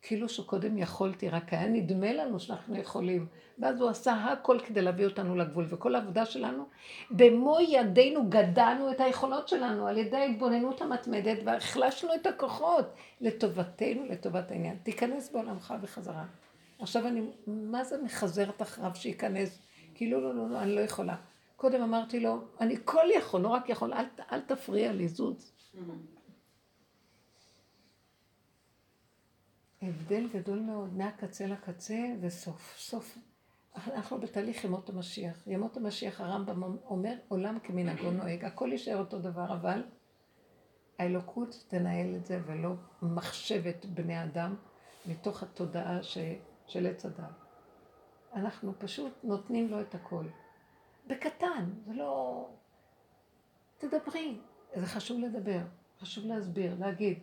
כאילו 0.08 0.30
שקודם 0.30 0.78
יכולתי, 0.78 1.30
רק 1.30 1.54
היה 1.54 1.68
נדמה 1.68 2.14
לנו 2.14 2.40
שאנחנו 2.40 2.78
יכולים. 2.78 3.28
ואז 3.60 3.82
הוא 3.82 3.90
עשה 3.90 4.14
הכל 4.14 4.60
כדי 4.66 4.82
להביא 4.82 5.06
אותנו 5.06 5.36
לגבול, 5.36 5.66
וכל 5.70 5.96
העבודה 5.96 6.26
שלנו, 6.26 6.66
במו 7.12 7.58
ידינו 7.68 8.30
גדענו 8.30 8.92
את 8.92 9.02
היכולות 9.02 9.48
שלנו 9.48 9.88
על 9.88 9.98
ידי 9.98 10.18
ההתבוננות 10.18 10.82
המתמדת, 10.82 11.38
והחלשנו 11.46 12.16
את 12.16 12.26
הכוחות 12.26 12.86
לטובתנו, 13.22 14.06
לטובת 14.10 14.52
העניין. 14.52 14.78
תיכנס 14.84 15.32
בעולמך 15.32 15.74
בחזרה. 15.82 16.26
עכשיו 16.80 17.08
אני, 17.08 17.22
מה 17.48 17.84
זה 17.84 18.04
מחזרת 18.04 18.62
אחריו 18.62 18.92
שייכנס? 18.94 19.60
כאילו, 19.96 20.22
לא, 20.22 20.36
לא, 20.36 20.50
לא, 20.50 20.60
אני 20.60 20.76
לא 20.76 20.82
יכולה. 20.82 21.16
קודם 21.56 21.82
אמרתי 21.82 22.20
לו, 22.20 22.42
אני 22.62 22.76
כל 22.86 23.06
יכול, 23.16 23.42
לא 23.42 23.48
רק 23.48 23.70
יכול, 23.70 23.94
אל, 23.94 24.06
אל 24.32 24.40
תפריע 24.40 24.94
לי, 24.94 25.08
זוז. 25.08 25.52
Mm-hmm. 25.76 26.15
הבדל 29.88 30.28
גדול 30.34 30.60
מאוד 30.60 30.94
מהקצה 30.94 31.48
לקצה 31.48 32.14
וסוף 32.22 32.76
סוף. 32.78 33.18
אנחנו 33.76 34.20
בתהליך 34.20 34.64
ימות 34.64 34.90
המשיח. 34.90 35.44
ימות 35.48 35.78
המשיח 35.78 36.22
הרמב"ם 36.22 36.64
אומר 36.64 37.14
עולם 37.28 37.60
כמנהגו 37.64 38.12
נוהג, 38.12 38.46
הכל 38.46 38.70
יישאר 38.72 38.98
אותו 38.98 39.20
דבר, 39.20 39.54
אבל 39.54 39.84
האלוקות 41.00 41.66
תנהל 41.68 42.16
את 42.16 42.26
זה 42.26 42.40
ולא 42.46 42.74
מחשבת 43.02 43.86
בני 43.86 44.24
אדם 44.24 44.56
מתוך 45.06 45.44
התודעה 45.44 46.04
של 46.68 46.88
עץ 46.88 47.06
הדת. 47.06 47.46
אנחנו 48.34 48.74
פשוט 48.80 49.14
נותנים 49.24 49.68
לו 49.72 49.82
את 49.82 49.96
הכל. 49.96 50.26
בקטן, 51.08 51.70
זה 51.86 51.94
לא... 51.94 52.48
תדברי. 53.78 54.40
זה 54.76 54.86
חשוב 54.86 55.20
לדבר, 55.20 55.60
חשוב 56.00 56.26
להסביר, 56.26 56.76
להגיד, 56.80 57.20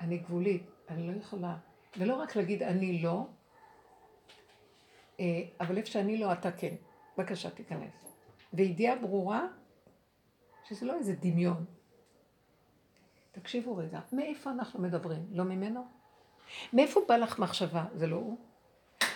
אני 0.00 0.18
גבולית, 0.18 0.70
אני 0.88 1.06
לא 1.06 1.12
יכולה. 1.16 1.56
ולא 1.98 2.14
רק 2.14 2.36
להגיד 2.36 2.62
אני 2.62 3.02
לא, 3.02 3.26
אה, 5.20 5.42
אבל 5.60 5.76
איפה 5.76 5.88
שאני 5.90 6.18
לא, 6.18 6.32
אתה 6.32 6.52
כן. 6.52 6.74
בבקשה, 7.18 7.50
תיכנס. 7.50 7.92
וידיעה 8.52 8.96
ברורה 8.96 9.46
שזה 10.64 10.86
לא 10.86 10.94
איזה 10.94 11.14
דמיון. 11.20 11.64
תקשיבו 13.32 13.76
רגע, 13.76 14.00
מאיפה 14.12 14.50
אנחנו 14.50 14.82
מדברים? 14.82 15.26
לא 15.30 15.44
ממנו? 15.44 15.84
מאיפה 16.72 17.00
בא 17.08 17.16
לך 17.16 17.38
מחשבה? 17.38 17.84
זה 17.94 18.06
לא 18.06 18.16
הוא? 18.16 18.38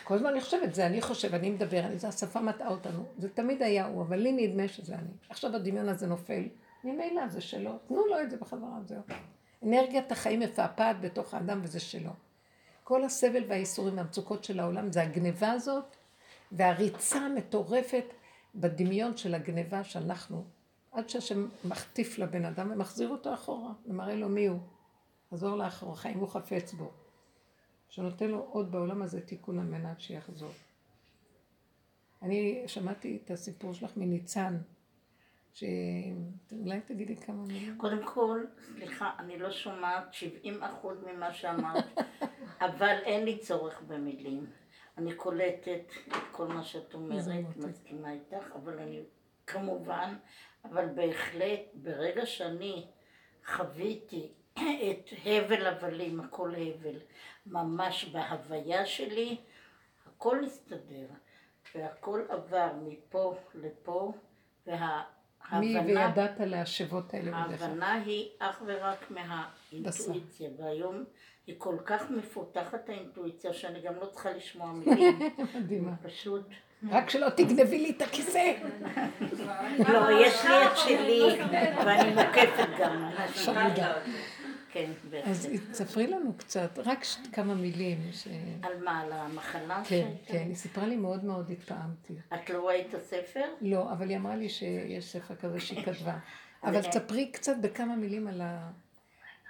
כל 0.04 0.14
הזמן 0.14 0.30
אני 0.30 0.40
חושבת, 0.40 0.74
זה 0.74 0.86
אני 0.86 1.00
חושב, 1.00 1.34
אני 1.34 1.50
מדבר, 1.50 1.80
אני, 1.80 1.98
זה 1.98 2.08
השפה 2.08 2.40
מטעה 2.40 2.68
אותנו. 2.68 3.04
זה 3.18 3.28
תמיד 3.28 3.62
היה 3.62 3.86
הוא, 3.86 4.02
אבל 4.02 4.16
לי 4.16 4.32
נדמה 4.32 4.68
שזה 4.68 4.94
אני. 4.94 5.10
עכשיו 5.28 5.56
הדמיון 5.56 5.88
הזה 5.88 6.06
נופל. 6.06 6.42
ממילא 6.84 7.28
זה 7.28 7.40
שלו, 7.40 7.78
תנו 7.88 8.06
לו 8.06 8.20
את 8.20 8.30
זה 8.30 8.36
בחזרה, 8.36 8.78
זהו. 8.84 9.02
אנרגיית 9.62 10.12
החיים 10.12 10.40
מפעפעת 10.40 11.00
בתוך 11.00 11.34
האדם 11.34 11.60
וזה 11.62 11.80
שלו. 11.80 12.10
כל 12.88 13.04
הסבל 13.04 13.44
והאיסורים 13.48 13.96
והמצוקות 13.96 14.44
של 14.44 14.60
העולם 14.60 14.92
זה 14.92 15.02
הגניבה 15.02 15.52
הזאת 15.52 15.96
והריצה 16.52 17.18
המטורפת 17.18 18.04
בדמיון 18.54 19.16
של 19.16 19.34
הגניבה 19.34 19.84
שאנחנו, 19.84 20.44
עד 20.92 21.08
שהשם 21.08 21.48
מחטיף 21.64 22.18
לבן 22.18 22.44
אדם 22.44 22.70
ומחזיר 22.70 23.08
אותו 23.08 23.34
אחורה 23.34 23.72
ומראה 23.86 24.14
לו 24.14 24.28
מי 24.28 24.46
הוא. 24.46 24.58
חזור 25.30 25.56
לאחור, 25.56 25.96
חיים 25.96 26.18
הוא 26.18 26.28
חפץ 26.28 26.72
בו. 26.72 26.90
שנותן 27.88 28.28
לו 28.28 28.46
עוד 28.50 28.72
בעולם 28.72 29.02
הזה 29.02 29.20
תיקון 29.20 29.58
על 29.58 29.66
מנת 29.66 30.00
שיחזור. 30.00 30.52
אני 32.22 32.62
שמעתי 32.66 33.18
את 33.24 33.30
הסיפור 33.30 33.74
שלך 33.74 33.96
מניצן, 33.96 34.58
שאולי 35.54 36.80
תגידי 36.86 37.16
כמה 37.16 37.42
מילים. 37.42 37.78
קודם 37.78 38.04
כל, 38.04 38.44
סליחה, 38.60 39.12
אני 39.18 39.38
לא 39.38 39.50
שומעת 39.50 40.14
70 40.14 40.62
אחוז 40.62 41.04
ממה 41.04 41.32
שאמרת, 41.32 41.84
אבל 42.66 42.96
אין 43.04 43.24
לי 43.24 43.38
צורך 43.38 43.82
במילים. 43.86 44.46
אני 44.98 45.14
קולטת 45.14 45.90
את 46.08 46.12
כל 46.32 46.46
מה 46.46 46.62
שאת 46.62 46.94
אומרת, 46.94 47.56
מסכימה 47.56 48.12
איתך, 48.12 48.52
אבל 48.54 48.78
אני, 48.78 49.02
כמובן, 49.46 50.16
אבל 50.64 50.86
בהחלט, 50.94 51.60
ברגע 51.74 52.26
שאני 52.26 52.86
חוויתי 53.46 54.32
את 54.90 55.10
הבל 55.24 55.66
הבלים, 55.66 56.20
הכל 56.20 56.54
הבל, 56.54 57.00
ממש 57.46 58.04
בהוויה 58.04 58.86
שלי, 58.86 59.36
הכל 60.06 60.44
הסתדר, 60.44 61.06
והכל 61.74 62.22
עבר 62.28 62.72
מפה 62.82 63.36
לפה, 63.54 64.12
וה... 64.66 65.17
מי 65.52 65.78
וידעת 65.86 66.40
להשבות 66.40 67.14
האלה 67.14 67.44
בדרך 67.44 67.62
ההבנה 67.62 67.92
היא 67.92 68.28
אך 68.38 68.62
ורק 68.66 69.10
מהאינטואיציה, 69.10 70.50
והיום 70.58 71.04
היא 71.46 71.54
כל 71.58 71.76
כך 71.84 72.10
מפותחת 72.10 72.88
האינטואיציה 72.88 73.52
שאני 73.52 73.80
גם 73.80 73.94
לא 74.00 74.06
צריכה 74.06 74.30
לשמוע 74.30 74.72
מילים. 74.86 75.18
מדהימה. 75.54 75.92
פשוט... 76.02 76.42
רק 76.90 77.10
שלא 77.10 77.28
תגנבי 77.28 77.78
לי 77.78 77.90
את 77.90 78.02
הכיסא. 78.02 78.52
לא, 79.92 80.26
יש 80.26 80.44
לי 80.44 80.66
את 80.66 80.76
שלי, 80.76 81.22
ואני 81.84 82.14
מוקפת 82.14 82.68
גם. 82.78 83.10
כן, 84.78 84.92
בהחלט. 85.10 85.28
אז 85.28 85.48
תספרי 85.70 86.06
לנו 86.06 86.34
קצת, 86.36 86.78
רק 86.78 86.98
כמה 87.32 87.54
מילים. 87.54 87.98
על 88.62 88.84
מה, 88.84 89.00
על 89.00 89.12
המחלה 89.12 89.82
כן, 89.88 90.10
כן, 90.26 90.44
היא 90.48 90.54
סיפרה 90.54 90.86
לי 90.86 90.96
מאוד 90.96 91.24
מאוד 91.24 91.50
התפעמתי. 91.50 92.14
את 92.34 92.50
לא 92.50 92.68
ראית 92.68 92.88
את 92.88 92.94
הספר? 92.94 93.44
לא, 93.60 93.92
אבל 93.92 94.08
היא 94.08 94.16
אמרה 94.16 94.36
לי 94.36 94.48
שיש 94.48 95.12
ספר 95.12 95.34
כזה 95.34 95.60
שהיא 95.60 95.84
כתבה. 95.84 96.18
אבל 96.64 96.82
תספרי 96.82 97.30
קצת 97.32 97.56
בכמה 97.62 97.96
מילים 97.96 98.28
על 98.28 98.40
ה... 98.40 98.70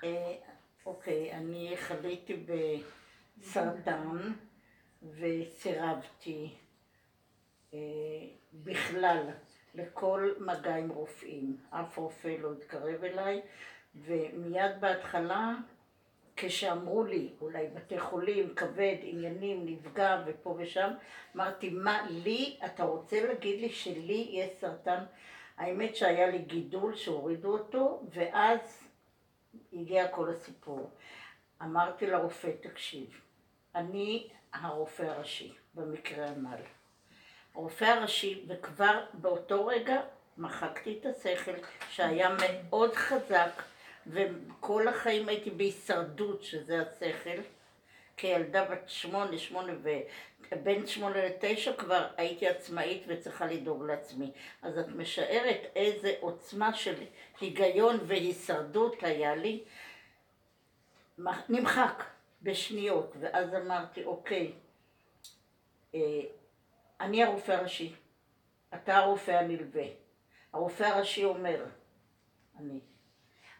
אה, 0.05 0.34
אוקיי, 0.86 1.32
אני 1.32 1.74
חליתי 1.76 2.44
בסרטן 3.40 4.18
וסירבתי 5.18 6.55
אה, 7.74 7.78
בכלל 8.55 9.30
לכל 9.74 10.30
מגע 10.40 10.76
עם 10.76 10.88
רופאים. 10.88 11.56
אף 11.70 11.98
רופא 11.98 12.28
לא 12.28 12.52
התקרב 12.52 13.05
אליי. 13.05 13.40
ומיד 14.05 14.81
בהתחלה, 14.81 15.55
כשאמרו 16.37 17.05
לי, 17.05 17.29
אולי 17.41 17.66
בתי 17.75 18.01
חולים, 18.01 18.55
כבד, 18.55 18.97
עניינים, 19.03 19.66
נפגע 19.66 20.23
ופה 20.27 20.57
ושם, 20.59 20.91
אמרתי, 21.37 21.70
מה 21.70 22.07
לי, 22.11 22.57
אתה 22.66 22.85
רוצה 22.85 23.27
להגיד 23.27 23.61
לי 23.61 23.69
שלי 23.69 24.29
יש 24.31 24.51
סרטן? 24.61 25.05
האמת 25.57 25.97
שהיה 25.97 26.27
לי 26.27 26.39
גידול 26.39 26.97
שהורידו 26.97 27.53
אותו, 27.59 28.03
ואז 28.12 28.89
הגיע 29.73 30.09
כל 30.09 30.31
הסיפור. 30.31 30.91
אמרתי 31.62 32.07
לרופא, 32.07 32.51
תקשיב, 32.61 33.20
אני 33.75 34.29
הרופא 34.53 35.03
הראשי, 35.03 35.53
במקרה 35.75 36.27
הנ"ל. 36.27 36.62
הרופא 37.55 37.85
הראשי, 37.85 38.45
וכבר 38.49 39.05
באותו 39.15 39.66
רגע 39.66 40.01
מחקתי 40.39 40.99
את 41.01 41.07
השכל 41.07 41.53
שהיה 41.91 42.37
מאוד 42.39 42.95
חזק 42.95 43.62
וכל 44.09 44.89
החיים 44.89 45.28
הייתי 45.28 45.51
בהישרדות, 45.51 46.43
שזה 46.43 46.82
השכל. 46.82 47.40
כילדה 48.18 48.64
בת 48.64 48.82
שמונה, 48.86 49.39
שמונה 49.39 49.72
ובין 50.52 50.86
שמונה 50.86 51.26
לתשע 51.26 51.72
כבר 51.76 52.06
הייתי 52.16 52.48
עצמאית 52.48 53.02
וצריכה 53.06 53.47
לדאוג 53.47 53.85
לעצמי. 53.85 54.32
אז 54.62 54.78
את 54.78 54.89
משערת 54.89 55.60
איזה 55.76 56.14
עוצמה 56.20 56.74
של 56.74 56.94
היגיון 57.40 57.98
והישרדות 58.06 59.02
היה 59.02 59.36
לי. 59.36 59.64
נמחק 61.48 62.05
בשניות, 62.43 63.12
ואז 63.20 63.55
אמרתי, 63.55 64.05
אוקיי, 64.05 64.52
אה, 65.94 66.20
אני 67.01 67.24
הרופא 67.24 67.52
הראשי, 67.52 67.94
אתה 68.74 68.97
הרופא 68.97 69.30
הנלווה. 69.30 69.85
הרופא 70.52 70.85
הראשי 70.85 71.24
אומר, 71.24 71.64
אני, 72.59 72.80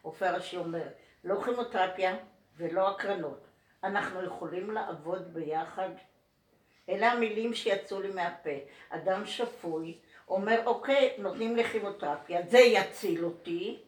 רופא 0.03 0.25
הראשי 0.25 0.57
אומר, 0.57 0.87
לא 1.23 1.41
כימותרפיה 1.45 2.15
ולא 2.57 2.89
הקרנות. 2.89 3.47
אנחנו 3.83 4.23
יכולים 4.23 4.71
לעבוד 4.71 5.33
ביחד. 5.33 5.89
אלה 6.89 7.11
המילים 7.11 7.53
שיצאו 7.53 8.01
לי 8.01 8.11
מהפה. 8.11 8.49
אדם 8.89 9.25
שפוי 9.25 9.97
אומר, 10.27 10.61
אוקיי, 10.65 11.15
נותנים 11.17 11.55
לי 11.55 11.63
כימותרפיה, 11.63 12.41
זה 12.47 12.59
יציל 12.59 13.25
אותי, 13.25 13.79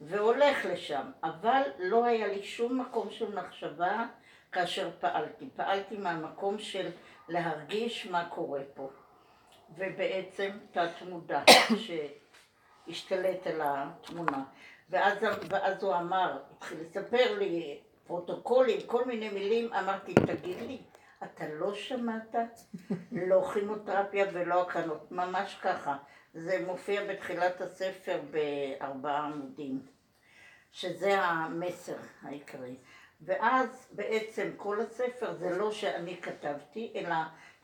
והולך 0.00 0.64
לשם. 0.64 1.10
אבל 1.22 1.62
לא 1.78 2.04
היה 2.04 2.26
לי 2.26 2.42
שום 2.42 2.80
מקום 2.80 3.10
של 3.10 3.34
מחשבה 3.34 4.06
כאשר 4.52 4.90
פעלתי. 5.00 5.48
פעלתי 5.56 5.96
מהמקום 5.96 6.58
של 6.58 6.90
להרגיש 7.28 8.06
מה 8.06 8.28
קורה 8.28 8.60
פה. 8.74 8.90
ובעצם 9.76 10.50
תת 10.70 11.02
מודע 11.08 11.42
שהשתלט 12.86 13.46
על 13.46 13.60
התמונה. 13.64 14.44
ואז, 14.90 15.18
ואז 15.48 15.82
הוא 15.82 15.94
אמר, 15.94 16.38
התחיל 16.56 16.78
לספר 16.80 17.38
לי 17.38 17.80
פרוטוקולים, 18.06 18.80
כל 18.86 19.04
מיני 19.04 19.28
מילים, 19.28 19.72
אמרתי, 19.72 20.14
תגיד 20.14 20.56
לי, 20.60 20.78
אתה 21.22 21.44
לא 21.48 21.74
שמעת? 21.74 22.34
לא 23.12 23.50
כימותרפיה 23.54 24.26
ולא 24.32 24.62
הקרנות, 24.62 25.12
ממש 25.12 25.58
ככה. 25.62 25.96
זה 26.34 26.64
מופיע 26.66 27.04
בתחילת 27.04 27.60
הספר 27.60 28.20
בארבעה 28.30 29.26
עמודים, 29.26 29.80
שזה 30.72 31.20
המסר 31.20 31.96
העיקרי. 32.22 32.76
ואז 33.20 33.88
בעצם 33.92 34.50
כל 34.56 34.80
הספר 34.80 35.34
זה 35.34 35.58
לא 35.58 35.72
שאני 35.72 36.16
כתבתי, 36.22 36.92
אלא 36.94 37.14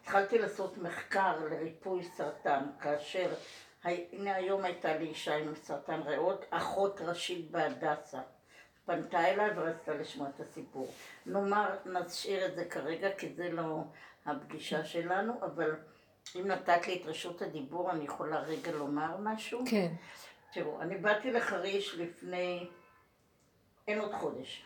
התחלתי 0.01 0.38
לעשות 0.38 0.78
מחקר 0.78 1.44
לריפוי 1.51 2.02
סרטן, 2.02 2.64
כאשר 2.80 3.34
הנה 3.85 4.35
היום 4.35 4.65
הייתה 4.65 4.97
לי 4.97 5.05
אישה 5.05 5.36
עם 5.36 5.55
סרטן 5.55 6.01
ריאות, 6.01 6.44
אחות 6.51 7.01
ראשית 7.01 7.51
בהדסה. 7.51 8.20
פנתה 8.86 9.31
אליי 9.31 9.51
ורצתה 9.56 9.94
לשמוע 9.94 10.28
את 10.28 10.40
הסיפור. 10.40 10.93
נאמר, 11.27 11.77
נשאיר 11.86 12.47
את 12.47 12.55
זה 12.55 12.65
כרגע, 12.65 13.09
כי 13.19 13.35
זה 13.35 13.51
לא 13.51 13.82
הפגישה 14.27 14.85
שלנו, 14.85 15.32
אבל 15.43 15.77
אם 16.36 16.47
נתת 16.47 16.86
לי 16.86 17.02
את 17.02 17.06
רשות 17.06 17.43
הדיבור, 17.43 17.90
אני 17.90 18.05
יכולה 18.05 18.40
רגע 18.40 18.73
לומר 18.73 19.16
משהו? 19.20 19.65
כן. 19.70 19.93
תראו, 20.52 20.81
אני 20.81 20.97
באתי 20.97 21.31
לחריש 21.31 21.94
לפני, 21.94 22.69
אין 23.89 24.01
עוד 24.01 24.12
חודש, 24.15 24.65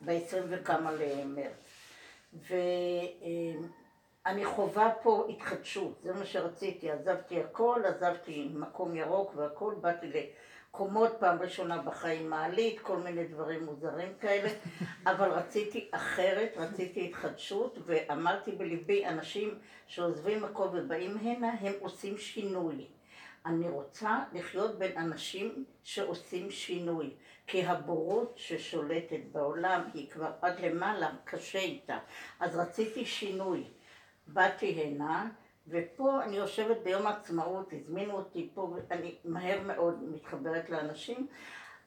ב-20 0.00 0.36
וכמה 0.50 0.92
למרץ. 0.92 1.70
ו... 2.34 2.54
אני 4.26 4.44
חווה 4.44 4.90
פה 5.02 5.26
התחדשות, 5.28 5.98
זה 6.02 6.12
מה 6.12 6.26
שרציתי, 6.26 6.90
עזבתי 6.90 7.40
הכל, 7.40 7.82
עזבתי 7.84 8.48
מקום 8.54 8.96
ירוק 8.96 9.32
והכל, 9.36 9.74
באתי 9.80 10.30
קומות, 10.70 11.12
פעם 11.18 11.42
ראשונה 11.42 11.82
בחיים 11.82 12.30
מעלית, 12.30 12.80
כל 12.80 12.96
מיני 12.96 13.24
דברים 13.24 13.64
מוזרים 13.64 14.12
כאלה, 14.20 14.48
אבל 15.10 15.30
רציתי 15.30 15.88
אחרת, 15.90 16.52
רציתי 16.56 17.04
התחדשות, 17.04 17.78
ואמרתי 17.86 18.52
בליבי, 18.52 19.06
אנשים 19.06 19.58
שעוזבים 19.86 20.42
מקום 20.42 20.68
ובאים 20.72 21.18
הנה, 21.18 21.52
הם 21.60 21.72
עושים 21.80 22.18
שינוי. 22.18 22.86
אני 23.46 23.68
רוצה 23.68 24.24
לחיות 24.32 24.78
בין 24.78 24.96
אנשים 24.96 25.64
שעושים 25.84 26.50
שינוי, 26.50 27.10
כי 27.46 27.66
הבורות 27.66 28.32
ששולטת 28.36 29.20
בעולם 29.32 29.82
היא 29.94 30.10
כבר 30.10 30.30
עד 30.42 30.60
למעלה, 30.60 31.10
קשה 31.24 31.58
איתה. 31.58 31.98
אז 32.40 32.56
רציתי 32.56 33.04
שינוי. 33.04 33.64
באתי 34.26 34.66
הנה, 34.66 35.28
ופה 35.68 36.22
אני 36.22 36.36
יושבת 36.36 36.76
ביום 36.84 37.06
העצמאות, 37.06 37.72
הזמינו 37.72 38.12
אותי 38.12 38.50
פה, 38.54 38.74
ואני 38.74 39.14
מהר 39.24 39.60
מאוד 39.60 40.02
מתחברת 40.02 40.70
לאנשים, 40.70 41.26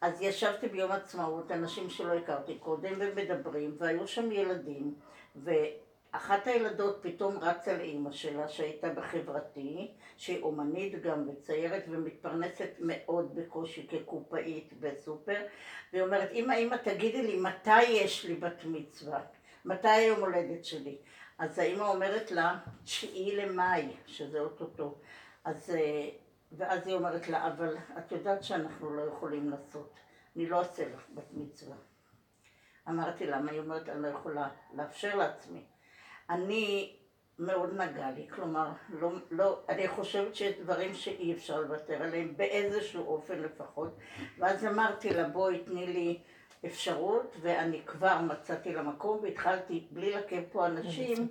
אז 0.01 0.21
ישבתי 0.21 0.67
ביום 0.67 0.91
העצמאות, 0.91 1.51
אנשים 1.51 1.89
שלא 1.89 2.13
הכרתי 2.13 2.57
קודם, 2.57 2.93
ומדברים, 2.99 3.75
והיו 3.77 4.07
שם 4.07 4.31
ילדים, 4.31 4.93
ואחת 5.35 6.47
הילדות 6.47 6.99
פתאום 7.01 7.37
רצה 7.37 7.77
לאימא 7.77 8.11
שלה, 8.11 8.47
שהייתה 8.47 8.89
בחברתי, 8.89 9.91
שהיא 10.17 10.41
אומנית 10.41 11.01
גם 11.01 11.29
וציירת, 11.29 11.83
ומתפרנסת 11.89 12.69
מאוד 12.79 13.35
בקושי 13.35 13.87
כקופאית 13.87 14.73
בסופר, 14.79 15.41
והיא 15.93 16.03
אומרת, 16.03 16.29
אמא, 16.31 16.53
אמא, 16.53 16.75
תגידי 16.75 17.21
לי, 17.21 17.39
מתי 17.39 17.83
יש 17.83 18.25
לי 18.25 18.35
בת 18.35 18.65
מצווה? 18.65 19.19
מתי 19.65 19.87
היום 19.87 20.19
הולדת 20.19 20.65
שלי? 20.65 20.97
אז 21.39 21.59
האמא 21.59 21.83
אומרת 21.83 22.31
לה, 22.31 22.57
תשיעי 22.83 23.35
למאי, 23.35 23.87
שזה 24.05 24.39
אוטוטו. 24.39 24.95
אז, 25.43 25.75
אה, 25.75 26.09
ואז 26.51 26.87
היא 26.87 26.95
אומרת 26.95 27.29
לה, 27.29 27.47
אבל 27.47 27.77
את 27.97 28.11
יודעת 28.11 28.43
שאנחנו 28.43 28.93
לא 28.93 29.01
יכולים 29.01 29.49
לעשות, 29.49 29.93
אני 30.35 30.49
לא 30.49 30.59
אעשה 30.59 30.89
לך 30.93 31.05
בת 31.15 31.33
מצווה. 31.33 31.75
אמרתי 32.89 33.25
למה? 33.25 33.51
היא 33.51 33.59
אומרת, 33.59 33.89
אני 33.89 34.01
לא 34.01 34.07
יכולה 34.07 34.49
לאפשר 34.73 35.15
לעצמי. 35.15 35.63
אני, 36.29 36.95
מאוד 37.39 37.81
נגע 37.81 38.11
לי, 38.11 38.27
כלומר, 38.29 38.71
לא, 38.89 39.11
לא, 39.31 39.59
אני 39.69 39.87
חושבת 39.87 40.35
שיש 40.35 40.55
דברים 40.59 40.93
שאי 40.93 41.33
אפשר 41.33 41.61
לוותר 41.61 42.03
עליהם, 42.03 42.37
באיזשהו 42.37 43.07
אופן 43.07 43.39
לפחות. 43.39 43.97
ואז 44.37 44.65
אמרתי 44.65 45.09
לה, 45.09 45.29
בואי 45.29 45.63
תני 45.63 45.87
לי 45.87 46.19
אפשרות, 46.65 47.36
ואני 47.41 47.81
כבר 47.86 48.22
מצאתי 48.22 48.73
לה 48.73 48.84
מקום, 48.84 49.19
והתחלתי, 49.23 49.88
בלי 49.91 50.11
לעכב 50.11 50.41
פה 50.52 50.65
אנשים, 50.65 51.27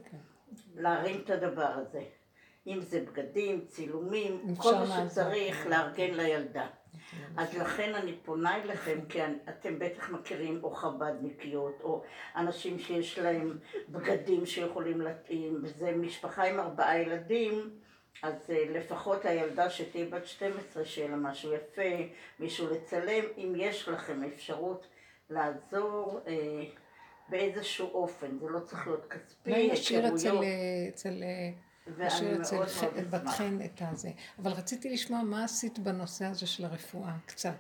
להרים 0.77 1.21
את 1.25 1.31
הדבר 1.31 1.71
הזה. 1.75 2.03
אם 2.67 2.81
זה 2.81 3.01
בגדים, 3.01 3.65
צילומים, 3.67 4.55
כל 4.57 4.75
מה. 4.75 5.09
שצריך 5.11 5.67
לארגן 5.67 6.15
לילדה. 6.15 6.67
אז 7.37 7.59
לכן 7.59 7.95
אני 7.95 8.17
פונה 8.25 8.63
אליכם, 8.63 8.99
כי 9.09 9.19
אתם 9.49 9.79
בטח 9.79 10.11
מכירים 10.11 10.65
או 10.65 10.71
חב"דניקיות, 10.71 11.81
או 11.83 12.03
אנשים 12.37 12.79
שיש 12.79 13.19
להם 13.19 13.59
בגדים 13.89 14.47
שיכולים 14.47 15.01
להתאים, 15.01 15.61
וזה 15.63 15.93
משפחה 15.93 16.45
עם 16.45 16.61
ארבעה 16.61 16.99
ילדים, 16.99 17.71
אז 18.23 18.51
אה, 18.51 18.65
לפחות 18.71 19.25
הילדה 19.25 19.71
שתהיה 19.71 20.07
בת 20.11 20.27
12, 20.27 20.85
שיהיה 20.85 21.09
לה 21.09 21.17
משהו 21.17 21.53
יפה, 21.53 21.83
מישהו 22.41 22.67
לצלם, 22.71 23.25
אם 23.37 23.53
יש 23.57 23.89
לכם 23.89 24.25
אפשרות 24.25 24.87
לעזור 25.31 26.21
אה, 26.27 26.65
באיזשהו 27.29 27.87
אופן, 27.87 28.39
זה 28.41 28.47
לא 28.49 28.61
צריך 28.61 28.87
להיות 28.87 29.07
כספי, 29.11 29.51
אולי 29.51 29.73
נשאיר 29.73 30.09
אצל, 30.09 30.27
היכרויות, 30.27 30.45
אצל, 30.95 31.23
נשאיר 31.99 32.39
מאוד 32.39 32.63
אצל 32.63 33.05
בת. 33.11 33.27
חן 33.29 33.59
את 33.65 33.83
הזה. 33.93 34.11
אבל 34.39 34.51
רציתי 34.51 34.91
לשמוע 34.91 35.23
מה 35.23 35.45
עשית 35.45 35.79
בנושא 35.79 36.25
הזה 36.25 36.47
של 36.47 36.65
הרפואה, 36.65 37.13
קצת. 37.27 37.55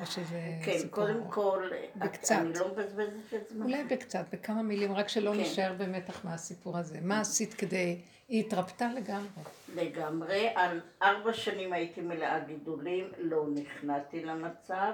או 0.00 0.06
שזה 0.06 0.40
כן, 0.64 0.78
סיפור 0.78 0.90
קודם. 0.90 1.30
כל, 1.30 1.70
בקצת. 1.96 2.34
אני 2.40 2.52
לא 2.52 2.68
מבזבזת 2.68 3.34
את 3.34 3.48
זמנך. 3.48 3.64
אולי 3.64 3.84
בקצת, 3.84 4.24
בכמה 4.32 4.62
מילים, 4.62 4.92
רק 4.92 5.08
שלא 5.08 5.32
כן. 5.32 5.40
נשאר 5.40 5.74
במתח 5.78 6.24
מהסיפור 6.24 6.78
הזה. 6.78 6.98
מה 7.00 7.20
עשית 7.20 7.54
כדי... 7.54 8.00
היא 8.28 8.40
התרפתה 8.46 8.88
לגמרי. 8.94 9.42
לגמרי. 9.74 10.48
על 10.54 10.80
ארבע 11.02 11.32
שנים 11.32 11.72
הייתי 11.72 12.00
מלאה 12.00 12.40
גידולים, 12.40 13.12
לא 13.18 13.44
נכנעתי 13.54 14.24
למצב 14.24 14.92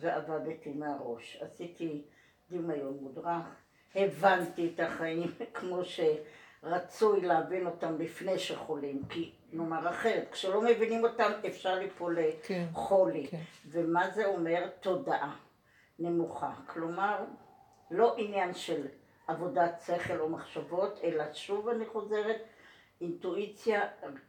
ועבדתי 0.00 0.70
מהראש. 0.70 1.38
עשיתי 1.40 2.02
דמיון 2.50 2.98
מודרך, 3.00 3.46
הבנתי 3.94 4.70
את 4.74 4.80
החיים 4.80 5.32
כמו 5.54 5.80
שרצוי 5.84 7.20
להבין 7.20 7.66
אותם 7.66 7.98
לפני 7.98 8.38
שחולים, 8.38 9.02
כי 9.08 9.32
נאמר 9.52 9.90
אחרת, 9.90 10.28
כשלא 10.32 10.62
מבינים 10.62 11.04
אותם 11.04 11.32
אפשר 11.46 11.74
ליפול 11.74 12.18
כן, 12.42 12.66
לחולי. 12.72 13.26
כן. 13.26 13.40
ומה 13.70 14.10
זה 14.10 14.26
אומר? 14.26 14.68
תודעה 14.80 15.36
נמוכה. 15.98 16.52
כלומר, 16.66 17.24
לא 17.90 18.14
עניין 18.16 18.54
של 18.54 18.86
עבודת 19.26 19.82
שכל 19.86 20.20
או 20.20 20.28
מחשבות, 20.28 21.00
אלא 21.02 21.24
שוב 21.32 21.68
אני 21.68 21.86
חוזרת, 21.86 22.42
אינטואיציה, 23.00 23.82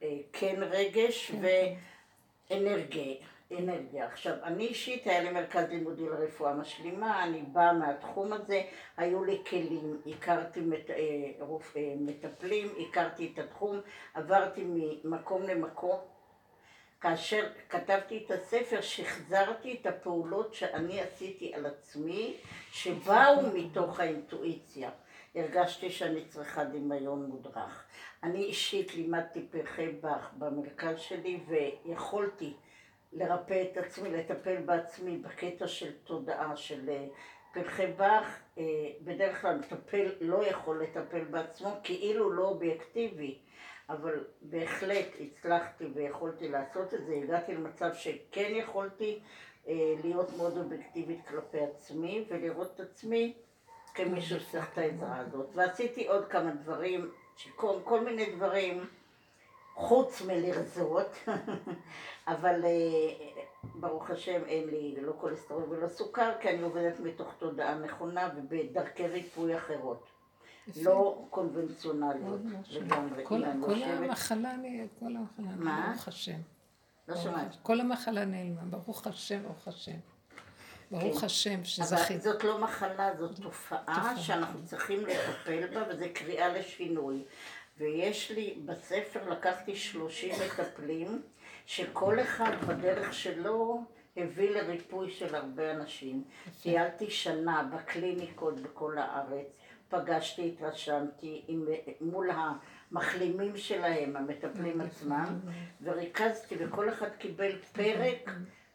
אה, 0.03 0.17
כן 0.33 0.55
רגש 0.61 1.31
כן, 1.31 1.41
ואנרגיה. 2.51 3.15
אנרגיה. 3.57 4.05
עכשיו, 4.05 4.33
אני 4.43 4.67
אישית, 4.67 5.07
היה 5.07 5.23
לי 5.23 5.29
מרכז 5.29 5.69
לימודי 5.69 6.03
לרפואה 6.03 6.53
משלימה, 6.53 7.23
אני 7.23 7.41
באה 7.41 7.73
מהתחום 7.73 8.33
הזה, 8.33 8.61
היו 8.97 9.23
לי 9.23 9.41
כלים, 9.49 10.01
הכרתי 10.07 10.59
מט, 10.61 10.89
אה, 10.89 10.95
רופ, 11.39 11.77
אה, 11.77 11.93
מטפלים, 11.99 12.67
הכרתי 12.79 13.31
את 13.33 13.39
התחום, 13.39 13.81
עברתי 14.13 14.63
ממקום 14.65 15.43
למקום. 15.43 15.99
כאשר 17.01 17.47
כתבתי 17.69 18.23
את 18.25 18.31
הספר, 18.31 18.81
שחזרתי 18.81 19.77
את 19.81 19.85
הפעולות 19.85 20.53
שאני 20.53 21.01
עשיתי 21.01 21.53
על 21.53 21.65
עצמי, 21.65 22.37
שבאו 22.71 23.41
מתוך 23.53 23.99
האינטואיציה. 23.99 24.89
הרגשתי 25.35 25.89
שאני 25.89 26.25
צריכה 26.25 26.63
דמיון 26.63 27.25
מודרך. 27.25 27.85
אני 28.23 28.43
אישית 28.43 28.95
לימדתי 28.95 29.47
פרחי 29.51 29.87
באך 29.87 30.33
במרכז 30.37 30.99
שלי, 30.99 31.39
ויכולתי 31.47 32.53
לרפא 33.13 33.63
את 33.71 33.77
עצמי, 33.77 34.09
לטפל 34.09 34.61
בעצמי 34.61 35.17
בקטע 35.17 35.67
של 35.67 35.91
תודעה 36.03 36.55
של 36.55 36.89
אה, 36.89 37.05
פרחי 37.53 37.87
באך. 37.87 38.39
אה, 38.57 38.63
בדרך 39.01 39.41
כלל 39.41 39.57
מטפל 39.57 40.11
לא 40.21 40.47
יכול 40.47 40.83
לטפל 40.83 41.23
בעצמו, 41.23 41.69
כאילו 41.83 42.31
לא 42.31 42.43
אובייקטיבי. 42.47 43.39
אבל 43.89 44.25
בהחלט 44.41 45.07
הצלחתי 45.19 45.85
ויכולתי 45.93 46.49
לעשות 46.49 46.93
את 46.93 47.05
זה, 47.05 47.13
הגעתי 47.23 47.53
למצב 47.53 47.93
שכן 47.93 48.51
יכולתי 48.51 49.19
אה, 49.67 49.93
להיות 50.03 50.37
מאוד 50.37 50.57
אובייקטיבית 50.57 51.27
כלפי 51.27 51.59
עצמי 51.59 52.25
ולראות 52.29 52.71
את 52.75 52.79
עצמי 52.79 53.33
כמישהו 53.93 54.39
שצריך 54.39 54.73
את 54.73 54.77
העזרה 54.77 55.17
הזאת. 55.17 55.49
ועשיתי 55.53 56.07
עוד 56.07 56.27
כמה 56.27 56.51
דברים, 56.51 57.11
כל, 57.55 57.75
כל 57.83 58.05
מיני 58.05 58.35
דברים 58.35 58.87
חוץ 59.75 60.21
מלרזות, 60.21 61.15
אבל 62.27 62.65
אה, 62.65 63.41
ברוך 63.75 64.09
השם 64.09 64.41
אין 64.45 64.67
לי 64.69 64.95
לא 65.01 65.13
כולסטרול 65.21 65.63
ולא 65.69 65.87
סוכר, 65.87 66.31
כי 66.41 66.49
אני 66.49 66.61
עובדת 66.61 66.99
מתוך 66.99 67.33
תודעה 67.39 67.75
נכונה 67.75 68.29
ובדרכי 68.35 69.07
ריפוי 69.07 69.57
אחרות. 69.57 70.05
לא 70.83 71.25
קונבנציונליות. 71.29 72.39
לגמרי. 72.69 73.25
כל- 73.25 73.43
כל 73.65 73.83
המחלה, 73.83 74.53
כל 74.99 75.05
המחלה? 75.05 75.85
ברוך 75.91 76.07
השם. 76.07 76.39
לא. 77.07 77.13
השם. 77.13 77.33
כל 77.63 77.79
המחלה 77.81 78.25
נעלמה, 78.25 78.61
ברוך 78.69 79.07
השם, 79.07 79.43
ברוך 79.43 79.67
השם. 79.67 79.97
ברוך 80.91 81.19
כן. 81.19 81.25
השם 81.25 81.55
אבל 81.55 81.63
שזכית. 81.63 82.21
זאת 82.21 82.43
לא 82.43 82.57
מחלה, 82.61 83.09
זאת 83.17 83.35
תופעה 83.35 83.79
תופעה. 83.85 84.17
שאנחנו 84.17 84.65
צריכים 84.65 85.05
לטפל 85.05 85.67
בה, 85.73 85.83
וזו 85.89 86.05
קריאה 86.13 86.53
לשינוי. 86.53 87.23
ויש 87.77 88.31
לי, 88.31 88.59
בספר 88.65 89.29
לקחתי 89.29 89.75
30 89.75 90.35
מטפלים, 90.45 91.21
שכל 91.65 92.19
אחד 92.19 92.51
בדרך 92.67 93.13
שלו 93.13 93.83
הביא 94.17 94.49
לריפוי 94.49 95.09
של 95.11 95.35
הרבה 95.35 95.71
אנשים. 95.71 96.23
טיילתי 96.61 97.11
שנה 97.11 97.69
בקליניקות 97.73 98.59
בכל 98.59 98.97
הארץ, 98.97 99.47
פגשתי, 99.89 100.47
התרשמתי 100.47 101.43
עם, 101.47 101.65
מול 102.01 102.29
המחלימים 102.91 103.57
שלהם, 103.57 104.17
המטפלים 104.17 104.81
עצמם, 104.81 105.39
וריכזתי, 105.81 106.55
וכל 106.59 106.89
אחד 106.89 107.09
קיבל 107.17 107.57
פרק 107.61 108.29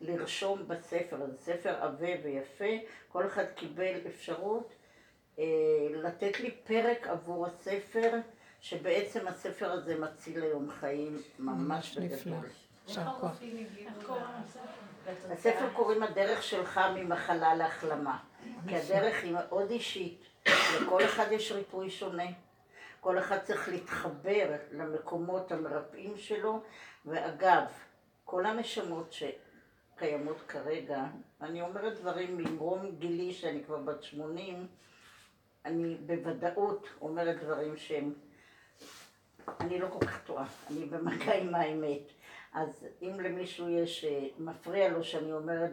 לרשום 0.06 0.68
בספר, 0.68 1.16
זה 1.26 1.36
ספר 1.38 1.74
עבה 1.80 2.08
ויפה, 2.22 2.86
כל 3.08 3.26
אחד 3.26 3.44
קיבל 3.54 3.94
אפשרות 4.06 4.72
אה, 5.38 5.44
לתת 5.90 6.40
לי 6.40 6.50
פרק 6.50 7.06
עבור 7.06 7.46
הספר, 7.46 8.12
שבעצם 8.60 9.28
הספר 9.28 9.72
הזה 9.72 9.98
מציל 9.98 10.42
היום 10.42 10.70
חיים 10.70 11.22
ממש. 11.38 11.98
בגדול. 11.98 12.46
יישר 12.88 13.02
כוח. 13.20 13.40
הספר 15.30 15.68
קוראים 15.72 16.02
הדרך 16.02 16.42
שלך 16.42 16.80
ממחלה 16.94 17.54
להחלמה, 17.54 18.18
כי 18.68 18.76
הדרך 18.76 19.22
היא 19.22 19.32
מאוד 19.32 19.70
אישית, 19.70 20.22
לכל 20.46 21.04
אחד 21.04 21.26
יש 21.32 21.52
ריפוי 21.52 21.90
שונה, 21.90 22.26
כל 23.00 23.18
אחד 23.18 23.38
צריך 23.42 23.68
להתחבר 23.68 24.56
למקומות 24.72 25.52
המרפאים 25.52 26.16
שלו, 26.16 26.60
ואגב, 27.06 27.64
כל 28.24 28.46
הנשמות 28.46 29.12
קיימות 29.96 30.36
כרגע, 30.48 31.04
אני 31.40 31.62
אומרת 31.62 32.00
דברים 32.00 32.36
ממרום 32.36 32.90
גילי 32.98 33.32
שאני 33.32 33.64
כבר 33.64 33.78
בת 33.78 34.02
80, 34.02 34.66
אני 35.64 35.96
בוודאות 36.06 36.86
אומרת 37.00 37.40
דברים 37.40 37.76
שהם, 37.76 38.12
אני 39.60 39.78
לא 39.78 39.88
כל 39.88 40.06
כך 40.06 40.24
טועה, 40.24 40.46
אני 40.70 40.84
במגע 40.84 41.34
עם 41.34 41.54
האמת. 41.54 42.12
אז 42.52 42.86
אם 43.02 43.20
למישהו 43.20 43.68
יש, 43.68 44.04
אה, 44.04 44.26
מפריע 44.38 44.88
לו 44.88 45.04
שאני 45.04 45.32
אומרת 45.32 45.72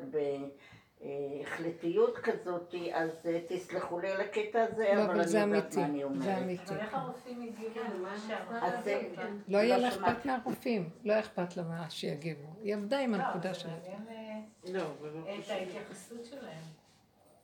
בהחלטיות 1.04 2.18
כזאת, 2.18 2.76
אז 2.94 3.10
אה, 3.26 3.40
תסלחו 3.48 4.00
לי 4.00 4.12
על 4.12 4.22
הקטע 4.22 4.64
הזה, 4.64 4.94
לא, 4.96 5.04
אבל 5.06 5.24
זה 5.28 5.44
אני 5.44 5.56
יודעת 5.56 5.64
אמיתי, 5.78 5.80
מה 5.80 5.86
אני 5.86 6.04
אומרת. 6.04 6.24
זה 6.24 6.38
אמיתי. 6.38 6.64
אבל 6.74 6.80
איך 6.80 6.94
הרופאים 6.94 7.42
הגיבו 7.42 7.80
למה 7.96 8.16
שאמרת? 8.28 8.84
זה- 8.84 9.02
לא 9.48 9.58
יהיה 9.58 9.78
לא 9.78 9.84
לה 9.84 9.92
שמעתי. 9.92 10.12
אכפת 10.12 10.26
מהרופאים, 10.26 10.90
לא 11.04 11.20
אכפת 11.20 11.58
לה 11.58 11.64
מה 11.64 11.90
שיגיבו. 11.90 12.48
היא 12.64 12.76
עבדה 12.76 13.00
עם 13.00 13.16
לא, 13.16 13.24
הנקודה 13.24 13.54
שלה. 13.54 13.72
אה, 13.72 14.40
לא, 14.74 14.82
אבל 14.82 15.10
לא 15.10 15.20
את. 15.40 15.50
ההתייחסות 15.50 16.26
שלהם. 16.26 16.64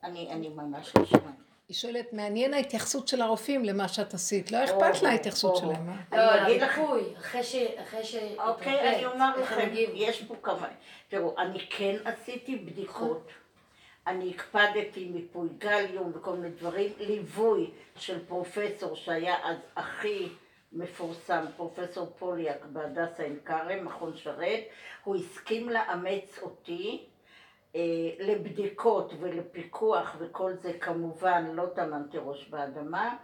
אני, 0.04 0.32
אני 0.32 0.50
ממש 0.50 0.94
לא 0.98 1.06
שמעתי. 1.06 1.28
היא 1.68 1.76
שואלת, 1.76 2.14
מעניין 2.14 2.54
ההתייחסות 2.54 3.08
של 3.08 3.22
הרופאים 3.22 3.66
למה 3.66 3.88
שאת 3.88 4.14
עשית. 4.14 4.52
לא 4.52 4.64
אכפת 4.64 5.02
לה 5.04 5.10
ההתייחסות. 5.10 5.56
שלהם. 5.58 5.90
אה? 5.90 5.96
אני 6.12 6.18
לא, 6.18 6.48
אגיד 6.48 6.62
לך, 6.62 6.80
אחרי 7.18 7.44
ש... 7.44 7.56
אחרי 7.82 8.04
ש... 8.04 8.16
אוקיי, 8.48 8.96
אני 8.96 9.06
אומר 9.06 9.38
לכם? 9.42 9.70
יש 9.94 10.24
פה 10.24 10.36
כמה, 10.42 10.68
תראו, 11.10 11.36
אני 11.38 11.60
כן 11.70 11.96
עשיתי 12.06 12.56
בדיקות, 12.56 13.28
אני 14.08 14.30
הקפדתי 14.30 15.10
מיפוי 15.10 15.50
גליום 15.58 16.12
וכל 16.16 16.36
מיני 16.36 16.56
דברים, 16.56 16.92
ליווי 17.00 17.72
של 17.96 18.26
פרופסור 18.26 18.96
שהיה 18.96 19.36
אז 19.44 19.58
הכי 19.76 20.30
מפורסם, 20.72 21.46
פרופסור 21.58 22.16
פוליאק 22.20 22.66
בהדסה 22.66 23.24
עין 23.24 23.40
כרם, 23.46 23.86
מכון 23.86 24.18
שרת, 24.18 24.60
הוא 25.04 25.16
הסכים 25.16 25.70
לאמץ 25.70 26.40
אותי 26.42 27.06
אה, 27.76 27.82
לבדיקות 28.20 29.14
ולפיקוח 29.20 30.16
וכל 30.20 30.54
זה 30.54 30.74
כמובן 30.80 31.46
לא 31.54 31.66
טמנתי 31.76 32.18
ראש 32.18 32.50
באדמה, 32.50 33.16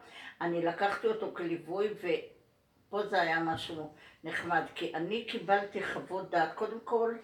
אני 0.42 0.66
לקחתי 0.66 1.08
אותו 1.08 1.32
כליווי 1.34 1.88
ופה 1.94 3.04
זה 3.04 3.22
היה 3.22 3.40
משהו 3.40 3.94
נחמד, 4.24 4.64
כי 4.76 4.96
אני 4.96 5.26
קיבלתי 5.26 5.84
חוות 5.84 6.30
דעת, 6.30 6.54
קודם 6.54 6.80
כל 6.84 7.16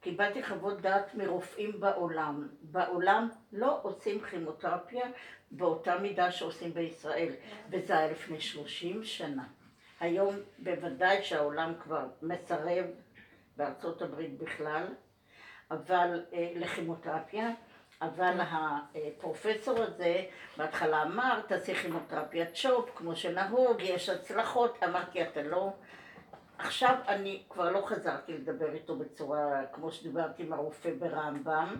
קיבלתי 0.00 0.42
חוות 0.42 0.80
דעת 0.80 1.14
מרופאים 1.14 1.80
בעולם. 1.80 2.48
בעולם 2.62 3.28
לא 3.52 3.78
עושים 3.82 4.20
כימותרפיה 4.20 5.06
באותה 5.50 5.98
מידה 5.98 6.32
שעושים 6.32 6.74
בישראל, 6.74 7.32
וזה 7.70 7.98
היה 7.98 8.10
לפני 8.10 8.40
30 8.40 9.04
שנה. 9.04 9.44
היום 10.00 10.36
בוודאי 10.58 11.22
שהעולם 11.22 11.72
כבר 11.82 12.06
מסרב, 12.22 12.84
בארצות 13.56 14.02
הברית 14.02 14.38
בכלל, 14.38 14.86
אבל 15.70 16.24
אה, 16.32 16.52
לכימותרפיה, 16.56 17.50
אבל 18.02 18.40
הפרופסור 18.40 19.82
הזה 19.82 20.24
בהתחלה 20.56 21.02
אמר, 21.02 21.40
תעשי 21.48 21.74
כימותרפיית 21.74 22.48
צ'ופ, 22.54 22.90
כמו 22.94 23.16
שנהוג, 23.16 23.80
יש 23.80 24.08
הצלחות, 24.08 24.82
אמרתי, 24.84 25.22
אתה 25.22 25.42
לא... 25.42 25.72
עכשיו 26.62 26.96
אני 27.08 27.42
כבר 27.48 27.70
לא 27.70 27.86
חזרתי 27.86 28.32
לדבר 28.32 28.72
איתו 28.72 28.96
בצורה 28.96 29.66
כמו 29.72 29.92
שדיברתי 29.92 30.42
עם 30.42 30.52
הרופא 30.52 30.90
ברמב"ם. 30.98 31.76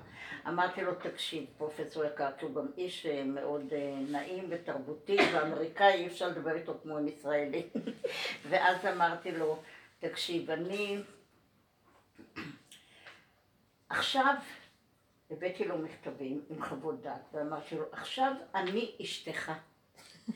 אמרתי 0.48 0.82
לו, 0.82 0.94
תקשיב, 0.94 1.44
פרופסור 1.58 2.04
יקר, 2.04 2.28
כי 2.38 2.44
הוא 2.44 2.54
גם 2.54 2.66
איש 2.76 3.06
אה, 3.06 3.24
מאוד 3.24 3.72
אה, 3.72 3.94
נעים 4.08 4.46
ותרבותי 4.50 5.16
ואמריקאי, 5.34 5.92
אי 5.92 6.06
אפשר 6.06 6.28
לדבר 6.28 6.54
איתו 6.54 6.74
כמו 6.82 6.98
עם 6.98 7.08
ישראלי. 7.08 7.68
ואז 8.48 8.86
אמרתי 8.86 9.32
לו, 9.32 9.62
תקשיב, 9.98 10.50
אני 10.50 11.02
עכשיו 13.88 14.34
הבאתי 15.30 15.64
לו 15.64 15.78
מכתבים 15.78 16.44
עם 16.50 16.62
חוות 16.62 17.02
דעת 17.02 17.22
ואמרתי 17.32 17.74
לו, 17.74 17.84
עכשיו 17.92 18.32
אני 18.54 18.92
אשתך 19.02 19.52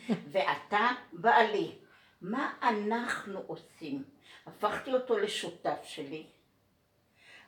ואתה 0.09 0.89
בעלי. 1.13 1.73
מה 2.21 2.53
אנחנו 2.63 3.41
עושים? 3.47 4.14
הפכתי 4.47 4.93
אותו 4.93 5.19
לשותף 5.19 5.79
שלי. 5.83 6.27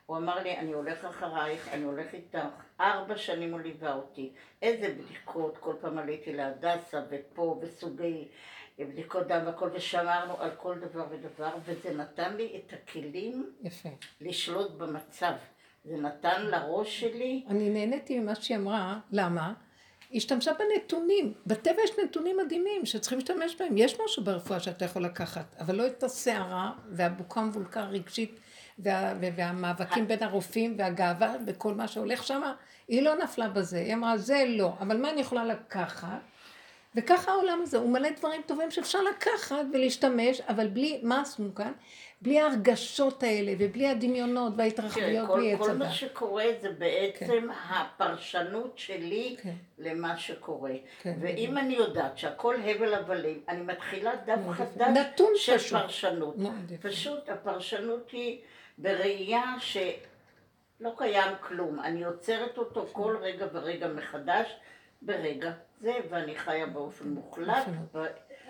הוא 0.05 0.17
אמר 0.17 0.43
לי, 0.43 0.57
אני 0.57 0.73
הולך 0.73 1.05
אחרייך, 1.05 1.67
אני 1.73 1.83
הולך 1.83 2.13
איתך. 2.13 2.39
ארבע 2.79 3.17
שנים 3.17 3.51
הוא 3.51 3.59
ליווה 3.59 3.93
אותי. 3.93 4.31
איזה 4.61 4.95
בדיקות, 4.99 5.57
כל 5.57 5.73
פעם 5.81 5.97
עליתי 5.97 6.33
להדסה 6.33 7.01
ופה 7.09 7.59
וסוגי 7.61 8.27
בדיקות 8.79 9.27
דם 9.27 9.41
והכל, 9.45 9.69
ושמרנו 9.73 10.41
על 10.41 10.51
כל 10.57 10.79
דבר 10.79 11.05
ודבר, 11.09 11.55
וזה 11.65 11.93
נתן 11.93 12.35
לי 12.35 12.61
את 12.65 12.73
הכלים 12.73 13.51
יפה. 13.61 13.89
לשלוט 14.21 14.71
במצב. 14.71 15.33
זה 15.83 15.97
נתן 15.97 16.45
לראש 16.45 16.99
שלי, 16.99 17.45
אני 17.49 17.69
נהניתי 17.69 18.19
ממה 18.19 18.35
שהיא 18.35 18.57
אמרה, 18.57 18.99
למה? 19.11 19.53
השתמשה 20.13 20.51
בנתונים. 20.53 21.33
בטבע 21.47 21.81
יש 21.83 21.91
נתונים 22.03 22.37
מדהימים 22.45 22.85
שצריכים 22.85 23.19
להשתמש 23.19 23.55
בהם. 23.59 23.77
יש 23.77 23.97
משהו 24.05 24.23
ברפואה 24.23 24.59
שאתה 24.59 24.85
יכול 24.85 25.03
לקחת, 25.03 25.55
אבל 25.59 25.75
לא 25.75 25.87
את 25.87 26.03
הסערה 26.03 26.71
והבוקה 26.91 27.39
המבולקה 27.39 27.81
הרגשית 27.81 28.39
וה, 28.79 29.13
והמאבקים 29.35 30.07
בין 30.07 30.23
הרופאים 30.23 30.75
והגאווה 30.77 31.35
וכל 31.47 31.73
מה 31.73 31.87
שהולך 31.87 32.23
שם. 32.23 32.41
היא 32.87 33.01
לא 33.01 33.15
נפלה 33.15 33.49
בזה. 33.49 33.77
היא 33.77 33.93
אמרה, 33.93 34.17
זה 34.17 34.45
לא, 34.47 34.73
אבל 34.79 34.97
מה 34.97 35.09
אני 35.09 35.21
יכולה 35.21 35.45
לקחת? 35.45 36.19
וככה 36.95 37.31
העולם 37.31 37.59
הזה, 37.63 37.77
הוא 37.77 37.89
מלא 37.89 38.09
דברים 38.09 38.41
טובים 38.45 38.71
שאפשר 38.71 38.99
לקחת 39.01 39.65
ולהשתמש, 39.73 40.41
אבל 40.41 40.67
בלי, 40.67 40.99
מה 41.03 41.21
עשינו 41.21 41.55
כאן? 41.55 41.71
בלי 42.21 42.39
ההרגשות 42.39 43.23
האלה, 43.23 43.51
ובלי 43.59 43.87
הדמיונות 43.87 44.53
וההתרחבויות, 44.57 45.27
כל, 45.27 45.37
בלי 45.39 45.53
עץ 45.53 45.59
כל 45.59 45.69
הדת. 45.69 45.79
מה 45.79 45.91
שקורה 45.91 46.45
זה 46.61 46.71
בעצם 46.71 47.47
הפרשנות 47.69 48.77
שלי 48.77 49.35
כן. 49.41 49.53
למה 49.77 50.17
שקורה. 50.17 50.73
כן, 51.01 51.17
ואם 51.21 51.57
אני 51.57 51.73
יודעת 51.73 52.17
שהכל 52.17 52.55
הבל 52.55 52.93
הבלים, 52.93 53.41
אני 53.49 53.61
מתחילה 53.61 54.11
דף. 54.25 54.39
חדש 54.51 55.45
של 55.45 55.57
פשוט. 55.57 55.81
פרשנות. 55.81 56.35
פשוט 56.81 57.29
הפרשנות 57.29 58.11
היא 58.11 58.39
בראייה 58.77 59.55
שלא 59.59 60.91
קיים 60.97 61.35
כלום. 61.39 61.79
אני 61.79 62.03
עוצרת 62.03 62.57
אותו 62.57 62.87
כל 62.91 63.17
רגע 63.21 63.45
ורגע 63.53 63.87
מחדש, 63.87 64.55
ברגע 65.01 65.51
זה, 65.81 65.93
ואני 66.09 66.35
חיה 66.35 66.65
באופן 66.65 67.09
מוחלט. 67.09 67.65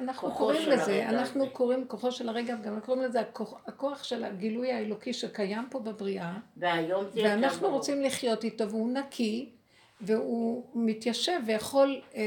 אנחנו 0.02 0.32
קוראים 0.32 0.70
לזה, 0.70 0.92
הרגע 0.92 1.10
אנחנו. 1.10 1.50
קוראים 1.50 1.86
כוחו 1.88 2.12
של 2.12 2.30
הרגע, 2.30 2.56
וגם 2.62 2.74
אנחנו 2.74 2.86
קוראים 2.86 3.04
לזה 3.04 3.20
הכוח, 3.20 3.54
הכוח 3.68 4.04
של 4.04 4.24
הגילוי 4.24 4.72
האלוקי 4.72 5.14
שקיים 5.14 5.64
פה 5.70 5.80
בבריאה, 5.80 6.34
ואנחנו. 6.58 7.70
רוצים 7.70 8.02
לחיות 8.02 8.44
איתו, 8.44 8.70
והוא 8.70 8.90
נקי, 8.90 9.50
והוא 10.02 10.64
מתיישב 10.76 11.40
ויכול 11.46 12.02
אה, 12.16 12.22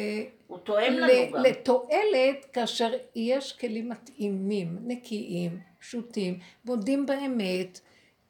הוא 0.47 0.59
תואם 0.59 0.93
לנו 0.93 1.33
גם. 1.33 1.43
לתועלת 1.43 2.45
כאשר 2.53 2.93
יש 3.15 3.53
כלים 3.53 3.89
מתאימים, 3.89 4.79
נקיים, 4.83 5.59
פשוטים, 5.81 6.39
מודים 6.65 7.07
באמת, 7.07 7.81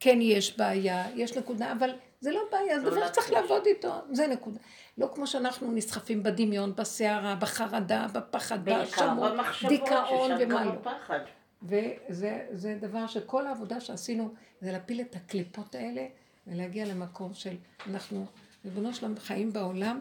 כן 0.01 0.19
יש 0.23 0.59
בעיה, 0.59 1.05
יש 1.17 1.37
נקודה, 1.37 1.73
אבל 1.73 1.91
זה 2.21 2.31
לא 2.31 2.41
בעיה, 2.53 2.81
זה 2.81 2.91
לא 2.91 2.97
דבר 2.97 3.07
שצריך. 3.07 3.33
לעבוד 3.33 3.67
איתו, 3.67 3.93
זה 4.11 4.27
נקודה. 4.27 4.59
לא 5.01 5.11
כמו 5.15 5.27
שאנחנו 5.27 5.73
נסחפים 5.73 6.23
בדמיון, 6.23 6.75
בסערה, 6.77 7.35
בחרדה, 7.35 8.07
בפחד, 8.13 8.65
בהאשמות, 8.65 9.33
דיכאון 9.69 10.31
ומה 10.41 10.65
לא. 10.65 10.73
וזה 11.63 12.47
זה 12.53 12.79
דבר 12.81 13.07
שכל 13.07 13.47
העבודה 13.47 13.81
שעשינו 13.81 14.35
זה 14.61 14.73
להפיל 14.73 15.01
את 15.01 15.17
הקליפות 15.17 15.75
האלה 15.75 16.07
ולהגיע 16.47 16.85
למקום 16.87 17.35
של 17.35 17.57
אנחנו, 17.87 18.27
ריבונו 18.65 18.95
שלום, 18.95 19.17
חיים 19.19 19.53
בעולם, 19.53 20.01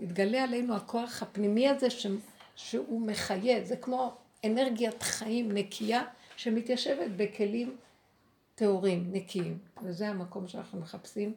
יתגלה 0.00 0.42
עלינו 0.42 0.76
הכוח 0.76 1.22
הפנימי 1.22 1.68
הזה 1.68 1.90
ש, 1.90 2.06
שהוא 2.56 3.06
מחיה, 3.06 3.64
זה 3.64 3.76
כמו 3.76 4.16
אנרגיית 4.46 5.02
חיים 5.02 5.52
נקייה 5.52 6.02
שמתיישבת 6.36 7.10
בכלים 7.16 7.76
טהורים, 8.54 9.08
נקיים, 9.12 9.58
וזה 9.82 10.08
המקום 10.08 10.48
שאנחנו 10.48 10.80
מחפשים 10.80 11.34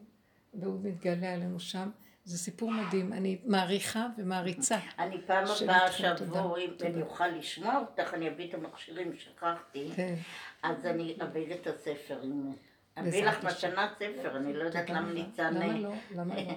והוא 0.54 0.80
מתגלה 0.84 1.34
עלינו 1.34 1.60
שם. 1.60 1.90
זה 2.26 2.38
סיפור 2.38 2.72
מדהים, 2.72 3.14
אני 3.14 3.38
מעריכה 3.46 4.08
ומעריצה. 4.18 4.78
אני 5.00 5.18
פעם 5.26 5.46
הבאה 5.64 6.16
תודה, 6.18 6.42
אם. 6.42 6.72
אני 6.82 7.02
אוכל 7.02 7.28
לשמוע 7.28 7.80
אותך, 7.80 8.14
אני 8.14 8.30
אביא 8.30 8.50
את 8.50 8.54
המכשירים, 8.54 9.16
שכחתי, 9.18 9.90
כן, 9.96 10.16
אז 10.64 10.86
אני 10.86 11.18
אביא 11.24 11.56
את 11.56 11.68
הספר. 11.68 12.22
אביא 12.98 13.26
לך. 13.26 13.44
מתנת 13.44 13.90
ספר, 14.00 14.38
אני 14.38 14.54
לא 14.54 14.64
יודעת 14.64 14.90
למה. 14.90 15.12
ניצן 15.14 15.54
למה 15.54 15.80
לא? 15.80 15.94
למה 16.16 16.36
לא? 16.36 16.52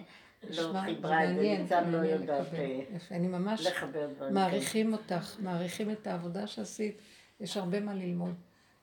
לא 0.59 0.81
חיברה 0.85 1.25
את 1.25 1.35
זה, 1.35 1.43
ניצן 1.43 1.91
לא 1.91 1.97
יודעת. 1.97 2.55
אה, 2.55 2.81
אני 3.11 3.29
ממש. 3.29 3.67
מעריכים 4.31 4.93
אותך, 4.93 5.37
מעריכים 5.39 5.91
את 5.91 6.07
העבודה 6.07 6.47
שעשית, 6.47 6.99
יש 7.41 7.57
הרבה 7.57 7.81
מה 7.81 7.95
ללמוד. 7.95 8.35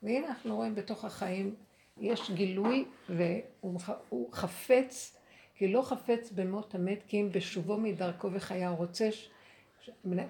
והנה 0.03 0.27
אנחנו 0.27 0.55
רואים 0.55 0.75
בתוך 0.75 1.05
החיים, 1.05 1.55
יש 1.97 2.31
גילוי 2.31 2.85
והוא 3.09 4.33
חפץ, 4.33 5.17
כי 5.55 5.67
לא 5.67 5.81
חפץ 5.81 6.31
במות 6.31 6.75
המת, 6.75 7.03
כי 7.07 7.21
אם 7.21 7.29
בשובו 7.31 7.77
מדרכו 7.77 8.29
וחיה, 8.33 8.69
הוא 8.69 8.77
רוצה, 8.77 9.09
ש... 9.11 9.29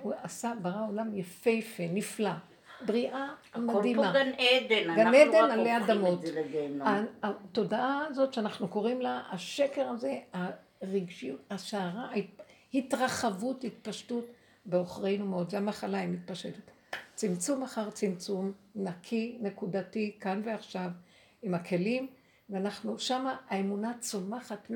הוא 0.02 0.14
עשה, 0.24 0.54
ברא 0.62 0.88
עולם 0.88 1.18
יפהפה, 1.18 1.84
נפלא. 1.94 2.32
בריאה 2.86 3.28
הכל 3.50 3.62
פה 3.74 3.80
מדהימה. 3.80 4.14
גן 4.14 4.32
עדן, 4.38 4.96
גן 4.96 5.08
אנחנו 5.08 5.38
עדן 5.38 5.52
עלי 5.52 5.78
אדמות. 5.78 6.20
התודעה 7.24 8.06
הזאת 8.10 8.34
שאנחנו 8.34 8.68
קוראים 8.68 9.02
לה, 9.02 9.22
השקר 9.32 9.88
הזה, 9.88 10.20
הרגשיות, 10.82 11.40
הסערה, 11.50 12.10
ההת- 12.12 12.42
התרחבות, 12.74 13.64
התפשטות 13.64 14.26
בעוכרינו 14.66 15.26
מאוד, 15.26 15.50
זה 15.50 15.58
המחלה, 15.58 15.98
היא 15.98 16.10
מתפשטת. 16.10 16.72
צמצום 17.16 17.64
אחר 17.64 17.90
צמצום, 17.90 18.52
נקי, 18.76 19.38
נקודתי, 19.42 20.16
כאן 20.20 20.42
ועכשיו, 20.46 20.90
עם 21.42 21.54
הכלים, 21.54 22.08
ואנחנו, 22.50 23.00
שמה 23.00 23.38
האמונה 23.50 23.94
צומחת 24.00 24.70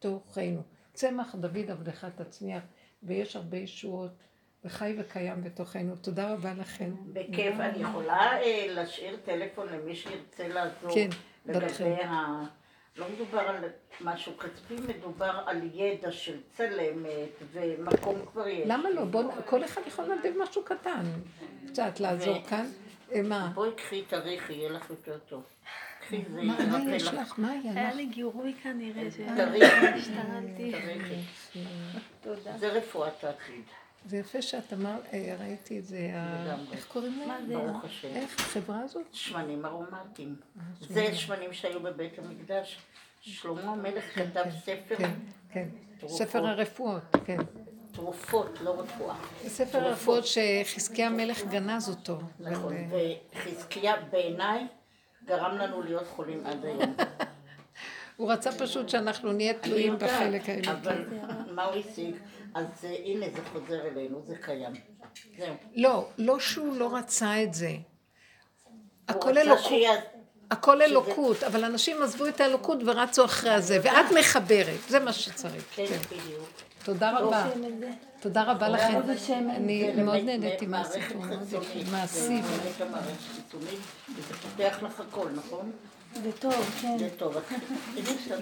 מתוכנו. 0.00 0.62
צמח 0.94 1.34
דוד 1.34 1.70
עבדך 1.70 2.06
תצמיח, 2.16 2.62
ויש 3.02 3.36
הרבה 3.36 3.56
ישועות, 3.56 4.10
וחי 4.64 4.96
וקיים 4.98 5.44
בתוכנו. 5.44 5.96
תודה 5.96 6.32
רבה 6.32 6.52
לכם. 6.54 6.90
בכיף, 7.12 7.54
אני 7.60 7.82
יכולה 7.82 8.40
אה, 8.40 8.66
להשאיר 8.68 9.16
טלפון 9.24 9.68
למי 9.68 9.96
שירצה 9.96 10.48
לעזור 10.48 10.94
כן. 10.94 11.08
לגבי 11.46 12.02
ה... 12.04 12.42
לא 12.96 13.06
מדובר 13.14 13.38
על 13.38 13.64
משהו 14.00 14.32
כספי, 14.38 14.74
מדובר 14.74 15.42
על 15.46 15.60
ידע 15.74 16.12
של 16.12 16.40
צלמת 16.50 17.42
ומקום 17.52 18.26
כבר 18.32 18.48
יש. 18.48 18.62
למה 18.66 18.90
לא? 18.90 19.04
בוא, 19.04 19.22
כל 19.46 19.64
אחד 19.64 19.80
יכול 19.86 20.04
לנדב 20.04 20.32
משהו 20.42 20.64
קטן. 20.64 21.04
קצת 21.66 22.00
לעזור 22.00 22.42
כאן. 22.48 22.66
אה, 23.12 23.22
מה? 23.22 23.50
בואי 23.54 23.70
קחי 23.76 24.02
תאריך, 24.02 24.50
יהיה 24.50 24.70
לך 24.70 24.90
יותר 24.90 25.18
טוב. 25.18 25.42
זה 26.10 26.66
מה 26.66 26.94
יש 26.96 27.06
לך. 27.06 27.38
מה 27.38 27.50
היה 27.50 27.72
היה 27.72 27.90
לך? 27.90 27.96
לי 27.96 28.06
גירוי 28.06 28.54
כנראה. 28.62 29.08
תודה. 32.20 32.58
זה 32.58 32.68
רפואת 32.68 33.24
העתיד, 33.24 33.64
זה 34.06 34.16
יפה 34.16 34.42
שאת 34.42 34.72
אמרת, 34.72 35.02
אה, 35.12 35.36
ראיתי 35.40 35.78
את 35.78 35.84
זה. 35.84 36.10
איך 36.72 36.86
קוראים 36.86 37.18
מה 37.18 37.26
להם? 37.26 37.46
זה? 37.46 37.56
ברוך 37.56 37.84
השם. 37.84 38.08
איך 38.08 38.40
החברה 38.40 38.80
הזאת? 38.80 39.06
שמנים 39.12 39.66
ארומטיים. 39.66 40.36
זה 40.80 41.14
שמנים 41.14 41.52
שהיו 41.52 41.80
בבית 41.80 42.18
המקדש. 42.18 42.78
שלמה 43.20 43.72
המלך 43.72 44.04
כתב 44.14 44.44
ספר 44.64 44.96
כן, 44.96 45.10
כן. 45.52 45.68
ספר 46.06 46.46
הרפואות, 46.46 47.02
כן. 47.24 47.36
תרופות, 47.92 48.60
לא 48.60 48.80
רפואה. 48.80 49.14
ספר 49.46 49.78
הרפואות 49.78 50.24
שחזקי 50.26 51.04
המלך 51.04 51.44
גנז 51.44 51.88
אותו. 51.88 52.18
נכון, 52.40 52.76
אה, 52.76 53.14
וחזקיה 53.32 53.94
בעיניי 54.10 54.66
גרם 55.30 55.58
לנו 55.58 55.82
להיות 55.82 56.06
חולים 56.06 56.46
עד 56.46 56.64
היום. 56.64 56.96
הוא 58.16 58.32
רצה 58.32 58.52
פשוט 58.52 58.88
שאנחנו 58.88 59.32
נהיה 59.32 59.54
תלויים 59.54 59.96
בחלק 59.98 60.48
האלוקי. 60.48 60.70
אבל 60.70 61.04
מה 61.50 61.64
הוא 61.64 61.74
השיג? 61.74 62.14
אז 62.54 62.66
אה, 62.84 62.96
הנה 63.04 63.26
זה 63.34 63.40
חוזר 63.52 63.86
אלינו, 63.86 64.22
זה 64.26 64.34
קיים. 64.36 64.72
זהו. 65.38 65.54
לא, 65.76 66.08
לא 66.18 66.40
שהוא 66.40 66.76
לא 66.76 66.96
רצה 66.96 67.42
את 67.42 67.54
זה. 67.54 67.72
הכל 69.08 69.38
אלוקות. 69.38 69.72
הכל 70.50 70.82
אלוקות, 70.82 71.42
אבל 71.42 71.64
אנשים 71.64 72.02
עזבו 72.02 72.26
את 72.26 72.40
האלוקות 72.40 72.78
ורצו 72.86 73.24
אחרי 73.24 73.50
הזה, 73.50 73.78
ואת 73.82 74.06
מחברת, 74.18 74.80
זה 74.88 75.00
מה 75.00 75.12
שצריך. 75.12 75.64
כן, 75.74 75.86
כן. 75.86 76.16
בדיוק. 76.16 76.48
תודה 76.84 77.18
רבה. 77.18 77.46
תודה 78.20 78.42
רבה 78.42 78.68
לכם. 78.68 79.00
אני 79.50 79.92
מאוד 80.02 80.16
נהניתי 80.24 80.66
מהסיפור. 80.66 81.24
מעשי. 81.92 82.42
זה 82.42 82.72
חיצונית, 83.34 83.80
וזה 84.16 84.34
פותח 84.34 84.78
לך 84.82 85.00
הכל, 85.00 85.26
נכון? 85.34 85.72
זה 86.22 86.32
טוב, 86.32 86.70
כן. 86.82 86.98
זה 86.98 87.08
טוב. 87.18 87.36
תדעי 87.94 88.16
שאתה... 88.24 88.36